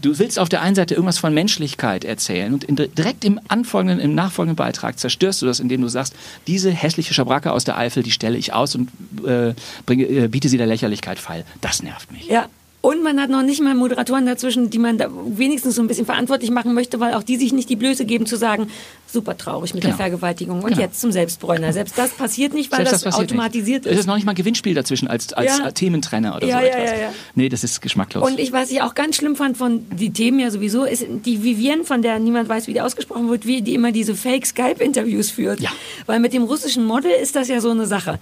Du 0.01 0.19
willst 0.19 0.39
auf 0.39 0.49
der 0.49 0.63
einen 0.63 0.75
Seite 0.75 0.95
irgendwas 0.95 1.19
von 1.19 1.33
Menschlichkeit 1.33 2.05
erzählen 2.05 2.53
und 2.53 2.65
in, 2.65 2.77
direkt 2.77 3.25
im 3.25 3.41
anfolgenden, 3.49 4.01
im 4.01 4.15
nachfolgenden 4.15 4.57
Beitrag 4.57 4.99
zerstörst 4.99 5.43
du 5.43 5.47
das, 5.47 5.61
indem 5.61 5.81
du 5.81 5.89
sagst, 5.89 6.15
diese 6.47 6.71
hässliche 6.71 7.15
Schabracke 7.15 7.53
aus 7.53 7.65
der 7.65 7.79
Eifel, 7.79 8.03
die 8.03 8.11
stelle 8.11 8.37
ich 8.37 8.53
aus 8.53 8.75
und 8.75 8.91
äh, 9.27 9.55
bringe, 9.87 10.05
äh, 10.05 10.29
biete 10.29 10.49
sie 10.49 10.59
der 10.59 10.67
Lächerlichkeit 10.67 11.19
feil. 11.19 11.45
Das 11.61 11.83
nervt 11.83 12.13
mich. 12.13 12.27
Ja. 12.27 12.49
Und 12.81 13.03
man 13.03 13.19
hat 13.19 13.31
noch 13.31 13.43
nicht 13.43 13.63
mal 13.63 13.75
Moderatoren 13.75 14.27
dazwischen, 14.27 14.69
die 14.69 14.79
man 14.79 14.99
da 14.99 15.09
wenigstens 15.11 15.77
so 15.77 15.81
ein 15.81 15.89
bisschen 15.89 16.05
verantwortlich 16.05 16.51
machen 16.51 16.75
möchte, 16.75 17.01
weil 17.01 17.15
auch 17.15 17.23
die 17.23 17.39
sich 17.39 17.55
nicht 17.55 17.71
die 17.71 17.77
Blöße 17.77 18.05
geben 18.05 18.27
zu 18.27 18.37
sagen, 18.37 18.69
super 19.15 19.37
traurig 19.39 19.73
mit 19.73 19.83
Genau. 19.83 19.97
der 19.97 20.05
Vergewaltigung 20.05 20.61
und 20.63 20.69
Genau. 20.71 20.81
jetzt 20.83 21.01
zum 21.01 21.11
Selbstbräuner. 21.13 21.73
Selbst 21.73 21.97
das 21.97 22.11
passiert 22.11 22.53
nicht, 22.53 22.71
weil 22.71 22.81
Selbst 22.81 22.93
das, 22.93 23.05
passiert 23.05 23.31
automatisiert 23.31 23.85
nicht. 23.85 23.87
Es 23.87 23.93
ist. 23.95 24.01
ist 24.01 24.07
noch 24.07 24.17
nicht 24.17 24.27
mal 24.27 24.33
ein 24.33 24.37
Gewinnspiel 24.37 24.75
dazwischen 24.75 25.09
als, 25.09 25.33
als 25.33 25.59
Ja. 25.59 25.71
Thementrenner 25.71 26.37
oder 26.37 26.47
Ja, 26.47 26.59
so 26.59 26.65
ja, 26.67 26.71
etwas. 26.73 26.91
ja, 26.91 26.97
ja. 27.05 27.13
Nee, 27.35 27.49
das 27.49 27.65
ist 27.65 27.81
geschmacklos. 27.81 28.23
Und 28.29 28.39
ich, 28.39 28.53
was 28.53 28.71
ich 28.71 28.83
auch 28.83 28.95
ganz 28.95 29.17
schlimm 29.17 29.37
fand 29.37 29.57
von 29.57 29.87
die 29.91 30.13
Themen 30.13 30.39
ja 30.41 30.51
sowieso, 30.51 30.85
ist 30.85 31.07
die 31.25 31.43
Vivienne, 31.43 31.85
von 31.85 32.03
der 32.03 32.19
niemand 32.19 32.49
weiß, 32.49 32.67
wie 32.67 32.75
die 32.75 32.81
ausgesprochen 32.83 33.31
wird, 33.31 33.47
wie 33.47 33.63
die 33.63 33.75
immer 33.75 33.93
diese 33.93 34.15
Fake-Skype-Interviews 34.15 35.31
führt. 35.31 35.61
Ja. 35.61 35.71
Weil 36.07 36.21
mit 36.21 36.33
dem 36.33 36.43
russischen 36.43 36.85
Model 36.85 37.11
ist 37.11 37.37
das 37.37 37.49
ja 37.49 37.61
so 37.61 37.71
eine 37.71 37.87
Sache. 37.87 38.19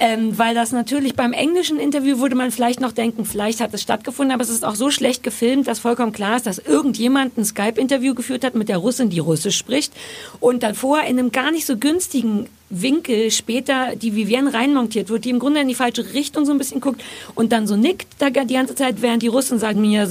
Ähm, 0.00 0.38
weil 0.38 0.54
das 0.54 0.72
natürlich 0.72 1.14
beim 1.14 1.32
englischen 1.32 1.78
Interview 1.78 2.18
würde 2.20 2.34
man 2.36 2.50
vielleicht 2.50 2.80
noch 2.80 2.92
denken, 2.92 3.24
vielleicht 3.24 3.60
hat 3.60 3.72
es 3.74 3.82
stattgefunden, 3.82 4.32
aber 4.32 4.42
es 4.42 4.50
ist 4.50 4.64
auch 4.64 4.74
so 4.76 4.90
schlecht 4.90 5.22
gefilmt, 5.22 5.66
dass 5.66 5.78
vollkommen 5.78 6.12
klar 6.12 6.36
ist, 6.36 6.46
dass 6.46 6.58
irgendjemand 6.58 7.36
ein 7.38 7.44
Skype-Interview 7.44 8.14
geführt 8.14 8.44
hat 8.44 8.54
mit 8.54 8.68
der 8.68 8.76
Russin, 8.78 9.10
die 9.10 9.18
Russisch 9.18 9.56
spricht 9.56 9.92
und 10.40 10.62
davor 10.62 11.00
in 11.00 11.18
einem 11.18 11.32
gar 11.32 11.50
nicht 11.50 11.66
so 11.66 11.76
günstigen 11.76 12.48
Winkel 12.68 13.30
später 13.30 13.94
die 13.94 14.16
Vivienne 14.16 14.52
reinmontiert 14.52 15.08
wird, 15.08 15.24
die 15.24 15.30
im 15.30 15.38
Grunde 15.38 15.60
in 15.60 15.68
die 15.68 15.74
falsche 15.74 16.14
Richtung 16.14 16.44
so 16.44 16.52
ein 16.52 16.58
bisschen 16.58 16.80
guckt 16.80 17.00
und 17.36 17.52
dann 17.52 17.66
so 17.66 17.76
nickt 17.76 18.08
da 18.18 18.30
die 18.30 18.54
ganze 18.54 18.74
Zeit, 18.74 19.02
während 19.02 19.22
die 19.22 19.28
Russen 19.28 19.58
sagen, 19.58 19.80
mir 19.80 20.06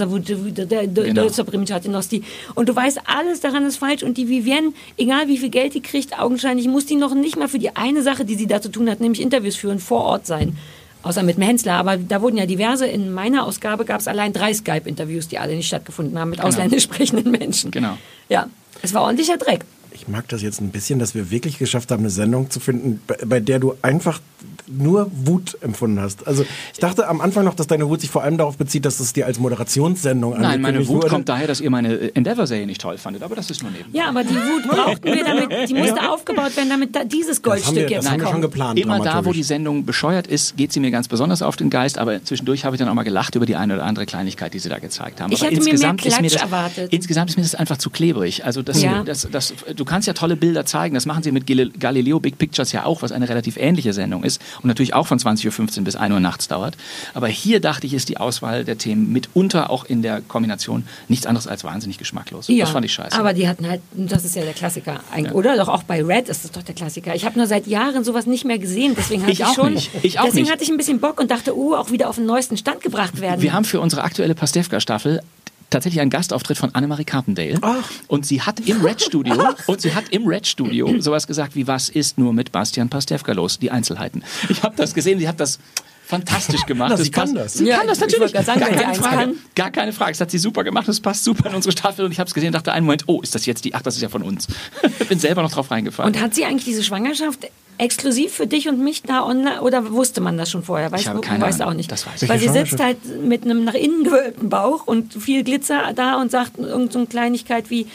Genau. 2.45 2.59
Und 2.59 2.69
du 2.69 2.75
weißt, 2.75 3.01
alles 3.05 3.41
daran 3.41 3.65
ist 3.65 3.77
falsch 3.77 4.03
und 4.03 4.17
die 4.17 4.29
Vivienne, 4.29 4.71
egal 4.97 5.27
wie 5.27 5.37
viel 5.37 5.49
Geld 5.49 5.73
die 5.73 5.81
kriegt, 5.81 6.17
augenscheinlich 6.17 6.67
muss 6.67 6.85
die 6.85 6.95
noch 6.95 7.13
nicht 7.13 7.35
mal 7.35 7.49
für 7.49 7.59
die 7.59 7.75
eine 7.75 8.01
Sache, 8.03 8.23
die 8.23 8.35
sie 8.35 8.47
da 8.47 8.61
zu 8.61 8.69
tun 8.69 8.89
hat, 8.89 9.01
nämlich 9.01 9.21
Interviews 9.21 9.57
führen, 9.57 9.79
vor 9.79 10.05
Ort 10.05 10.25
sein. 10.25 10.57
Außer 11.03 11.21
mit 11.21 11.35
dem 11.35 11.43
Hensler, 11.43 11.73
aber 11.73 11.97
da 11.97 12.21
wurden 12.21 12.37
ja 12.37 12.47
diverse, 12.47 12.87
in 12.87 13.13
meiner 13.13 13.45
Ausgabe 13.45 13.85
gab 13.85 13.99
es 13.99 14.07
allein 14.07 14.33
drei 14.33 14.53
Skype-Interviews, 14.53 15.27
die 15.27 15.37
alle 15.37 15.55
nicht 15.55 15.67
stattgefunden 15.67 16.17
haben 16.17 16.31
mit 16.31 16.41
ausländisch 16.41 16.83
sprechenden 16.83 17.29
Menschen. 17.31 17.69
Genau. 17.69 17.97
Ja, 18.27 18.47
es 18.81 18.93
war 18.93 19.03
ordentlicher 19.03 19.37
Dreck. 19.37 19.65
Ich 19.95 20.09
mag 20.09 20.27
das 20.27 20.41
jetzt 20.41 20.59
ein 20.59 20.71
bisschen, 20.71 20.99
dass 20.99 21.15
wir 21.15 21.31
wirklich 21.31 21.57
geschafft 21.57 21.89
haben, 21.89 22.01
eine 22.01 22.09
Sendung 22.09 22.49
zu 22.49 22.59
finden, 22.59 23.01
bei, 23.07 23.15
bei 23.25 23.39
der 23.39 23.59
du 23.59 23.75
einfach 23.81 24.19
nur 24.67 25.09
Wut 25.13 25.57
empfunden 25.61 25.99
hast. 25.99 26.27
Also 26.27 26.45
ich 26.73 26.79
dachte 26.79 27.07
am 27.07 27.21
Anfang 27.21 27.45
noch, 27.45 27.53
dass 27.55 27.67
deine 27.67 27.87
Wut 27.89 28.01
sich 28.01 28.09
vor 28.09 28.23
allem 28.23 28.37
darauf 28.37 28.57
bezieht, 28.57 28.85
dass 28.85 28.99
es 28.99 29.13
dir 29.13 29.25
als 29.25 29.39
Moderationssendung 29.39 30.39
Nein, 30.39 30.61
meine 30.61 30.87
Wut 30.87 31.07
kommt 31.07 31.29
daher, 31.29 31.47
dass 31.47 31.61
ihr 31.61 31.69
meine 31.69 32.15
Endeavor-Serie 32.15 32.65
nicht 32.65 32.81
toll 32.81 32.97
fandet, 32.97 33.23
aber 33.23 33.35
das 33.35 33.49
ist 33.49 33.61
nur 33.63 33.71
neben. 33.71 33.89
Ja, 33.93 34.09
aber 34.09 34.23
die 34.23 34.35
Wut 34.35 34.67
brauchten 34.67 35.03
wir 35.05 35.23
damit, 35.23 35.69
die 35.69 35.73
musste 35.73 36.09
aufgebaut 36.09 36.55
werden, 36.57 36.69
damit 36.69 36.95
da 36.95 37.03
dieses 37.03 37.41
Goldstück 37.41 37.89
jetzt 37.89 38.05
das 38.05 38.11
haben 38.11 38.19
wir 38.19 38.25
schon 38.25 38.31
kommt. 38.33 38.41
geplant. 38.43 38.79
Immer 38.79 38.99
da, 38.99 39.25
wo 39.25 39.31
die 39.31 39.43
Sendung 39.43 39.85
bescheuert 39.85 40.27
ist, 40.27 40.57
geht 40.57 40.71
sie 40.73 40.79
mir 40.79 40.91
ganz 40.91 41.07
besonders 41.07 41.41
auf 41.41 41.55
den 41.55 41.69
Geist, 41.69 41.97
aber 41.97 42.23
zwischendurch 42.23 42.65
habe 42.65 42.75
ich 42.75 42.79
dann 42.79 42.89
auch 42.89 42.93
mal 42.93 43.03
gelacht 43.03 43.35
über 43.35 43.45
die 43.45 43.55
eine 43.55 43.75
oder 43.75 43.85
andere 43.85 44.05
Kleinigkeit, 44.05 44.53
die 44.53 44.59
sie 44.59 44.69
da 44.69 44.79
gezeigt 44.79 45.21
haben. 45.21 45.31
Ich 45.31 45.41
aber 45.41 45.51
hätte 45.51 45.61
mir 45.61 45.65
mehr 45.65 45.73
insgesamt 45.73 46.05
ist 46.05 46.21
mir 46.21 46.27
Klatsch 46.29 46.33
das, 46.35 46.41
erwartet. 46.41 46.93
Insgesamt 46.93 47.29
ist 47.29 47.37
mir 47.37 47.43
das 47.43 47.55
einfach 47.55 47.77
zu 47.77 47.89
klebrig. 47.89 48.45
Also 48.45 48.61
das, 48.61 48.81
Ja. 48.81 49.03
das, 49.03 49.27
das, 49.31 49.53
du 49.75 49.85
kannst 49.85 50.07
ja 50.07 50.13
tolle 50.13 50.35
Bilder 50.35 50.65
zeigen, 50.65 50.95
das 50.95 51.05
machen 51.05 51.23
sie 51.23 51.31
mit 51.31 51.45
Galileo 51.79 52.19
Big 52.19 52.37
Pictures 52.37 52.71
ja 52.71 52.85
auch, 52.85 53.01
was 53.01 53.11
eine 53.11 53.27
relativ 53.29 53.57
ähnliche 53.57 53.93
Sendung 53.93 54.23
ist 54.23 54.41
und 54.61 54.65
natürlich 54.65 54.93
auch 54.93 55.07
von 55.07 55.19
20.15 55.19 55.77
Uhr 55.79 55.83
bis 55.83 55.95
1 55.95 56.13
Uhr 56.13 56.19
nachts 56.19 56.47
dauert. 56.47 56.75
Aber 57.13 57.27
hier 57.27 57.59
dachte 57.59 57.87
ich, 57.87 57.93
ist 57.93 58.09
die 58.09 58.17
Auswahl 58.17 58.65
der 58.65 58.77
Themen 58.77 59.11
mitunter 59.11 59.69
auch 59.69 59.85
in 59.85 60.01
der 60.01 60.21
Kombination 60.21 60.85
nichts 61.07 61.25
anderes 61.25 61.47
als 61.47 61.63
wahnsinnig 61.63 61.97
geschmacklos. 61.97 62.47
Ja, 62.47 62.65
das 62.65 62.71
fand 62.71 62.85
ich 62.85 62.93
scheiße. 62.93 63.17
Aber 63.17 63.33
die 63.33 63.47
hatten 63.47 63.67
halt, 63.67 63.81
das 63.93 64.25
ist 64.25 64.35
ja 64.35 64.43
der 64.43 64.53
Klassiker 64.53 64.99
eigentlich, 65.11 65.33
oder? 65.33 65.55
Doch 65.57 65.67
auch 65.67 65.83
bei 65.83 66.03
Red 66.03 66.29
ist 66.29 66.43
das 66.43 66.51
doch 66.51 66.63
der 66.63 66.75
Klassiker. 66.75 67.15
Ich 67.15 67.25
habe 67.25 67.37
nur 67.37 67.47
seit 67.47 67.67
Jahren 67.67 68.03
sowas 68.03 68.25
nicht 68.25 68.45
mehr 68.45 68.59
gesehen, 68.59 68.93
deswegen 68.97 69.21
hatte 69.23 69.31
Ich 69.31 69.39
ich, 69.39 69.45
auch 69.45 69.55
schon, 69.55 69.73
nicht. 69.73 69.89
Ich 70.03 70.19
auch 70.19 70.25
deswegen 70.25 70.43
nicht. 70.43 70.51
hatte 70.51 70.63
ich 70.63 70.69
ein 70.69 70.77
bisschen 70.77 70.99
Bock 70.99 71.19
und 71.19 71.31
dachte, 71.31 71.57
oh, 71.57 71.75
auch 71.75 71.91
wieder 71.91 72.09
auf 72.09 72.15
den 72.15 72.25
neuesten 72.25 72.57
Stand 72.57 72.81
gebracht 72.81 73.21
werden. 73.21 73.41
Wir 73.41 73.53
haben 73.53 73.65
für 73.65 73.79
unsere 73.79 74.03
aktuelle 74.03 74.35
Pastewka-Staffel 74.35 75.21
tatsächlich 75.69 76.01
einen 76.01 76.09
Gastauftritt 76.09 76.57
von 76.57 76.73
Annemarie 76.75 77.05
Carpendale. 77.05 77.59
Und 78.07 78.25
sie 78.25 78.41
hat 78.41 78.59
im 78.61 78.81
Red 78.83 79.01
Studio 79.01 79.35
und 79.67 79.81
sie 79.81 79.93
hat 79.93 80.05
im 80.09 80.27
Red 80.27 80.47
Studio 80.47 80.99
sowas 81.01 81.27
gesagt 81.27 81.55
wie 81.55 81.67
was 81.67 81.89
ist 81.89 82.17
nur 82.17 82.33
mit 82.33 82.51
Bastian 82.51 82.89
Pastewka 82.89 83.31
los? 83.33 83.59
Die 83.59 83.71
Einzelheiten. 83.71 84.23
Ich 84.49 84.63
habe 84.63 84.75
das 84.75 84.93
gesehen, 84.93 85.19
sie 85.19 85.27
hat 85.27 85.39
das 85.39 85.59
fantastisch 86.05 86.61
gemacht. 86.67 86.91
Na, 86.91 86.97
sie 86.97 87.09
kann 87.09 87.23
passt- 87.33 87.35
das. 87.35 87.53
Sie 87.55 87.65
Ja, 87.65 87.77
kann 87.79 87.87
das 87.87 87.97
ich 87.97 88.03
natürlich. 88.19 88.31
sagen, 88.45 88.59
gar, 88.59 88.69
keine 88.69 88.95
Frage. 88.95 89.15
kann. 89.17 89.35
gar 89.55 89.71
keine 89.71 89.91
Frage. 89.93 90.11
Das 90.11 90.21
hat 90.21 90.31
sie 90.31 90.37
super 90.37 90.63
gemacht. 90.63 90.87
Das 90.87 90.99
passt 90.99 91.23
super 91.23 91.49
in 91.49 91.55
unsere 91.55 91.71
Staffel. 91.71 92.05
Und 92.05 92.11
ich 92.11 92.19
habe 92.19 92.27
es 92.27 92.33
gesehen 92.35 92.49
und 92.49 92.53
dachte 92.53 92.71
einen 92.73 92.85
Moment, 92.85 93.03
oh, 93.07 93.21
ist 93.21 93.33
das 93.33 93.45
jetzt 93.47 93.65
die? 93.65 93.73
Ach, 93.73 93.81
das 93.81 93.95
ist 93.95 94.01
ja 94.01 94.09
von 94.09 94.21
uns. 94.21 94.47
Bin 95.09 95.17
selber 95.19 95.41
noch 95.41 95.51
drauf 95.51 95.71
reingefallen. 95.71 96.13
Und 96.13 96.21
hat 96.21 96.35
sie 96.35 96.45
eigentlich 96.45 96.65
diese 96.65 96.83
Schwangerschaft 96.83 97.47
exklusiv 97.77 98.31
für 98.33 98.47
dich 98.47 98.67
und 98.69 98.79
mich 98.79 99.03
da 99.03 99.23
online 99.25 99.61
oder 99.61 99.91
wusste 99.91 100.21
man 100.21 100.37
das 100.37 100.49
schon 100.51 100.63
vorher? 100.63 100.91
Weißt, 100.91 101.03
Ich 101.03 101.07
habe 101.09 101.19
du- 101.21 101.27
keine 101.27 101.43
weißt 101.43 101.61
Ahnung. 101.61 101.73
auch 101.73 101.77
nicht. 101.77 101.91
Das 101.91 102.05
weiß 102.07 102.21
ich 102.23 102.29
Weil 102.29 102.39
sie 102.39 102.49
sitzt 102.49 102.79
halt 102.79 102.97
mit 103.23 103.43
einem 103.43 103.63
nach 103.65 103.73
innen 103.73 104.03
gewölbten 104.03 104.49
Bauch 104.49 104.87
und 104.87 105.13
viel 105.13 105.43
Glitzer 105.43 105.91
da 105.95 106.19
und 106.21 106.31
sagt 106.31 106.57
irgendeine 106.57 106.91
so 106.91 106.99
eine 106.99 107.07
Kleinigkeit 107.07 107.69
wie 107.69 107.87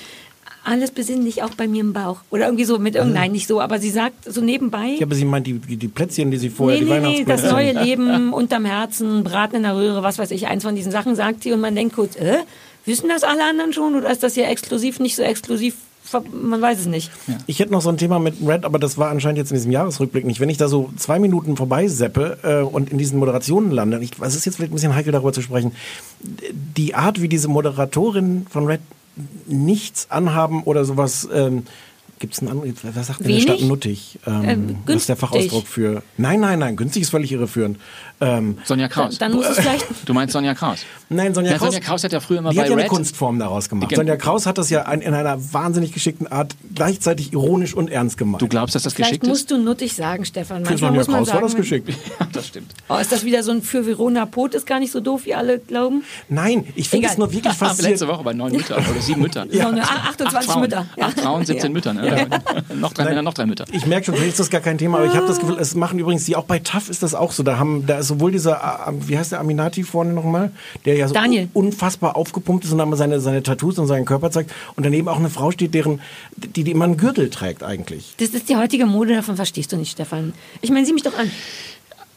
alles 0.62 0.90
besinnlich 0.90 1.42
auch 1.42 1.50
bei 1.54 1.66
mir 1.66 1.80
im 1.80 1.94
Bauch. 1.94 2.18
Oder 2.30 2.44
irgendwie 2.44 2.64
so 2.66 2.78
mit 2.78 2.94
irgendein, 2.94 3.22
nein, 3.22 3.32
nicht 3.32 3.46
so, 3.48 3.62
aber 3.62 3.78
sie 3.78 3.88
sagt 3.90 4.30
so 4.30 4.42
nebenbei. 4.42 4.96
Ja, 4.98 5.06
aber 5.06 5.14
sie 5.14 5.24
meint 5.24 5.46
die, 5.46 5.54
die 5.54 5.76
die 5.78 5.88
Plätzchen, 5.88 6.30
die 6.30 6.36
sie 6.36 6.50
vorher, 6.50 6.78
Nee, 6.80 6.84
die 6.84 6.90
nee, 7.00 7.18
nee, 7.20 7.24
das 7.24 7.50
neue 7.50 7.72
Leben 7.82 8.32
unterm 8.34 8.66
Herzen, 8.66 9.24
Braten 9.24 9.56
in 9.56 9.62
der 9.62 9.74
Röhre, 9.74 10.02
was 10.02 10.18
weiß 10.18 10.30
ich, 10.32 10.48
eins 10.48 10.62
von 10.64 10.74
diesen 10.76 10.92
Sachen 10.92 11.16
sagt 11.16 11.44
sie 11.44 11.52
und 11.52 11.60
man 11.62 11.74
denkt 11.74 11.94
kurz, 11.96 12.14
äh, 12.16 12.40
wissen 12.84 13.08
das 13.08 13.22
alle 13.24 13.44
anderen 13.44 13.72
schon 13.72 13.94
oder 13.96 14.10
ist 14.10 14.22
das 14.22 14.34
hier 14.34 14.48
exklusiv, 14.48 15.00
nicht 15.00 15.16
so 15.16 15.22
exklusiv? 15.22 15.76
Man 16.32 16.60
weiß 16.60 16.80
es 16.80 16.86
nicht. 16.86 17.10
Ich 17.46 17.58
hätte 17.58 17.72
noch 17.72 17.82
so 17.82 17.88
ein 17.88 17.96
Thema 17.96 18.18
mit 18.18 18.36
Red, 18.46 18.64
aber 18.64 18.78
das 18.78 18.98
war 18.98 19.10
anscheinend 19.10 19.38
jetzt 19.38 19.50
in 19.50 19.56
diesem 19.56 19.72
Jahresrückblick 19.72 20.24
nicht. 20.24 20.40
Wenn 20.40 20.48
ich 20.48 20.56
da 20.56 20.68
so 20.68 20.90
zwei 20.96 21.18
Minuten 21.18 21.56
vorbeiseppe 21.56 22.38
äh, 22.42 22.62
und 22.62 22.90
in 22.90 22.98
diesen 22.98 23.18
Moderationen 23.18 23.70
lande, 23.70 23.98
ich, 24.00 24.12
es 24.20 24.34
ist 24.34 24.44
jetzt 24.44 24.56
vielleicht 24.56 24.72
ein 24.72 24.74
bisschen 24.74 24.94
heikel 24.94 25.12
darüber 25.12 25.32
zu 25.32 25.42
sprechen, 25.42 25.72
die 26.76 26.94
Art, 26.94 27.20
wie 27.20 27.28
diese 27.28 27.48
Moderatorin 27.48 28.46
von 28.50 28.66
Red 28.66 28.80
nichts 29.46 30.10
anhaben 30.10 30.62
oder 30.62 30.84
sowas, 30.84 31.28
ähm, 31.32 31.64
gibt 32.20 32.34
es 32.34 32.40
einen 32.40 32.50
anderen, 32.50 32.72
was 32.94 33.06
sagt 33.08 33.20
denn 33.20 33.28
der? 33.28 33.40
Stadt 33.40 33.62
Nuttig? 33.62 34.18
Ähm, 34.26 34.44
Ähm, 34.48 34.76
was 34.86 34.94
ist 34.96 35.08
der. 35.08 35.16
Fachausdruck 35.16 35.66
für? 35.66 36.02
Nein, 36.16 36.38
nein, 36.40 36.58
nein, 36.60 36.76
günstig 36.76 37.02
ist 37.02 37.10
völlig 37.10 37.32
irreführend. 37.32 37.78
Ähm, 38.20 38.58
Sonja 38.64 38.86
Dann, 38.86 38.92
Kraus. 38.92 39.18
dann 39.18 39.32
muss 39.32 39.46
es 39.48 39.58
vielleicht 39.58 39.86
du 40.06 40.12
meinst 40.12 40.34
Sonja 40.34 40.54
Kraus? 40.54 40.80
Nein, 41.08 41.32
Sonja 41.34 41.52
Ja, 41.52 41.56
Kraus. 41.58 41.68
Sonja 41.72 41.80
Kraus 41.80 42.04
hat 42.04 42.12
ja 42.12 42.20
früher 42.20 42.38
immer 42.38 42.50
die 42.50 42.56
bei 42.56 42.62
hat 42.62 42.68
ja 42.68 42.74
eine 42.74 42.82
Red- 42.84 42.90
Kunstform 42.90 43.38
daraus 43.38 43.68
gemacht. 43.70 43.88
Gen- 43.88 43.96
Sonja 43.96 44.16
Kraus 44.16 44.44
hat 44.44 44.58
das 44.58 44.68
ja 44.68 44.82
ein, 44.82 45.00
in 45.00 45.14
einer 45.14 45.38
wahnsinnig 45.54 45.92
geschickten 45.92 46.26
Art 46.26 46.54
gleichzeitig 46.74 47.32
ironisch 47.32 47.72
und 47.74 47.90
ernst 47.90 48.18
gemeint. 48.18 48.42
Du 48.42 48.46
glaubst, 48.48 48.74
dass 48.74 48.82
das 48.82 48.92
Vielleicht 48.92 49.12
geschickt 49.12 49.24
ist? 49.24 49.28
musst 49.30 49.50
du 49.50 49.56
nuttig 49.56 49.94
sagen, 49.94 50.24
Stefan. 50.26 50.66
Für 50.66 50.76
Sonja 50.76 51.02
Kraus 51.02 51.08
war 51.14 51.24
sagen, 51.24 51.42
das 51.42 51.56
geschickt. 51.56 51.88
Ja, 52.20 52.26
das 52.30 52.46
stimmt. 52.48 52.72
Oh, 52.90 52.96
ist 52.96 53.10
das 53.10 53.24
wieder 53.24 53.42
so 53.42 53.50
ein 53.52 53.62
für 53.62 53.86
Verona 53.86 54.26
Pot 54.26 54.54
ist 54.54 54.66
gar 54.66 54.78
nicht 54.80 54.92
so 54.92 55.00
doof, 55.00 55.22
wie 55.24 55.34
alle 55.34 55.58
glauben? 55.58 56.04
Nein, 56.28 56.66
ich 56.74 56.90
finde 56.90 57.08
es 57.08 57.16
nur 57.16 57.28
wirklich 57.32 57.44
Letzte 57.58 57.64
faszinierend. 57.64 58.06
Woche 58.08 58.22
bei 58.24 58.34
neun 58.34 58.52
Müttern 58.52 58.84
oder 58.90 59.00
sieben 59.00 59.22
Müttern. 59.22 59.50
Eine 59.50 59.82
28 59.82 60.36
Acht 60.38 60.44
Frauen, 60.44 60.60
Mütter. 60.60 60.86
Ja. 60.98 61.06
Acht 61.06 61.20
Frauen, 61.20 61.44
17 61.46 61.64
Ja. 61.70 61.72
Mütter. 61.72 61.94
Ne? 61.94 62.09
noch 62.74 62.92
drei 62.92 63.04
Männer, 63.04 63.22
noch 63.22 63.34
drei 63.34 63.46
Mütter. 63.46 63.64
Ich 63.72 63.86
merke 63.86 64.06
schon, 64.06 64.14
vielleicht 64.14 64.32
ist 64.32 64.40
das 64.40 64.50
gar 64.50 64.60
kein 64.60 64.78
Thema, 64.78 64.98
aber 64.98 65.06
ich 65.06 65.14
habe 65.14 65.26
das 65.26 65.38
Gefühl, 65.38 65.56
es 65.58 65.74
machen 65.74 65.98
übrigens 65.98 66.24
die, 66.24 66.36
auch 66.36 66.44
bei 66.44 66.58
TAF 66.58 66.88
ist 66.88 67.02
das 67.02 67.14
auch 67.14 67.32
so. 67.32 67.42
Da 67.42 67.58
haben, 67.58 67.86
da 67.86 67.98
ist 67.98 68.08
sowohl 68.08 68.32
dieser, 68.32 68.60
wie 69.06 69.18
heißt 69.18 69.32
der 69.32 69.40
Aminati 69.40 69.82
vorne 69.82 70.12
nochmal, 70.12 70.52
der 70.84 70.96
ja 70.96 71.08
so 71.08 71.14
Daniel. 71.14 71.48
unfassbar 71.52 72.16
aufgepumpt 72.16 72.64
ist 72.64 72.72
und 72.72 72.78
dann 72.78 72.94
seine, 72.96 73.20
seine 73.20 73.42
Tattoos 73.42 73.78
und 73.78 73.86
seinen 73.86 74.04
Körper 74.04 74.30
zeigt 74.30 74.52
und 74.76 74.84
daneben 74.84 75.08
auch 75.08 75.18
eine 75.18 75.30
Frau 75.30 75.50
steht, 75.50 75.74
deren, 75.74 76.00
die, 76.36 76.64
die 76.64 76.70
immer 76.70 76.84
einen 76.84 76.96
Gürtel 76.96 77.30
trägt 77.30 77.62
eigentlich. 77.62 78.14
Das 78.18 78.30
ist 78.30 78.48
die 78.48 78.56
heutige 78.56 78.86
Mode, 78.86 79.14
davon 79.14 79.36
verstehst 79.36 79.72
du 79.72 79.76
nicht, 79.76 79.92
Stefan. 79.92 80.32
Ich 80.60 80.70
meine, 80.70 80.86
sieh 80.86 80.92
mich 80.92 81.02
doch 81.02 81.16
an. 81.16 81.30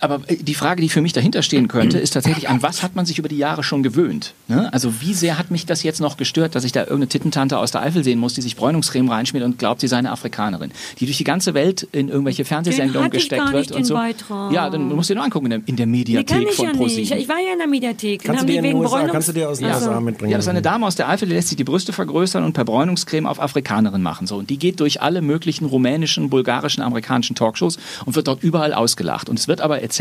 Aber 0.03 0.19
äh, 0.27 0.35
die 0.35 0.53
Frage, 0.53 0.81
die 0.81 0.89
für 0.89 1.01
mich 1.01 1.13
dahinter 1.13 1.41
stehen 1.41 1.69
könnte, 1.69 1.97
ist 1.97 2.11
tatsächlich, 2.11 2.49
an 2.49 2.61
was 2.61 2.83
hat 2.83 2.95
man 2.95 3.05
sich 3.05 3.19
über 3.19 3.29
die 3.29 3.37
Jahre 3.37 3.63
schon 3.63 3.83
gewöhnt? 3.83 4.33
Ne? 4.49 4.71
Also 4.73 5.01
wie 5.01 5.13
sehr 5.13 5.37
hat 5.37 5.49
mich 5.49 5.65
das 5.65 5.81
jetzt 5.83 6.01
noch 6.01 6.17
gestört, 6.17 6.55
dass 6.55 6.65
ich 6.65 6.73
da 6.73 6.81
irgendeine 6.81 7.07
Tittentante 7.07 7.57
aus 7.57 7.71
der 7.71 7.81
Eifel 7.81 8.03
sehen 8.03 8.19
muss, 8.19 8.33
die 8.33 8.41
sich 8.41 8.57
Bräunungscreme 8.57 9.09
reinschmiert 9.09 9.45
und 9.45 9.57
glaubt, 9.57 9.79
sie 9.79 9.87
sei 9.87 9.97
eine 9.97 10.11
Afrikanerin, 10.11 10.71
die 10.99 11.05
durch 11.05 11.17
die 11.17 11.23
ganze 11.23 11.53
Welt 11.53 11.87
in 11.93 12.09
irgendwelche 12.09 12.43
Fernsehsendungen 12.43 13.11
gesteckt 13.11 13.53
wird 13.53 13.71
und 13.71 13.85
so. 13.85 13.93
Beitrag. 13.93 14.51
Ja, 14.51 14.69
dann 14.69 14.89
musst 14.89 15.09
du 15.09 15.13
dir 15.13 15.19
nur 15.19 15.25
angucken 15.25 15.45
in 15.45 15.49
der, 15.51 15.61
in 15.67 15.75
der 15.77 15.87
Mediathek 15.87 16.53
von 16.53 16.65
ja 16.65 16.71
nicht. 16.71 16.79
ProSieben. 16.79 17.17
Ich 17.17 17.29
war 17.29 17.39
ja 17.39 17.53
in 17.53 17.59
der 17.59 17.67
Mediathek. 17.67 18.23
Kannst 18.23 18.43
du 18.43 18.47
dir 18.47 18.61
wegen 18.61 18.79
USA, 18.79 19.07
kannst 19.07 19.29
du 19.29 19.33
dir 19.33 19.49
aus 19.49 19.59
den 19.59 19.69
Ja. 19.69 19.75
USA 19.77 20.01
mitbringen? 20.01 20.31
Ja, 20.31 20.37
das 20.37 20.45
ist 20.45 20.49
eine 20.49 20.61
Dame 20.61 20.85
aus 20.85 20.95
der 20.95 21.07
Eifel, 21.07 21.29
die 21.29 21.33
lässt 21.35 21.47
sich 21.47 21.57
die 21.57 21.63
Brüste 21.63 21.93
vergrößern 21.93 22.43
und 22.43 22.51
per 22.51 22.65
Bräunungscreme 22.65 23.25
auf 23.25 23.39
Afrikanerin 23.39 24.01
machen. 24.01 24.27
So. 24.27 24.35
Und 24.35 24.49
die 24.49 24.59
geht 24.59 24.81
durch 24.81 25.01
alle 25.01 25.21
möglichen 25.21 25.63
rumänischen, 25.65 26.29
bulgarischen, 26.29 26.83
amerikanischen 26.83 27.37
Talkshows 27.37 27.77
und 28.05 28.15
wird 28.15 28.27
dort 28.27 28.43
überall 28.43 28.73
ausgelacht. 28.73 29.29
Und 29.29 29.39
es 29.39 29.47
wird 29.47 29.61
aber 29.61 29.81
erzählt, 29.81 29.92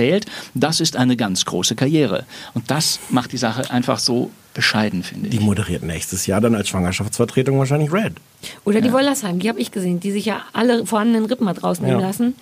das 0.55 0.80
ist 0.80 0.97
eine 0.97 1.16
ganz 1.16 1.45
große 1.45 1.74
Karriere. 1.74 2.24
Und 2.55 2.70
das 2.70 3.01
macht 3.11 3.32
die 3.32 3.38
Sache 3.38 3.70
einfach 3.70 3.99
so 3.99 4.30
bescheiden, 4.55 5.03
finde 5.03 5.28
ich. 5.28 5.36
Die 5.38 5.44
moderiert 5.44 5.82
nächstes 5.82 6.26
Jahr 6.26 6.40
dann 6.40 6.55
als 6.55 6.68
Schwangerschaftsvertretung 6.68 7.59
wahrscheinlich 7.59 7.92
Red. 7.92 8.12
Oder 8.64 8.80
die 8.80 8.92
Wollersheim, 8.92 9.38
die 9.38 9.48
habe 9.48 9.61
ich 9.61 9.70
gesehen, 9.70 10.00
die 10.00 10.11
sich 10.11 10.24
ja 10.24 10.42
alle 10.53 10.84
vorhandenen 10.84 11.26
Rippen 11.26 11.48
hat 11.48 11.62
rausnehmen 11.62 12.00
Ja. 12.00 12.07
lassen. 12.09 12.34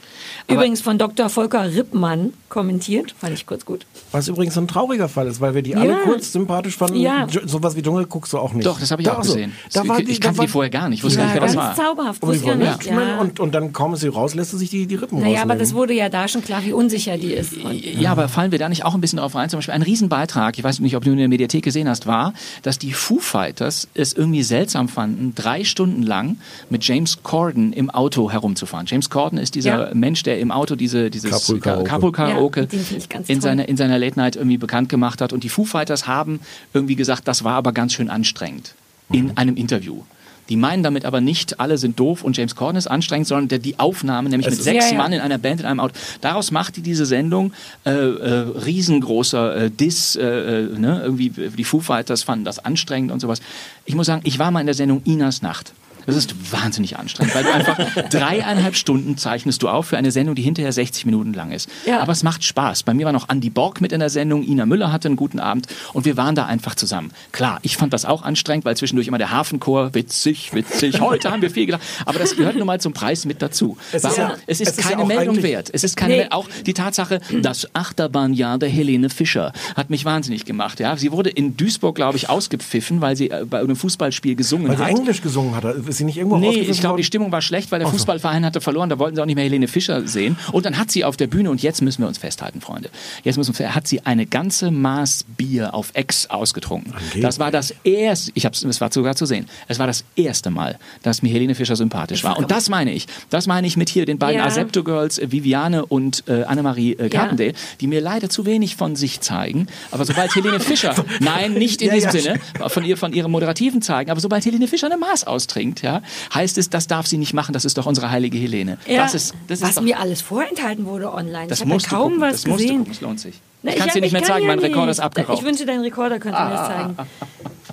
Übrigens 0.48 0.80
von 0.80 0.96
Dr. 0.96 1.28
Volker 1.28 1.74
Rippmann 1.74 2.32
kommentiert, 2.48 3.14
fand 3.18 3.34
ich 3.34 3.44
kurz 3.44 3.66
gut. 3.66 3.84
Was 4.10 4.26
übrigens 4.26 4.56
ein 4.56 4.66
trauriger 4.66 5.10
Fall 5.10 5.26
ist, 5.26 5.42
weil 5.42 5.54
wir 5.54 5.60
die 5.60 5.76
alle 5.76 5.90
Ja. 5.90 5.98
kurz 5.98 6.32
sympathisch 6.32 6.76
fanden. 6.78 6.96
Ja. 7.00 7.26
Sowas 7.44 7.76
wie 7.76 7.82
Dschungel 7.82 8.06
guckst 8.06 8.32
du 8.32 8.38
auch 8.38 8.54
nicht. 8.54 8.64
Doch, 8.66 8.80
das 8.80 8.90
habe 8.90 9.02
ich 9.02 9.08
Da- 9.08 9.14
auch 9.14 9.18
ach 9.18 9.24
so. 9.24 9.34
gesehen. 9.34 9.52
Da 9.74 9.86
war 9.86 9.98
ich 9.98 10.06
die, 10.06 10.12
ich 10.12 10.20
da 10.20 10.28
kannte 10.28 10.38
war, 10.38 10.46
die 10.46 10.52
vorher 10.52 10.70
gar 10.70 10.88
nicht. 10.88 11.00
Ich 11.00 11.04
wusste 11.04 11.20
Ja, 11.20 11.26
gar 11.26 11.32
nicht, 11.34 11.42
wer 11.42 11.46
das 11.48 11.56
war. 11.56 11.76
zauberhaft, 11.76 12.22
Aber 12.22 12.32
wusste 12.32 12.50
ich 12.50 12.56
nicht. 12.56 12.84
Ja. 12.86 13.18
Und, 13.20 13.38
und 13.38 13.54
dann 13.54 13.74
kaum 13.74 13.92
ist 13.92 14.00
sie 14.00 14.08
raus, 14.08 14.34
lässt 14.34 14.52
sie 14.52 14.58
sich 14.58 14.70
die, 14.70 14.86
die 14.86 14.94
Rippen 14.94 15.18
Naja, 15.20 15.42
aber 15.42 15.52
rausnehmen. 15.52 15.58
das 15.58 15.74
wurde 15.74 15.92
ja 15.92 16.08
da 16.08 16.26
schon 16.28 16.42
klar, 16.42 16.62
wie 16.64 16.72
unsicher 16.72 17.18
die 17.18 17.34
ist. 17.34 17.52
Und 17.58 17.74
Ja, 17.84 18.12
aber 18.12 18.28
fallen 18.28 18.52
wir 18.52 18.58
da 18.58 18.70
nicht 18.70 18.86
auch 18.86 18.94
ein 18.94 19.02
bisschen 19.02 19.18
drauf 19.18 19.34
rein? 19.34 19.50
Zum 19.50 19.58
Beispiel 19.58 19.74
ein 19.74 19.82
Riesenbeitrag, 19.82 20.56
ich 20.58 20.64
weiß 20.64 20.80
nicht, 20.80 20.96
ob 20.96 21.04
du 21.04 21.10
in 21.12 21.18
der 21.18 21.28
Mediathek 21.28 21.62
gesehen 21.62 21.88
hast, 21.90 21.99
war, 22.06 22.34
dass 22.62 22.78
die 22.78 22.92
Foo 22.92 23.18
Fighters 23.18 23.88
es 23.94 24.12
irgendwie 24.12 24.42
seltsam 24.42 24.88
fanden, 24.88 25.34
drei 25.34 25.64
Stunden 25.64 26.02
lang 26.02 26.38
mit 26.68 26.84
James 26.84 27.22
Corden 27.22 27.72
im 27.72 27.90
Auto 27.90 28.30
herumzufahren. 28.30 28.86
James 28.86 29.10
Corden 29.10 29.38
ist 29.38 29.54
dieser 29.54 29.88
Ja. 29.88 29.94
Mensch, 29.94 30.22
der 30.22 30.38
im 30.40 30.50
Auto 30.50 30.76
diese, 30.76 31.10
dieses 31.10 31.30
Carpool 31.30 31.60
Karaoke. 31.60 31.88
Carpool 31.88 32.12
Karaoke 32.12 32.68
Ja, 32.70 33.20
in, 33.26 33.40
seiner, 33.40 33.68
in 33.68 33.76
seiner 33.76 33.98
Late 33.98 34.18
Night 34.18 34.36
irgendwie 34.36 34.58
bekannt 34.58 34.88
gemacht 34.88 35.20
hat. 35.20 35.32
Und 35.32 35.44
die 35.44 35.48
Foo 35.48 35.64
Fighters 35.64 36.06
haben 36.06 36.40
irgendwie 36.74 36.96
gesagt, 36.96 37.26
das 37.28 37.44
war 37.44 37.54
aber 37.54 37.72
ganz 37.72 37.92
schön 37.92 38.10
anstrengend 38.10 38.74
in 39.12 39.36
einem 39.36 39.56
Interview. 39.56 40.02
Die 40.50 40.56
meinen 40.56 40.82
damit 40.82 41.04
aber 41.04 41.20
nicht, 41.20 41.60
alle 41.60 41.78
sind 41.78 41.98
doof 41.98 42.24
und 42.24 42.36
James 42.36 42.56
Corden 42.56 42.76
ist 42.76 42.88
anstrengend, 42.88 43.28
sondern 43.28 43.48
der, 43.48 43.60
die 43.60 43.78
Aufnahme, 43.78 44.28
nämlich 44.28 44.48
Es 44.48 44.56
mit 44.56 44.64
sechs 44.64 44.86
Ja, 44.86 44.92
ja. 44.92 44.98
Mann 44.98 45.12
in 45.12 45.20
einer 45.20 45.38
Band 45.38 45.60
in 45.60 45.66
einem 45.66 45.80
Auto. 45.80 45.94
Daraus 46.20 46.50
macht 46.50 46.76
die 46.76 46.82
diese 46.82 47.06
Sendung 47.06 47.52
äh, 47.84 47.90
äh, 47.90 48.30
riesengroßer 48.64 49.56
äh, 49.56 49.70
Diss. 49.70 50.16
Äh, 50.16 50.24
äh, 50.24 50.78
ne? 50.78 51.02
Irgendwie 51.04 51.30
die 51.30 51.64
Foo 51.64 51.80
Fighters 51.80 52.24
fanden 52.24 52.44
das 52.44 52.58
anstrengend 52.58 53.12
und 53.12 53.20
sowas. 53.20 53.40
Ich 53.84 53.94
muss 53.94 54.06
sagen, 54.06 54.22
ich 54.24 54.38
war 54.38 54.50
mal 54.50 54.60
in 54.60 54.66
der 54.66 54.74
Sendung 54.74 55.02
Inas 55.04 55.40
Nacht. 55.40 55.72
Das 56.06 56.16
ist 56.16 56.34
wahnsinnig 56.52 56.98
anstrengend, 56.98 57.34
weil 57.34 57.44
du 57.44 57.52
einfach 57.52 57.78
dreieinhalb 58.10 58.76
Stunden 58.76 59.16
zeichnest 59.16 59.62
du 59.62 59.68
auf 59.68 59.86
für 59.86 59.96
eine 59.98 60.10
Sendung, 60.10 60.34
die 60.34 60.42
hinterher 60.42 60.72
60 60.72 61.06
Minuten 61.06 61.32
lang 61.32 61.52
ist. 61.52 61.68
Ja. 61.86 62.00
Aber 62.00 62.12
es 62.12 62.22
macht 62.22 62.44
Spaß. 62.44 62.82
Bei 62.82 62.94
mir 62.94 63.06
war 63.06 63.12
noch 63.12 63.28
Andy 63.28 63.50
Borg 63.50 63.80
mit 63.80 63.92
in 63.92 64.00
der 64.00 64.10
Sendung, 64.10 64.42
Ina 64.42 64.66
Müller 64.66 64.92
hatte 64.92 65.08
einen 65.08 65.16
guten 65.16 65.38
Abend 65.40 65.66
und 65.92 66.04
wir 66.04 66.16
waren 66.16 66.34
da 66.34 66.46
einfach 66.46 66.74
zusammen. 66.74 67.12
Klar, 67.32 67.58
ich 67.62 67.76
fand 67.76 67.92
das 67.92 68.04
auch 68.04 68.22
anstrengend, 68.22 68.64
weil 68.64 68.76
zwischendurch 68.76 69.08
immer 69.08 69.18
der 69.18 69.30
Hafenchor, 69.30 69.94
witzig, 69.94 70.52
witzig, 70.54 71.00
heute 71.00 71.30
haben 71.30 71.42
wir 71.42 71.50
viel 71.50 71.66
gelacht. 71.66 71.82
Aber 72.06 72.18
das 72.18 72.36
gehört 72.36 72.56
nun 72.56 72.66
mal 72.66 72.80
zum 72.80 72.92
Preis 72.92 73.24
mit 73.24 73.42
dazu. 73.42 73.76
Es 73.92 74.04
ist 74.04 74.18
Warum? 74.18 74.18
ja- 74.18 74.34
es 74.46 74.60
ist 74.60 74.68
es 74.72 74.78
ist 74.78 74.84
ja 74.90 74.96
keine 74.96 75.04
Meldung 75.06 75.42
wert. 75.42 75.70
Es 75.72 75.84
ist 75.84 75.96
keine 75.96 76.10
Nee. 76.16 76.26
Auch 76.30 76.48
die 76.66 76.74
Tatsache, 76.74 77.20
das 77.40 77.68
Achterbahnjahr 77.74 78.58
der 78.58 78.68
Helene 78.68 79.10
Fischer 79.10 79.52
hat 79.76 79.90
mich 79.90 80.04
wahnsinnig 80.04 80.44
gemacht. 80.44 80.80
Ja, 80.80 80.96
sie 80.96 81.12
wurde 81.12 81.30
in 81.30 81.56
Duisburg, 81.56 81.94
glaube 81.94 82.16
ich, 82.16 82.28
ausgepfiffen, 82.28 83.00
weil 83.00 83.16
sie 83.16 83.30
äh, 83.30 83.44
bei 83.48 83.60
einem 83.60 83.76
Fußballspiel 83.76 84.34
gesungen 84.34 84.68
Weil 84.68 84.76
sie 84.76 84.82
hat. 84.84 84.90
Englisch 84.90 85.22
gesungen 85.22 85.54
hat. 85.54 85.64
Ist 85.90 85.98
sie 85.98 86.04
nicht 86.04 86.16
irgendwo 86.16 86.38
Nee, 86.38 86.60
ich 86.60 86.80
glaube, 86.80 86.96
die? 86.98 87.04
Stimmung 87.04 87.32
war 87.32 87.42
schlecht, 87.42 87.70
weil 87.72 87.80
der 87.80 87.88
Fußballverein 87.88 88.44
hatte 88.44 88.60
verloren. 88.60 88.88
Da 88.88 88.98
wollten 88.98 89.16
sie 89.16 89.22
auch 89.22 89.26
nicht 89.26 89.34
mehr 89.34 89.44
Helene 89.44 89.68
Fischer 89.68 90.06
sehen. 90.06 90.36
Und 90.52 90.64
dann 90.64 90.78
hat 90.78 90.90
sie 90.90 91.04
auf 91.04 91.16
der 91.16 91.26
Bühne, 91.26 91.50
und 91.50 91.62
jetzt 91.62 91.82
müssen 91.82 92.02
wir 92.02 92.08
uns 92.08 92.18
festhalten, 92.18 92.60
Freunde, 92.60 92.90
jetzt 93.24 93.36
müssen 93.36 93.58
wir, 93.58 93.74
hat 93.74 93.86
sie 93.88 94.00
eine 94.06 94.26
ganze 94.26 94.70
Maß 94.70 95.24
Bier 95.36 95.74
auf 95.74 95.90
Ex 95.94 96.28
ausgetrunken. 96.30 96.92
Angeblich. 96.94 97.22
Das 97.22 97.38
war 97.38 97.50
das 97.50 97.74
erste, 97.84 98.32
ich 98.34 98.46
hab's, 98.46 98.62
es 98.62 98.80
war 98.80 98.92
sogar 98.92 99.16
zu 99.16 99.26
sehen, 99.26 99.46
es 99.68 99.78
war 99.78 99.86
das 99.86 100.04
erste 100.16 100.50
Mal, 100.50 100.78
dass 101.02 101.22
mir 101.22 101.30
Helene 101.32 101.54
Fischer 101.54 101.76
sympathisch 101.76 102.22
war. 102.24 102.38
Und 102.38 102.50
das 102.50 102.68
meine 102.68 102.92
ich. 102.92 103.06
Das 103.28 103.46
meine 103.46 103.66
ich 103.66 103.76
mit 103.76 103.88
hier 103.88 104.06
den 104.06 104.18
beiden 104.18 104.38
Ja. 104.40 104.46
Asepto 104.46 104.84
Girls, 104.84 105.18
äh, 105.18 105.32
Viviane 105.32 105.84
und 105.86 106.24
äh, 106.28 106.44
Annemarie 106.44 106.92
äh, 106.92 107.02
Ja. 107.04 107.08
Carpendale, 107.08 107.52
die 107.80 107.86
mir 107.88 108.00
leider 108.00 108.28
zu 108.30 108.46
wenig 108.46 108.76
von 108.76 108.96
sich 108.96 109.20
zeigen. 109.20 109.66
Aber 109.90 110.04
sobald 110.04 110.34
Helene 110.34 110.60
Fischer, 110.60 110.94
nein, 111.20 111.54
nicht 111.54 111.82
in 111.82 111.88
Ja, 111.88 111.94
diesem 111.94 112.10
ja. 112.14 112.20
Sinne, 112.20 112.40
von 112.68 112.84
ihr, 112.84 112.96
von 112.96 113.12
ihrem 113.12 113.30
Moderativen 113.32 113.82
zeigen, 113.82 114.10
aber 114.10 114.20
sobald 114.20 114.44
Helene 114.44 114.68
Fischer 114.68 114.86
eine 114.86 114.96
Maß 114.96 115.24
austrinkt, 115.26 115.79
ja, 115.82 116.02
heißt 116.34 116.58
es, 116.58 116.70
das 116.70 116.86
darf 116.86 117.06
sie 117.06 117.18
nicht 117.18 117.34
machen, 117.34 117.52
das 117.52 117.64
ist 117.64 117.76
doch 117.78 117.86
unsere 117.86 118.10
heilige 118.10 118.38
Helene. 118.38 118.78
Ja, 118.86 119.02
Das 119.02 119.14
ist, 119.14 119.34
das 119.48 119.60
ist 119.60 119.66
was 119.68 119.74
doch, 119.76 119.82
mir 119.82 119.98
alles 120.00 120.20
vorenthalten 120.22 120.86
wurde 120.86 121.12
online. 121.12 121.46
das 121.48 121.60
ich 121.60 121.66
habe 121.66 121.80
ja 121.80 121.88
kaum 121.88 122.02
gucken, 122.12 122.20
was 122.20 122.42
das 122.42 122.44
gesehen. 122.44 122.78
gucken, 122.78 122.92
es 122.92 123.00
lohnt 123.00 123.20
sich. 123.20 123.40
Na, 123.62 123.72
ich 123.72 123.78
kann 123.78 123.88
es 123.88 123.94
dir 123.94 124.00
nicht 124.00 124.12
mehr 124.12 124.22
zeigen, 124.22 124.46
ja 124.46 124.48
mein 124.54 124.58
Rekorder 124.58 124.86
nicht. 124.86 124.92
ist 124.92 125.00
abgeraucht. 125.00 125.38
Ich 125.38 125.44
wünschte, 125.44 125.66
dein 125.66 125.80
Rekorder 125.80 126.18
könnte 126.18 126.40
mir 126.42 126.50
das 126.50 126.66
zeigen. 126.68 126.96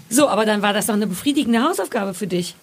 So, 0.10 0.28
aber 0.30 0.46
dann 0.46 0.62
war 0.62 0.74
das 0.74 0.86
doch 0.88 0.94
eine 0.94 1.08
befriedigende 1.08 1.62
Hausaufgabe 1.64 2.14
für 2.14 2.28
dich. 2.28 2.56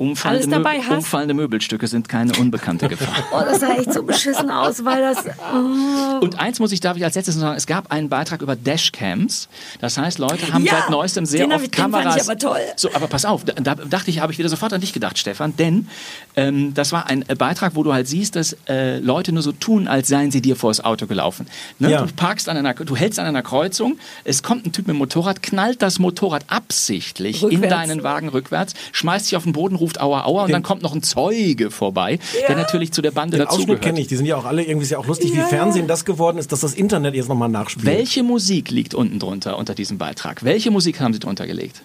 Umfallende, 0.00 0.44
alles 0.46 0.50
dabei 0.64 0.76
Möbel, 0.78 0.88
hast. 0.88 0.96
umfallende 0.96 1.34
Möbelstücke 1.34 1.86
sind 1.86 2.08
keine 2.08 2.32
unbekannte 2.38 2.88
Gefahr. 2.88 3.08
Oh, 3.32 3.40
das 3.44 3.60
sah 3.60 3.74
echt 3.76 3.92
so 3.92 4.02
beschissen 4.02 4.50
aus, 4.50 4.82
weil 4.84 5.00
das. 5.02 5.18
Oh. 5.26 6.18
Und 6.24 6.40
eins 6.40 6.58
muss 6.58 6.72
ich, 6.72 6.80
darf 6.80 6.96
ich 6.96 7.04
als 7.04 7.14
letztes 7.16 7.34
noch 7.36 7.42
sagen, 7.42 7.56
es 7.58 7.66
gab 7.66 7.92
einen 7.92 8.08
Beitrag 8.08 8.40
über 8.40 8.56
Dashcams. 8.56 9.48
Das 9.80 9.98
heißt, 9.98 10.18
Leute 10.18 10.52
haben 10.52 10.64
Ja, 10.64 10.72
seit 10.80 10.90
neuestem 10.90 11.26
sehr 11.26 11.46
oft 11.46 11.64
ich- 11.64 11.70
den 11.70 11.80
fand 11.82 11.92
Kameras. 11.92 12.16
ich 12.16 12.22
aber 12.22 12.38
toll. 12.38 12.60
So, 12.76 12.88
aber 12.94 13.08
pass 13.08 13.24
auf, 13.26 13.44
da, 13.44 13.52
da 13.52 13.74
dachte 13.74 14.10
ich, 14.10 14.20
habe 14.20 14.32
ich 14.32 14.38
wieder 14.38 14.48
sofort 14.48 14.72
an 14.72 14.80
dich 14.80 14.92
gedacht, 14.94 15.18
Stefan, 15.18 15.54
denn 15.56 15.86
ähm, 16.34 16.72
das 16.72 16.92
war 16.92 17.06
ein 17.10 17.24
äh, 17.28 17.34
Beitrag, 17.34 17.76
wo 17.76 17.82
du 17.82 17.92
halt 17.92 18.08
siehst, 18.08 18.36
dass 18.36 18.56
äh, 18.68 18.98
Leute 19.00 19.32
nur 19.32 19.42
so 19.42 19.52
tun, 19.52 19.86
als 19.86 20.08
seien 20.08 20.30
sie 20.30 20.40
dir 20.40 20.56
vors 20.56 20.82
Auto 20.82 21.06
gelaufen. 21.06 21.46
Ne? 21.78 21.90
Ja. 21.90 22.02
Du 22.06 22.12
parkst 22.14 22.48
an 22.48 22.56
einer, 22.56 22.72
du 22.72 22.96
hältst 22.96 23.18
an 23.18 23.26
einer 23.26 23.42
Kreuzung, 23.42 23.98
es 24.24 24.42
kommt 24.42 24.64
ein 24.66 24.72
Typ 24.72 24.86
mit 24.86 24.94
dem 24.94 24.98
Motorrad, 24.98 25.42
knallt 25.42 25.82
das 25.82 25.98
Motorrad 25.98 26.44
absichtlich 26.48 27.42
in 27.42 27.48
Rückwärts. 27.50 27.74
deinen 27.74 28.02
Wagen 28.02 28.28
rückwärts, 28.30 28.72
schmeißt 28.92 29.26
sich 29.26 29.36
auf 29.36 29.42
den 29.44 29.52
Boden, 29.52 29.76
ruft 29.76 29.89
Aua, 29.98 30.24
Aua 30.24 30.42
und 30.42 30.48
Den- 30.48 30.52
dann 30.52 30.62
kommt 30.62 30.82
noch 30.82 30.94
ein 30.94 31.02
Zeuge 31.02 31.70
vorbei, 31.70 32.18
der 32.48 32.56
natürlich 32.56 32.92
zu 32.92 33.00
der 33.02 33.10
Bande 33.10 33.38
Den 33.38 33.46
Ausschnitt 33.46 33.60
dazugehört. 33.68 33.82
kenne 33.82 34.00
ich. 34.00 34.06
Die 34.08 34.16
sind 34.16 34.26
ja 34.26 34.36
auch 34.36 34.44
alle 34.44 34.62
irgendwie 34.62 34.86
ja 34.86 34.98
auch 34.98 35.06
lustig, 35.06 35.32
wie 35.32 35.40
Fernsehen 35.40 35.86
das 35.86 36.04
geworden 36.04 36.38
ist, 36.38 36.52
dass 36.52 36.60
das 36.60 36.74
Internet 36.74 37.14
jetzt 37.14 37.28
nochmal 37.28 37.48
nachspielt. 37.48 37.86
Welche 37.86 38.22
Musik 38.22 38.70
liegt 38.70 38.94
unten 38.94 39.18
drunter 39.18 39.56
unter 39.58 39.74
diesem 39.74 39.98
Beitrag? 39.98 40.44
Welche 40.44 40.70
Musik 40.70 41.00
haben 41.00 41.12
Sie 41.14 41.18
drunter 41.18 41.46
gelegt? 41.46 41.82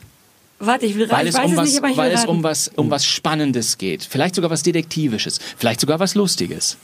Warte, 0.60 0.86
ich 0.86 0.96
will 0.96 1.10
Weil 1.10 1.24
ich 1.28 1.34
es, 1.34 1.36
weiß 1.38 1.46
um 1.48 1.52
es 1.52 1.58
was, 1.58 1.66
nicht, 1.70 1.78
aber 1.80 1.90
ich 1.90 1.98
weil 1.98 2.10
will 2.12 2.18
es 2.18 2.26
um 2.26 2.44
was, 2.44 2.72
um 2.76 2.90
was 2.90 3.06
Spannendes 3.06 3.78
geht. 3.78 4.04
Vielleicht 4.10 4.36
sogar 4.36 4.50
was 4.50 4.64
Detektivisches. 4.64 5.40
Vielleicht 5.58 5.82
sogar 5.82 6.00
was 6.00 6.16
Lustiges. 6.16 6.78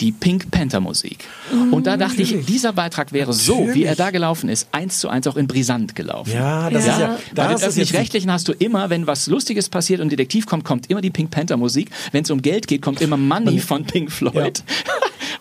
Die 0.00 0.12
Pink 0.12 0.50
Panther 0.50 0.80
Musik. 0.80 1.24
Und 1.70 1.86
da 1.86 1.96
dachte 1.96 2.20
ich, 2.22 2.44
dieser 2.46 2.72
Beitrag 2.72 3.12
wäre 3.12 3.32
so, 3.32 3.58
wie 3.58 3.60
er 3.84 3.90
Natürlich. 3.92 3.96
da 3.96 4.10
gelaufen 4.10 4.48
ist, 4.48 4.68
eins 4.72 4.98
zu 4.98 5.08
eins 5.08 5.26
auch 5.26 5.36
in 5.36 5.46
Brisant 5.46 5.94
gelaufen. 5.94 6.32
Ja, 6.32 6.68
das 6.70 6.86
Ja. 6.86 6.92
ist 6.92 7.00
ja. 7.00 7.08
Bei 7.34 7.42
Da 7.42 7.48
den 7.54 7.62
Öffentlich-Rechtlichen 7.62 8.30
hast 8.32 8.48
du 8.48 8.52
immer, 8.52 8.90
wenn 8.90 9.06
was 9.06 9.26
Lustiges 9.28 9.68
passiert 9.68 10.00
und 10.00 10.06
ein 10.06 10.10
Detektiv 10.10 10.46
kommt, 10.46 10.64
kommt 10.64 10.90
immer 10.90 11.00
die 11.00 11.10
Pink 11.10 11.30
Panther 11.30 11.56
Musik. 11.56 11.90
Wenn 12.12 12.24
es 12.24 12.30
um 12.30 12.42
Geld 12.42 12.66
geht, 12.66 12.82
kommt 12.82 13.00
immer 13.00 13.16
Money 13.16 13.58
von 13.60 13.84
Pink 13.84 14.10
Floyd. 14.10 14.62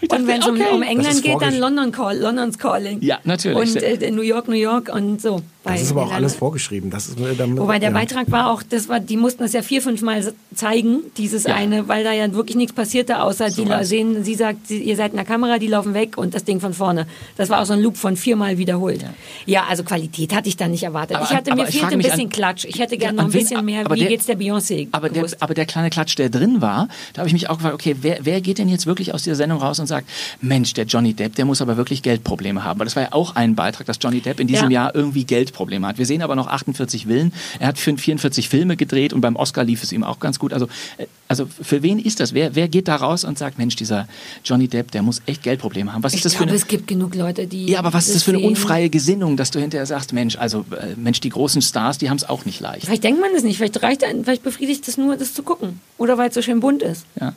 Ich 0.01 0.09
dachte, 0.09 0.23
Und 0.23 0.27
wenn 0.27 0.41
es 0.41 0.47
um, 0.47 0.55
okay. 0.55 0.65
um 0.73 0.81
Das 0.81 0.89
England 0.89 1.23
geht, 1.23 1.41
dann 1.41 1.57
London 1.59 1.91
Call, 1.91 2.17
London's 2.17 2.57
Calling. 2.57 3.01
Ja, 3.01 3.19
natürlich. 3.23 3.75
Und 3.75 3.81
äh, 3.81 4.11
New 4.11 4.21
York, 4.21 4.47
New 4.49 4.55
York 4.55 4.93
und 4.93 5.21
so. 5.21 5.41
Das 5.63 5.81
ist 5.81 5.91
aber 5.91 6.03
auch 6.03 6.11
alles 6.11 6.35
vorgeschrieben. 6.35 6.89
Das 6.89 7.07
ist, 7.07 7.19
äh, 7.19 7.35
damit, 7.37 7.57
Wobei 7.57 7.79
der 7.79 7.89
ja. 7.91 7.97
Beitrag 7.97 8.29
war 8.31 8.51
auch, 8.51 8.63
das 8.63 8.89
war, 8.89 8.99
die 8.99 9.15
mussten 9.17 9.43
das 9.43 9.53
ja 9.53 9.61
vier, 9.61 9.81
fünf 9.81 10.01
Mal 10.01 10.33
zeigen, 10.53 10.99
dieses 11.17 11.45
Ja. 11.45 11.55
eine, 11.55 11.87
weil 11.87 12.03
da 12.03 12.11
ja 12.11 12.31
wirklich 12.33 12.57
nichts 12.57 12.73
passierte, 12.73 13.21
außer 13.21 13.49
So 13.49 13.63
die 13.63 13.69
was. 13.69 13.87
sehen, 13.89 14.23
sie 14.23 14.35
sagt, 14.35 14.67
sie, 14.67 14.79
ihr 14.83 14.95
seid 14.97 15.11
in 15.11 15.17
der 15.17 15.25
Kamera, 15.25 15.59
die 15.59 15.67
laufen 15.67 15.93
weg 15.93 16.17
und 16.17 16.33
das 16.33 16.43
Ding 16.43 16.59
von 16.59 16.73
vorne. 16.73 17.07
Das 17.37 17.49
war 17.49 17.61
auch 17.61 17.65
so 17.65 17.73
ein 17.73 17.79
Loop 17.81 17.95
von 17.97 18.17
viermal 18.17 18.57
wiederholt. 18.57 19.05
Ja, 19.45 19.63
also 19.69 19.83
Qualität 19.83 20.35
hatte 20.35 20.49
ich 20.49 20.57
dann 20.57 20.71
nicht 20.71 20.83
erwartet. 20.83 21.15
Aber 21.17 21.25
ich 21.25 21.35
hatte 21.35 21.55
mir 21.55 21.65
fehlte 21.65 21.87
ein 21.87 21.97
bisschen 21.99 22.21
an- 22.21 22.29
Klatsch. 22.29 22.65
Ich 22.65 22.79
hätte 22.79 22.95
Ja, 22.95 22.99
gerne 23.01 23.17
noch 23.17 23.25
ein 23.25 23.33
wen- 23.33 23.39
bisschen 23.41 23.63
mehr, 23.65 23.85
aber 23.85 23.95
wie 23.95 23.99
der- 24.01 24.09
geht's 24.09 24.25
der 24.25 24.37
Beyoncé 24.37 24.89
Aber 24.91 25.09
der, 25.09 25.25
aber 25.39 25.53
der 25.53 25.65
kleine 25.65 25.89
Klatsch, 25.89 26.17
der 26.17 26.29
drin 26.29 26.61
war, 26.61 26.87
da 27.13 27.19
habe 27.19 27.27
ich 27.27 27.33
mich 27.33 27.49
auch 27.49 27.57
gefragt, 27.57 27.73
okay, 27.75 27.95
wer, 28.01 28.17
wer 28.21 28.41
geht 28.41 28.57
denn 28.57 28.67
jetzt 28.69 28.85
wirklich 28.85 29.13
aus 29.13 29.23
dieser 29.23 29.35
Sendung 29.37 29.59
raus 29.59 29.79
und 29.79 29.87
sagt, 29.87 30.09
Mensch, 30.41 30.73
der 30.73 30.85
Johnny 30.85 31.13
Depp, 31.13 31.35
der 31.35 31.45
muss 31.45 31.61
aber 31.61 31.77
wirklich 31.77 32.03
Geldprobleme 32.03 32.63
haben. 32.63 32.79
Weil 32.79 32.85
das 32.85 32.95
war 32.95 33.03
ja 33.03 33.09
auch 33.13 33.35
ein 33.35 33.55
Beitrag, 33.55 33.85
dass 33.87 33.97
Johnny 34.01 34.19
Depp 34.19 34.39
in 34.39 34.47
diesem 34.47 34.69
Ja. 34.71 34.83
Jahr 34.83 34.95
irgendwie 34.95 35.23
Geldprobleme 35.53 35.87
hat. 35.87 35.97
Wir 35.97 36.05
sehen 36.05 36.21
aber 36.21 36.35
noch 36.35 36.47
48 36.47 37.07
Willen. 37.07 37.31
Er 37.59 37.67
hat 37.67 37.77
für 37.77 37.95
44 37.95 38.49
Filme 38.49 38.75
gedreht 38.75 39.13
und 39.13 39.21
beim 39.21 39.35
Oscar 39.35 39.63
lief 39.63 39.83
es 39.83 39.91
ihm 39.91 40.03
auch 40.03 40.19
ganz 40.19 40.39
gut. 40.39 40.51
Also, 40.51 40.67
äh, 40.97 41.05
also 41.27 41.45
für 41.45 41.83
wen 41.83 41.99
ist 41.99 42.19
das? 42.19 42.33
Wer, 42.33 42.55
wer 42.55 42.67
geht 42.67 42.87
da 42.87 42.95
raus 42.95 43.23
und 43.23 43.37
sagt, 43.37 43.57
Mensch, 43.57 43.75
dieser 43.75 44.07
Johnny 44.43 44.67
Depp, 44.67 44.91
der 44.91 45.03
muss 45.03 45.21
echt 45.25 45.43
Geldprobleme 45.43 45.93
haben? 45.93 46.03
Was 46.03 46.13
ich 46.13 46.17
ist 46.17 46.25
das 46.25 46.33
für 46.33 46.39
glaube, 46.39 46.51
eine... 46.51 46.57
es 46.57 46.67
gibt 46.67 46.87
genug 46.87 47.15
Leute, 47.15 47.47
die. 47.47 47.67
Ja, 47.67 47.79
aber 47.79 47.93
was 47.93 48.07
ist 48.07 48.15
das 48.15 48.23
für 48.23 48.31
eine 48.31 48.39
sehen. 48.39 48.49
unfreie 48.49 48.89
Gesinnung, 48.89 49.37
dass 49.37 49.51
du 49.51 49.59
hinterher 49.59 49.85
sagst, 49.85 50.11
Mensch, 50.13 50.35
also 50.37 50.65
äh, 50.71 50.95
Mensch, 50.97 51.21
die 51.21 51.29
großen 51.29 51.61
Stars, 51.61 51.97
die 51.97 52.09
haben 52.09 52.17
es 52.17 52.27
auch 52.27 52.45
nicht 52.45 52.59
leicht. 52.59 52.85
Vielleicht 52.85 53.03
denkt 53.03 53.21
man 53.21 53.31
das 53.33 53.43
nicht. 53.43 53.57
Vielleicht 53.57 53.81
reicht, 53.81 54.03
vielleicht 54.23 54.43
befriedigt 54.43 54.87
es 54.87 54.97
nur, 54.97 55.15
das 55.15 55.33
zu 55.33 55.43
gucken. 55.43 55.79
Oder 55.97 56.17
weil 56.17 56.29
es 56.29 56.35
so 56.35 56.41
schön 56.41 56.59
bunt 56.59 56.81
ist. 56.81 57.05
Ja. 57.19 57.33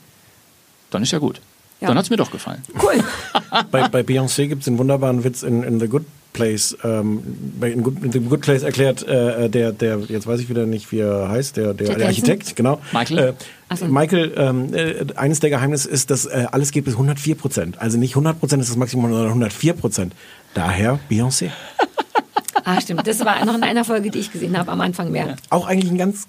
Dann 0.90 1.02
ist 1.02 1.12
ja 1.12 1.18
gut. 1.18 1.40
Ja. 1.80 1.88
Dann 1.88 1.98
hat 1.98 2.04
es 2.04 2.10
mir 2.10 2.16
doch 2.16 2.30
gefallen. 2.30 2.62
Cool. 2.82 3.04
Bei, 3.70 3.88
bei 3.88 4.00
Beyoncé 4.00 4.48
gibt 4.48 4.60
es 4.60 4.64
den 4.64 4.78
wunderbaren 4.78 5.24
Witz 5.24 5.42
in, 5.42 5.62
in 5.62 5.78
The 5.78 5.88
Good 5.88 6.04
Place. 6.36 6.76
Ähm, 6.84 7.22
in, 7.60 7.82
Good, 7.82 8.04
in 8.04 8.12
The 8.12 8.20
Good 8.20 8.42
Place 8.42 8.62
erklärt 8.62 9.02
äh, 9.02 9.48
der, 9.48 9.72
der, 9.72 9.98
jetzt 10.08 10.26
weiß 10.26 10.40
ich 10.40 10.48
wieder 10.48 10.66
nicht, 10.66 10.92
wie 10.92 11.00
er 11.00 11.28
heißt, 11.28 11.56
der, 11.56 11.74
der, 11.74 11.96
der? 11.96 12.06
Architekt, 12.06 12.54
genau. 12.54 12.78
Michael? 12.92 13.34
Äh, 13.70 13.76
so. 13.76 13.86
Michael, 13.86 14.32
ähm, 14.36 14.74
äh, 14.74 15.06
eines 15.16 15.40
der 15.40 15.50
Geheimnisse 15.50 15.88
ist, 15.88 16.10
dass 16.10 16.26
äh, 16.26 16.46
alles 16.52 16.70
geht 16.70 16.84
bis 16.84 16.94
104 16.94 17.34
Prozent. 17.34 17.80
Also 17.80 17.98
nicht 17.98 18.12
100 18.12 18.38
Prozent 18.38 18.62
ist 18.62 18.70
das 18.70 18.76
Maximum, 18.76 19.10
sondern 19.10 19.28
104 19.28 19.72
Prozent. 19.72 20.14
Daher 20.54 21.00
Beyoncé. 21.10 21.50
Ah, 22.68 22.80
stimmt. 22.80 23.06
Das 23.06 23.24
war 23.24 23.44
noch 23.44 23.54
in 23.54 23.62
einer 23.62 23.84
Folge, 23.84 24.10
die 24.10 24.18
ich 24.18 24.32
gesehen 24.32 24.58
habe, 24.58 24.72
am 24.72 24.80
Anfang 24.80 25.12
mehr. 25.12 25.36
Auch 25.50 25.68
eigentlich 25.68 25.88
ein 25.88 25.98
ganz 25.98 26.26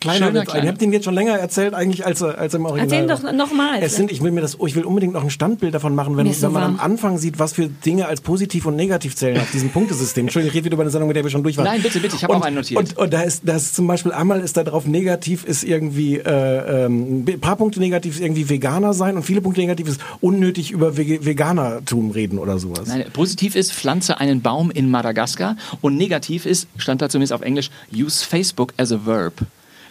kleiner 0.00 0.26
Schöner 0.26 0.40
Witz. 0.42 0.48
kleiner. 0.50 0.64
Ich 0.64 0.68
habe 0.68 0.78
den 0.78 0.92
jetzt 0.92 1.04
schon 1.04 1.14
länger 1.14 1.38
erzählt, 1.38 1.74
eigentlich 1.74 2.04
als, 2.06 2.20
er- 2.20 2.38
als 2.38 2.54
er 2.54 2.60
im 2.60 2.66
Original. 2.66 3.00
Erzähl 3.00 3.08
war. 3.24 3.32
doch 3.32 3.32
noch 3.46 3.52
mal. 3.52 3.78
Es 3.82 3.96
sind, 3.96 4.10
ich 4.10 4.22
will 4.22 4.32
mir 4.32 4.40
das, 4.40 4.58
oh, 4.58 4.66
ich 4.66 4.74
will 4.74 4.84
unbedingt 4.84 5.12
noch 5.12 5.22
ein 5.22 5.30
Standbild 5.30 5.74
davon 5.74 5.94
machen, 5.94 6.16
wenn, 6.16 6.32
so 6.32 6.46
wenn 6.46 6.52
man 6.52 6.62
am. 6.62 6.80
Anfang 6.80 7.18
sieht, 7.18 7.38
was 7.38 7.52
für 7.52 7.68
Dinge 7.68 8.06
als 8.06 8.20
positiv 8.20 8.66
und 8.66 8.76
negativ 8.76 9.14
zählen 9.16 9.38
auf 9.40 9.50
diesem 9.50 9.70
Punktesystem. 9.70 10.24
Entschuldigung, 10.26 10.50
ich 10.50 10.56
rede 10.56 10.64
wieder 10.66 10.74
über 10.74 10.82
eine 10.82 10.90
Sendung, 10.90 11.08
mit 11.08 11.16
der 11.16 11.24
wir 11.24 11.30
schon 11.30 11.42
durch 11.42 11.56
waren. 11.56 11.64
Nein, 11.66 11.82
bitte, 11.82 12.00
bitte, 12.00 12.16
ich 12.16 12.24
habe 12.24 12.34
auch 12.34 12.42
einen 12.42 12.56
notiert. 12.56 12.78
Und, 12.80 12.96
und 12.98 13.12
da 13.12 13.22
ist, 13.22 13.42
da 13.46 13.56
ist 13.56 13.74
zum 13.74 13.86
Beispiel 13.86 14.12
einmal 14.12 14.40
ist 14.40 14.56
da 14.56 14.64
drauf 14.64 14.86
negativ 14.86 15.44
ist 15.44 15.62
irgendwie 15.64 16.16
äh, 16.18 16.86
ähm, 16.86 17.24
ein 17.28 17.40
paar 17.40 17.56
Punkte 17.56 17.80
negativ 17.80 18.14
ist 18.16 18.20
irgendwie 18.22 18.48
Veganer 18.48 18.94
sein 18.94 19.16
und 19.16 19.22
viele 19.22 19.40
Punkte 19.40 19.60
negativ 19.60 19.88
ist 19.88 20.00
unnötig 20.20 20.70
über 20.70 20.96
Vege 20.96 21.24
Veganertum 21.24 22.10
reden 22.10 22.38
oder 22.38 22.58
sowas. 22.58 22.88
Nein, 22.88 23.04
positiv 23.12 23.54
ist, 23.54 23.72
pflanze 23.72 24.18
einen 24.18 24.40
Baum 24.40 24.70
in 24.70 24.90
Madagaskar 24.90 25.56
und 25.80 25.96
negativ 25.96 26.46
ist, 26.46 26.68
stand 26.76 27.02
da 27.02 27.08
zumindest 27.08 27.32
auf 27.32 27.42
Englisch, 27.42 27.70
use 27.94 28.24
Facebook 28.24 28.72
as 28.76 28.92
a 28.92 29.00
verb. 29.04 29.34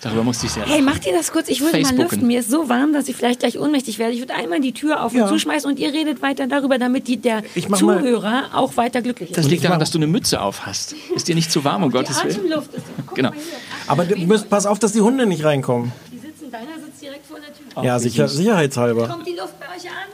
Darüber 0.01 0.23
musste 0.23 0.45
ich 0.45 0.53
sehr 0.53 0.65
Hey, 0.65 0.81
mach 0.81 0.97
dir 0.99 1.11
das 1.13 1.31
kurz. 1.31 1.49
Ich 1.49 1.59
würde 1.61 1.81
mal 1.81 1.95
lüften. 1.95 2.25
Mir 2.25 2.39
ist 2.39 2.49
so 2.49 2.69
warm, 2.69 2.93
dass 2.93 3.07
ich 3.09 3.15
vielleicht 3.15 3.41
gleich 3.41 3.59
ohnmächtig 3.59 3.99
werde. 3.99 4.13
Ich 4.13 4.19
würde 4.19 4.33
einmal 4.35 4.61
die 4.61 4.71
Tür 4.73 5.03
auf 5.03 5.13
Ja. 5.13 5.23
und 5.23 5.29
zuschmeißen 5.29 5.69
und 5.69 5.77
ihr 5.77 5.91
redet 5.91 6.21
weiter 6.21 6.47
darüber, 6.47 6.77
damit 6.77 7.07
die, 7.07 7.17
der 7.17 7.43
Ich 7.55 7.67
mach 7.67 7.81
mal- 7.81 7.97
Zuhörer 7.99 8.45
auch 8.53 8.77
weiter 8.77 9.01
glücklich 9.01 9.31
ist. 9.31 9.37
Das 9.37 9.47
liegt 9.47 9.63
daran, 9.63 9.79
dass 9.79 9.91
du 9.91 9.97
eine 9.97 10.07
Mütze 10.07 10.41
auf 10.41 10.65
hast. 10.65 10.95
Ist 11.13 11.27
dir 11.27 11.35
nicht 11.35 11.51
zu 11.51 11.63
warm, 11.63 11.83
um 11.83 11.91
Gottes 11.91 12.23
Willen? 12.23 12.35
Atemluft 12.35 12.73
ist. 12.75 12.85
Guck 13.07 13.15
Genau. 13.15 13.29
mal 13.29 13.35
hier. 13.37 13.43
Aber 13.87 14.05
du 14.05 14.15
musst, 14.25 14.49
pass 14.49 14.65
auf, 14.65 14.79
dass 14.79 14.93
die 14.93 15.01
Hunde 15.01 15.25
nicht 15.25 15.43
reinkommen. 15.43 15.91
Die 16.11 16.17
sitzen, 16.17 16.49
deiner 16.51 16.79
sitzt 16.83 17.01
direkt 17.01 17.25
vor 17.25 17.37
der 17.39 17.53
Tür. 17.53 17.83
ja, 17.83 17.99
sicher, 17.99 18.27
sicherheitshalber. 18.27 19.07
Kommt 19.07 19.27
die 19.27 19.31
Luft 19.35 19.59
bei 19.59 19.65
euch 19.65 19.85
an? 19.89 20.07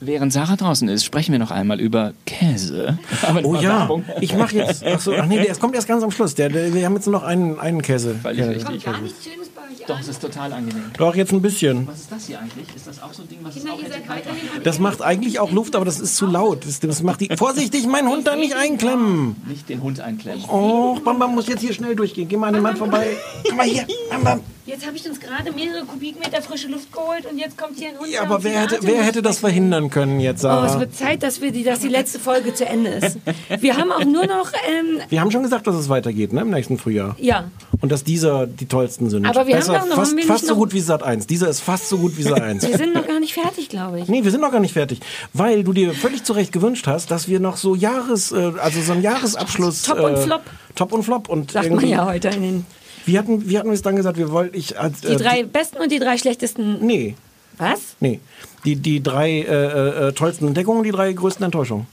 Während 0.00 0.32
Sarah 0.32 0.56
draußen 0.56 0.88
ist, 0.88 1.04
sprechen 1.04 1.32
wir 1.32 1.38
noch 1.38 1.50
einmal 1.50 1.80
über 1.80 2.12
Käse. 2.24 2.98
Aber 3.22 3.44
Oh 3.44 3.54
ja, 3.56 3.80
Werbung. 3.80 4.04
ich 4.20 4.36
mache 4.36 4.56
jetzt. 4.56 4.84
Ach 4.86 5.00
so, 5.00 5.12
ach 5.14 5.26
nee, 5.26 5.36
der 5.40 5.50
es 5.50 5.58
kommt 5.60 5.74
erst 5.74 5.88
ganz 5.88 6.02
am 6.02 6.10
Schluss. 6.10 6.34
Der, 6.34 6.48
der, 6.48 6.72
wir 6.72 6.84
haben 6.84 6.94
jetzt 6.94 7.06
nur 7.06 7.14
noch 7.20 7.24
einen, 7.24 7.58
einen 7.58 7.82
Käse. 7.82 8.14
Völlig 8.14 8.38
Ja, 8.38 8.46
richtig. 8.46 8.64
Kommt 8.64 8.84
gar 8.84 8.94
Schönes 8.94 9.14
bei 9.53 9.53
euch 9.53 9.53
Doch, 9.86 9.94
an. 9.96 10.00
es 10.00 10.08
ist 10.08 10.20
total 10.22 10.52
angenehm. 10.52 10.84
Doch, 10.96 11.14
jetzt 11.14 11.32
ein 11.32 11.42
bisschen. 11.42 11.86
Was 11.86 12.00
ist 12.00 12.12
das 12.12 12.26
hier 12.26 12.38
eigentlich? 12.40 12.66
Ist 12.74 12.86
das 12.86 13.02
auch 13.02 13.12
so 13.12 13.22
ein 13.22 13.28
Ding, 13.28 13.38
was 13.42 13.56
es 13.56 13.62
Kinder, 13.62 13.74
auch 13.74 13.78
ihr 13.80 13.84
hätte 13.84 14.60
Das 14.62 14.78
macht 14.78 15.02
eigentlich 15.02 15.38
auch 15.40 15.50
Luft, 15.50 15.76
aber 15.76 15.84
das 15.84 16.00
ist 16.00 16.16
zu 16.16 16.26
laut. 16.26 16.64
Das, 16.66 16.80
das 16.80 17.02
macht 17.02 17.20
die. 17.20 17.28
Vorsichtig, 17.36 17.86
meinen 17.86 18.08
Hund 18.08 18.26
da 18.26 18.36
nicht 18.36 18.54
einklemmen. 18.54 19.36
Nicht 19.46 19.68
den 19.68 19.82
Hund 19.82 20.00
einklemmen. 20.00 20.44
Oh, 20.48 20.98
Bam 21.04 21.18
Bam 21.18 21.34
muss 21.34 21.46
jetzt 21.48 21.60
hier 21.60 21.72
schnell 21.72 21.94
durchgehen. 21.96 22.28
Geh 22.28 22.36
mal 22.36 22.48
an 22.48 22.54
den 22.54 22.62
Mann 22.62 22.76
vorbei. 22.76 23.06
Komm 23.48 23.56
mal 23.56 23.66
hier. 23.66 23.86
Bam 24.10 24.24
Bam. 24.24 24.40
Jetzt 24.66 24.86
habe 24.86 24.96
ich 24.96 25.06
uns 25.06 25.20
gerade 25.20 25.52
mehrere 25.52 25.84
Kubikmeter 25.84 26.40
frische 26.40 26.68
Luft 26.68 26.90
geholt 26.90 27.26
und 27.30 27.36
jetzt 27.36 27.58
kommt 27.58 27.78
hier 27.78 27.90
ein 27.90 27.98
Hund. 27.98 28.08
Ja, 28.10 28.22
aber 28.22 28.42
wer 28.44 28.62
hätte, 28.62 28.78
wer 28.80 29.02
hätte 29.02 29.20
das 29.20 29.40
verhindern 29.40 29.90
können 29.90 30.20
jetzt, 30.20 30.42
Oh, 30.42 30.48
es 30.48 30.52
Sarah? 30.72 30.80
wird 30.80 30.94
Zeit, 30.96 31.22
dass, 31.22 31.42
wir 31.42 31.52
die, 31.52 31.64
dass 31.64 31.80
die 31.80 31.88
letzte 31.88 32.18
Folge 32.18 32.54
zu 32.54 32.64
Ende 32.64 32.88
ist. 32.92 33.18
Wir 33.60 33.76
haben 33.76 33.92
auch 33.92 34.04
nur 34.06 34.24
noch, 34.26 34.50
ähm, 34.66 35.00
Wir 35.10 35.20
haben 35.20 35.30
schon 35.30 35.42
gesagt, 35.42 35.66
dass 35.66 35.74
es 35.76 35.90
weitergeht, 35.90 36.32
ne, 36.32 36.40
im 36.40 36.50
nächsten 36.50 36.78
Frühjahr. 36.78 37.14
ja, 37.20 37.44
Und 37.82 37.92
dass 37.92 38.04
dieser 38.04 38.46
die 38.46 38.64
tollsten 38.64 39.10
sind. 39.10 39.26
Aber 39.26 39.46
wir 39.46 39.56
haben 39.60 39.63
Besser, 39.72 39.86
noch- 39.86 39.96
fast, 39.96 40.20
fast 40.24 40.46
so 40.46 40.54
gut 40.56 40.72
wie 40.72 40.80
Sat 40.80 41.02
1. 41.02 41.26
Dieser 41.26 41.48
ist 41.48 41.60
fast 41.60 41.88
so 41.88 41.98
gut 41.98 42.16
wie 42.16 42.22
Sat 42.22 42.40
1. 42.40 42.66
wir 42.68 42.76
sind 42.76 42.94
noch 42.94 43.06
gar 43.06 43.20
nicht 43.20 43.34
fertig, 43.34 43.68
glaube 43.68 44.00
ich. 44.00 44.08
Nee, 44.08 44.24
wir 44.24 44.30
sind 44.30 44.40
noch 44.40 44.52
gar 44.52 44.60
nicht 44.60 44.72
fertig, 44.72 45.00
weil 45.32 45.64
du 45.64 45.72
dir 45.72 45.92
völlig 45.94 46.24
zu 46.24 46.32
Recht 46.32 46.52
gewünscht 46.52 46.86
hast, 46.86 47.10
dass 47.10 47.28
wir 47.28 47.40
noch 47.40 47.56
so 47.56 47.74
Jahres, 47.74 48.32
äh, 48.32 48.52
also 48.60 48.80
so 48.80 48.92
ein 48.92 49.02
Jahresabschluss. 49.02 49.82
Top 49.82 50.00
und 50.00 50.14
äh, 50.14 50.16
Flop. 50.18 50.42
Top 50.74 50.92
und 50.92 51.02
Flop 51.02 51.28
und 51.28 51.52
Sagt 51.52 51.70
man 51.70 51.86
ja 51.86 52.04
heute 52.04 52.28
in 52.28 52.42
den, 52.42 52.66
Wie 53.06 53.18
hatten, 53.18 53.48
wie 53.48 53.58
hatten 53.58 53.68
wir 53.68 53.74
es 53.74 53.82
dann 53.82 53.96
gesagt? 53.96 54.16
Wir 54.18 54.30
wollten 54.30 54.56
ich 54.56 54.78
als 54.78 55.00
die 55.00 55.16
drei 55.16 55.42
besten 55.44 55.78
und 55.78 55.90
die 55.92 55.98
drei 55.98 56.18
schlechtesten. 56.18 56.84
nee, 56.84 57.14
Was? 57.58 57.96
nee, 58.00 58.20
die 58.64 58.76
die 58.76 59.02
drei 59.02 59.30
äh, 59.42 60.08
äh, 60.08 60.12
tollsten 60.12 60.46
Entdeckungen, 60.48 60.82
die 60.84 60.90
drei 60.90 61.12
größten 61.12 61.44
Enttäuschungen. 61.44 61.86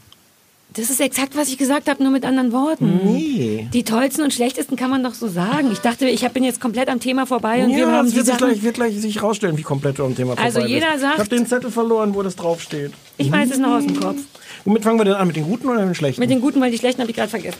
Das 0.74 0.90
ist 0.90 1.02
exakt, 1.02 1.36
was 1.36 1.50
ich 1.50 1.58
gesagt 1.58 1.90
habe, 1.90 2.02
nur 2.02 2.14
mit 2.14 2.24
anderen 2.24 2.54
Worten. 2.54 3.02
Nee. 3.04 3.68
Die 3.74 3.84
tollsten 3.84 4.22
und 4.24 4.34
schlechtesten 4.34 4.78
kann 4.78 4.90
man 4.90 5.04
doch 5.04 5.14
so 5.14 5.28
sagen. 5.28 5.70
Ich 5.74 5.80
dachte, 5.80 6.08
ich 6.08 6.26
bin 6.30 6.46
jetzt 6.46 6.62
komplett 6.62 6.88
am 6.88 7.02
Thema 7.02 7.26
vorbei 7.26 7.66
und 7.66 7.72
wir 7.72 7.80
ja, 7.80 7.92
haben 7.92 8.06
das 8.06 8.16
wird 8.16 8.26
sich, 8.28 8.38
gleich, 8.38 8.64
wird 8.64 8.76
gleich 8.76 8.96
sich 9.02 9.22
rausstellen, 9.22 9.58
wie 9.58 9.64
komplett 9.64 10.00
du 10.00 10.06
am 10.06 10.16
Thema 10.16 10.38
Also 10.38 10.60
vorbei 10.60 10.74
jeder 10.74 10.92
bist. 10.92 11.02
sagt- 11.02 11.14
Ich 11.16 11.20
habe 11.20 11.30
den 11.30 11.46
Zettel 11.46 11.72
verloren, 11.72 12.16
wo 12.16 12.24
das 12.24 12.38
draufsteht. 12.38 12.94
Ich 13.18 13.30
weiß 13.30 13.52
es 13.52 13.58
noch 13.58 13.72
aus 13.72 13.86
dem 13.86 14.00
Kopf. 14.00 14.20
Womit 14.64 14.84
fangen 14.84 14.98
wir 14.98 15.04
denn 15.04 15.16
an? 15.16 15.28
Mit 15.28 15.36
den 15.36 15.44
guten 15.44 15.68
oder 15.68 15.80
den 15.84 15.94
schlechten? 15.94 16.22
Mit 16.22 16.30
den 16.30 16.40
guten, 16.40 16.62
weil 16.62 16.72
die 16.72 16.78
schlechten 16.78 17.02
habe 17.02 17.12
ich 17.12 17.18
gerade 17.18 17.30
vergessen. 17.30 17.58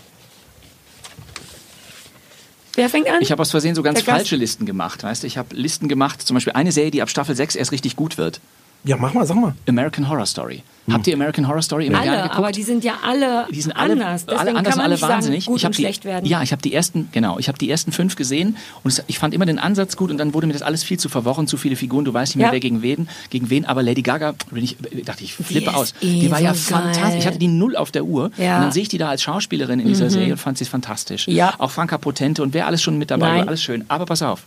Wer 2.76 2.88
fängt 2.90 3.10
an? 3.10 3.18
Ich 3.20 3.32
habe 3.34 3.42
aus 3.42 3.52
Versehen 3.52 3.76
so 3.76 3.84
ganz 3.84 4.00
Der 4.00 4.06
Gast. 4.06 4.18
falsche 4.20 4.38
Listen 4.38 4.66
gemacht, 4.66 5.04
weißt 5.04 5.24
du? 5.24 5.28
Ich 5.28 5.38
habe 5.38 5.54
Listen 5.54 5.90
gemacht, 5.90 6.22
zum 6.22 6.36
Beispiel 6.36 6.54
eine 6.54 6.72
Serie, 6.72 6.92
die 6.92 7.02
ab 7.02 7.10
Staffel 7.10 7.36
6 7.36 7.56
erst 7.56 7.74
richtig 7.74 7.98
gut 7.98 8.18
wird. 8.18 8.40
Ja, 8.84 8.98
mach 8.98 9.14
mal, 9.14 9.26
sag 9.26 9.38
mal. 9.38 9.54
American 9.68 10.10
Horror 10.10 10.26
Story. 10.26 10.64
Habt 10.92 11.06
ihr 11.08 11.14
American 11.14 11.48
Horror 11.48 11.62
Story 11.62 11.86
immer 11.86 12.00
gerne 12.00 12.12
alle, 12.18 12.22
geguckt? 12.24 12.38
aber 12.40 12.52
die 12.52 12.64
sind 12.64 12.84
ja 12.84 12.96
alle, 13.06 13.46
Die 13.52 13.62
sind 13.62 13.72
alle 13.74 13.94
anders. 13.94 14.26
Deswegen 14.26 14.40
alle 14.42 14.50
anders, 14.58 14.64
kann 14.72 14.78
man 14.78 14.86
alle 14.86 14.96
nicht 14.96 15.02
wahnsinnig. 15.04 15.44
sagen, 15.46 15.54
gut 15.54 15.62
ich 15.62 15.66
und 15.68 15.78
die, 15.78 15.82
schlecht 15.84 16.06
werden. 16.06 16.26
Ja, 16.26 16.42
ich 16.42 16.52
habe 16.52 16.62
die 16.64 16.74
ersten, 16.74 17.08
genau, 17.12 17.38
ich 17.40 17.48
habe 17.48 17.58
die 17.60 17.70
ersten 17.70 17.92
fünf 17.92 18.16
gesehen 18.16 18.58
und 18.84 18.90
es, 18.92 19.04
ich 19.08 19.20
fand 19.20 19.34
immer 19.36 19.46
den 19.46 19.60
Ansatz 19.60 19.96
gut 19.96 20.10
und 20.12 20.18
dann 20.18 20.34
wurde 20.34 20.48
mir 20.48 20.54
das 20.54 20.64
alles 20.64 20.84
viel 20.84 20.98
zu 21.00 21.08
verworren, 21.08 21.48
zu 21.48 21.56
viele 21.58 21.76
Figuren, 21.76 22.04
du 22.04 22.14
weißt 22.14 22.32
nicht 22.32 22.38
mehr, 22.38 22.48
Ja. 22.48 22.52
wer 22.54 22.60
gegen 22.60 22.82
wen, 22.82 23.08
gegen 23.30 23.50
wen. 23.52 23.66
Aber 23.66 23.84
Lady 23.84 24.02
Gaga, 24.02 24.34
bin 24.50 24.64
ich, 24.64 24.76
dachte 25.06 25.24
ich, 25.24 25.36
flippe 25.36 25.70
ist 25.70 25.76
aus. 25.76 25.94
eh 26.02 26.20
Die 26.20 26.32
war 26.32 26.42
ja 26.42 26.54
so 26.56 26.74
geil. 26.74 26.82
fantastisch. 26.84 27.20
Ich 27.20 27.28
hatte 27.28 27.40
die 27.40 27.48
null 27.48 27.78
auf 27.78 27.92
der 27.92 28.04
Uhr 28.04 28.32
Ja. 28.38 28.58
und 28.58 28.64
dann 28.64 28.72
sehe 28.72 28.82
ich 28.82 28.90
die 28.90 28.98
da 28.98 29.08
als 29.08 29.22
Schauspielerin 29.22 29.80
in 29.80 29.88
dieser 29.88 30.10
Serie 30.10 30.32
und 30.34 30.40
fand 30.40 30.58
sie 30.58 30.66
fantastisch. 30.66 31.28
Ja. 31.28 31.54
Auch 31.60 31.72
Franka 31.72 32.00
Potente 32.00 32.42
und 32.42 32.56
wer 32.56 32.66
alles 32.66 32.82
schon 32.82 32.98
mit 32.98 33.12
dabei 33.12 33.28
Nein. 33.30 33.40
war, 33.42 33.48
alles 33.50 33.62
schön. 33.64 33.86
Aber 33.88 34.06
pass 34.08 34.24
auf, 34.24 34.44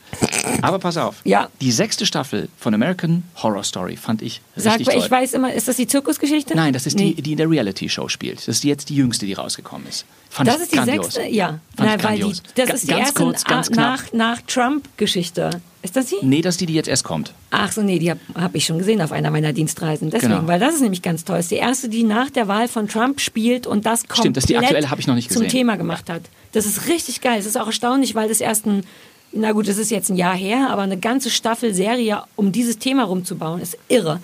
aber 0.63 0.81
pass 0.81 0.97
auf. 0.97 1.15
Ja. 1.25 1.49
Die 1.61 1.71
sechste 1.71 2.05
Staffel 2.07 2.49
von 2.59 2.75
American 2.75 3.23
Horror 3.37 3.63
Story 3.63 3.97
fand 3.97 4.21
ich 4.25 4.41
Sag, 4.57 4.75
richtig 4.81 4.95
toll. 4.95 5.03
ich 5.05 5.11
weiß 5.11 5.35
immer, 5.35 5.53
ist 5.53 5.69
das 5.69 5.77
die 5.77 5.87
Zirkusgeschichte? 5.87 6.55
Nein, 6.57 6.73
das 6.73 6.87
ist 6.87 6.97
Nee. 6.97 7.15
die, 7.15 7.23
die 7.23 7.33
in 7.33 7.37
der 7.39 7.49
Reality-Show 7.51 8.09
spielt. 8.09 8.39
Das 8.39 8.49
ist 8.49 8.65
jetzt 8.65 8.89
die 8.89 8.97
jüngste, 8.97 9.27
die 9.27 9.35
rausgekommen 9.35 9.87
ist. 9.87 10.05
Fand 10.31 10.49
Das 10.49 10.61
ist 10.61 10.73
die 10.73 10.77
grandios. 10.77 11.15
sechste? 11.15 11.31
Ja. 11.33 11.61
Fand 11.77 11.89
Nein, 11.91 12.03
weil 12.03 12.17
die, 12.19 12.33
das 12.57 12.71
ist 12.71 12.83
die 12.85 12.87
ganz 12.89 13.01
erste 13.09 13.23
kurz, 13.23 13.45
ganz 13.45 13.71
nach, 13.71 14.13
nach 14.13 14.41
Trump-Geschichte. 14.43 15.51
Ist 15.83 15.97
das 15.97 16.09
sie? 16.09 16.17
Nee, 16.23 16.41
das 16.41 16.55
ist 16.55 16.61
die, 16.63 16.67
die 16.67 16.75
jetzt 16.75 16.89
erst 16.89 17.05
kommt. 17.05 17.35
Ach 17.51 17.71
so, 17.71 17.83
nee, 17.83 17.99
die 17.99 18.11
habe 18.11 18.21
hab 18.35 18.55
ich 18.55 18.65
schon 18.65 18.79
gesehen 18.79 19.03
auf 19.03 19.13
einer 19.13 19.31
meiner 19.31 19.53
Dienstreisen. 19.53 20.09
Deswegen, 20.11 20.33
Genau. 20.33 20.47
weil 20.49 20.59
das 20.59 20.75
ist 20.75 20.81
nämlich 20.81 21.03
ganz 21.03 21.25
toll. 21.25 21.37
Das 21.37 21.45
ist 21.47 21.51
die 21.51 21.57
erste, 21.57 21.89
die 21.91 22.05
nach 22.05 22.31
der 22.31 22.49
Wahl 22.49 22.69
von 22.69 22.89
Trump 22.89 23.21
spielt 23.21 23.67
und 23.67 23.85
das 23.85 24.01
komplett 24.01 24.19
Stimmt, 24.19 24.37
das 24.39 24.45
ist 24.45 24.49
die 24.49 24.57
aktuelle, 24.57 24.91
habe 24.91 25.01
ich 25.01 25.07
noch 25.07 25.15
nicht 25.15 25.31
zum 25.31 25.43
gesehen. 25.43 25.59
Thema 25.59 25.77
gemacht 25.77 26.09
hat. 26.09 26.23
Das 26.53 26.65
ist 26.65 26.89
richtig 26.89 27.21
geil. 27.21 27.39
Es 27.39 27.47
ist 27.47 27.59
auch 27.59 27.67
erstaunlich, 27.67 28.15
weil 28.15 28.29
das 28.29 28.41
erst 28.41 28.65
ein, 28.67 28.85
na 29.37 29.53
gut, 29.53 29.69
das 29.69 29.79
ist 29.79 29.91
jetzt 29.91 30.11
ein 30.11 30.17
Jahr 30.17 30.35
her, 30.37 30.69
aber 30.71 30.83
eine 30.83 30.97
ganze 30.99 31.31
Staffel 31.31 31.75
Serie, 31.75 32.23
um 32.37 32.53
dieses 32.53 32.79
Thema 32.79 33.05
rumzubauen, 33.05 33.61
ist 33.61 33.77
irre. 33.89 34.21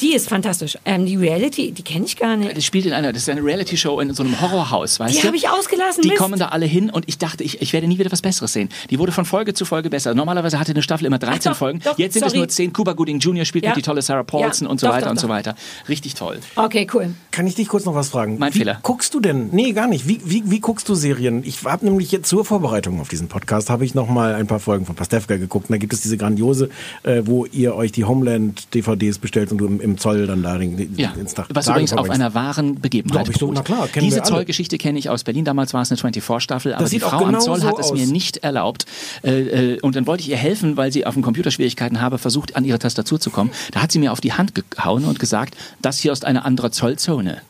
Die 0.00 0.14
ist 0.14 0.28
fantastisch. 0.28 0.78
Ähm, 0.84 1.06
die 1.06 1.16
Reality, 1.16 1.72
die 1.72 1.82
kenne 1.82 2.04
ich 2.06 2.16
gar 2.16 2.36
nicht. 2.36 2.56
Das 2.56 2.64
spielt 2.64 2.86
in 2.86 2.92
einer, 2.92 3.12
das 3.12 3.22
ist 3.22 3.28
eine 3.28 3.42
Reality-Show 3.42 4.00
in 4.00 4.12
so 4.14 4.22
einem 4.22 4.40
Horrorhaus, 4.40 5.00
weißt 5.00 5.14
Die 5.16 5.20
du? 5.20 5.26
habe 5.28 5.36
ich 5.36 5.48
ausgelassen, 5.48 6.02
Die 6.02 6.08
Mist. 6.08 6.20
kommen 6.20 6.38
da 6.38 6.48
alle 6.48 6.66
hin 6.66 6.90
und 6.90 7.08
ich 7.08 7.18
dachte, 7.18 7.42
ich, 7.44 7.60
ich 7.62 7.72
werde 7.72 7.86
nie 7.86 7.98
wieder 7.98 8.12
was 8.12 8.22
Besseres 8.22 8.52
sehen. 8.52 8.68
Die 8.90 8.98
wurde 8.98 9.12
von 9.12 9.24
Folge 9.24 9.54
zu 9.54 9.64
Folge 9.64 9.90
besser. 9.90 10.14
Normalerweise 10.14 10.58
hatte 10.58 10.72
eine 10.72 10.82
Staffel 10.82 11.06
immer 11.06 11.18
13 11.18 11.52
doch, 11.52 11.58
Folgen. 11.58 11.80
doch, 11.84 11.98
Jetzt 11.98 12.14
sind 12.14 12.24
es 12.24 12.30
sorry. 12.32 12.38
nur 12.38 12.48
10. 12.48 12.72
Cuba 12.72 12.92
Gooding 12.92 13.18
Jr. 13.18 13.44
spielt 13.44 13.64
Ja. 13.64 13.70
mit 13.70 13.78
die 13.78 13.82
tolle 13.82 14.02
Sarah 14.02 14.22
Paulson 14.22 14.66
Ja, 14.66 14.70
und 14.70 14.80
so 14.80 14.86
doch, 14.86 14.94
weiter 14.94 15.04
doch, 15.06 15.10
und 15.12 15.20
so 15.20 15.28
weiter. 15.28 15.54
Richtig 15.88 16.14
toll. 16.14 16.38
Okay, 16.56 16.86
cool. 16.94 17.14
Kann 17.30 17.46
ich 17.46 17.54
dich 17.54 17.68
kurz 17.68 17.84
noch 17.84 17.94
was 17.94 18.08
fragen? 18.08 18.36
Mein 18.38 18.52
wie 18.54 18.58
Fehler. 18.58 18.78
guckst 18.82 19.14
du 19.14 19.20
denn? 19.20 19.48
Nee, 19.52 19.72
gar 19.72 19.86
nicht. 19.88 20.06
Wie, 20.08 20.20
wie, 20.24 20.42
wie 20.50 20.60
guckst 20.60 20.88
du 20.88 20.94
Serien? 20.94 21.42
Ich 21.44 21.64
habe 21.64 21.84
nämlich 21.84 22.10
jetzt 22.12 22.28
zur 22.28 22.44
Vorbereitung 22.44 23.00
auf 23.00 23.08
diesen 23.08 23.28
Podcast 23.28 23.70
habe 23.70 23.84
ich 23.84 23.94
noch 23.94 24.08
mal 24.08 24.34
ein 24.34 24.46
paar 24.50 24.60
Folgen 24.60 24.84
von 24.84 24.94
Pastewka 24.94 25.36
geguckt. 25.36 25.70
Und 25.70 25.74
da 25.74 25.78
gibt 25.78 25.92
es 25.92 26.00
diese 26.00 26.16
grandiose, 26.16 26.68
äh, 27.04 27.22
wo 27.24 27.46
ihr 27.46 27.74
euch 27.74 27.92
die 27.92 28.04
Homeland-DVDs 28.04 29.18
bestellt 29.18 29.52
und 29.52 29.58
du 29.58 29.66
im, 29.66 29.80
im 29.80 29.96
Zoll 29.96 30.26
dann 30.26 30.42
da 30.42 30.58
den, 30.58 30.94
Ja, 30.96 31.12
ins 31.18 31.34
Tag 31.34 31.46
was 31.54 31.68
übrigens 31.68 31.92
auf 31.92 32.10
einer 32.10 32.34
wahren 32.34 32.80
Begebenheit 32.80 33.28
ich 33.28 33.36
so, 33.36 33.50
na 33.52 33.62
klar, 33.62 33.88
Diese. 34.00 34.22
Zollgeschichte 34.22 34.76
kenne 34.76 34.98
ich 34.98 35.08
aus 35.08 35.24
Berlin. 35.24 35.44
Damals 35.44 35.72
war 35.72 35.82
es 35.82 35.90
eine 35.90 36.00
24-Staffel, 36.00 36.74
aber 36.74 36.88
die 36.88 37.00
Frau 37.00 37.18
genau 37.18 37.38
am 37.38 37.40
Zoll 37.40 37.60
so 37.60 37.66
hat 37.66 37.78
es 37.78 37.86
aus. 37.86 37.98
mir 37.98 38.06
nicht 38.06 38.38
erlaubt. 38.38 38.86
Äh, 39.22 39.74
äh, 39.74 39.80
und 39.80 39.96
dann 39.96 40.06
wollte 40.06 40.22
ich 40.22 40.28
ihr 40.28 40.36
helfen, 40.36 40.76
weil 40.76 40.92
sie 40.92 41.06
auf 41.06 41.14
dem 41.14 41.22
Computer 41.22 41.50
Schwierigkeiten 41.50 42.00
habe, 42.00 42.18
versucht 42.18 42.56
an 42.56 42.64
ihre 42.64 42.78
Tastatur 42.78 43.20
zu 43.20 43.30
kommen. 43.30 43.50
Da 43.72 43.82
hat 43.82 43.92
sie 43.92 43.98
mir 43.98 44.12
auf 44.12 44.20
die 44.20 44.32
Hand 44.32 44.52
gehauen 44.54 45.04
und 45.04 45.18
gesagt, 45.18 45.56
das 45.80 45.98
hier 45.98 46.12
ist 46.12 46.24
eine 46.24 46.44
andere 46.44 46.70
Zollzone. 46.70 47.42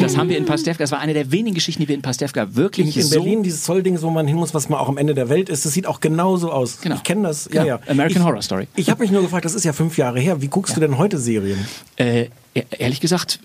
das 0.00 0.16
haben 0.16 0.28
wir 0.28 0.38
in 0.38 0.46
Pastewka, 0.46 0.78
das 0.78 0.92
war 0.92 1.00
eine 1.00 1.14
der 1.14 1.32
wenigen 1.32 1.54
Geschichten, 1.54 1.82
die 1.82 1.88
wir 1.88 1.94
in 1.96 2.02
Pastewka 2.02 2.54
wirklich 2.54 2.96
in 2.96 3.02
so 3.02 3.16
Berlin 3.16 3.42
dieses 3.42 3.64
Zollding, 3.64 4.00
wo 4.00 4.10
man 4.10 4.26
hin 4.26 4.36
muss, 4.36 4.54
was 4.54 4.68
man 4.68 4.78
auch 4.78 4.88
am 4.88 4.96
Ende 4.96 5.14
der 5.14 5.28
Welt 5.28 5.48
ist, 5.48 5.64
das 5.64 5.72
sieht 5.72 5.86
auch 5.86 6.00
genauso 6.36 6.52
aus. 6.52 6.80
Genau. 6.80 6.96
Ich 6.96 7.02
kenne 7.02 7.28
das. 7.28 7.48
Genau. 7.48 7.64
Ja, 7.64 7.76
ja. 7.76 7.80
American 7.90 8.22
ich, 8.22 8.26
Horror 8.26 8.42
Story. 8.42 8.68
Ich 8.76 8.90
habe 8.90 9.02
mich 9.02 9.10
nur 9.10 9.22
gefragt, 9.22 9.44
das 9.44 9.54
ist 9.54 9.64
ja 9.64 9.72
fünf 9.72 9.96
Jahre 9.98 10.20
her. 10.20 10.40
Wie 10.42 10.48
guckst 10.48 10.76
du 10.76 10.80
denn 10.80 10.98
heute 10.98 11.18
Serien? 11.18 11.66
Äh, 11.96 12.28
e- 12.54 12.62
ehrlich 12.78 13.00
gesagt, 13.00 13.40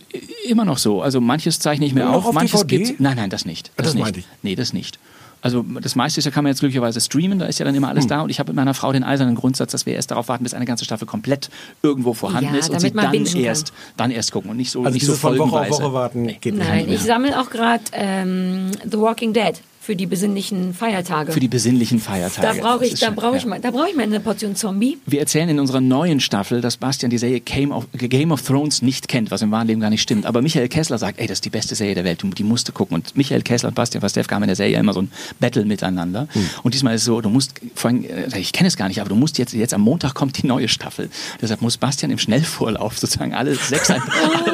immer 0.47 0.65
noch 0.65 0.77
so. 0.77 1.01
Also 1.01 1.21
manches 1.21 1.59
zeichne 1.59 1.85
ich 1.85 1.93
mir 1.93 2.05
Noch 2.05 2.13
auf, 2.15 2.25
auf 2.27 2.33
manches 2.33 2.67
gibt 2.67 2.99
Nein, 2.99 3.17
nein, 3.17 3.29
das 3.29 3.45
nicht. 3.45 3.71
Das 3.77 3.93
nicht. 3.93 4.03
meinte 4.03 4.19
ich. 4.19 4.27
Nee, 4.43 4.55
das 4.55 4.73
nicht. 4.73 4.99
Also 5.43 5.65
das 5.81 5.95
meiste 5.95 6.19
ist 6.19 6.25
ja, 6.25 6.31
kann 6.31 6.43
man 6.43 6.51
jetzt 6.51 6.59
glücklicherweise 6.59 7.01
streamen, 7.01 7.39
da 7.39 7.47
ist 7.47 7.57
ja 7.57 7.65
dann 7.65 7.73
immer 7.73 7.87
Hm. 7.87 7.95
alles 7.95 8.05
da. 8.05 8.21
Und 8.21 8.29
ich 8.29 8.37
habe 8.39 8.51
mit 8.51 8.55
meiner 8.57 8.75
Frau 8.75 8.91
den 8.91 9.03
eisernen 9.03 9.33
Grundsatz, 9.33 9.71
dass 9.71 9.87
wir 9.87 9.95
erst 9.95 10.11
darauf 10.11 10.27
warten, 10.27 10.43
bis 10.43 10.53
eine 10.53 10.65
ganze 10.65 10.85
Staffel 10.85 11.07
komplett 11.07 11.49
irgendwo 11.81 12.13
vorhanden 12.13 12.53
Ja, 12.53 12.59
ist 12.59 12.69
und 12.69 12.75
damit 12.75 12.91
sie 12.91 12.95
man 12.95 13.11
dann 13.11 13.43
erst, 13.43 13.73
dann 13.97 14.11
erst 14.11 14.31
gucken 14.31 14.51
und 14.51 14.57
nicht 14.57 14.69
so 14.69 14.81
Also 14.83 14.93
nicht 14.93 15.05
so 15.05 15.13
von 15.13 15.35
Woche 15.39 15.61
auf. 15.61 15.69
Woche 15.71 15.93
warten 15.93 16.21
Nee. 16.23 16.37
geht 16.39 16.53
Nein, 16.55 16.85
nicht 16.85 16.95
ich 16.95 17.01
sammle 17.01 17.39
auch 17.41 17.49
gerade 17.49 17.83
ähm, 17.93 18.69
The 18.83 18.99
Walking 18.99 19.33
Dead 19.33 19.53
für 19.81 19.95
die 19.95 20.05
besinnlichen 20.05 20.75
Feiertage. 20.75 21.31
Für 21.31 21.39
die 21.39 21.47
besinnlichen 21.47 21.99
Feiertage. 21.99 22.55
da 22.55 22.61
brauche 22.61 22.85
ich, 22.85 22.99
da 22.99 23.09
brauche 23.09 23.37
ich 23.37 23.43
ja. 23.43 23.49
mal, 23.49 23.59
da 23.59 23.71
brauche 23.71 23.89
ich 23.89 23.95
mal 23.95 24.03
eine 24.03 24.19
Portion 24.19 24.55
Zombie. 24.55 24.99
Wir 25.07 25.19
erzählen 25.19 25.49
in 25.49 25.59
unserer 25.59 25.81
neuen 25.81 26.19
Staffel, 26.19 26.61
dass 26.61 26.77
Bastian 26.77 27.09
die 27.09 27.17
Serie 27.17 27.39
Game 27.39 27.71
of, 27.71 27.87
Game 27.91 28.31
of 28.31 28.43
Thrones 28.43 28.83
nicht 28.83 29.07
kennt, 29.07 29.31
was 29.31 29.41
im 29.41 29.49
wahren 29.49 29.65
Leben 29.65 29.81
gar 29.81 29.89
nicht 29.89 30.03
stimmt. 30.03 30.27
Aber 30.27 30.43
Michael 30.43 30.67
Kessler 30.67 30.99
sagt, 30.99 31.19
ey, 31.19 31.25
das 31.25 31.37
ist 31.37 31.45
die 31.45 31.49
beste 31.49 31.73
Serie 31.73 31.95
der 31.95 32.03
Welt, 32.03 32.21
du, 32.21 32.29
die 32.29 32.43
musst 32.43 32.67
du 32.67 32.73
gucken. 32.73 32.93
Und 32.93 33.17
Michael 33.17 33.41
Kessler 33.41 33.69
und 33.69 33.75
Bastian 33.75 34.01
Pastewka 34.01 34.35
haben 34.35 34.43
in 34.43 34.49
der 34.49 34.55
Serie 34.55 34.77
immer 34.77 34.93
so 34.93 35.01
ein 35.01 35.11
Battle 35.39 35.65
miteinander. 35.65 36.27
Und 36.61 36.75
diesmal 36.75 36.93
ist 36.93 37.01
es 37.01 37.05
so, 37.05 37.19
du 37.21 37.29
musst, 37.29 37.59
vor 37.73 37.89
allem, 37.89 38.03
äh, 38.03 38.37
ich 38.37 38.53
kenne 38.53 38.67
es 38.67 38.77
gar 38.77 38.87
nicht, 38.87 39.01
aber 39.01 39.09
du 39.09 39.15
musst 39.15 39.39
jetzt, 39.39 39.51
jetzt 39.53 39.73
am 39.73 39.81
Montag 39.81 40.13
kommt 40.13 40.43
die 40.43 40.45
neue 40.45 40.67
Staffel. 40.67 41.09
Deshalb 41.41 41.63
muss 41.63 41.77
Bastian 41.77 42.11
im 42.11 42.19
Schnellvorlauf 42.19 42.99
sozusagen 42.99 43.33
alle 43.33 43.55
sechs, 43.55 43.89
alle 43.89 44.03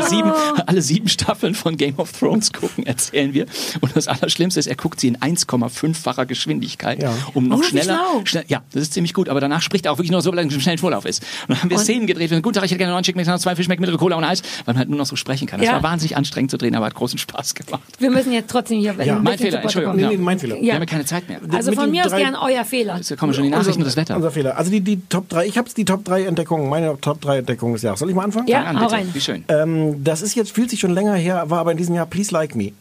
sieben, 0.07 0.31
alle 0.65 0.81
sieben 0.81 1.09
Staffeln 1.09 1.53
von 1.53 1.75
Game 1.75 1.99
of 1.99 2.13
Thrones 2.13 2.53
gucken, 2.53 2.85
erzählen 2.85 3.33
wir. 3.33 3.45
Und 3.81 3.93
das 3.93 4.07
Allerschlimmste 4.07 4.61
ist, 4.61 4.67
er 4.67 4.75
guckt 4.75 5.01
sie 5.01 5.09
in 5.09 5.16
1,5-facher 5.21 6.25
Geschwindigkeit, 6.25 7.01
Ja. 7.01 7.13
um 7.33 7.47
noch 7.47 7.57
Oh, 7.57 7.61
wie 7.61 7.65
schneller, 7.65 7.99
schnell, 8.25 8.45
ja, 8.47 8.61
das 8.73 8.83
ist 8.83 8.93
ziemlich 8.93 9.13
gut, 9.13 9.29
aber 9.29 9.39
danach 9.41 9.61
spricht 9.61 9.85
er 9.85 9.91
auch 9.91 9.97
wirklich 9.97 10.11
nur 10.11 10.21
so, 10.21 10.31
weil 10.31 10.39
er 10.39 10.43
im 10.43 10.51
schnellen 10.51 10.77
Vorlauf 10.77 11.05
ist. 11.05 11.23
Und 11.43 11.49
dann 11.55 11.61
haben 11.63 11.69
wir 11.69 11.77
Szenen 11.79 12.07
gedreht, 12.07 12.29
wir 12.29 12.35
sind, 12.37 12.43
guten 12.43 12.55
Tag, 12.55 12.65
ich 12.65 12.71
hätte 12.71 12.77
gerne 12.79 12.89
einen 12.91 12.95
neuen 12.97 13.03
Chicken 13.03 13.19
Mix, 13.25 13.41
zwei 13.41 13.55
Fischmeck, 13.55 13.79
mittlere 13.79 13.97
Cola 13.97 14.15
und 14.15 14.23
Eis, 14.23 14.41
weil 14.65 14.73
man 14.73 14.77
halt 14.79 14.89
nur 14.89 14.97
noch 14.97 15.05
so 15.05 15.15
sprechen 15.15 15.47
kann. 15.47 15.59
Das 15.59 15.67
Ja. 15.67 15.75
war 15.75 15.83
wahnsinnig 15.83 16.15
anstrengend 16.17 16.51
zu 16.51 16.57
drehen, 16.57 16.75
aber 16.75 16.85
hat 16.85 16.95
großen 16.95 17.17
Spaß 17.19 17.55
gemacht. 17.55 17.81
Wir 17.99 18.11
müssen 18.11 18.31
jetzt 18.33 18.49
trotzdem 18.49 18.79
hier 18.79 18.95
Ja. 19.03 19.19
Mein 19.19 19.37
Fehler, 19.37 19.61
Entschuldigung. 19.61 19.95
Nee, 19.95 20.07
nee, 20.07 20.17
mein 20.17 20.39
Fehler. 20.39 20.55
Wir 20.55 20.63
Ja. 20.63 20.73
haben 20.75 20.81
ja 20.81 20.85
keine 20.85 21.05
Zeit 21.05 21.27
mehr. 21.29 21.39
Also 21.51 21.71
Mit 21.71 21.79
von 21.79 21.91
mir 21.91 22.05
aus 22.05 22.11
drei- 22.11 22.21
gern 22.21 22.35
euer 22.35 22.63
Fehler. 22.65 22.97
Jetzt 22.97 23.15
kommen 23.17 23.33
schon 23.33 23.43
die 23.43 23.49
Nachrichten 23.49 23.81
und 23.81 23.85
das 23.87 23.95
Wetter. 23.95 24.15
Unser 24.15 24.31
Fehler. 24.31 24.57
Also 24.57 24.71
die, 24.71 24.81
die 24.81 25.01
Top 25.09 25.29
3, 25.29 25.45
ich 25.45 25.57
habe 25.57 25.69
die 25.75 25.85
Top 25.85 26.03
3 26.05 26.23
Entdeckungen, 26.23 26.69
meine 26.69 26.99
Top 26.99 27.21
3 27.21 27.39
Entdeckungen 27.39 27.73
des 27.73 27.81
Jahres. 27.83 27.99
Soll 27.99 28.09
ich 28.09 28.15
mal 28.15 28.23
anfangen? 28.23 28.47
Ja, 28.47 28.59
Fang 28.59 28.67
an, 28.67 28.79
hau 28.79 28.85
bitte. 28.85 28.95
rein. 28.95 29.09
Wie 29.13 29.21
schön. 29.21 29.43
Ähm, 29.49 30.03
das 30.03 30.21
ist 30.21 30.35
jetzt, 30.35 30.51
fühlt 30.51 30.69
sich 30.69 30.79
schon 30.79 30.93
länger 30.93 31.15
her, 31.15 31.45
war 31.49 31.59
aber 31.59 31.71
in 31.71 31.77
diesem 31.77 31.95
Jahr 31.95 32.05
Please 32.05 32.31
Like 32.33 32.55
Me. 32.55 32.71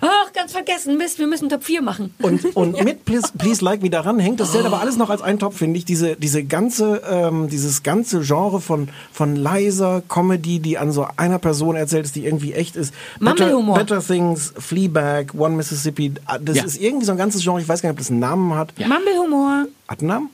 Ach, 0.00 0.32
ganz 0.32 0.52
vergessen, 0.52 0.96
Mist, 0.96 1.18
wir 1.18 1.26
müssen 1.26 1.48
Top 1.48 1.62
4 1.64 1.82
machen. 1.82 2.14
Und, 2.22 2.44
und 2.56 2.82
mit 2.84 3.04
Please, 3.04 3.28
Please 3.36 3.64
Like 3.64 3.82
Me 3.82 3.90
daran 3.90 4.18
hängt 4.18 4.40
das 4.40 4.52
zählt 4.52 4.64
aber 4.64 4.80
alles 4.80 4.96
noch 4.96 5.10
als 5.10 5.20
ein 5.22 5.38
Top, 5.38 5.54
finde 5.54 5.78
ich. 5.78 5.84
Diese, 5.84 6.16
diese 6.16 6.42
ganze, 6.44 7.02
ähm, 7.08 7.48
dieses 7.48 7.82
ganze 7.82 8.20
Genre 8.22 8.60
von, 8.60 8.88
von 9.12 9.36
leiser 9.36 10.02
Comedy, 10.08 10.58
die 10.60 10.78
an 10.78 10.92
so 10.92 11.06
einer 11.16 11.38
Person 11.38 11.76
erzählt 11.76 12.06
ist, 12.06 12.16
die 12.16 12.24
irgendwie 12.24 12.52
echt 12.54 12.76
ist. 12.76 12.94
Better, 13.18 13.44
Mumble-Humor. 13.46 13.78
Better 13.78 14.00
Things, 14.02 14.52
Fleabag, 14.58 15.34
One 15.36 15.56
Mississippi. 15.56 16.12
Das 16.42 16.56
Ja. 16.56 16.64
ist 16.64 16.80
irgendwie 16.80 17.04
so 17.06 17.12
ein 17.12 17.18
ganzes 17.18 17.42
Genre. 17.42 17.60
Ich 17.60 17.68
weiß 17.68 17.82
gar 17.82 17.88
nicht, 17.90 17.94
ob 17.94 17.98
das 17.98 18.10
einen 18.10 18.20
Namen 18.20 18.54
hat. 18.54 18.72
Mumble-Humor. 18.78 19.66
Hat 19.88 20.00
einen 20.00 20.08
Namen? 20.08 20.30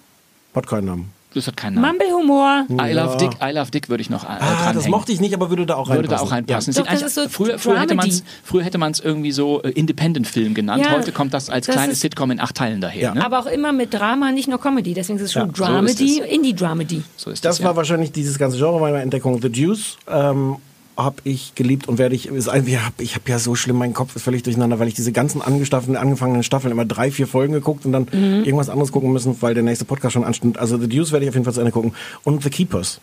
Hat 0.55 0.67
keinen 0.67 0.87
Namen. 0.87 1.13
Das 1.37 1.47
hat 1.47 1.57
keinen 1.57 1.75
Namen. 1.75 1.99
Mumble-Humor. 1.99 2.65
I 2.71 2.93
Love 2.93 3.19
Dick, 3.19 3.31
I 3.43 3.53
Love 3.53 3.71
Dick 3.71 3.89
würde 3.91 4.01
ich 4.01 4.09
noch 4.11 4.25
äh, 4.25 4.29
Ah, 4.41 4.73
das 4.73 4.89
mochte 4.89 5.13
ich 5.13 5.21
nicht, 5.21 5.35
aber 5.35 5.51
würde 5.51 5.67
da 5.67 5.75
auch 5.77 5.89
würde 5.89 6.01
reinpassen. 6.09 6.17
da 6.19 6.23
auch 6.25 6.33
reinpassen. 6.33 6.71
Es 6.71 6.77
Doch, 6.77 6.87
das 6.87 7.03
ist 7.03 7.15
so 7.15 7.29
früher, 7.29 7.59
früher 7.59 7.79
hätte 7.79 7.95
man 7.95 8.07
Dramedy. 8.09 8.25
es 8.25 8.25
früher 8.43 8.65
hätte 8.65 8.79
man 8.79 8.93
es 8.93 9.01
irgendwie 9.01 9.33
so 9.33 9.63
äh, 9.63 9.69
Independent-Film 9.71 10.55
genannt. 10.55 10.83
Ja, 10.85 10.93
Heute 10.93 11.13
kommt 11.13 11.35
das 11.35 11.51
als 11.51 11.67
das 11.67 11.75
kleines 11.77 11.95
ist- 11.97 12.01
Sitcom 12.01 12.31
in 12.31 12.41
acht 12.41 12.55
Teilen 12.57 12.81
daher. 12.81 13.01
Ja. 13.03 13.15
Ne? 13.15 13.25
Aber 13.25 13.39
auch 13.41 13.47
immer 13.47 13.73
mit 13.73 13.93
Drama, 13.93 14.33
nicht 14.33 14.49
nur 14.49 14.59
Comedy. 14.61 14.95
Deswegen 14.95 15.19
ist 15.19 15.25
es 15.27 15.33
schon 15.35 15.49
Ja, 15.51 15.55
so 15.55 15.65
Dramedy, 15.65 16.21
ist 16.21 16.27
Indie-Dramedy. 16.27 17.03
so 17.17 17.31
ist 17.31 17.45
Das 17.45 17.57
das, 17.59 17.65
war 17.65 17.73
ja. 17.73 17.77
wahrscheinlich 17.77 18.13
dieses 18.13 18.39
ganze 18.39 18.57
Genre 18.57 18.81
meiner 18.81 19.01
Entdeckung. 19.03 19.41
The 19.43 19.49
Juice 19.49 19.99
ähm, 20.09 20.57
habe 20.97 21.17
ich 21.25 21.55
geliebt 21.55 21.89
und 21.89 21.99
werde 21.99 22.15
ich. 22.15 22.27
Ist 22.29 22.49
ein, 22.49 22.67
ich 22.67 22.79
habe 22.81 22.95
ich 23.03 23.15
hab 23.15 23.29
ja 23.29 23.39
so 23.39 23.55
schlimm, 23.55 23.77
mein 23.77 23.93
Kopf 23.93 24.17
ist 24.17 24.23
völlig 24.23 24.43
durcheinander, 24.43 24.79
weil 24.79 24.89
ich 24.89 24.95
diese 24.95 25.13
ganzen 25.13 25.43
angestaffelten, 25.43 25.97
angefangenen 25.97 26.43
Staffeln 26.43 26.73
immer 26.73 26.85
drei, 26.87 27.11
vier 27.11 27.27
Folgen 27.27 27.53
geguckt 27.53 27.85
und 27.85 27.93
dann 27.93 28.07
Mhm. 28.11 28.45
irgendwas 28.45 28.69
anderes 28.71 28.93
gucken 28.93 29.13
müssen, 29.13 29.37
weil 29.43 29.55
der 29.55 29.63
nächste 29.63 29.85
Podcast 29.85 30.15
schon 30.15 30.25
ansteht. 30.25 30.59
Also 30.59 30.79
The 30.79 30.87
Juice 30.87 31.13
werde 31.13 31.25
ich 31.25 31.29
auf 31.29 31.35
jeden 31.35 31.45
Fall 31.45 31.55
zu 31.55 31.61
Ende 31.61 31.73
gucken. 31.73 31.93
Und 32.25 32.43
The 32.43 32.51
Keepers. 32.51 33.01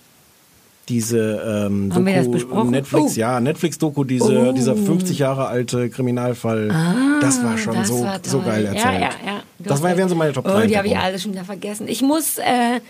Diese 0.89 1.17
ähm, 1.67 1.93
Haben 1.93 2.05
wir 2.05 2.15
das 2.15 2.25
Doku, 2.25 2.33
besprochen? 2.37 2.71
Netflix, 2.71 3.13
Oh. 3.15 3.19
ja, 3.19 3.39
Netflix-Doku, 3.39 4.03
diese, 4.03 4.49
Oh. 4.49 4.51
dieser 4.51 4.75
50 4.75 5.17
Jahre 5.17 5.47
alte 5.47 5.89
Kriminalfall. 5.89 6.67
das 7.21 7.41
war 7.41 7.57
schon 7.57 7.73
Ah, 7.77 7.79
Das 7.79 7.87
so, 7.87 8.03
war 8.03 8.19
so 8.21 8.41
geil 8.41 8.65
erzählt. 8.65 8.83
Ja, 8.83 8.91
ja, 8.93 9.09
ja. 9.25 9.43
Das 9.59 9.81
war, 9.81 9.95
wären 9.95 10.09
so 10.09 10.15
meine 10.15 10.33
Top 10.33 10.43
3. 10.43 10.63
Oh, 10.63 10.67
die 10.67 10.77
habe 10.77 10.87
ich 10.87 10.97
alle 10.97 11.17
schon 11.19 11.31
wieder 11.31 11.45
vergessen. 11.45 11.87
Ich 11.87 12.01
muss, 12.01 12.37
äh, 12.37 12.81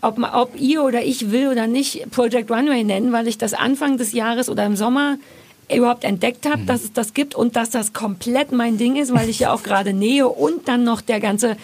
ob, 0.00 0.18
ob 0.34 0.58
ihr 0.60 0.82
oder 0.82 1.02
ich 1.02 1.30
will 1.30 1.48
oder 1.48 1.66
nicht, 1.66 2.10
Project 2.10 2.50
Runway 2.50 2.84
nennen, 2.84 3.12
weil 3.12 3.28
ich 3.28 3.38
das 3.38 3.54
Anfang 3.54 3.96
des 3.98 4.12
Jahres 4.12 4.48
oder 4.48 4.64
im 4.64 4.76
Sommer 4.76 5.18
überhaupt 5.72 6.02
entdeckt 6.04 6.44
Mhm. 6.44 6.50
habe, 6.50 6.62
dass 6.64 6.82
es 6.82 6.92
das 6.92 7.14
gibt 7.14 7.34
und 7.36 7.54
dass 7.54 7.70
das 7.70 7.92
komplett 7.92 8.50
mein 8.50 8.76
Ding 8.76 8.96
ist, 8.96 9.14
weil 9.14 9.28
ich 9.28 9.38
ja 9.40 9.52
auch 9.52 9.62
gerade 9.62 9.92
nähe 9.92 10.28
und 10.28 10.66
dann 10.66 10.82
noch 10.84 11.00
der 11.00 11.20
ganze 11.20 11.56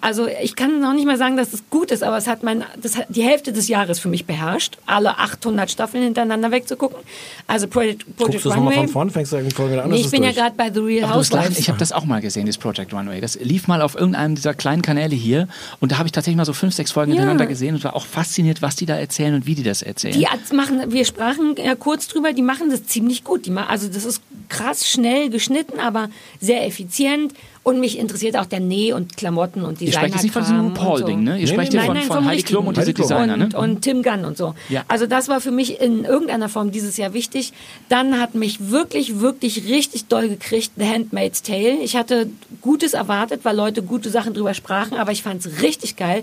also 0.00 0.26
ich 0.42 0.56
kann 0.56 0.80
noch 0.80 0.94
nicht 0.94 1.06
mal 1.06 1.18
sagen, 1.18 1.36
dass 1.36 1.52
es 1.52 1.62
gut 1.70 1.90
ist, 1.90 2.02
aber 2.02 2.16
es 2.16 2.26
hat 2.26 2.42
mein, 2.42 2.64
das 2.80 2.96
hat 2.96 3.06
die 3.10 3.22
Hälfte 3.22 3.52
des 3.52 3.68
Jahres 3.68 3.98
für 3.98 4.08
mich 4.08 4.24
beherrscht, 4.24 4.78
alle 4.86 5.18
800 5.18 5.70
Staffeln 5.70 6.02
hintereinander 6.02 6.50
wegzugucken. 6.50 6.98
Also 7.46 7.66
Project, 7.68 8.04
Project 8.16 8.18
Guckst 8.18 8.44
du 8.44 8.48
es 8.48 8.54
nochmal 8.54 8.72
Runway. 8.74 8.86
von 8.86 8.88
vorne? 8.88 9.10
Fängst 9.10 9.32
du 9.32 9.36
irgendwie 9.36 9.54
Folge 9.54 9.82
an? 9.82 9.90
Nee, 9.90 9.96
ich 10.00 10.10
bin 10.10 10.22
ja 10.22 10.30
durch? 10.30 10.36
gerade 10.36 10.56
bei 10.56 10.72
The 10.72 10.80
Real 10.80 11.04
Aber 11.04 11.14
du 11.14 11.18
hast 11.20 11.32
recht, 11.32 11.40
Housewives. 11.42 11.58
ich 11.58 11.68
habe 11.68 11.78
das 11.78 11.92
auch 11.92 12.04
mal 12.04 12.20
gesehen, 12.20 12.46
das 12.46 12.58
Project 12.58 12.92
Runway. 12.94 13.20
Das 13.20 13.38
lief 13.40 13.68
mal 13.68 13.82
auf 13.82 13.94
irgendeinem 13.94 14.34
dieser 14.34 14.54
kleinen 14.54 14.82
Kanäle 14.82 15.14
hier 15.14 15.48
und 15.80 15.92
da 15.92 15.98
habe 15.98 16.06
ich 16.08 16.12
tatsächlich 16.12 16.36
mal 16.38 16.46
so 16.46 16.52
fünf, 16.54 16.74
sechs 16.74 16.92
Folgen 16.92 17.12
Ja. 17.12 17.16
hintereinander 17.18 17.46
gesehen 17.46 17.74
und 17.74 17.84
war 17.84 17.94
auch 17.94 18.06
fasziniert, 18.06 18.62
was 18.62 18.76
die 18.76 18.86
da 18.86 18.96
erzählen 18.96 19.34
und 19.34 19.46
wie 19.46 19.54
die 19.54 19.62
das 19.62 19.82
erzählen. 19.82 20.14
Die 20.14 20.54
machen, 20.54 20.92
wir 20.92 21.04
sprachen 21.04 21.54
ja 21.62 21.74
kurz 21.74 22.08
drüber, 22.08 22.32
die 22.32 22.42
machen 22.42 22.70
das 22.70 22.84
ziemlich 22.86 23.24
gut. 23.24 23.46
Die 23.46 23.52
also 23.52 23.88
das 23.88 24.04
ist 24.04 24.22
krass 24.48 24.86
schnell 24.86 25.30
geschnitten, 25.30 25.80
aber 25.80 26.08
sehr 26.40 26.66
effizient. 26.66 27.32
Und 27.66 27.80
mich 27.80 27.98
interessiert 27.98 28.36
auch 28.36 28.46
der 28.46 28.60
Näh 28.60 28.92
und 28.92 29.16
Klamotten 29.16 29.64
und 29.64 29.80
Ihr 29.80 29.86
Designer. 29.86 29.92
sprecht 29.92 30.14
jetzt 30.14 30.22
nicht 30.22 30.32
von 30.32 30.42
diesem 30.42 30.60
RuPaul-Ding, 30.68 31.24
ne? 31.24 31.36
Ihr 31.36 31.48
sprecht 31.48 31.72
hier 31.72 31.82
von, 31.82 31.96
von 31.96 32.24
Heidi 32.24 32.44
Klum 32.44 32.68
und 32.68 32.76
diese 32.76 32.94
Designer, 32.94 33.34
und, 33.34 33.52
ne? 33.54 33.58
und 33.58 33.82
Tim 33.82 34.04
Gunn 34.04 34.24
und 34.24 34.36
so. 34.36 34.54
Ja. 34.68 34.84
Also 34.86 35.06
das 35.06 35.26
war 35.26 35.40
für 35.40 35.50
mich 35.50 35.80
in 35.80 36.04
irgendeiner 36.04 36.48
Form 36.48 36.70
dieses 36.70 36.96
Jahr 36.96 37.12
wichtig. 37.12 37.52
Dann 37.88 38.20
hat 38.20 38.36
mich 38.36 38.70
wirklich, 38.70 39.18
wirklich 39.18 39.68
richtig 39.68 40.04
doll 40.04 40.28
gekriegt 40.28 40.74
The 40.76 40.84
Handmaid's 40.84 41.42
Tale. 41.42 41.78
Ich 41.82 41.96
hatte 41.96 42.30
Gutes 42.60 42.94
erwartet, 42.94 43.40
weil 43.42 43.56
Leute 43.56 43.82
gute 43.82 44.10
Sachen 44.10 44.32
drüber 44.32 44.54
sprachen, 44.54 44.96
aber 44.96 45.10
ich 45.10 45.24
fand 45.24 45.44
es 45.44 45.60
richtig 45.60 45.96
geil. 45.96 46.22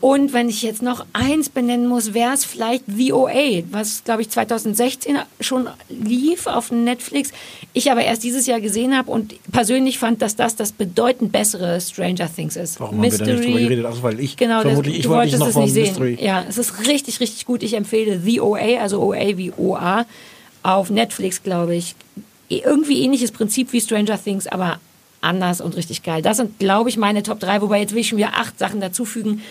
Und 0.00 0.32
wenn 0.32 0.48
ich 0.48 0.62
jetzt 0.62 0.82
noch 0.82 1.06
eins 1.12 1.48
benennen 1.48 1.86
muss, 1.86 2.12
wäre 2.12 2.32
es 2.32 2.44
vielleicht 2.44 2.84
VOA, 2.88 3.62
was, 3.70 4.02
glaube 4.02 4.22
ich, 4.22 4.30
2016 4.30 5.16
schon 5.38 5.68
lief 5.88 6.48
auf 6.48 6.72
Netflix. 6.72 7.30
Ich 7.72 7.92
aber 7.92 8.02
erst 8.02 8.24
dieses 8.24 8.46
Jahr 8.46 8.60
gesehen 8.60 8.96
habe 8.96 9.12
und 9.12 9.34
persönlich 9.52 9.98
fand, 10.00 10.20
dass 10.20 10.34
das 10.34 10.56
das 10.62 10.72
bedeutend 10.72 11.32
bessere 11.32 11.80
Stranger 11.80 12.32
Things 12.32 12.56
ist. 12.56 12.80
Warum 12.80 12.96
haben 12.96 13.02
wir 13.02 13.18
da 13.18 13.24
nicht 13.24 13.44
drüber 13.44 13.58
geredet? 13.58 13.86
Ach, 13.88 14.02
weil 14.02 14.20
ich 14.20 14.36
genau, 14.36 14.62
vermutlich, 14.62 14.96
das, 14.96 15.04
ich 15.04 15.10
wollte 15.10 15.38
noch 15.38 15.48
es 15.48 15.56
nicht 15.56 15.72
sehen. 15.72 15.86
Mystery. 15.88 16.18
Ja, 16.20 16.44
es 16.48 16.56
ist 16.56 16.86
richtig, 16.86 17.20
richtig 17.20 17.44
gut. 17.44 17.62
Ich 17.62 17.74
empfehle 17.74 18.20
The 18.20 18.40
OA, 18.40 18.80
also 18.80 19.02
OA 19.02 19.36
wie 19.36 19.52
OA, 19.56 20.06
auf 20.62 20.90
Netflix, 20.90 21.42
glaube 21.42 21.74
ich. 21.74 21.94
Irgendwie 22.48 23.02
ähnliches 23.02 23.32
Prinzip 23.32 23.72
wie 23.72 23.80
Stranger 23.80 24.22
Things, 24.22 24.46
aber 24.46 24.78
anders 25.20 25.60
und 25.60 25.76
richtig 25.76 26.02
geil. 26.02 26.22
Das 26.22 26.36
sind, 26.36 26.58
glaube 26.58 26.88
ich, 26.88 26.96
meine 26.96 27.22
Top 27.22 27.40
3, 27.40 27.62
wobei 27.62 27.80
jetzt 27.80 27.92
will 27.92 28.00
ich 28.00 28.08
schon 28.08 28.18
wieder 28.18 28.36
acht 28.36 28.58
Sachen 28.58 28.80
dazufügen. 28.80 29.42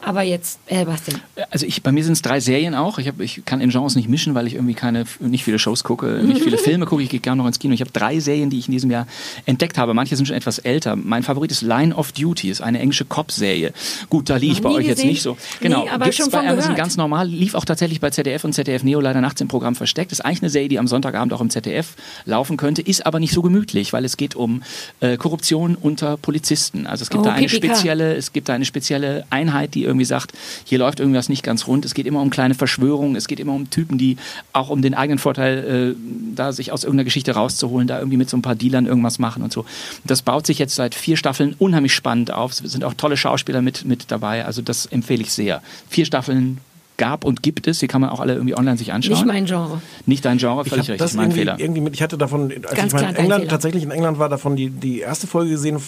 Aber 0.00 0.22
jetzt, 0.22 0.60
äh, 0.66 0.84
Bastian. 0.84 1.20
Also 1.50 1.66
ich, 1.66 1.82
bei 1.82 1.90
mir 1.90 2.04
sind 2.04 2.12
es 2.12 2.22
drei 2.22 2.38
Serien 2.40 2.74
auch. 2.74 2.98
Ich, 2.98 3.08
hab, 3.08 3.20
ich 3.20 3.44
kann 3.44 3.60
in 3.60 3.70
Genres 3.70 3.96
nicht 3.96 4.08
mischen, 4.08 4.34
weil 4.34 4.46
ich 4.46 4.54
irgendwie 4.54 4.74
keine, 4.74 5.04
nicht 5.18 5.42
viele 5.44 5.58
Shows 5.58 5.82
gucke, 5.82 6.22
nicht 6.22 6.42
viele 6.42 6.56
Filme 6.58 6.86
gucke. 6.86 7.02
Ich 7.02 7.08
gehe 7.10 7.18
gerne 7.20 7.40
noch 7.42 7.46
ins 7.48 7.58
Kino. 7.58 7.74
Ich 7.74 7.80
habe 7.80 7.90
drei 7.90 8.20
Serien, 8.20 8.48
die 8.48 8.58
ich 8.58 8.68
in 8.68 8.72
diesem 8.72 8.90
Jahr 8.92 9.06
entdeckt 9.44 9.76
habe. 9.76 9.94
Manche 9.94 10.14
sind 10.16 10.26
schon 10.26 10.36
etwas 10.36 10.58
älter. 10.60 10.94
Mein 10.94 11.22
Favorit 11.24 11.50
ist 11.50 11.62
Line 11.62 11.94
of 11.94 12.12
Duty, 12.12 12.48
ist 12.48 12.60
eine 12.60 12.78
englische 12.78 13.04
Cop-Serie. 13.06 13.72
Gut, 14.08 14.30
da 14.30 14.36
liege 14.36 14.52
ich 14.52 14.62
bei 14.62 14.70
euch 14.70 14.86
jetzt 14.86 14.96
gesehen. 14.98 15.10
nicht 15.10 15.22
so. 15.22 15.36
Genau, 15.60 15.82
Nee, 15.84 15.90
aber 15.90 16.04
gibt's 16.04 16.18
schon 16.18 16.30
bei 16.30 16.38
Amazon 16.40 16.58
gehört. 16.60 16.76
ganz 16.78 16.96
normal. 16.96 17.28
Lief 17.28 17.54
auch 17.54 17.64
tatsächlich 17.64 18.00
bei 18.00 18.10
ZDF 18.10 18.44
und 18.44 18.52
ZDF 18.52 18.84
Neo 18.84 19.00
leider 19.00 19.20
nachts 19.20 19.40
im 19.40 19.48
Programm 19.48 19.74
versteckt. 19.74 20.12
Ist 20.12 20.24
eigentlich 20.24 20.42
eine 20.42 20.50
Serie, 20.50 20.68
die 20.68 20.78
am 20.78 20.86
Sonntagabend 20.86 21.32
auch 21.32 21.40
im 21.40 21.50
ZDF 21.50 21.94
laufen 22.24 22.56
könnte, 22.56 22.82
ist 22.82 23.04
aber 23.04 23.18
nicht 23.20 23.32
so 23.34 23.42
gemütlich, 23.42 23.92
weil 23.92 24.04
es 24.04 24.16
geht 24.16 24.36
um 24.36 24.62
äh, 25.00 25.16
Korruption 25.16 25.74
unter 25.74 26.16
Polizisten. 26.16 26.86
Also 26.86 27.02
es 27.02 27.10
gibt 27.10 27.22
Oh, 27.22 27.24
da 27.24 27.32
eine 27.32 27.46
PPK. 27.48 27.74
spezielle, 27.74 28.14
es 28.14 28.32
gibt 28.32 28.48
da 28.48 28.54
eine 28.54 28.64
spezielle 28.64 29.24
Einheit, 29.30 29.74
die 29.74 29.87
irgendwie 29.88 30.04
sagt, 30.04 30.32
hier 30.64 30.78
läuft 30.78 31.00
irgendwas 31.00 31.28
nicht 31.28 31.42
ganz 31.42 31.66
rund. 31.66 31.84
Es 31.84 31.94
geht 31.94 32.06
immer 32.06 32.20
um 32.20 32.30
kleine 32.30 32.54
Verschwörungen, 32.54 33.16
es 33.16 33.26
geht 33.26 33.40
immer 33.40 33.54
um 33.54 33.70
Typen, 33.70 33.98
die 33.98 34.16
auch 34.52 34.70
um 34.70 34.82
den 34.82 34.94
eigenen 34.94 35.18
Vorteil, 35.18 35.94
äh, 35.94 36.34
da 36.34 36.52
sich 36.52 36.70
aus 36.72 36.84
irgendeiner 36.84 37.04
Geschichte 37.04 37.32
rauszuholen, 37.32 37.88
da 37.88 37.98
irgendwie 37.98 38.16
mit 38.16 38.30
so 38.30 38.36
ein 38.36 38.42
paar 38.42 38.54
Dealern 38.54 38.86
irgendwas 38.86 39.18
machen 39.18 39.42
und 39.42 39.52
so. 39.52 39.64
Das 40.04 40.22
baut 40.22 40.46
sich 40.46 40.58
jetzt 40.58 40.74
seit 40.74 40.94
vier 40.94 41.16
Staffeln 41.16 41.54
unheimlich 41.58 41.94
spannend 41.94 42.30
auf. 42.30 42.52
Es 42.52 42.58
sind 42.58 42.84
auch 42.84 42.94
tolle 42.94 43.16
Schauspieler 43.16 43.62
mit, 43.62 43.84
mit 43.84 44.10
dabei. 44.10 44.44
Also 44.44 44.62
das 44.62 44.86
empfehle 44.86 45.22
ich 45.22 45.32
sehr. 45.32 45.62
Vier 45.88 46.04
Staffeln 46.04 46.58
gab 46.98 47.24
und 47.24 47.42
gibt 47.42 47.66
es. 47.66 47.78
Die 47.78 47.86
kann 47.86 48.00
man 48.02 48.10
auch 48.10 48.20
alle 48.20 48.34
irgendwie 48.34 48.56
online 48.56 48.76
sich 48.76 48.92
anschauen. 48.92 49.14
Nicht 49.14 49.26
mein 49.26 49.46
Genre. 49.46 49.80
Nicht 50.04 50.24
dein 50.24 50.36
Genre, 50.38 50.62
Ich 50.64 50.68
völlig 50.68 50.84
habe 50.84 50.92
richtig, 50.92 50.98
das 50.98 51.14
mein 51.14 51.32
Fehler. 51.32 51.58
irgendwie 51.58 51.80
mit, 51.80 51.94
ich 51.94 52.02
hatte 52.02 52.18
davon, 52.18 52.52
als 52.52 52.74
Ganz 52.76 52.92
ich 52.92 53.00
mal 53.00 53.08
in 53.10 53.16
England, 53.16 53.48
tatsächlich 53.48 53.82
in 53.84 53.90
England 53.90 54.18
war, 54.18 54.28
davon 54.28 54.54
die, 54.56 54.68
die 54.68 55.00
erste 55.00 55.26
Folge 55.26 55.52
gesehen, 55.52 55.78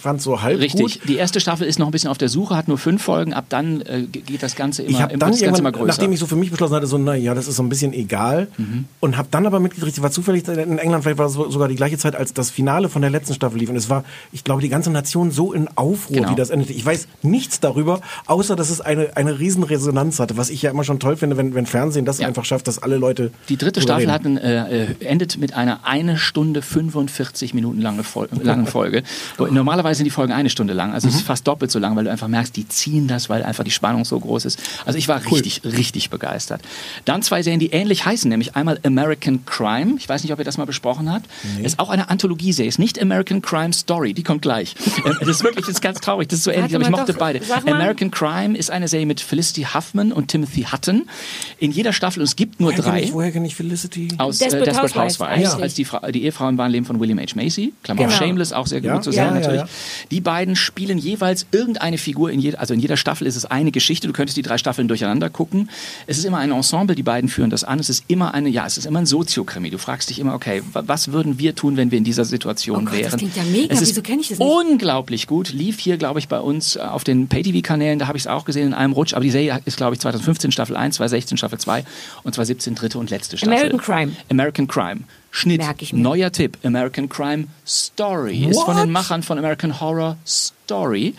fand 0.00 0.22
so 0.22 0.40
halb 0.42 0.58
Richtig. 0.60 0.80
gut. 0.80 1.08
Die 1.08 1.16
erste 1.16 1.40
Staffel 1.40 1.66
ist 1.66 1.78
noch 1.78 1.86
ein 1.86 1.92
bisschen 1.92 2.10
auf 2.10 2.18
der 2.18 2.28
Suche, 2.28 2.56
hat 2.56 2.68
nur 2.68 2.78
fünf 2.78 3.02
Folgen. 3.02 3.34
Ab 3.34 3.46
dann 3.50 3.80
äh, 3.82 4.02
ge- 4.10 4.22
geht 4.22 4.42
das 4.42 4.56
Ganze 4.56 4.82
immer, 4.82 4.90
Ich 4.92 5.02
habe 5.02 5.12
wird 5.12 5.22
dann 5.22 5.30
das 5.32 5.40
Ganze 5.40 5.60
immer 5.60 5.68
irgendwann, 5.68 5.72
größer. 5.86 5.86
nachdem 5.98 6.12
ich 6.12 6.20
so 6.20 6.26
für 6.26 6.36
mich 6.36 6.50
beschlossen 6.50 6.74
hatte, 6.74 6.86
so, 6.86 6.96
na 6.98 7.14
ja, 7.14 7.34
das 7.34 7.48
ist 7.48 7.56
so 7.56 7.62
ein 7.62 7.68
bisschen 7.68 7.92
egal. 7.92 8.46
Mhm. 8.56 8.84
Und 9.00 9.16
habe 9.16 9.28
dann 9.30 9.46
aber 9.46 9.60
mitgekriegt, 9.60 10.00
war 10.02 10.10
zufällig 10.10 10.46
in 10.48 10.78
England, 10.78 11.02
vielleicht 11.02 11.18
war 11.18 11.28
so- 11.28 11.50
sogar 11.50 11.68
die 11.68 11.74
gleiche 11.76 11.98
Zeit, 11.98 12.14
als 12.16 12.32
das 12.32 12.50
Finale 12.50 12.88
von 12.88 13.02
der 13.02 13.10
letzten 13.10 13.34
Staffel 13.34 13.58
lief. 13.58 13.68
Und 13.70 13.76
es 13.76 13.90
war, 13.90 14.04
ich 14.32 14.44
glaube, 14.44 14.62
die 14.62 14.68
ganze 14.68 14.90
Nation 14.90 15.30
so 15.30 15.52
in 15.52 15.68
Aufruhr, 15.76 16.16
Genau. 16.16 16.30
wie 16.30 16.34
das 16.36 16.50
endete. 16.50 16.72
Ich 16.72 16.86
weiß 16.86 17.08
nichts 17.22 17.58
darüber, 17.60 18.00
außer 18.26 18.54
dass 18.56 18.70
es 18.70 18.80
eine, 18.80 19.16
eine 19.16 19.38
riesen 19.38 19.62
Resonanz 19.64 20.20
hatte, 20.20 20.36
was 20.36 20.43
ich 20.50 20.62
ja 20.62 20.70
immer 20.70 20.84
schon 20.84 21.00
toll 21.00 21.16
finde, 21.16 21.36
wenn, 21.36 21.54
wenn 21.54 21.66
Fernsehen 21.66 22.04
das 22.04 22.18
Ja. 22.18 22.26
einfach 22.28 22.44
schafft, 22.44 22.66
dass 22.68 22.78
alle 22.78 22.96
Leute. 22.96 23.30
Die 23.48 23.56
dritte 23.56 23.80
Staffel 23.80 24.10
hat 24.10 24.24
ein, 24.24 24.36
äh, 24.38 24.84
äh, 24.84 24.94
endet 25.04 25.38
mit 25.38 25.54
einer 25.54 25.84
eine 25.84 26.18
Stunde 26.18 26.62
45 26.62 27.54
Minuten 27.54 27.80
lange 27.80 28.04
Fol 28.04 28.28
langen 28.42 28.66
Folge. 28.66 29.02
Normalerweise 29.38 29.98
sind 29.98 30.04
die 30.04 30.10
Folgen 30.10 30.32
eine 30.32 30.50
Stunde 30.50 30.74
lang, 30.74 30.92
also 30.92 31.08
es 31.08 31.14
Mhm. 31.14 31.20
ist 31.20 31.26
fast 31.26 31.46
doppelt 31.46 31.70
so 31.70 31.78
lang, 31.78 31.96
weil 31.96 32.04
du 32.04 32.10
einfach 32.10 32.28
merkst, 32.28 32.56
die 32.56 32.66
ziehen 32.68 33.08
das, 33.08 33.28
weil 33.28 33.42
einfach 33.42 33.64
die 33.64 33.70
Spannung 33.70 34.04
so 34.04 34.18
groß 34.18 34.44
ist. 34.44 34.58
Also 34.84 34.98
ich 34.98 35.08
war 35.08 35.20
richtig, 35.24 35.62
richtig 35.64 36.10
begeistert. 36.10 36.62
Dann 37.04 37.22
zwei 37.22 37.42
Serien, 37.42 37.60
die 37.60 37.70
ähnlich 37.70 38.04
heißen, 38.06 38.28
nämlich 38.28 38.56
einmal 38.56 38.78
American 38.84 39.44
Crime. 39.46 39.94
Ich 39.98 40.08
weiß 40.08 40.22
nicht, 40.22 40.32
ob 40.32 40.38
ihr 40.38 40.44
das 40.44 40.58
mal 40.58 40.64
besprochen 40.66 41.10
habt. 41.12 41.26
Ist 41.62 41.78
auch 41.78 41.90
eine 41.90 42.10
Anthologieserie, 42.10 42.68
ist 42.68 42.78
nicht 42.78 43.00
American 43.00 43.42
Crime 43.42 43.72
Story, 43.72 44.14
die 44.14 44.22
kommt 44.22 44.42
gleich. 44.42 44.74
Ähm, 45.04 45.16
das 45.20 45.28
ist 45.28 45.44
wirklich, 45.44 45.66
das 45.66 45.74
ist 45.74 45.80
ganz 45.82 46.00
traurig, 46.00 46.28
das 46.28 46.38
ist 46.38 46.44
so 46.44 46.50
ähnlich, 46.50 46.74
aber 46.74 46.84
ich 46.84 46.90
mochte 46.90 47.12
doch, 47.12 47.18
beide. 47.18 47.40
American 47.66 48.10
Crime 48.10 48.56
ist 48.56 48.70
eine 48.70 48.88
Serie 48.88 49.04
mit 49.06 49.20
Felicity 49.20 49.66
Huffman 49.74 50.12
und 50.12 50.30
Timothy 50.34 50.66
Hutton. 50.70 51.08
In 51.60 51.70
jeder 51.70 51.92
Staffel, 51.92 52.18
und 52.20 52.24
es 52.24 52.34
gibt 52.34 52.58
nur 52.60 52.70
Woher 52.72 52.82
kenn 52.82 52.92
drei 52.92 53.02
ich, 53.02 53.12
woher 53.12 53.30
kenne 53.30 53.46
ich 53.46 53.54
Felicity? 53.54 54.08
aus 54.18 54.38
Desperate 54.38 54.62
äh, 54.62 54.72
Desperate 54.72 54.94
Housewives, 54.98 55.20
Housewives, 55.20 55.48
richtig. 55.50 55.62
als 55.62 55.74
die, 55.74 55.84
Fra 55.84 56.10
die 56.10 56.24
Ehefrauen 56.24 56.58
waren 56.58 56.72
Leben 56.72 56.84
von 56.86 56.98
William 56.98 57.18
H. 57.20 57.26
Macy, 57.36 57.72
Klammer 57.84 58.00
auf 58.02 58.06
Genau. 58.08 58.18
Shameless, 58.18 58.52
auch 58.52 58.66
sehr 58.66 58.80
Ja, 58.82 58.94
gut 58.94 59.04
zu 59.04 59.10
ja, 59.10 59.14
sehen 59.26 59.34
ja, 59.34 59.40
natürlich. 59.40 59.60
ja. 59.60 59.68
Die 60.10 60.20
beiden 60.20 60.56
spielen 60.56 60.98
jeweils 60.98 61.46
irgendeine 61.52 61.98
Figur, 61.98 62.30
in 62.32 62.40
jeder, 62.40 62.58
also 62.60 62.74
in 62.74 62.80
jeder 62.80 62.96
Staffel 62.96 63.26
ist 63.26 63.36
es 63.36 63.44
eine 63.44 63.70
Geschichte, 63.70 64.06
du 64.08 64.12
könntest 64.12 64.36
die 64.36 64.42
drei 64.42 64.58
Staffeln 64.58 64.88
durcheinander 64.88 65.30
gucken. 65.30 65.70
Es 66.06 66.18
ist 66.18 66.24
immer 66.24 66.38
ein 66.38 66.50
Ensemble, 66.50 66.96
die 66.96 67.02
beiden 67.04 67.30
führen 67.30 67.50
das 67.50 67.62
an, 67.64 67.78
es 67.78 67.88
ist 67.88 68.04
immer 68.08 68.34
eine, 68.34 68.48
ja, 68.48 68.66
es 68.66 68.76
ist 68.76 68.86
immer 68.86 68.98
ein 69.00 69.06
Soziokrimi. 69.06 69.70
Du 69.70 69.78
fragst 69.78 70.10
dich 70.10 70.18
immer, 70.18 70.34
okay, 70.34 70.62
wa- 70.72 70.82
was 70.86 71.12
würden 71.12 71.38
wir 71.38 71.54
tun, 71.54 71.76
wenn 71.76 71.90
wir 71.90 71.98
in 71.98 72.04
dieser 72.04 72.24
Situation 72.24 72.76
Oh 72.76 72.80
Gott, 72.90 72.94
das 72.94 73.12
wären? 73.12 73.18
klingt 73.18 73.36
ja 73.36 73.42
mega. 73.44 73.72
Es 73.72 73.80
ist 73.80 73.90
Wieso 73.90 74.02
kenn 74.02 74.18
ich 74.20 74.28
das 74.28 74.38
nicht? 74.38 74.48
unglaublich 74.50 75.26
gut, 75.26 75.52
lief 75.52 75.78
hier, 75.78 75.96
glaube 75.96 76.18
ich, 76.18 76.28
bei 76.28 76.40
uns 76.40 76.76
äh, 76.76 76.80
auf 76.80 77.04
den 77.04 77.28
Pay-TV-Kanälen, 77.28 77.98
da 77.98 78.06
habe 78.08 78.18
ich 78.18 78.24
es 78.24 78.26
auch 78.26 78.44
gesehen 78.44 78.66
in 78.68 78.74
einem 78.74 78.92
Rutsch, 78.92 79.14
aber 79.14 79.22
die 79.22 79.30
Serie 79.30 79.60
ist, 79.64 79.76
glaube 79.76 79.94
ich, 79.94 80.00
2015 80.24 80.52
Staffel 80.52 80.76
1, 80.76 80.96
2016 80.96 81.38
Staffel 81.38 81.58
2 81.58 81.84
und 82.22 82.34
2017 82.34 82.74
dritte 82.74 82.98
und 82.98 83.10
letzte 83.10 83.36
Staffel. 83.36 83.54
American 83.54 83.80
Crime. 83.80 84.12
American 84.30 84.66
Crime. 84.68 85.00
Schnitt. 85.36 85.58
Merk 85.58 85.82
ich 85.82 85.92
mir. 85.92 86.00
Neuer 86.00 86.30
Tipp. 86.30 86.58
American 86.62 87.08
Crime 87.08 87.48
Story. 87.66 88.46
Ist 88.48 88.62
von 88.62 88.76
den 88.76 88.92
Machern 88.92 89.24
von 89.24 89.36
American 89.36 89.80
Horror 89.80 90.16
Story. 90.24 91.14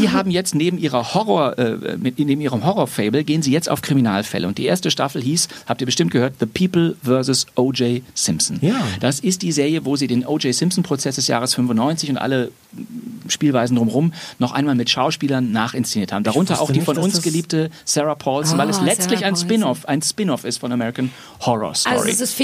Die 0.00 0.08
haben 0.10 0.30
jetzt 0.30 0.54
neben 0.54 0.78
ihrer 0.78 1.14
Horror, 1.14 1.58
äh, 1.58 1.96
mit, 1.96 2.16
neben 2.20 2.40
ihrem 2.40 2.64
Horror-Fable 2.64 3.24
gehen 3.24 3.42
sie 3.42 3.50
jetzt 3.50 3.68
auf 3.68 3.82
Kriminalfälle. 3.82 4.46
Und 4.46 4.58
die 4.58 4.66
erste 4.66 4.92
Staffel 4.92 5.20
hieß, 5.20 5.48
habt 5.66 5.80
ihr 5.80 5.84
bestimmt 5.86 6.12
gehört, 6.12 6.34
The 6.38 6.46
People 6.46 6.94
vs. 7.02 7.48
O.J. 7.56 8.02
Simpson. 8.14 8.58
Ja. 8.62 8.80
Das 9.00 9.18
ist 9.18 9.42
die 9.42 9.50
Serie, 9.50 9.84
wo 9.84 9.96
sie 9.96 10.06
den 10.06 10.24
O.J. 10.24 10.54
Simpson-Prozess 10.54 11.16
des 11.16 11.26
Jahres 11.26 11.54
95 11.54 12.10
und 12.10 12.18
alle 12.18 12.52
Spielweisen 13.26 13.76
drumherum 13.76 14.12
noch 14.38 14.52
einmal 14.52 14.76
mit 14.76 14.90
Schauspielern 14.90 15.50
nachinszeniert 15.50 16.12
haben. 16.12 16.22
Darunter 16.22 16.60
auch 16.60 16.68
die 16.70 16.74
nicht, 16.78 16.84
von 16.84 16.98
uns 16.98 17.20
geliebte 17.20 17.70
Sarah 17.84 18.14
Paulson, 18.14 18.58
weil 18.58 18.70
es 18.70 18.78
Ah, 18.78 18.84
letztlich 18.84 19.20
Sarah 19.20 19.32
ein. 19.32 19.36
Spin-off, 19.36 19.86
ein 19.86 20.02
Spin-off 20.02 20.44
ist 20.44 20.58
von 20.58 20.70
American 20.70 21.10
Horror 21.40 21.74
Story. 21.74 21.96
Also 21.96 22.08
es 22.08 22.20
ist 22.20 22.34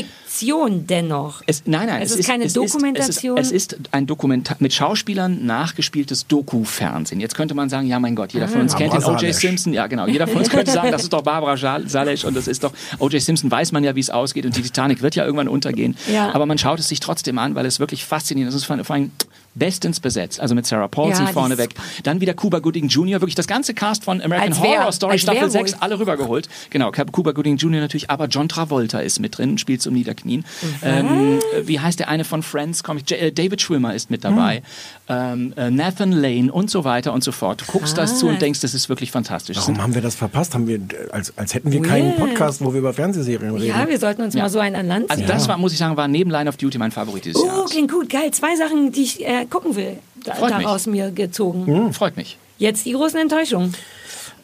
Fiktion 0.43 0.87
dennoch. 0.87 1.43
Es, 1.47 1.63
nein, 1.67 1.87
nein, 1.89 2.03
Es 2.03 2.13
ist 2.17 2.27
keine 2.27 2.45
es 2.45 2.53
Dokumentation? 2.55 3.37
es, 3.39 3.51
ist, 3.51 3.73
es 3.75 3.79
ist 3.79 3.89
ein 3.93 4.07
Dokumentar 4.07 4.57
mit 4.61 4.73
Schauspielern 4.73 5.45
nachgespieltes 5.45 6.27
Doku-Fernsehen. 6.27 7.21
Jetzt 7.21 7.35
könnte 7.35 7.55
man 7.55 7.69
sagen, 7.69 7.87
ja, 7.87 7.99
mein 8.01 8.15
Gott, 8.17 8.33
jeder 8.33 8.49
von 8.49 8.61
Ah. 8.61 8.63
uns 8.63 8.75
kennt 8.77 8.93
den 8.95 9.05
O.J. 9.05 9.35
Simpson. 9.35 9.73
Ja, 9.73 9.87
genau. 9.87 10.07
Jeder 10.07 10.27
von 10.27 10.39
uns 10.39 10.49
könnte 10.51 10.71
sagen, 10.71 10.91
das 10.91 11.03
ist 11.03 11.13
doch 11.13 11.23
Barbara 11.23 11.57
Salesch 11.57 12.25
und 12.25 12.35
das 12.37 12.49
ist 12.49 12.65
doch 12.65 12.73
O.J. 12.99 13.21
Simpson. 13.21 13.51
Weiß 13.51 13.73
man 13.73 13.85
ja, 13.85 13.95
wie 13.95 14.01
es 14.01 14.11
ausgeht 14.11 14.47
und 14.47 14.57
die 14.57 14.63
Titanic 14.63 15.03
wird 15.03 15.15
ja 15.15 15.25
irgendwann 15.25 15.49
untergehen. 15.49 15.97
Ja. 16.13 16.35
Aber 16.35 16.47
man 16.47 16.59
schaut 16.59 16.79
es 16.81 16.89
sich 16.89 17.01
trotzdem 17.01 17.39
an, 17.39 17.55
weil 17.55 17.67
es 17.67 17.79
wirklich 17.81 18.05
faszinierend 18.05 18.49
ist. 18.51 18.55
Es 18.57 18.63
ist 18.63 18.67
vor 18.67 18.95
allem 18.95 19.11
bestens 19.55 20.01
besetzt. 20.01 20.41
Also 20.41 20.55
mit 20.55 20.67
Sarah 20.67 20.89
Paulson 20.89 21.27
Ja, 21.27 21.33
vorneweg. 21.33 21.71
Dann 22.05 22.21
wieder 22.21 22.35
Cuba 22.35 22.61
Gooding 22.61 22.89
Jr. 22.89 23.21
Wirklich 23.21 23.35
das 23.35 23.47
ganze 23.47 23.75
Cast 23.75 24.05
von 24.05 24.23
American 24.23 24.57
wer? 24.63 24.81
Horror 24.81 24.93
Story 24.93 25.19
Staffel 25.19 25.43
wer 25.43 25.51
6 25.51 25.73
wohl? 25.73 25.79
alle 25.81 25.99
rübergeholt. 25.99 26.49
Genau, 26.71 26.91
Cuba 26.91 27.33
Gooding 27.33 27.57
Jr. 27.57 27.81
natürlich, 27.81 28.11
aber 28.11 28.27
John 28.27 28.49
Travolta 28.49 29.01
ist 29.01 29.21
mit 29.21 29.37
drin, 29.39 29.59
spielt 29.59 29.83
zum 29.83 29.95
Niederknien. 29.95 30.45
Ähm, 30.83 31.39
äh, 31.57 31.67
wie 31.67 31.81
heißt 31.81 31.99
der 31.99 32.09
eine 32.09 32.25
von 32.25 32.43
Friends? 32.43 32.83
Komm 32.83 32.97
ich, 32.99 33.11
äh, 33.13 33.31
David 33.31 33.61
Schwimmer 33.61 33.95
ist 33.95 34.11
mit 34.11 34.25
dabei. 34.25 34.63
Ähm, 35.09 35.53
äh, 35.57 35.71
Nathan 35.71 36.13
Lane 36.13 36.51
und 36.51 36.71
so 36.71 36.85
weiter 36.85 37.13
und 37.13 37.23
so 37.23 37.33
fort. 37.33 37.61
Du 37.63 37.67
guckst 37.67 37.99
das 37.99 38.19
zu 38.19 38.29
und 38.29 38.41
denkst, 38.41 38.61
das 38.61 38.73
ist 38.75 38.89
wirklich 38.89 39.11
fantastisch. 39.11 39.57
Warum 39.59 39.83
haben 39.83 39.95
wir 39.95 40.01
das 40.03 40.15
verpasst? 40.15 40.55
Haben 40.55 40.67
wir, 40.67 40.81
als, 41.11 41.37
als 41.37 41.55
hätten 41.55 41.71
wir 41.73 41.83
keinen 41.83 42.11
Weird. 42.13 42.19
Podcast, 42.19 42.65
wo 42.65 42.73
wir 42.73 42.79
über 42.81 42.93
Fernsehserien 42.95 43.55
reden. 43.55 43.67
Ja, 43.67 43.87
wir 43.89 43.99
sollten 43.99 44.23
uns 44.23 44.35
mal 44.35 44.49
so 44.49 44.59
einen 44.61 44.77
an 44.77 44.87
Land 44.89 45.11
also 45.11 45.21
ziehen. 45.23 45.29
das 45.29 45.49
war, 45.49 45.59
muss 45.59 45.73
ich 45.73 45.79
sagen, 45.79 45.97
war 45.97 46.09
neben 46.09 46.31
Line 46.31 46.49
of 46.49 46.57
Duty 46.57 46.79
mein 46.79 46.91
Favorit 46.93 47.25
dieses 47.27 47.43
Oh, 47.43 47.47
Jahres. 47.47 47.71
klingt 47.71 47.91
gut, 47.93 48.09
geil. 48.09 48.31
Zwei 48.31 48.57
Sachen, 48.57 48.93
die 48.93 49.03
ich 49.03 49.25
äh, 49.27 49.42
gucken 49.45 49.77
will, 49.77 49.99
da, 50.25 50.35
Freut 50.35 50.55
mich. 50.57 50.65
daraus 50.65 50.87
mir 50.87 51.11
gezogen. 51.11 51.93
Freut 51.93 52.17
mich. 52.17 52.39
Jetzt 52.59 52.85
die 52.87 52.93
großen 52.93 53.19
Enttäuschungen. 53.19 53.75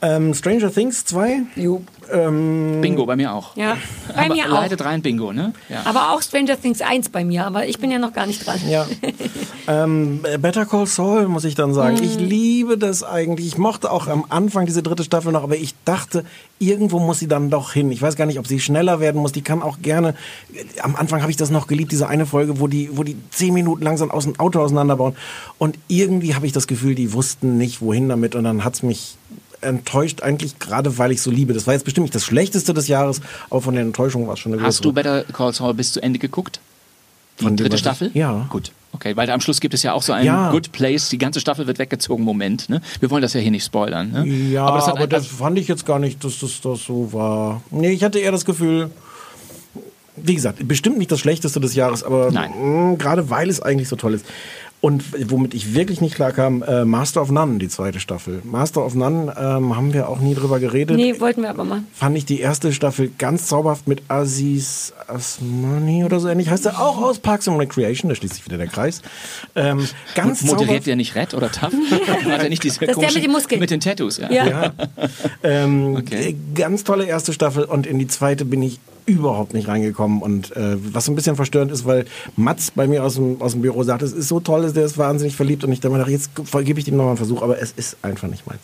Ähm, 0.01 0.35
Stranger 0.35 0.73
Things 0.73 1.05
2. 1.05 1.43
Jo. 1.57 1.83
Bingo 2.11 3.05
bei 3.05 3.17
mir 3.17 3.35
auch. 3.35 3.55
Ja, 3.57 3.77
bei 4.15 4.25
aber 4.27 4.35
mir 4.35 4.47
auch. 4.47 4.61
leidet 4.63 4.83
rein 4.83 5.03
Bingo, 5.03 5.33
ne? 5.33 5.53
Ja. 5.69 5.83
Aber 5.85 6.13
auch 6.13 6.23
Stranger 6.23 6.59
Things 6.59 6.81
1 6.81 7.11
bei 7.11 7.23
mir, 7.23 7.45
aber 7.45 7.67
ich 7.67 7.79
bin 7.79 7.91
ja 7.91 7.99
noch 7.99 8.15
gar 8.15 8.27
nicht 8.27 8.47
dran. 8.47 8.59
Ja. 8.67 8.87
ähm, 9.69 10.21
Better 10.41 10.65
Call 10.65 10.87
Saul, 10.87 11.29
muss 11.29 11.45
ich 11.45 11.55
dann 11.55 11.75
sagen. 11.75 11.99
Mhm. 11.99 12.03
Ich 12.05 12.19
liebe 12.19 12.79
das 12.79 13.03
eigentlich. 13.03 13.47
Ich 13.47 13.59
mochte 13.59 13.91
auch 13.91 14.09
am 14.09 14.25
Anfang 14.31 14.65
diese 14.65 14.83
dritte 14.83 15.05
Staffel 15.05 15.33
noch, 15.33 15.43
aber 15.43 15.57
ich 15.57 15.75
dachte, 15.85 16.25
irgendwo 16.59 16.99
muss 16.99 17.19
sie 17.19 17.29
dann 17.29 17.51
doch 17.51 17.73
hin. 17.73 17.93
Ich 17.93 18.01
weiß 18.01 18.17
gar 18.17 18.25
nicht, 18.25 18.39
ob 18.39 18.47
sie 18.47 18.59
schneller 18.59 19.01
werden 19.01 19.21
muss. 19.21 19.33
Die 19.33 19.43
kann 19.43 19.63
auch 19.63 19.83
gerne. 19.83 20.15
Am 20.83 20.97
Anfang 20.97 21.21
habe 21.21 21.31
ich 21.31 21.37
das 21.37 21.51
noch 21.51 21.67
geliebt, 21.67 21.93
diese 21.93 22.09
eine 22.09 22.25
Folge, 22.25 22.59
wo 22.59 22.69
die, 22.69 22.97
wo 22.97 23.03
die 23.03 23.17
zehn 23.31 23.53
Minuten 23.53 23.83
langsam 23.83 24.11
aus 24.11 24.25
dem 24.25 24.41
Auto 24.41 24.61
auseinanderbauen. 24.61 25.15
Und 25.59 25.79
irgendwie 25.89 26.35
habe 26.35 26.47
ich 26.47 26.53
das 26.53 26.67
Gefühl, 26.67 26.95
die 26.95 27.13
wussten 27.13 27.59
nicht, 27.59 27.83
wohin 27.83 28.09
damit. 28.09 28.35
Und 28.35 28.45
dann 28.45 28.65
hat's 28.65 28.83
mich 28.83 29.17
enttäuscht 29.61 30.23
eigentlich 30.23 30.59
gerade 30.59 30.99
weil 30.99 31.13
ich 31.13 31.21
so 31.23 31.31
liebe. 31.31 31.53
Das 31.53 31.67
war 31.67 31.75
jetzt 31.75 31.85
bestimmt 31.85 32.05
nicht 32.05 32.15
das 32.15 32.25
schlechteste 32.25 32.75
des 32.75 32.89
Jahres, 32.89 33.21
aber 33.51 33.61
von 33.63 33.75
der 33.75 33.83
Enttäuschung 33.83 34.27
war 34.27 34.35
es 34.35 34.41
schon 34.41 34.53
eine 34.53 34.63
Hast 34.63 34.85
du 34.85 34.93
größere. 34.93 35.23
Better 35.25 35.33
Call 35.33 35.53
Saul 35.53 35.75
bis 35.75 35.93
zu 35.93 36.03
Ende 36.03 36.19
geguckt? 36.19 36.61
Die 37.41 37.45
Von 37.45 37.57
dritte 37.57 37.75
ich- 37.77 37.81
Staffel? 37.81 38.11
Ja. 38.15 38.47
Gut. 38.51 38.73
Okay, 38.93 39.15
weil 39.17 39.29
am 39.31 39.41
Schluss 39.41 39.61
gibt 39.61 39.75
es 39.75 39.83
ja 39.83 39.93
auch 39.93 40.03
so 40.03 40.13
einen 40.13 40.25
Ja. 40.27 40.51
Good 40.51 40.73
Place, 40.73 41.09
die 41.11 41.19
ganze 41.19 41.41
Staffel 41.41 41.67
wird 41.67 41.79
weggezogen, 41.79 42.25
Moment. 42.25 42.69
Ne? 42.71 42.81
Wir 43.01 43.11
wollen 43.11 43.21
das 43.23 43.35
ja 43.35 43.41
hier 43.41 43.51
nicht 43.51 43.65
spoilern. 43.65 44.11
Ne? 44.11 44.27
Ja, 44.27 44.65
aber 44.65 44.83
aber, 44.89 45.07
das 45.07 45.25
ein- 45.25 45.29
das 45.31 45.39
fand 45.39 45.59
ich 45.59 45.69
jetzt 45.69 45.85
gar 45.87 45.99
nicht, 45.99 46.25
dass 46.25 46.39
das, 46.41 46.61
das 46.63 46.85
so 46.85 47.13
war. 47.13 47.63
Nee, 47.71 47.91
ich 47.91 48.03
hatte 48.03 48.19
eher 48.19 48.33
das 48.33 48.45
Gefühl, 48.45 48.91
wie 50.17 50.35
gesagt, 50.35 50.67
bestimmt 50.67 50.99
nicht 50.99 51.13
das 51.13 51.21
Schlechteste 51.21 51.61
des 51.61 51.75
Jahres, 51.75 52.03
aber 52.03 52.31
mh, 52.33 52.97
gerade 52.97 53.31
weil 53.31 53.49
es 53.51 53.61
eigentlich 53.61 53.89
so 53.89 53.95
toll 53.97 54.15
ist. 54.15 54.25
Und 54.81 55.03
womit 55.31 55.55
ich 55.55 55.75
wirklich 55.75 56.01
nicht 56.01 56.15
klar 56.15 56.31
kam, 56.31 56.63
äh, 56.63 56.85
Master 56.85 57.21
of 57.21 57.33
None, 57.33 57.59
die 57.59 57.67
zweite 57.69 57.99
Staffel. 57.99 58.43
Master 58.45 58.87
of 58.87 58.95
None 58.95 59.35
ähm, 59.37 59.75
haben 59.77 59.93
wir 59.93 60.09
auch 60.09 60.21
nie 60.21 60.37
drüber 60.37 60.61
geredet. 60.61 60.97
Nee, 60.97 61.19
wollten 61.19 61.43
wir 61.43 61.51
aber 61.51 61.65
mal. 61.65 61.83
Fand 61.93 62.17
ich 62.17 62.25
die 62.27 62.39
erste 62.39 62.73
Staffel 62.73 63.11
ganz 63.19 63.47
zauberhaft 63.49 63.89
mit 63.89 64.03
Aziz 64.07 64.93
Asmani 65.09 66.05
oder 66.05 66.21
so 66.21 66.29
ähnlich. 66.29 66.49
Heißt 66.49 66.65
er 66.67 66.81
auch 66.81 67.03
aus 67.03 67.19
Parks 67.19 67.49
and 67.49 67.59
Recreation, 67.59 68.09
da 68.09 68.15
schließt 68.15 68.35
sich 68.35 68.45
wieder 68.47 68.57
der 68.57 68.69
Kreis. 68.69 69.03
Ähm, 69.57 69.89
ganz 70.15 70.43
Moderiert 70.43 70.61
zauberhaft. 70.61 70.87
der 70.87 70.97
nicht 70.97 71.15
Red 71.17 71.35
oder 71.35 71.51
Tough? 71.51 71.73
Hat 72.31 72.43
er 72.45 72.49
nicht 72.49 72.63
diese 72.63 72.79
Das 72.79 72.91
ist 72.91 73.01
der 73.03 73.13
mit 73.13 73.25
den 73.25 73.33
Muskeln. 73.33 73.61
Mit 73.61 73.71
den 73.73 73.81
Tattoos, 73.81 74.19
ja. 74.19 74.31
Ja. 74.31 74.73
Ähm, 75.43 75.97
Okay. 75.97 76.31
äh, 76.31 76.37
Ganz 76.55 76.85
tolle 76.85 77.05
erste 77.07 77.33
Staffel 77.33 77.65
und 77.65 77.85
in 77.87 77.99
die 77.99 78.07
zweite 78.07 78.45
bin 78.45 78.63
ich 78.63 78.79
überhaupt 79.09 79.55
nicht 79.55 79.69
reingekommen 79.69 80.23
und 80.23 80.55
äh, 80.57 80.77
was 80.95 81.07
so 81.07 81.13
ein 81.13 81.15
bisschen 81.15 81.37
verstörend 81.37 81.73
ist, 81.73 81.87
weil 81.87 82.05
Mats 82.37 82.71
bei 82.71 82.87
mir 82.87 83.05
aus 83.05 83.15
dem, 83.15 83.41
aus 83.41 83.53
dem 83.53 83.63
Büro 83.63 83.83
sagt, 83.83 84.03
es 84.03 84.13
ist 84.13 84.29
so 84.29 84.41
toll, 84.41 84.71
der 84.73 84.85
ist 84.85 84.99
wahnsinnig 84.99 85.35
verliebt 85.35 85.65
und 85.65 85.73
ich 85.73 85.81
dachte, 85.81 85.97
mir, 85.97 86.09
jetzt 86.09 86.31
gebe 86.35 86.79
ich 86.79 86.85
dem 86.85 86.97
nochmal 86.97 87.13
einen 87.13 87.17
Versuch, 87.17 87.43
aber 87.43 87.61
es 87.61 87.73
ist 87.73 87.97
einfach 88.03 88.29
nicht 88.29 88.47
meins. 88.47 88.61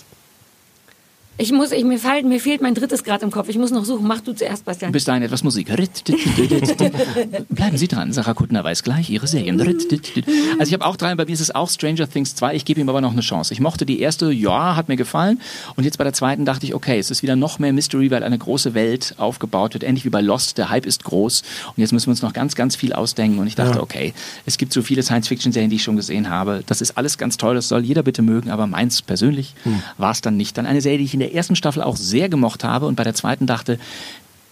Ich 1.37 1.51
muss, 1.51 1.73
ich, 1.73 1.83
mir, 1.85 1.99
fehlt, 1.99 2.25
mir 2.25 2.39
fehlt 2.39 2.63
mein 2.63 2.75
drittes 2.75 3.03
Grad 3.03 3.25
im 3.25 3.33
Kopf. 3.33 3.49
Ich 3.49 3.59
muss 3.59 3.73
noch 3.73 3.85
suchen. 3.85 4.07
Mach 4.07 4.21
du 4.21 4.35
zuerst, 4.35 4.65
Bastian. 4.65 4.93
Bis 4.93 5.03
dahin 5.05 5.25
etwas 5.25 5.43
Musik. 5.43 5.67
Bleiben 7.49 7.77
Sie 7.77 7.89
dran, 7.89 8.13
Sarah 8.13 8.35
Kuttner 8.35 8.63
weiß 8.63 8.85
gleich 8.85 9.11
ihre 9.11 9.27
Serien. 9.27 9.61
Also 9.61 10.69
ich 10.69 10.73
habe 10.73 10.87
auch 10.87 10.97
drei, 10.97 11.15
bei 11.17 11.25
mir 11.25 11.33
ist 11.33 11.41
es 11.41 11.53
auch 11.53 11.69
Stranger 11.69 12.09
Things 12.09 12.37
2, 12.37 12.55
ich 12.55 12.65
gebe 12.65 12.81
ihm 12.81 12.89
aber 12.89 13.01
noch 13.01 13.13
eine 13.13 13.21
Chance. 13.21 13.53
Ich 13.53 13.59
mochte 13.59 13.85
die 13.85 13.99
erste, 13.99 14.31
ja, 14.31 14.77
hat 14.77 14.89
mir 14.89 14.95
gefallen. 14.97 15.41
Und 15.75 15.83
jetzt 15.83 15.99
bei 15.99 16.05
der 16.05 16.13
zweiten 16.13 16.45
dachte 16.45 16.67
ich, 16.67 16.75
okay, 16.75 17.01
es 17.01 17.11
ist 17.11 17.25
wieder 17.25 17.35
noch 17.35 17.59
mehr 17.59 17.73
Mystery, 17.73 18.13
weil 18.13 18.23
eine 18.23 18.39
große 18.39 18.75
Welt 18.75 19.15
aufgebaut 19.19 19.75
wird. 19.75 19.83
Ähnlich 19.83 20.05
wie 20.05 20.11
bei 20.11 20.21
Lost, 20.21 20.57
der 20.59 20.71
Hype 20.71 20.87
ist 20.87 21.03
groß. 21.03 21.43
Und 21.77 21.81
jetzt 21.81 21.93
müssen 21.93 22.07
wir 22.07 22.13
uns 22.13 22.23
noch 22.23 22.33
ganz, 22.33 22.55
ganz 22.55 22.77
viel 22.77 22.93
ausdenken. 22.93 23.41
Und 23.41 23.49
ich 23.49 23.57
dachte, 23.57 23.83
okay, 23.83 24.15
es 24.47 24.57
gibt 24.57 24.73
so 24.73 24.83
viele 24.83 25.03
Science-Fiction-Serien, 25.03 25.71
die 25.71 25.77
ich 25.77 25.83
schon 25.83 25.97
gesehen 25.97 26.31
habe. 26.31 26.63
Das 26.67 26.81
ist 26.81 26.97
alles 26.97 27.19
ganz 27.19 27.39
toll, 27.39 27.57
das 27.57 27.67
soll 27.69 27.85
jeder 27.85 28.05
bitte 28.05 28.23
mögen, 28.23 28.51
aber 28.51 28.69
meins 28.69 29.03
persönlich 29.03 29.55
war 29.99 30.13
es 30.13 30.21
dann 30.21 30.37
nicht. 30.37 30.57
Dann 30.57 30.67
eine 30.67 30.81
Serie, 30.81 30.99
die 30.99 31.05
ich 31.05 31.15
in 31.15 31.24
der 31.25 31.35
ersten 31.35 31.57
Staffel 31.57 31.83
auch 31.83 31.97
sehr 31.97 32.29
gemocht 32.29 32.65
habe 32.65 32.87
und 32.87 32.97
bei 32.97 33.05
der 33.05 33.15
zweiten 33.15 33.47
dachte, 33.47 33.79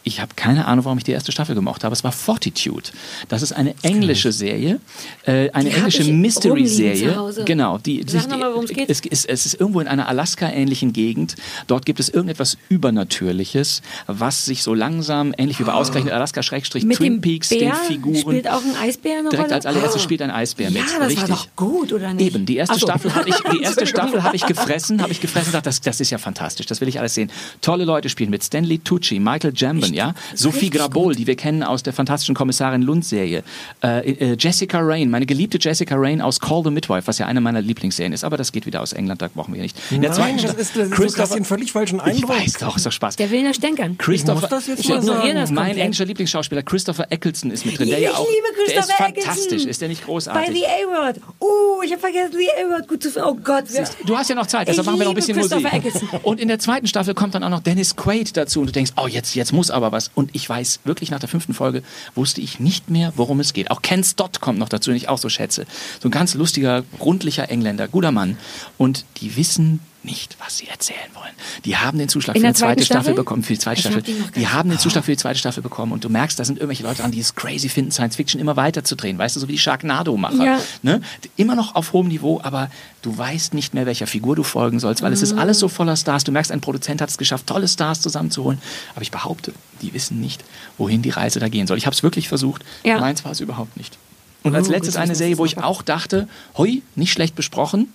ich 0.05 0.20
habe 0.20 0.33
keine 0.37 0.66
Ahnung, 0.66 0.85
warum 0.85 0.99
ich 0.99 1.05
die 1.05 1.12
erste 1.12 1.33
Staffel 1.33 1.55
gemocht 1.55 1.85
habe. 1.85 1.93
Es 1.93 2.03
war 2.05 2.12
Fortitude. 2.12 2.91
Das 3.29 3.43
ist 3.43 3.53
eine 3.53 3.74
englische 3.83 4.33
Serie, 4.33 4.81
äh, 5.27 5.51
eine 5.51 5.70
Die 5.70 5.77
englische 5.77 6.05
Mystery-Serie. 6.05 7.16
Genau, 7.45 7.79
die, 7.79 8.03
Sag 8.07 8.23
die- 8.24 8.29
noch 8.31 8.39
mal, 8.39 8.51
worum 8.51 8.65
es 8.65 8.70
geht. 8.73 8.91
Es, 8.91 9.01
es, 9.09 9.24
es 9.24 9.47
ist 9.47 9.61
irgendwo 9.61 9.81
in 9.81 9.89
einer 9.89 10.09
Alaska-ähnlichen 10.09 10.93
Gegend. 10.93 11.37
Dort 11.66 11.87
gibt 11.87 12.01
es 12.01 12.09
irgendetwas 12.09 12.57
Übernatürliches, 12.69 13.83
was 14.07 14.45
sich 14.45 14.62
so 14.62 14.74
langsam, 14.74 15.35
ähnlich 15.37 15.59
wie 15.59 15.65
bei 15.65 15.73
ausgerechnet 15.73 16.12
Alaska 16.12 16.43
Schrägstrich 16.43 16.85
Mit 16.85 16.97
Twin 16.99 17.15
dem 17.15 17.20
Peaks, 17.20 17.49
Bär 17.49 17.59
den 17.59 17.73
Figuren. 17.74 18.16
spielt 18.16 18.49
auch 18.49 18.62
ein 18.62 18.77
Eisbär 18.81 19.19
eine 19.19 19.29
Direkt 19.31 19.47
Rolle? 19.49 19.55
als 19.57 19.66
allererstes 19.66 20.01
Oh. 20.03 20.05
spielt 20.05 20.23
ein 20.23 20.31
Eisbär 20.31 20.70
Ja, 20.70 20.81
mit. 20.81 20.83
das 20.99 21.09
Richtig. 21.09 21.20
war 21.23 21.29
doch 21.29 21.47
gut, 21.57 21.93
oder 21.93 22.12
nicht? 22.15 22.35
Eben, 22.35 22.47
die 22.47 22.57
erste 22.57 22.79
so. 22.79 22.87
Staffel 22.87 23.15
habe 23.15 23.29
ich, 23.29 23.37
die 23.53 23.62
erste 23.62 23.87
Staffel 23.93 24.23
habe 24.23 24.37
ich 24.37 24.47
gefressen, 24.47 25.03
habe 25.03 25.12
ich 25.12 25.20
gefressen 25.20 25.49
und 25.49 25.55
dachte, 25.55 25.65
das, 25.69 25.81
das 25.81 26.01
ist 26.01 26.11
ja 26.11 26.19
fantastisch, 26.19 26.66
das 26.66 26.81
will 26.81 26.89
ich 26.89 26.99
alles 26.99 27.15
sehen. 27.15 27.31
Tolle 27.61 27.85
Leute 27.85 28.09
spielen 28.09 28.31
mit 28.31 28.43
Stanley 28.45 28.79
Tucci, 28.79 29.19
Michael 29.20 29.53
Jambon, 29.55 29.91
ja, 29.94 30.14
Sophie 30.35 30.70
Grabol, 30.70 31.14
die 31.14 31.27
wir 31.27 31.36
kennen 31.36 31.62
aus 31.62 31.82
der 31.82 31.93
fantastischen 31.93 32.35
Kommissarin 32.35 32.82
Lund 32.82 33.05
Serie, 33.05 33.43
äh, 33.82 34.10
äh, 34.12 34.36
Jessica 34.39 34.81
Rain, 34.81 35.10
meine 35.10 35.27
geliebte 35.27 35.59
Jessica 35.60 35.94
Rain 35.97 36.20
aus 36.20 36.40
Call 36.40 36.62
the 36.64 36.70
Midwife, 36.70 37.06
was 37.06 37.19
ja 37.19 37.27
eine 37.27 37.40
meiner 37.40 37.60
Lieblingsserien 37.60 38.12
ist, 38.12 38.24
aber 38.24 38.36
das 38.36 38.52
geht 38.52 38.66
wieder 38.66 38.81
aus 38.81 38.93
England, 38.93 39.23
da 39.23 39.28
brauchen 39.28 39.55
wir 39.55 39.62
nicht. 39.62 39.77
In 39.90 40.02
der 40.02 40.12
zweiten 40.12 40.36
das 40.39 40.55
ist, 40.55 40.55
das 40.55 40.59
ist 40.59 40.77
du 40.77 40.90
Christopher- 40.90 41.23
hast 41.23 41.35
den 41.35 41.44
völlig 41.44 41.73
falschen 41.73 41.97
ich 41.97 42.02
Eindruck. 42.16 42.31
weiß 42.31 42.55
doch, 42.55 42.77
ist 42.77 42.86
doch 42.86 42.93
Spaß. 42.93 43.16
Der 43.16 43.31
will 43.31 43.43
nur 43.43 43.55
stänkern. 43.55 43.97
Christopher, 43.98 44.40
muss 44.40 44.51
das 44.51 44.66
jetzt 44.66 44.81
Ich 44.81 44.89
mal 44.89 44.98
ignoriere 44.98 45.23
sagen. 45.23 45.35
das 45.36 45.51
Mein 45.51 45.77
englischer 45.77 46.05
Lieblingsschauspieler 46.05 46.62
Christopher 46.62 47.06
Eccleston 47.10 47.51
ist 47.51 47.66
mit 47.66 47.78
drin. 47.78 47.89
Der 47.89 47.98
ich 47.98 48.05
ja 48.05 48.12
auch, 48.12 48.27
liebe 48.28 48.47
der 48.56 48.66
ist 48.66 48.74
Christopher 48.89 49.09
Eccleston. 49.09 49.35
fantastisch. 49.35 49.64
Ist 49.66 49.81
der 49.81 49.89
nicht 49.89 50.05
großartig? 50.05 50.47
Bei 50.47 50.52
The 50.52 50.64
A-Word. 50.66 51.16
Uh, 51.40 51.82
ich 51.85 51.90
habe 51.93 52.01
vergessen, 52.01 52.32
The 52.32 52.64
A-Word 52.64 52.89
gut 52.89 53.02
zu 53.02 53.10
finden. 53.10 53.28
Oh 53.28 53.35
Gott. 53.43 53.64
Du 54.06 54.16
hast 54.16 54.28
ja 54.28 54.35
noch 54.36 54.47
Zeit, 54.47 54.69
deshalb 54.69 54.85
Ich 54.85 54.86
machen 54.86 54.98
wir 55.01 55.05
noch 55.05 55.12
ein 55.12 55.16
bisschen 55.16 55.36
Musik. 55.36 55.52
Christopher 55.52 55.77
Eccleston. 55.77 56.09
Und 56.23 56.40
in 56.40 56.48
der 56.48 56.59
zweiten 56.59 56.86
Staffel 56.86 57.14
kommt 57.14 57.35
dann 57.35 57.44
auch 57.44 57.51
noch 57.51 57.60
Dennis 57.60 57.97
Quaid 57.97 58.36
dazu 58.36 58.60
und 58.60 58.66
du 58.66 58.73
denkst, 58.73 58.93
oh, 58.97 59.06
jetzt, 59.06 59.35
jetzt 59.35 59.52
muss 59.52 59.70
aber 59.70 59.82
was. 59.91 60.11
Und 60.15 60.31
ich 60.35 60.49
weiß 60.49 60.81
wirklich 60.85 61.11
nach 61.11 61.19
der 61.19 61.29
fünften 61.29 61.55
Folge 61.55 61.83
wusste 62.15 62.41
ich 62.41 62.61
nicht 62.61 62.91
mehr, 62.91 63.13
worum 63.17 63.41
es 63.41 63.53
geht. 63.53 63.71
Auch 63.71 63.83
Ken 63.83 64.05
Stott 64.05 64.41
kommt 64.41 64.59
noch 64.59 64.69
dazu, 64.69 64.91
den 64.91 64.97
ich 64.97 65.09
auch 65.09 65.19
so 65.19 65.29
schätze. 65.29 65.67
So 66.01 66.09
ein 66.09 66.13
ganz 66.13 66.35
lustiger, 66.35 66.85
rundlicher 67.01 67.51
Engländer, 67.51 67.89
guter 67.89 68.13
Mann. 68.13 68.37
Und 68.79 69.05
die 69.17 69.37
wissen 69.37 69.81
nicht, 70.05 70.37
was 70.45 70.59
sie 70.59 70.66
erzählen 70.69 70.99
wollen. 71.15 71.33
Die 71.65 71.77
haben 71.77 71.99
den 71.99 72.09
Zuschlag 72.09 72.35
In 72.37 72.43
für 72.43 72.49
die 72.49 72.55
zweite 72.55 72.85
Staffel 72.85 73.03
Staffel? 73.03 73.15
bekommen, 73.15 73.43
für 73.43 73.53
die 73.53 73.59
zweite 73.59 73.81
Ich 73.81 73.87
hab 73.87 73.93
Staffel. 73.93 74.15
gar 74.15 74.31
Die 74.33 74.49
haben 74.49 74.69
den 74.70 74.79
Zuschlag 74.79 75.05
für 75.05 75.12
die 75.12 75.16
zweite 75.16 75.39
Staffel 75.39 75.62
bekommen 75.62 75.93
und 75.93 76.03
du 76.05 76.09
merkst, 76.09 76.39
da 76.39 76.45
sind 76.45 76.57
irgendwelche 76.59 76.83
Leute 76.83 77.03
dran, 77.03 77.11
die 77.12 77.20
es 77.20 77.35
crazy 77.35 77.69
finden, 77.69 77.91
Science 77.93 78.16
Fiction 78.16 78.41
immer 78.41 78.57
weiter 78.57 78.85
zu 78.85 78.97
drehen. 78.97 79.19
Weißt 79.19 79.37
du, 79.37 79.41
so 79.41 79.49
wie 79.49 79.53
die 79.53 79.59
Sharknado-Macher. 79.59 80.45
Ja. 80.45 80.61
Ne? 80.83 81.01
Immer 81.37 81.55
noch 81.55 81.74
auf 81.74 81.93
hohem 81.93 82.09
Niveau, 82.09 82.41
aber 82.43 82.70
du 83.03 83.16
weißt 83.16 83.55
nicht 83.55 83.74
mehr, 83.74 83.87
welcher 83.87 84.07
Figur 84.07 84.35
du 84.37 84.43
folgen 84.43 84.81
sollst, 84.81 85.03
weil 85.03 85.12
es 85.12 85.23
ist 85.23 85.33
alles 85.35 85.59
so 85.59 85.69
voller 85.69 85.97
Stars. 85.97 86.24
Du 86.24 86.33
merkst, 86.33 86.51
ein 86.53 86.61
Produzent 86.61 87.01
hat 87.01 87.09
es 87.09 87.19
geschafft, 87.19 87.47
tolle 87.47 87.69
Stars 87.69 88.01
zusammenzuholen. 88.01 88.61
Aber 88.95 89.03
ich 89.03 89.11
behaupte, 89.11 89.53
die 89.83 89.95
wissen 89.95 90.20
nicht, 90.20 90.45
wohin 90.79 91.03
die 91.03 91.11
Reise 91.11 91.39
da 91.41 91.49
gehen 91.49 91.66
soll. 91.66 91.79
Ich 91.79 91.87
habe 91.87 91.95
es 91.95 92.03
wirklich 92.03 92.29
versucht. 92.29 92.65
Ja. 92.85 92.99
Meins 92.99 93.24
war 93.24 93.33
es 93.33 93.41
überhaupt 93.41 93.77
nicht. 93.77 93.97
Und 94.43 94.55
als 94.57 94.69
Oh, 94.69 94.73
letztes 94.73 94.95
gut, 94.95 95.03
eine 95.03 95.15
Serie, 95.15 95.39
wo 95.39 95.45
ich 95.45 95.59
auch 95.59 95.83
dachte, 95.83 96.27
hui, 96.59 96.83
nicht 96.97 97.12
schlecht 97.12 97.37
besprochen, 97.37 97.93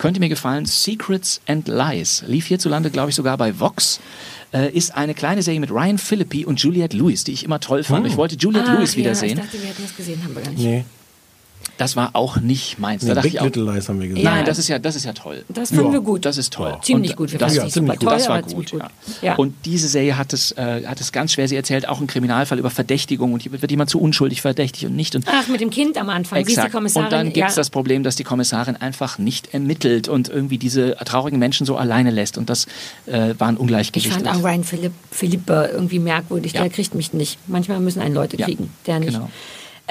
könnte 0.00 0.18
mir 0.18 0.28
gefallen, 0.30 0.66
Secrets 0.66 1.40
and 1.46 1.68
Lies. 1.68 2.24
Lief 2.26 2.46
hierzulande, 2.46 2.90
glaube 2.90 3.10
ich, 3.10 3.14
sogar 3.16 3.36
bei 3.36 3.60
Vox. 3.60 4.00
Äh, 4.52 4.72
ist 4.72 4.96
eine 4.96 5.14
kleine 5.14 5.42
Serie 5.42 5.60
mit 5.60 5.70
Ryan 5.70 5.98
Philippi 5.98 6.44
und 6.44 6.60
Juliette 6.60 6.96
Lewis, 6.96 7.22
die 7.22 7.32
ich 7.32 7.44
immer 7.44 7.60
toll 7.60 7.84
fand. 7.84 8.06
Ich 8.06 8.16
wollte 8.16 8.34
Juliette 8.34 8.70
Ah, 8.70 8.74
Lewis 8.74 8.94
ja, 8.94 8.98
wiedersehen. 8.98 9.38
Ich 9.38 9.44
dachte, 9.44 9.60
wir 9.60 9.68
hätten 9.68 9.82
das 9.82 9.94
gesehen, 9.96 10.24
haben 10.24 10.34
wir 10.34 10.42
gar 10.42 10.50
nicht. 10.50 10.62
Nee, 10.62 10.84
Das 11.80 11.96
war 11.96 12.10
auch 12.12 12.36
nicht 12.36 12.78
meins. 12.78 13.02
nee 13.02 13.14
da 13.14 13.22
Big 13.22 13.32
ich 13.32 13.40
auch, 13.40 13.44
Little 13.46 13.64
Lies 13.72 13.88
haben 13.88 13.98
wir 14.02 14.08
gesehen. 14.08 14.22
Ja. 14.22 14.32
Nein, 14.34 14.44
das 14.44 14.58
ist 14.58 14.68
ja, 14.68 14.78
das 14.78 14.96
ist 14.96 15.06
ja 15.06 15.14
toll. 15.14 15.46
Das 15.48 15.70
fanden 15.70 15.86
Ja, 15.86 15.92
wir 15.92 16.00
gut. 16.02 16.26
Das 16.26 16.36
ist 16.36 16.52
toll. 16.52 16.76
Ziemlich 16.82 17.12
Und 17.12 17.16
gut. 17.16 17.32
Wir 17.32 17.38
Das, 17.38 17.56
ja, 17.56 17.66
ziemlich 17.68 17.98
gut. 17.98 18.06
toll, 18.06 18.18
das 18.18 18.28
war 18.28 18.42
gut, 18.42 18.68
ziemlich 18.68 18.86
ja. 19.22 19.28
Ja. 19.30 19.34
Und 19.36 19.54
diese 19.64 19.88
Serie 19.88 20.18
hat 20.18 20.34
es, 20.34 20.52
äh, 20.52 20.84
hat 20.84 21.00
es 21.00 21.10
ganz 21.10 21.32
schwer. 21.32 21.48
Sie 21.48 21.56
erzählt 21.56 21.88
auch 21.88 21.96
einen 21.96 22.06
Kriminalfall 22.06 22.58
über 22.58 22.68
Verdächtigung 22.68 23.32
und 23.32 23.40
hier 23.40 23.50
wird 23.50 23.70
jemand 23.70 23.88
zu 23.88 23.98
unschuldig 23.98 24.42
verdächtigt 24.42 24.84
und 24.90 24.94
nicht. 24.94 25.14
Und 25.16 25.24
Ach, 25.26 25.48
mit 25.48 25.62
dem 25.62 25.70
Kind 25.70 25.96
am 25.96 26.10
Anfang. 26.10 26.40
Ist 26.40 26.48
die 26.48 26.52
Exakt. 26.52 26.74
Kommissarin. 26.74 27.06
Und 27.06 27.12
dann 27.12 27.32
gibt 27.32 27.48
es 27.48 27.54
ja. 27.56 27.60
das 27.60 27.70
Problem, 27.70 28.02
dass 28.02 28.14
die 28.14 28.24
Kommissarin 28.24 28.76
einfach 28.76 29.16
nicht 29.16 29.54
ermittelt 29.54 30.06
und 30.06 30.28
irgendwie 30.28 30.58
diese 30.58 30.96
traurigen 31.06 31.38
Menschen 31.38 31.64
so 31.64 31.78
alleine 31.78 32.10
lässt. 32.10 32.36
Und 32.36 32.50
das 32.50 32.66
äh, 33.06 33.34
war 33.38 33.48
ein 33.48 33.54
Ich 33.54 33.60
Ungleichgewicht. 33.60 34.12
fand 34.12 34.28
auch 34.28 34.44
Ryan 34.44 34.64
Philipp, 34.64 34.92
Philippe 35.10 35.70
irgendwie 35.72 35.98
merkwürdig. 35.98 36.52
Ja. 36.52 36.60
Der 36.60 36.68
kriegt 36.68 36.94
mich 36.94 37.14
nicht. 37.14 37.38
Manchmal 37.46 37.80
müssen 37.80 38.02
einen 38.02 38.14
Leute 38.14 38.36
Ja, 38.36 38.44
kriegen. 38.44 38.70
Der 38.86 38.98
nicht. 39.00 39.14
Genau. 39.14 39.30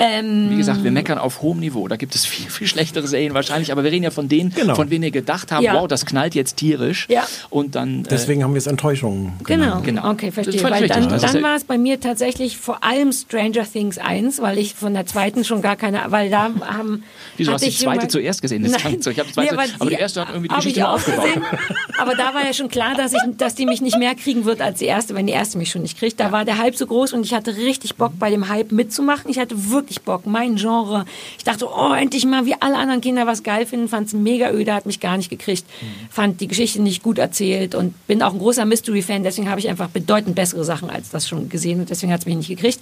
Ähm, 0.02 0.50
Wie 0.52 0.56
gesagt, 0.56 0.84
wir 0.84 0.92
meckern 0.92 1.18
auf 1.18 1.42
hohem 1.42 1.60
Niveau. 1.60 1.88
Da 1.90 1.98
gibt 1.98 2.16
es 2.16 2.26
viel, 2.26 2.50
viel 2.50 2.68
schlechtere 2.68 3.06
Serien 3.06 3.34
wahrscheinlich. 3.34 3.72
Aber 3.74 3.84
wir 3.84 3.92
reden 3.92 4.04
ja 4.06 4.12
von 4.12 4.30
denen, 4.30 4.54
Genau. 4.54 4.74
von 4.76 4.90
denen 4.90 5.04
wir 5.04 5.12
gedacht 5.12 5.52
haben, 5.52 5.64
Ja. 5.64 5.74
wow, 5.74 5.88
das 5.90 6.06
knallt 6.06 6.36
jetzt 6.36 6.56
tierisch. 6.58 7.06
Ja. 7.10 7.28
Und 7.50 7.76
dann. 7.76 8.06
Äh, 8.06 8.10
Deswegen 8.10 8.44
haben 8.44 8.54
wir 8.54 8.60
es 8.60 8.68
Enttäuschungen 8.68 9.34
Genau. 9.44 9.82
Genau. 9.82 10.10
Okay, 10.12 10.32
verstehe. 10.32 10.64
Weil 10.64 10.72
richtig. 10.74 10.92
dann, 10.92 11.14
ist 11.14 11.24
dann 11.26 11.36
ja- 11.36 11.42
war 11.44 11.56
es 11.56 11.66
bei 11.66 11.78
mir 11.78 12.00
tatsächlich 12.00 12.58
vor 12.58 12.84
allem 12.84 13.12
Stranger 13.12 13.64
Things 13.70 13.98
1, 13.98 14.42
weil 14.42 14.58
ich 14.58 14.74
von 14.74 14.94
der 14.94 15.06
zweiten 15.06 15.44
schon 15.44 15.62
gar 15.62 15.76
keine, 15.76 16.00
weil 16.08 16.30
da 16.30 16.50
haben. 16.66 17.04
Wieso 17.36 17.52
hast 17.52 17.66
du 17.66 17.70
die 17.70 17.76
zweite 17.76 18.08
zuerst 18.08 18.42
gesehen? 18.42 18.64
Das 18.64 18.72
Nein. 18.84 19.02
so, 19.02 19.10
ich 19.10 19.20
hab 19.20 19.28
die 19.28 19.34
zweite- 19.34 19.52
aber 19.54 19.64
aber 19.80 19.90
die 19.90 19.96
erste 19.98 20.22
hat 20.22 20.30
irgendwie 20.30 20.48
die 20.48 20.54
hab 20.54 20.60
Geschichte 20.62 20.80
ich 20.80 20.84
ja 20.84 20.90
auch 20.90 20.96
aufgebaut. 20.96 21.26
gesehen. 21.26 21.44
Aber 22.00 22.16
da 22.16 22.34
war 22.34 22.46
ja 22.46 22.54
schon 22.54 22.70
klar, 22.70 22.96
dass, 22.96 23.12
ich, 23.12 23.20
dass 23.38 23.56
die 23.56 23.66
mich 23.66 23.82
nicht 23.82 23.98
mehr 24.00 24.16
kriegen 24.16 24.46
wird 24.46 24.62
als 24.62 24.80
die 24.80 24.86
erste, 24.86 25.16
wenn 25.16 25.28
die 25.28 25.34
erste 25.34 25.58
mich 25.58 25.70
schon 25.70 25.82
nicht 25.82 26.00
kriegt. 26.00 26.18
Da 26.18 26.32
war 26.32 26.46
der 26.46 26.58
Hype 26.58 26.78
so 26.78 26.88
groß 26.88 27.12
und 27.12 27.26
ich 27.26 27.34
hatte 27.34 27.58
richtig 27.58 27.96
Bock 27.96 28.14
bei 28.18 28.30
dem 28.30 28.48
Hype 28.48 28.72
mitzumachen. 28.72 29.30
Ich 29.30 29.38
hatte 29.38 29.70
wirklich 29.70 29.89
Bock, 29.98 30.26
mein 30.26 30.56
Genre. 30.56 31.06
Ich 31.38 31.44
dachte, 31.44 31.68
oh, 31.68 31.94
endlich 31.94 32.26
mal 32.26 32.46
wie 32.46 32.56
alle 32.60 32.78
anderen 32.78 33.02
Kinder 33.02 33.26
was 33.28 33.44
geil 33.44 33.66
finden. 33.66 33.88
Fand 33.88 34.08
es 34.08 34.14
mega 34.14 34.52
öde, 34.52 34.74
hat 34.74 34.86
mich 34.86 35.00
gar 35.00 35.18
nicht 35.18 35.30
gekriegt. 35.30 35.66
Fand 36.10 36.42
die 36.42 36.48
Geschichte 36.48 36.82
nicht 36.82 37.04
gut 37.04 37.18
erzählt 37.18 37.76
und 37.76 37.96
bin 38.08 38.22
auch 38.22 38.34
ein 38.34 38.40
großer 38.40 38.66
Mystery-Fan. 38.66 39.24
Deswegen 39.24 39.50
habe 39.50 39.60
ich 39.60 39.70
einfach 39.70 39.90
bedeutend 39.90 40.36
bessere 40.36 40.64
Sachen 40.64 40.90
als 40.90 41.10
das 41.10 41.28
schon 41.28 41.50
gesehen 41.50 41.80
und 41.80 41.90
deswegen 41.90 42.14
hat 42.14 42.22
es 42.22 42.26
mich 42.26 42.36
nicht 42.36 42.50
gekriegt. 42.50 42.80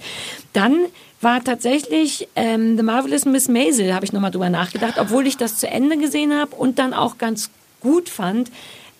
Dann 0.52 0.76
war 1.20 1.42
tatsächlich 1.42 2.28
ähm, 2.36 2.76
The 2.76 2.82
Marvelous 2.82 3.24
Miss 3.24 3.48
Maisel, 3.48 3.94
habe 3.94 4.04
ich 4.04 4.12
nochmal 4.12 4.30
drüber 4.30 4.50
nachgedacht, 4.50 4.94
obwohl 4.98 5.26
ich 5.26 5.36
das 5.36 5.58
zu 5.58 5.68
Ende 5.68 5.98
gesehen 5.98 6.32
habe 6.32 6.54
und 6.54 6.78
dann 6.78 6.94
auch 6.94 7.18
ganz 7.18 7.50
gut 7.80 8.08
fand. 8.08 8.50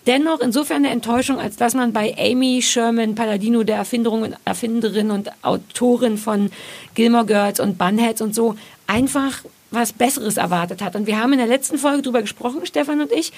Dennoch 0.09 0.41
insofern 0.41 0.87
eine 0.87 0.91
Enttäuschung, 0.91 1.39
als 1.39 1.57
dass 1.57 1.75
man 1.75 1.93
bei 1.93 2.17
Amy 2.19 2.63
Sherman 2.63 3.15
Palladino, 3.15 3.63
der 3.63 3.77
Erfinderung, 3.77 4.35
Erfinderin 4.47 5.11
und 5.11 5.31
Autorin 5.43 6.17
von 6.17 6.51
Gilmore 6.95 7.27
Girls 7.27 7.61
und 7.61 7.77
Bunheads 7.77 8.23
und 8.23 8.35
so, 8.35 8.57
einfach 8.87 9.45
was 9.71 9.93
Besseres 9.93 10.37
erwartet 10.37 10.83
hat. 10.83 10.97
Und 10.97 11.07
wir 11.07 11.19
haben 11.19 11.33
in 11.33 11.39
der 11.39 11.47
letzten 11.47 11.79
Folge 11.79 12.03
drüber 12.03 12.23
gesprochen, 12.23 12.65
Stefan 12.65 13.01
und 13.01 13.13
ich, 13.13 13.33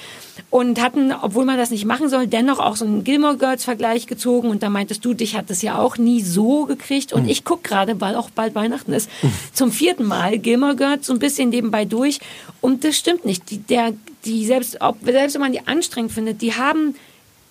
und 0.49 0.81
hatten, 0.81 1.13
obwohl 1.13 1.45
man 1.45 1.59
das 1.59 1.71
nicht 1.71 1.85
machen 1.85 2.09
soll, 2.09 2.27
dennoch 2.27 2.59
auch 2.59 2.77
so 2.77 2.85
einen 2.85 3.05
Gilmore 3.05 3.37
Girls 3.37 3.65
Vergleich 3.65 4.07
gezogen. 4.07 4.49
Und 4.49 4.63
da 4.63 4.71
meintest 4.71 5.05
du, 5.05 5.15
dich 5.15 5.37
hat 5.37 5.51
das 5.51 5.63
ja 5.63 5.79
auch 5.79 5.99
nie 5.99 6.23
so 6.23 6.67
gekriegt. 6.67 7.13
Und 7.13 7.29
ich 7.29 7.45
guck 7.45 7.65
gerade, 7.65 8.01
weil 8.01 8.15
auch 8.15 8.31
bald 8.31 8.55
Weihnachten 8.55 8.93
ist, 8.93 9.11
zum 9.53 9.73
vierten 9.73 10.05
Mal 10.05 10.39
Gilmore 10.39 10.77
Girls 10.77 11.07
so 11.07 11.13
ein 11.13 11.19
bisschen 11.19 11.51
nebenbei 11.51 11.85
durch. 11.85 12.21
Und 12.61 12.85
das 12.85 12.97
stimmt 12.97 13.25
nicht. 13.25 13.51
Die, 13.51 13.59
der, 13.59 13.93
die 14.25 14.47
selbst, 14.47 14.81
ob, 14.81 14.99
selbst 15.05 15.35
wenn 15.35 15.41
man 15.41 15.53
die 15.53 15.67
anstrengend 15.67 16.13
findet, 16.13 16.43
die 16.43 16.55
haben 16.55 16.95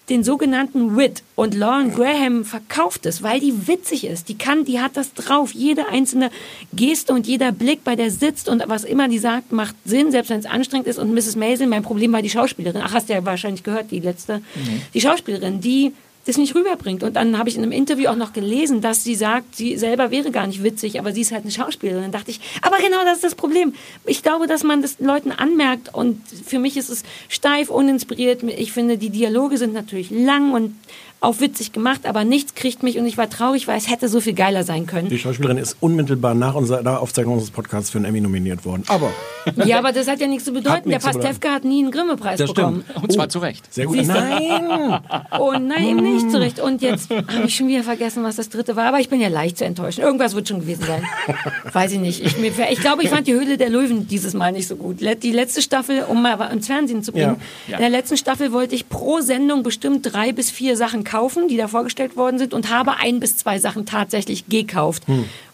den 0.09 0.23
sogenannten 0.23 0.97
Wit 0.97 1.23
und 1.35 1.53
Lauren 1.53 1.93
Graham 1.93 2.43
verkauft 2.43 3.05
es, 3.05 3.21
weil 3.23 3.39
die 3.39 3.67
witzig 3.67 4.05
ist. 4.05 4.29
Die 4.29 4.37
kann, 4.37 4.65
die 4.65 4.79
hat 4.79 4.97
das 4.97 5.13
drauf. 5.13 5.51
Jede 5.53 5.87
einzelne 5.87 6.31
Geste 6.73 7.13
und 7.13 7.27
jeder 7.27 7.51
Blick, 7.51 7.83
bei 7.83 7.95
der 7.95 8.11
sitzt 8.11 8.49
und 8.49 8.63
was 8.67 8.83
immer 8.83 9.07
die 9.07 9.19
sagt, 9.19 9.51
macht 9.51 9.75
Sinn, 9.85 10.11
selbst 10.11 10.29
wenn 10.29 10.39
es 10.39 10.45
anstrengend 10.45 10.87
ist. 10.87 10.97
Und 10.97 11.13
Mrs. 11.13 11.35
Maisel, 11.35 11.67
mein 11.67 11.83
Problem 11.83 12.11
war 12.11 12.21
die 12.21 12.29
Schauspielerin. 12.29 12.81
Ach, 12.83 12.93
hast 12.93 13.09
du 13.09 13.13
ja 13.13 13.23
wahrscheinlich 13.25 13.63
gehört, 13.63 13.91
die 13.91 13.99
letzte. 13.99 14.41
Die 14.93 15.01
Schauspielerin, 15.01 15.61
die 15.61 15.93
das 16.29 16.37
nicht 16.37 16.55
rüberbringt. 16.55 17.03
Und 17.03 17.15
dann 17.15 17.37
habe 17.37 17.49
ich 17.49 17.57
in 17.57 17.63
einem 17.63 17.71
Interview 17.71 18.07
auch 18.09 18.15
noch 18.15 18.33
gelesen, 18.33 18.81
dass 18.81 19.03
sie 19.03 19.15
sagt, 19.15 19.55
sie 19.55 19.77
selber 19.77 20.11
wäre 20.11 20.31
gar 20.31 20.47
nicht 20.47 20.63
witzig, 20.63 20.99
aber 20.99 21.11
sie 21.11 21.21
ist 21.21 21.31
halt 21.31 21.43
eine 21.43 21.51
Schauspielerin. 21.51 22.03
Dann 22.03 22.11
dachte 22.11 22.31
ich, 22.31 22.39
aber 22.61 22.77
genau 22.77 23.03
das 23.03 23.15
ist 23.15 23.23
das 23.23 23.35
Problem. 23.35 23.73
Ich 24.05 24.23
glaube, 24.23 24.47
dass 24.47 24.63
man 24.63 24.81
das 24.81 24.99
Leuten 24.99 25.31
anmerkt 25.31 25.93
und 25.93 26.21
für 26.45 26.59
mich 26.59 26.77
ist 26.77 26.89
es 26.89 27.03
steif, 27.27 27.69
uninspiriert. 27.69 28.43
Ich 28.43 28.71
finde, 28.71 28.97
die 28.97 29.09
Dialoge 29.09 29.57
sind 29.57 29.73
natürlich 29.73 30.09
lang 30.11 30.53
und 30.53 30.75
auch 31.21 31.41
witzig 31.41 31.73
gemacht, 31.73 32.05
aber 32.05 32.23
nichts 32.23 32.55
kriegt 32.55 32.81
mich 32.81 32.97
und 32.97 33.05
ich 33.05 33.17
war 33.17 33.29
traurig, 33.29 33.67
weil 33.67 33.77
es 33.77 33.89
hätte 33.89 34.07
so 34.07 34.21
viel 34.21 34.33
geiler 34.33 34.63
sein 34.63 34.85
können. 34.85 35.09
Die 35.09 35.19
Schauspielerin 35.19 35.57
ist 35.57 35.75
unmittelbar 35.81 36.33
nach 36.33 36.55
unserer 36.55 37.01
Aufzeichnung 37.01 37.33
unseres 37.33 37.51
Podcasts 37.51 37.89
für 37.89 37.97
einen 37.97 38.05
Emmy 38.05 38.21
nominiert 38.21 38.63
worden. 38.63 38.83
Aber 38.87 39.11
Ja, 39.65 39.79
aber 39.79 39.91
das 39.91 40.07
hat 40.07 40.21
ja 40.21 40.27
nichts 40.27 40.45
zu 40.45 40.53
bedeuten. 40.53 40.87
nichts 40.87 41.03
Der 41.03 41.11
Pastewka 41.11 41.49
hat 41.51 41.65
nie 41.65 41.81
einen 41.81 41.91
Grimme-Preis 41.91 42.39
bekommen. 42.39 42.85
Und 43.01 43.11
zwar 43.11 43.27
zu 43.27 43.39
Recht. 43.39 43.73
Sehr 43.73 43.85
gut. 43.85 43.97
Siehst 43.97 44.09
du? 44.09 44.13
Nein! 44.13 44.99
Oh 45.37 45.51
nein, 45.51 45.87
eben 45.89 46.03
nicht 46.03 46.18
zurecht. 46.27 46.59
Und 46.59 46.81
jetzt 46.81 47.09
habe 47.11 47.45
ich 47.45 47.55
schon 47.55 47.67
wieder 47.67 47.83
vergessen, 47.83 48.23
was 48.23 48.35
das 48.35 48.49
dritte 48.49 48.75
war. 48.75 48.87
Aber 48.87 48.99
ich 48.99 49.07
bin 49.09 49.21
ja 49.21 49.29
leicht 49.29 49.57
zu 49.57 49.65
enttäuschen. 49.65 50.01
Irgendwas 50.01 50.35
wird 50.35 50.47
schon 50.47 50.59
gewesen 50.59 50.83
sein. 50.85 51.03
Weiß 51.73 51.91
ich 51.93 51.99
nicht. 51.99 52.25
Ich, 52.25 52.37
mir, 52.37 52.51
ich 52.71 52.81
glaube, 52.81 53.03
ich 53.03 53.09
fand 53.09 53.27
die 53.27 53.33
Höhle 53.33 53.57
der 53.57 53.69
Löwen 53.69 54.07
dieses 54.07 54.33
Mal 54.33 54.51
nicht 54.51 54.67
so 54.67 54.75
gut. 54.75 54.97
Die 55.01 55.31
letzte 55.31 55.61
Staffel, 55.61 56.03
um 56.07 56.21
mal 56.21 56.35
ins 56.51 56.67
Fernsehen 56.67 57.03
zu 57.03 57.11
bringen, 57.11 57.37
Ja. 57.67 57.75
in 57.77 57.81
der 57.81 57.89
letzten 57.89 58.17
Staffel 58.17 58.51
wollte 58.51 58.75
ich 58.75 58.89
pro 58.89 59.21
Sendung 59.21 59.63
bestimmt 59.63 60.11
drei 60.13 60.31
bis 60.31 60.49
vier 60.51 60.75
Sachen 60.75 61.03
kaufen, 61.03 61.47
die 61.47 61.57
da 61.57 61.67
vorgestellt 61.67 62.17
worden 62.17 62.37
sind 62.39 62.53
und 62.53 62.69
habe 62.69 62.97
ein 62.97 63.19
bis 63.19 63.37
zwei 63.37 63.59
Sachen 63.59 63.85
tatsächlich 63.85 64.47
gekauft. 64.49 65.03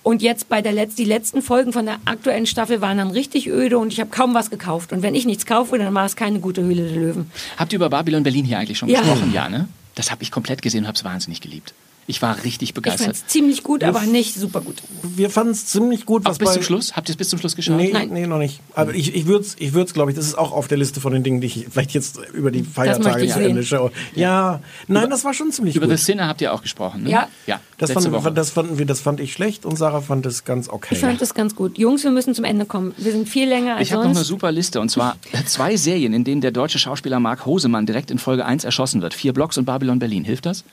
Und 0.03 0.21
jetzt 0.21 0.49
bei 0.49 0.61
der 0.61 0.71
letzten, 0.71 0.97
die 0.97 1.05
letzten 1.09 1.41
Folgen 1.41 1.73
von 1.73 1.85
der 1.85 1.97
aktuellen 2.05 2.45
Staffel 2.45 2.79
waren 2.79 2.99
dann 2.99 3.09
richtig 3.11 3.47
öde 3.47 3.79
und 3.79 3.91
ich 3.91 3.99
habe 3.99 4.11
kaum 4.11 4.33
was 4.35 4.51
gekauft. 4.51 4.93
Und 4.93 5.01
wenn 5.01 5.15
ich 5.15 5.25
nichts 5.25 5.45
kaufe, 5.47 5.77
dann 5.79 5.93
war 5.95 6.05
es 6.05 6.15
keine 6.15 6.39
gute 6.39 6.61
Höhle 6.61 6.83
der 6.87 6.95
Löwen. 6.95 7.31
Habt 7.57 7.73
ihr 7.73 7.77
über 7.77 7.89
Babylon 7.89 8.21
Berlin 8.21 8.45
hier 8.45 8.59
eigentlich 8.59 8.77
schon 8.77 8.87
Ja. 8.87 8.99
gesprochen? 8.99 9.31
Ja, 9.33 9.49
ne? 9.49 9.67
Das 9.95 10.11
habe 10.11 10.23
ich 10.23 10.31
komplett 10.31 10.61
gesehen 10.61 10.81
und 10.81 10.87
habe 10.87 10.97
es 10.97 11.03
wahnsinnig 11.03 11.41
geliebt. 11.41 11.73
Ich 12.07 12.21
war 12.21 12.43
richtig 12.43 12.69
Ich 12.69 12.73
begeistert. 12.75 13.05
fand 13.05 13.15
es 13.15 13.27
ziemlich 13.27 13.63
gut, 13.63 13.83
aber 13.83 14.01
nicht 14.01 14.35
super 14.35 14.61
gut. 14.61 14.75
Wir 15.01 15.31
fanden 15.31 15.53
es 15.53 15.65
ziemlich 15.65 16.05
gut, 16.05 16.23
was 16.23 16.37
bis 16.37 16.49
bei... 16.49 16.53
zum 16.53 16.63
Schluss? 16.63 16.95
Habt 16.95 17.09
ihr 17.09 17.13
es 17.13 17.17
bis 17.17 17.29
zum 17.29 17.39
Schluss 17.39 17.55
geschaut? 17.55 17.77
Nee, 17.77 17.91
Nein. 17.91 18.09
nee, 18.11 18.27
noch 18.27 18.37
nicht. 18.37 18.59
Aber 18.75 18.93
ich, 18.93 19.15
ich 19.15 19.25
würde 19.25 19.43
es, 19.43 19.55
ich 19.57 19.73
würd's, 19.73 19.93
glaube 19.93 20.11
ich, 20.11 20.17
das 20.17 20.25
ist 20.27 20.37
auch 20.37 20.51
auf 20.51 20.67
der 20.67 20.77
Liste 20.77 21.01
von 21.01 21.13
den 21.13 21.23
Dingen, 21.23 21.41
die 21.41 21.47
ich 21.47 21.67
vielleicht 21.69 21.93
jetzt 21.93 22.19
über 22.33 22.51
die 22.51 22.63
Feiertage 22.63 23.25
ich 23.25 23.33
zu. 23.33 23.39
Ende 23.39 23.63
schaue. 23.63 23.91
Ja, 24.13 24.61
nein, 24.87 25.09
das 25.09 25.23
war 25.23 25.33
schon 25.33 25.51
ziemlich 25.51 25.75
Über 25.75 25.87
gut. 25.87 25.97
The 25.97 26.03
Sinner 26.03 26.27
habt 26.27 26.41
ihr 26.41 26.53
auch 26.53 26.61
gesprochen, 26.61 27.03
ne? 27.03 27.09
Ja. 27.09 27.27
ja 27.47 27.59
Das, 27.77 27.89
letzte 27.89 28.11
Woche. 28.11 28.21
fanden, 28.21 28.35
das, 28.35 28.51
fanden 28.51 28.77
wir, 28.77 28.85
das 28.85 28.99
fand 28.99 29.19
ich 29.19 29.33
schlecht 29.33 29.65
und 29.65 29.75
Sarah 29.75 30.01
fand 30.01 30.27
es 30.27 30.43
ganz 30.43 30.69
okay. 30.69 30.93
Ich 30.95 30.99
fand 30.99 31.19
das 31.19 31.33
ganz 31.33 31.55
gut. 31.55 31.79
Jungs, 31.79 32.03
wir 32.03 32.11
müssen 32.11 32.35
zum 32.35 32.45
Ende 32.45 32.65
kommen. 32.65 32.93
Wir 32.97 33.13
sind 33.13 33.27
viel 33.27 33.49
länger 33.49 33.77
als 33.77 33.87
Ich 33.87 33.93
habe 33.93 34.03
noch 34.03 34.11
eine 34.11 34.23
super 34.23 34.51
Liste 34.51 34.79
und 34.79 34.89
zwar 34.89 35.17
zwei 35.47 35.75
Serien, 35.75 36.13
in 36.13 36.23
denen 36.23 36.41
der 36.41 36.51
deutsche 36.51 36.77
Schauspieler 36.77 37.19
Mark 37.19 37.47
Hosemann 37.47 37.87
direkt 37.87 38.11
in 38.11 38.19
Folge 38.19 38.45
1 38.45 38.63
erschossen 38.63 39.01
wird. 39.01 39.15
Vier 39.15 39.33
Blocks 39.33 39.57
und 39.57 39.65
Babylon 39.65 39.97
Berlin. 39.97 40.23
Hilft 40.23 40.45
das? 40.45 40.63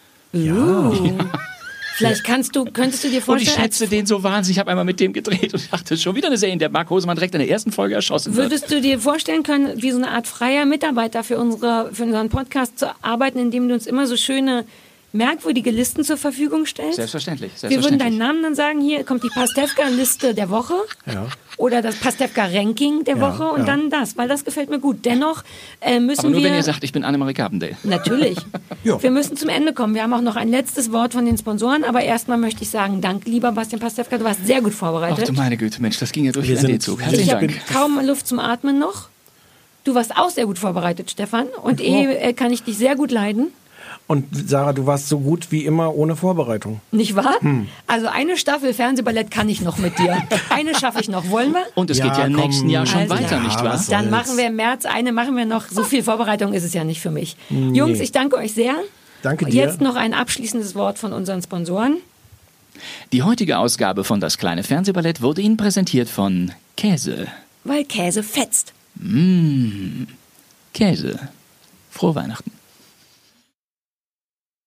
Vielleicht 1.94 2.24
kannst 2.24 2.56
du, 2.56 2.64
könntest 2.64 3.04
du 3.04 3.08
dir 3.08 3.16
Und 3.16 3.18
ich 3.18 3.48
vorstellen, 3.48 3.56
schätze 3.64 3.86
den 3.86 4.06
so 4.06 4.22
wahnsinnig. 4.22 4.56
Ich 4.56 4.58
habe 4.58 4.70
einmal 4.70 4.84
mit 4.84 4.98
dem 4.98 5.12
gedreht 5.12 5.52
und 5.54 5.72
dachte, 5.72 5.96
schon 5.96 6.16
wieder 6.16 6.28
eine 6.28 6.38
Serie, 6.38 6.54
in 6.54 6.58
der 6.58 6.70
Mark 6.70 6.90
Hosemann 6.90 7.16
direkt 7.16 7.34
in 7.34 7.40
der 7.40 7.50
ersten 7.50 7.70
Folge 7.70 7.94
erschossen 7.94 8.34
wird. 8.34 8.50
würdest 8.50 8.70
du 8.70 8.80
dir 8.80 8.98
vorstellen 8.98 9.42
können, 9.42 9.80
wie 9.82 9.90
so 9.90 9.98
eine 9.98 10.10
Art 10.10 10.26
freier 10.26 10.64
Mitarbeiter 10.64 11.22
für, 11.22 11.38
unsere, 11.38 11.90
für 11.92 12.04
unseren 12.04 12.28
Podcast 12.30 12.78
zu 12.78 12.86
arbeiten, 13.02 13.38
indem 13.38 13.68
du 13.68 13.74
uns 13.74 13.86
immer 13.86 14.06
so 14.06 14.16
schöne, 14.16 14.64
merkwürdige 15.12 15.70
Listen 15.70 16.04
zur 16.04 16.16
Verfügung 16.16 16.64
stellst? 16.64 16.96
Selbstverständlich. 16.96 17.52
Wir 17.52 17.62
würden 17.62 17.70
selbstverständlich. 17.70 18.08
deinen 18.08 18.18
Namen 18.18 18.42
dann 18.42 18.54
sagen, 18.54 18.80
hier 18.80 19.04
kommt 19.04 19.22
die 19.22 19.28
Pastewka-Liste 19.28 20.34
der 20.34 20.48
Woche 20.48 20.74
Ja. 21.06 21.26
Oder 21.58 21.82
das 21.82 21.96
Pastewka-Ranking 21.96 23.04
der 23.04 23.16
Ja, 23.16 23.20
Woche 23.20 23.44
und 23.48 23.60
ja. 23.60 23.66
dann 23.66 23.90
das, 23.90 24.16
weil 24.16 24.28
das 24.28 24.44
gefällt 24.44 24.70
mir 24.70 24.78
gut. 24.78 25.04
Dennoch 25.04 25.44
äh, 25.80 26.00
müssen 26.00 26.20
Aber 26.20 26.30
nur 26.30 26.40
wir... 26.40 26.48
wenn 26.50 26.54
ihr 26.56 26.62
sagt, 26.62 26.82
ich 26.84 26.92
bin 26.92 27.04
Annemarie 27.04 27.34
Carpendale. 27.34 27.76
Natürlich. 27.84 28.38
Ja. 28.84 29.00
Wir 29.00 29.12
müssen 29.12 29.36
zum 29.36 29.48
Ende 29.48 29.72
kommen. 29.74 29.94
Wir 29.94 30.02
haben 30.02 30.12
auch 30.12 30.22
noch 30.22 30.34
ein 30.34 30.48
letztes 30.48 30.90
Wort 30.90 31.12
von 31.12 31.24
den 31.24 31.38
Sponsoren, 31.38 31.84
aber 31.84 32.02
erstmal 32.02 32.36
möchte 32.36 32.64
ich 32.64 32.70
sagen, 32.70 33.00
danke 33.00 33.30
lieber 33.30 33.52
Bastian 33.52 33.78
Pastewka, 33.80 34.18
du 34.18 34.24
warst 34.24 34.44
sehr 34.44 34.60
gut 34.60 34.72
Ach 34.74 34.78
vorbereitet. 34.78 35.28
du 35.28 35.32
meine 35.34 35.56
Güte, 35.56 35.80
Mensch, 35.80 35.98
das 36.00 36.10
ging 36.10 36.24
ja 36.24 36.32
durch 36.32 36.48
Wir 36.48 36.56
D-Zug. 36.56 36.98
wir 36.98 37.04
Herzlichen 37.06 37.28
ich 37.28 37.32
habe 37.32 37.46
Dank. 37.46 37.60
kaum 37.72 38.04
Luft 38.04 38.26
zum 38.26 38.40
Atmen 38.40 38.80
noch. 38.80 39.08
Du 39.84 39.94
warst 39.94 40.16
auch 40.16 40.30
sehr 40.30 40.46
gut 40.46 40.58
vorbereitet, 40.58 41.12
Stefan. 41.12 41.46
Und 41.62 41.80
eh 41.80 42.06
äh, 42.12 42.32
kann 42.32 42.52
ich 42.52 42.64
dich 42.64 42.76
sehr 42.76 42.96
gut 42.96 43.12
leiden. 43.12 43.52
Und 44.08 44.26
Sarah, 44.48 44.72
du 44.72 44.84
warst 44.86 45.08
so 45.08 45.20
gut 45.20 45.50
wie 45.50 45.64
immer 45.64 45.94
ohne 45.94 46.16
Vorbereitung. 46.16 46.80
Nicht 46.90 47.16
wahr? 47.16 47.36
Hm. 47.40 47.68
Also 47.86 48.08
eine 48.08 48.36
Staffel 48.36 48.74
Fernsehballett 48.74 49.30
kann 49.30 49.48
ich 49.48 49.62
noch 49.62 49.78
mit 49.78 49.98
dir. 49.98 50.22
Eine 50.50 50.74
schaffe 50.74 51.00
ich 51.00 51.08
noch. 51.08 51.30
Wollen 51.30 51.52
wir? 51.52 51.62
Und 51.76 51.90
es 51.90 51.98
Ja, 51.98 52.08
geht 52.08 52.18
ja 52.18 52.24
im 52.26 52.34
nächsten 52.34 52.68
Jahr 52.68 52.84
schon 52.84 53.00
Also, 53.02 53.14
weiter, 53.14 53.36
ja, 53.36 53.40
nicht 53.42 53.62
wahr? 53.62 53.82
Dann 53.88 54.10
machen 54.10 54.36
wir 54.36 54.48
im 54.48 54.56
März 54.56 54.84
eine, 54.84 55.12
machen 55.12 55.36
wir 55.36 55.46
noch. 55.46 55.68
So 55.68 55.82
viel 55.84 56.02
Vorbereitung 56.02 56.52
ist 56.52 56.64
es 56.64 56.74
ja 56.74 56.84
nicht 56.84 57.00
für 57.00 57.10
mich. 57.10 57.36
Jungs, 57.48 58.00
ich 58.00 58.12
danke 58.12 58.36
euch 58.36 58.52
sehr. 58.52 58.74
Danke 59.22 59.46
dir. 59.46 59.54
Jetzt 59.64 59.80
noch 59.80 59.94
ein 59.94 60.12
abschließendes 60.14 60.74
Wort 60.74 60.98
von 60.98 61.12
unseren 61.12 61.40
Sponsoren. 61.40 61.98
Die 63.12 63.22
heutige 63.22 63.58
Ausgabe 63.58 64.04
von 64.04 64.20
Das 64.20 64.36
kleine 64.36 64.62
Fernsehballett 64.62 65.22
wurde 65.22 65.40
Ihnen 65.42 65.56
präsentiert 65.56 66.08
von 66.08 66.52
Käse. 66.76 67.28
Weil 67.64 67.84
Käse 67.84 68.22
fetzt. 68.22 68.72
Käse. 70.74 71.18
Frohe 71.90 72.14
Weihnachten. 72.14 72.50